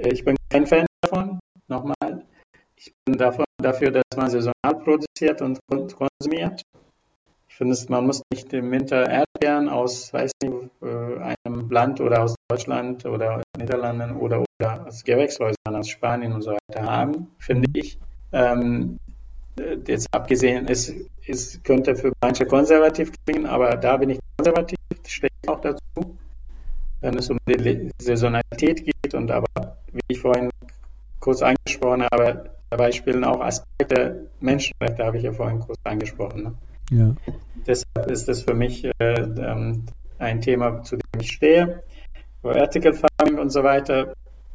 Äh, 0.00 0.10
Ich 0.12 0.24
bin 0.24 0.36
kein 0.50 0.66
Fan 0.66 0.86
davon, 1.00 1.40
nochmal. 1.68 2.22
Ich 2.76 2.92
bin 3.04 3.16
davon, 3.18 3.44
dafür, 3.62 3.90
dass 3.90 4.04
man 4.16 4.30
saisonal 4.30 4.74
produziert 4.84 5.40
und 5.42 5.58
kon- 5.68 5.88
konsumiert. 5.88 6.62
Ich 7.54 7.58
finde, 7.58 7.76
man 7.88 8.06
muss 8.06 8.20
nicht 8.32 8.52
im 8.52 8.72
Winter 8.72 9.08
Erdbeeren 9.08 9.68
aus, 9.68 10.12
weiß 10.12 10.32
nicht, 10.42 10.52
äh, 10.82 11.34
einem 11.46 11.70
Land 11.70 12.00
oder 12.00 12.24
aus 12.24 12.34
Deutschland 12.48 13.06
oder 13.06 13.42
Niederlanden 13.56 14.16
oder, 14.16 14.42
oder 14.58 14.88
aus 14.88 15.04
Gewächshäusern 15.04 15.54
aus 15.76 15.88
Spanien 15.88 16.32
und 16.32 16.42
so 16.42 16.50
weiter 16.50 16.82
haben, 16.82 17.28
finde 17.38 17.68
ich. 17.74 17.96
Ähm, 18.32 18.98
äh, 19.56 19.76
jetzt 19.86 20.08
abgesehen, 20.12 20.66
es, 20.66 20.92
es 21.28 21.62
könnte 21.62 21.94
für 21.94 22.12
manche 22.20 22.44
konservativ 22.44 23.12
klingen, 23.24 23.46
aber 23.46 23.76
da 23.76 23.98
bin 23.98 24.10
ich 24.10 24.18
konservativ, 24.36 24.76
stehe 25.06 25.30
ich 25.40 25.48
auch 25.48 25.60
dazu, 25.60 26.18
wenn 27.02 27.16
es 27.16 27.30
um 27.30 27.38
die 27.46 27.88
Saisonalität 28.02 28.84
geht 28.84 29.14
und 29.14 29.30
aber, 29.30 29.46
wie 29.92 30.00
ich 30.08 30.18
vorhin 30.18 30.50
kurz 31.20 31.40
angesprochen 31.40 32.04
habe, 32.12 32.50
dabei 32.70 32.90
spielen 32.90 33.22
auch 33.22 33.40
Aspekte, 33.40 34.26
Menschenrechte 34.40 35.04
habe 35.04 35.18
ich 35.18 35.22
ja 35.22 35.32
vorhin 35.32 35.60
kurz 35.60 35.78
angesprochen. 35.84 36.42
Ne? 36.42 36.54
Ja. 36.90 37.14
Deshalb 37.66 38.10
ist 38.10 38.28
das 38.28 38.42
für 38.42 38.54
mich 38.54 38.84
äh, 38.84 38.90
ähm, 38.98 39.84
ein 40.18 40.40
Thema, 40.40 40.82
zu 40.82 40.96
dem 40.96 41.20
ich 41.20 41.32
stehe. 41.32 41.82
Vertical 42.42 42.92
Farming 42.92 43.38
und 43.38 43.50
so 43.50 43.62
weiter, 43.62 44.14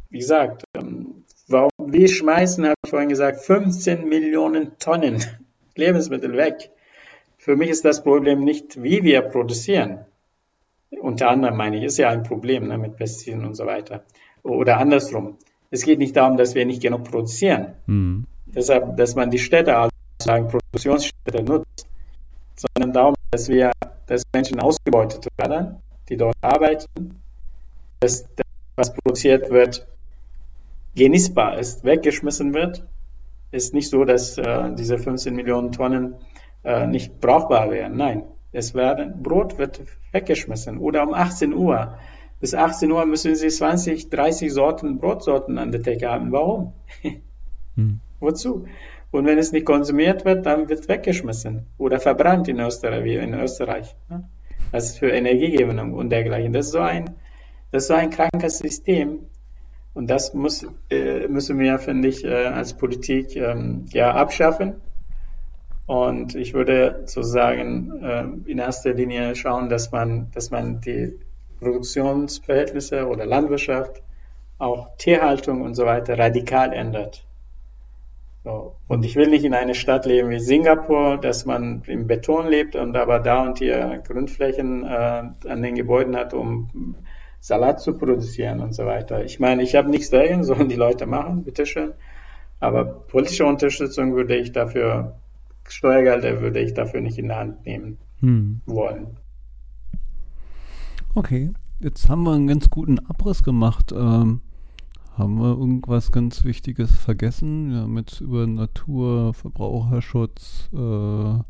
wie 0.09 0.19
gesagt, 0.19 0.63
ähm, 0.75 1.23
warum, 1.47 1.69
wir 1.79 2.07
schmeißen, 2.07 2.65
habe 2.65 2.75
ich 2.83 2.89
vorhin 2.89 3.09
gesagt, 3.09 3.41
15 3.41 4.07
Millionen 4.07 4.77
Tonnen 4.77 5.23
Lebensmittel 5.75 6.37
weg. 6.37 6.69
Für 7.37 7.55
mich 7.55 7.69
ist 7.69 7.85
das 7.85 8.03
Problem 8.03 8.43
nicht, 8.43 8.83
wie 8.83 9.03
wir 9.03 9.21
produzieren. 9.21 10.05
Unter 11.01 11.29
anderem 11.29 11.57
meine 11.57 11.77
ich, 11.77 11.83
ist 11.83 11.97
ja 11.97 12.09
ein 12.09 12.23
Problem 12.23 12.67
ne, 12.67 12.77
mit 12.77 12.97
Pestiziden 12.97 13.45
und 13.45 13.55
so 13.55 13.65
weiter. 13.65 14.03
Oder 14.43 14.77
andersrum. 14.77 15.37
Es 15.71 15.83
geht 15.83 15.99
nicht 15.99 16.15
darum, 16.15 16.37
dass 16.37 16.55
wir 16.55 16.65
nicht 16.65 16.81
genug 16.81 17.05
produzieren. 17.05 17.75
Hm. 17.85 18.25
Deshalb, 18.47 18.97
dass 18.97 19.15
man 19.15 19.29
die 19.29 19.39
Städte 19.39 19.77
als 19.77 19.93
sagen, 20.21 20.47
Produktionsstädte 20.47 21.43
nutzt, 21.43 21.87
sondern 22.59 22.93
darum, 22.93 23.15
dass 23.31 23.47
wir, 23.47 23.71
dass 24.07 24.23
Menschen 24.33 24.59
ausgebeutet 24.59 25.27
werden, 25.37 25.77
die 26.09 26.17
dort 26.17 26.35
arbeiten, 26.41 27.21
dass 27.99 28.23
das, 28.35 28.45
was 28.75 28.93
produziert 28.93 29.49
wird, 29.49 29.87
genießbar 30.95 31.59
ist, 31.59 31.83
weggeschmissen 31.83 32.53
wird. 32.53 32.85
Ist 33.51 33.73
nicht 33.73 33.89
so, 33.89 34.03
dass 34.05 34.37
äh, 34.37 34.73
diese 34.75 34.97
15 34.97 35.35
Millionen 35.35 35.71
Tonnen 35.71 36.15
äh, 36.63 36.85
nicht 36.87 37.19
brauchbar 37.19 37.71
wären. 37.71 37.97
Nein, 37.97 38.23
es 38.51 38.73
werden, 38.73 39.23
Brot 39.23 39.57
wird 39.57 39.81
weggeschmissen 40.11 40.77
oder 40.77 41.03
um 41.03 41.13
18 41.13 41.53
Uhr. 41.53 41.97
Bis 42.39 42.53
18 42.53 42.91
Uhr 42.91 43.05
müssen 43.05 43.35
Sie 43.35 43.49
20, 43.49 44.09
30 44.09 44.51
Sorten 44.51 44.99
Brotsorten 44.99 45.57
an 45.57 45.71
der 45.71 45.83
Theke 45.83 46.09
haben. 46.09 46.31
Warum? 46.31 46.73
Hm. 47.75 47.99
Wozu? 48.19 48.65
Und 49.11 49.25
wenn 49.25 49.39
es 49.39 49.51
nicht 49.51 49.65
konsumiert 49.65 50.25
wird, 50.25 50.45
dann 50.45 50.69
wird 50.69 50.87
weggeschmissen 50.87 51.65
oder 51.77 51.99
verbrannt 51.99 52.47
in 52.47 52.59
Österreich, 52.59 53.03
wie 53.03 53.15
in 53.15 53.33
Österreich. 53.33 53.95
Ne? 54.09 54.29
Das 54.71 54.85
ist 54.85 54.99
für 54.99 55.09
Energiegewinnung 55.09 55.93
und 55.93 56.11
dergleichen. 56.11 56.53
Das 56.53 56.67
ist 56.67 56.73
so 56.73 56.79
ein, 56.79 57.15
das 57.71 57.83
ist 57.83 57.87
so 57.87 57.95
ein 57.95 58.11
krankes 58.11 58.59
System. 58.59 59.25
Und 59.95 60.09
das 60.09 60.33
muss, 60.33 60.65
äh, 60.91 61.27
müssen 61.27 61.57
wir, 61.59 61.79
finde 61.79 62.07
ich, 62.07 62.23
äh, 62.23 62.45
als 62.45 62.73
Politik 62.73 63.35
ähm, 63.35 63.85
ja 63.91 64.13
abschaffen. 64.13 64.75
Und 65.87 66.35
ich 66.35 66.53
würde 66.53 67.01
sozusagen 67.05 68.03
äh, 68.03 68.51
in 68.51 68.59
erster 68.59 68.93
Linie 68.93 69.35
schauen, 69.35 69.69
dass 69.69 69.91
man, 69.91 70.29
dass 70.35 70.51
man 70.51 70.81
die 70.81 71.17
Produktionsverhältnisse 71.59 73.07
oder 73.07 73.25
Landwirtschaft, 73.25 74.03
auch 74.59 74.95
Tierhaltung 74.97 75.61
und 75.61 75.73
so 75.73 75.85
weiter 75.85 76.19
radikal 76.19 76.73
ändert. 76.73 77.25
So. 78.49 78.75
Und 78.87 79.05
ich 79.05 79.15
will 79.15 79.29
nicht 79.29 79.45
in 79.45 79.53
einer 79.53 79.75
Stadt 79.75 80.07
leben 80.07 80.31
wie 80.31 80.39
Singapur, 80.39 81.17
dass 81.17 81.45
man 81.45 81.83
im 81.85 82.07
Beton 82.07 82.47
lebt 82.47 82.75
und 82.75 82.97
aber 82.97 83.19
da 83.19 83.43
und 83.43 83.59
hier 83.59 84.01
Grundflächen 84.07 84.83
äh, 84.83 84.87
an 85.47 85.61
den 85.61 85.75
Gebäuden 85.75 86.15
hat, 86.15 86.33
um 86.33 86.95
Salat 87.39 87.79
zu 87.79 87.95
produzieren 87.95 88.59
und 88.59 88.73
so 88.73 88.85
weiter. 88.87 89.23
Ich 89.23 89.39
meine, 89.39 89.61
ich 89.61 89.75
habe 89.75 89.89
nichts 89.91 90.09
dagegen, 90.09 90.43
sollen 90.49 90.67
die 90.67 90.75
Leute 90.75 91.05
machen, 91.05 91.43
bitteschön. 91.43 91.93
Aber 92.59 92.85
politische 92.85 93.45
Unterstützung 93.45 94.15
würde 94.15 94.35
ich 94.35 94.51
dafür, 94.51 95.19
Steuergelder 95.67 96.41
würde 96.41 96.59
ich 96.59 96.73
dafür 96.73 97.01
nicht 97.01 97.19
in 97.19 97.27
der 97.27 97.37
Hand 97.37 97.65
nehmen 97.65 97.99
Hm. 98.21 98.61
wollen. 98.65 99.17
Okay, 101.13 101.51
jetzt 101.79 102.09
haben 102.09 102.23
wir 102.23 102.33
einen 102.33 102.47
ganz 102.47 102.69
guten 102.71 102.97
Abriss 102.99 103.43
gemacht. 103.43 103.93
Ähm, 103.95 104.41
haben 105.19 105.39
wir 105.39 105.49
irgendwas 105.49 106.11
ganz 106.11 106.45
Wichtiges 106.45 106.91
vergessen? 106.95 107.71
Wir 107.71 107.81
haben 107.81 107.97
jetzt 107.97 108.21
über 108.21 108.47
Natur, 108.47 109.33
Verbraucherschutz 109.33 110.69
äh, 110.73 111.43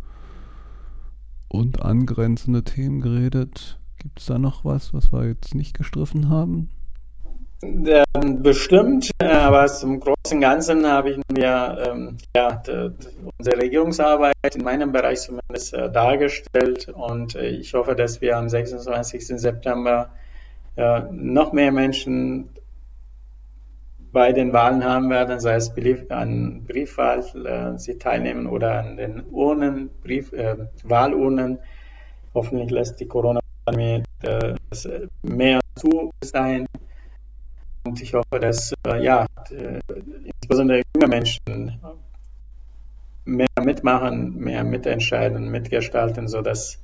und 1.47 1.81
angrenzende 1.81 2.63
Themen 2.63 2.99
geredet. 2.99 3.79
Gibt 3.99 4.19
es 4.19 4.25
da 4.25 4.39
noch 4.39 4.65
was, 4.65 4.93
was 4.93 5.13
wir 5.13 5.27
jetzt 5.27 5.53
nicht 5.53 5.77
gestriffen 5.77 6.29
haben? 6.29 6.69
Bestimmt, 8.41 9.11
aber 9.19 9.67
zum 9.67 9.99
großen 9.99 10.39
Ganzen 10.39 10.87
habe 10.87 11.11
ich 11.11 11.19
mir 11.31 11.77
ähm, 11.85 12.17
ja, 12.33 12.63
unsere 13.37 13.61
Regierungsarbeit 13.61 14.55
in 14.55 14.63
meinem 14.63 14.93
Bereich 14.93 15.21
zumindest 15.21 15.73
äh, 15.73 15.91
dargestellt 15.91 16.87
und 16.87 17.35
äh, 17.35 17.49
ich 17.49 17.73
hoffe, 17.73 17.95
dass 17.95 18.21
wir 18.21 18.37
am 18.37 18.47
26. 18.47 19.27
September 19.27 20.09
äh, 20.77 21.01
noch 21.11 21.51
mehr 21.51 21.73
Menschen 21.73 22.49
bei 24.11 24.31
den 24.33 24.53
Wahlen 24.53 24.83
haben 24.83 25.09
werden, 25.09 25.39
sei 25.39 25.55
es 25.55 25.71
an 26.09 26.63
Briefwahl 26.65 27.19
äh, 27.19 27.77
sie 27.77 27.97
teilnehmen 27.97 28.47
oder 28.47 28.79
an 28.79 28.97
den 28.97 29.23
Urnen, 29.29 29.89
Brief, 30.01 30.33
äh, 30.33 30.55
Wahlurnen. 30.83 31.59
Hoffentlich 32.33 32.71
lässt 32.71 32.99
die 32.99 33.07
Corona-Pandemie 33.07 34.03
äh, 34.23 34.49
äh, 34.49 35.07
mehr 35.23 35.59
zu 35.75 36.11
dahin. 36.31 36.65
Und 37.85 38.01
ich 38.01 38.13
hoffe, 38.13 38.39
dass 38.39 38.73
äh, 38.87 39.03
ja, 39.03 39.25
äh, 39.51 39.79
insbesondere 40.41 40.81
junge 40.95 41.07
Menschen 41.07 41.79
mehr 43.25 43.47
mitmachen, 43.63 44.37
mehr 44.37 44.63
mitentscheiden, 44.63 45.49
mitgestalten, 45.49 46.27
sodass 46.27 46.79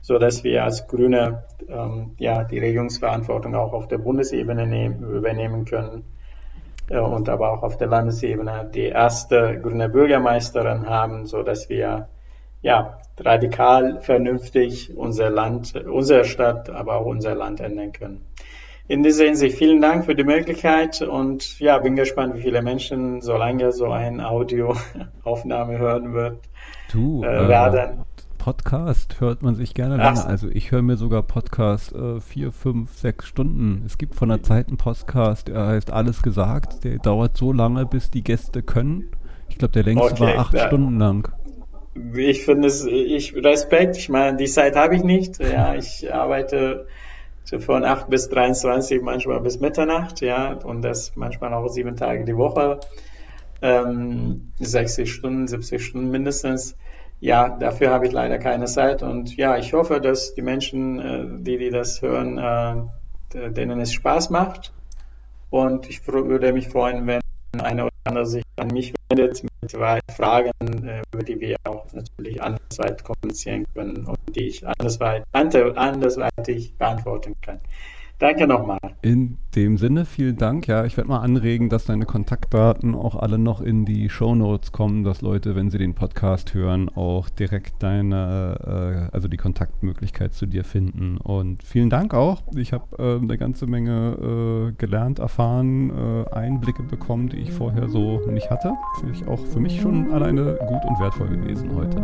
so 0.00 0.18
dass 0.18 0.44
wir 0.44 0.64
als 0.64 0.86
Grüne 0.86 1.44
ähm, 1.68 2.12
ja, 2.18 2.44
die 2.44 2.60
Regierungsverantwortung 2.60 3.56
auch 3.56 3.72
auf 3.72 3.88
der 3.88 3.98
Bundesebene 3.98 4.66
nehmen, 4.66 5.02
übernehmen 5.02 5.64
können 5.64 6.04
und 6.90 7.28
aber 7.28 7.52
auch 7.52 7.62
auf 7.62 7.76
der 7.76 7.88
Landesebene 7.88 8.70
die 8.74 8.86
erste 8.86 9.58
grüne 9.60 9.88
Bürgermeisterin 9.88 10.88
haben, 10.88 11.26
so 11.26 11.42
dass 11.42 11.68
wir 11.68 12.08
ja 12.62 12.98
radikal 13.18 14.00
vernünftig 14.00 14.96
unser 14.96 15.30
Land, 15.30 15.74
unsere 15.74 16.24
Stadt, 16.24 16.70
aber 16.70 16.96
auch 16.96 17.06
unser 17.06 17.34
Land 17.34 17.60
ändern 17.60 17.92
können. 17.92 18.26
In 18.86 19.02
dieser 19.02 19.24
Hinsicht 19.24 19.58
vielen 19.58 19.82
Dank 19.82 20.06
für 20.06 20.14
die 20.14 20.24
Möglichkeit 20.24 21.02
und 21.02 21.60
ja, 21.60 21.76
bin 21.78 21.94
gespannt, 21.94 22.36
wie 22.36 22.40
viele 22.40 22.62
Menschen 22.62 23.20
so 23.20 23.36
lange 23.36 23.70
so 23.72 23.90
eine 23.90 24.26
Audioaufnahme 24.26 25.76
hören 25.76 26.14
wird. 26.14 26.38
Du, 26.90 27.22
äh, 27.22 27.48
werden. 27.48 28.06
Podcast 28.48 29.20
hört 29.20 29.42
man 29.42 29.56
sich 29.56 29.74
gerne 29.74 29.98
länger. 29.98 30.26
Also 30.26 30.48
ich 30.48 30.72
höre 30.72 30.80
mir 30.80 30.96
sogar 30.96 31.22
Podcast 31.22 31.94
äh, 31.94 32.18
vier, 32.18 32.50
fünf, 32.50 32.94
sechs 32.94 33.26
Stunden. 33.26 33.82
Es 33.84 33.98
gibt 33.98 34.14
von 34.14 34.30
der 34.30 34.42
Zeit 34.42 34.68
einen 34.68 34.78
Podcast, 34.78 35.48
der 35.48 35.66
heißt 35.66 35.90
Alles 35.90 36.22
gesagt. 36.22 36.82
Der 36.82 36.96
dauert 36.96 37.36
so 37.36 37.52
lange, 37.52 37.84
bis 37.84 38.10
die 38.10 38.24
Gäste 38.24 38.62
können. 38.62 39.10
Ich 39.50 39.58
glaube, 39.58 39.72
der 39.72 39.82
längste 39.82 40.12
okay, 40.14 40.22
war 40.22 40.38
acht 40.38 40.54
ja. 40.54 40.66
Stunden 40.66 40.98
lang. 40.98 41.30
Ich 42.16 42.46
finde 42.46 42.68
es, 42.68 42.86
ich 42.86 43.36
Respekt. 43.36 43.98
Ich 43.98 44.08
meine, 44.08 44.38
die 44.38 44.46
Zeit 44.46 44.76
habe 44.76 44.96
ich 44.96 45.04
nicht. 45.04 45.38
Ja, 45.40 45.74
ich 45.74 46.10
arbeite 46.10 46.86
von 47.58 47.84
8 47.84 48.08
bis 48.08 48.30
23, 48.30 49.02
manchmal 49.02 49.42
bis 49.42 49.60
Mitternacht, 49.60 50.22
ja, 50.22 50.54
und 50.54 50.80
das 50.80 51.12
manchmal 51.16 51.52
auch 51.52 51.68
sieben 51.68 51.96
Tage 51.96 52.24
die 52.24 52.36
Woche, 52.36 52.80
ähm, 53.60 54.52
60 54.58 55.12
Stunden, 55.12 55.46
70 55.46 55.84
Stunden 55.84 56.10
mindestens. 56.10 56.78
Ja, 57.20 57.48
dafür 57.48 57.90
habe 57.90 58.06
ich 58.06 58.12
leider 58.12 58.38
keine 58.38 58.66
Zeit 58.66 59.02
und 59.02 59.36
ja, 59.36 59.56
ich 59.56 59.72
hoffe, 59.72 60.00
dass 60.00 60.34
die 60.34 60.42
Menschen, 60.42 61.00
äh, 61.00 61.42
die, 61.42 61.58
die 61.58 61.70
das 61.70 62.00
hören, 62.00 62.38
äh, 63.34 63.50
denen 63.50 63.80
es 63.80 63.92
Spaß 63.92 64.30
macht 64.30 64.72
und 65.50 65.88
ich 65.88 66.06
würde 66.06 66.52
mich 66.52 66.68
freuen, 66.68 67.06
wenn 67.06 67.20
eine 67.60 67.84
oder 67.84 67.92
andere 68.04 68.26
sich 68.26 68.44
an 68.56 68.68
mich 68.68 68.94
wendet 69.08 69.42
mit 69.42 69.72
Fragen, 69.72 70.52
äh, 70.60 71.02
über 71.12 71.24
die 71.24 71.40
wir 71.40 71.56
auch 71.64 71.92
natürlich 71.92 72.40
andersweit 72.40 73.02
kommunizieren 73.02 73.64
können 73.74 74.06
und 74.06 74.18
die 74.34 74.46
ich 74.46 74.66
andersweit, 74.66 75.24
andersweitig 75.32 76.76
beantworten 76.76 77.34
kann. 77.40 77.60
Danke 78.18 78.48
nochmal. 78.48 78.78
In 79.00 79.36
dem 79.54 79.78
Sinne, 79.78 80.04
vielen 80.04 80.36
Dank. 80.36 80.66
Ja, 80.66 80.84
ich 80.84 80.96
werde 80.96 81.08
mal 81.08 81.20
anregen, 81.20 81.68
dass 81.68 81.84
deine 81.84 82.04
Kontaktdaten 82.04 82.96
auch 82.96 83.14
alle 83.14 83.38
noch 83.38 83.60
in 83.60 83.84
die 83.84 84.08
Show 84.08 84.34
Notes 84.34 84.72
kommen, 84.72 85.04
dass 85.04 85.22
Leute, 85.22 85.54
wenn 85.54 85.70
sie 85.70 85.78
den 85.78 85.94
Podcast 85.94 86.52
hören, 86.52 86.88
auch 86.88 87.28
direkt 87.28 87.80
deine, 87.80 89.08
äh, 89.10 89.14
also 89.14 89.28
die 89.28 89.36
Kontaktmöglichkeit 89.36 90.34
zu 90.34 90.46
dir 90.46 90.64
finden. 90.64 91.18
Und 91.18 91.62
vielen 91.62 91.90
Dank 91.90 92.12
auch. 92.12 92.42
Ich 92.56 92.72
habe 92.72 92.84
äh, 92.98 93.22
eine 93.22 93.38
ganze 93.38 93.68
Menge 93.68 94.70
äh, 94.70 94.72
gelernt, 94.72 95.20
erfahren, 95.20 95.90
äh, 95.90 96.34
Einblicke 96.34 96.82
bekommen, 96.82 97.28
die 97.28 97.36
ich 97.36 97.52
vorher 97.52 97.88
so 97.88 98.20
nicht 98.28 98.50
hatte. 98.50 98.72
Finde 98.98 99.14
ich 99.14 99.28
auch 99.28 99.46
für 99.46 99.60
mich 99.60 99.80
schon 99.80 100.12
alleine 100.12 100.58
gut 100.66 100.84
und 100.84 100.98
wertvoll 100.98 101.28
gewesen 101.28 101.70
heute. 101.72 102.02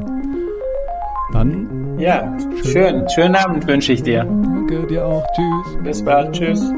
Dann. 1.32 1.98
Ja, 1.98 2.36
schön. 2.38 2.64
schön. 2.64 3.08
Schönen 3.08 3.34
Abend 3.36 3.66
wünsche 3.66 3.92
ich 3.92 4.02
dir. 4.02 4.24
Danke 4.24 4.86
dir 4.86 5.06
auch. 5.06 5.24
Tschüss. 5.34 5.82
Bis 5.82 6.04
bald. 6.04 6.32
Tschüss. 6.32 6.72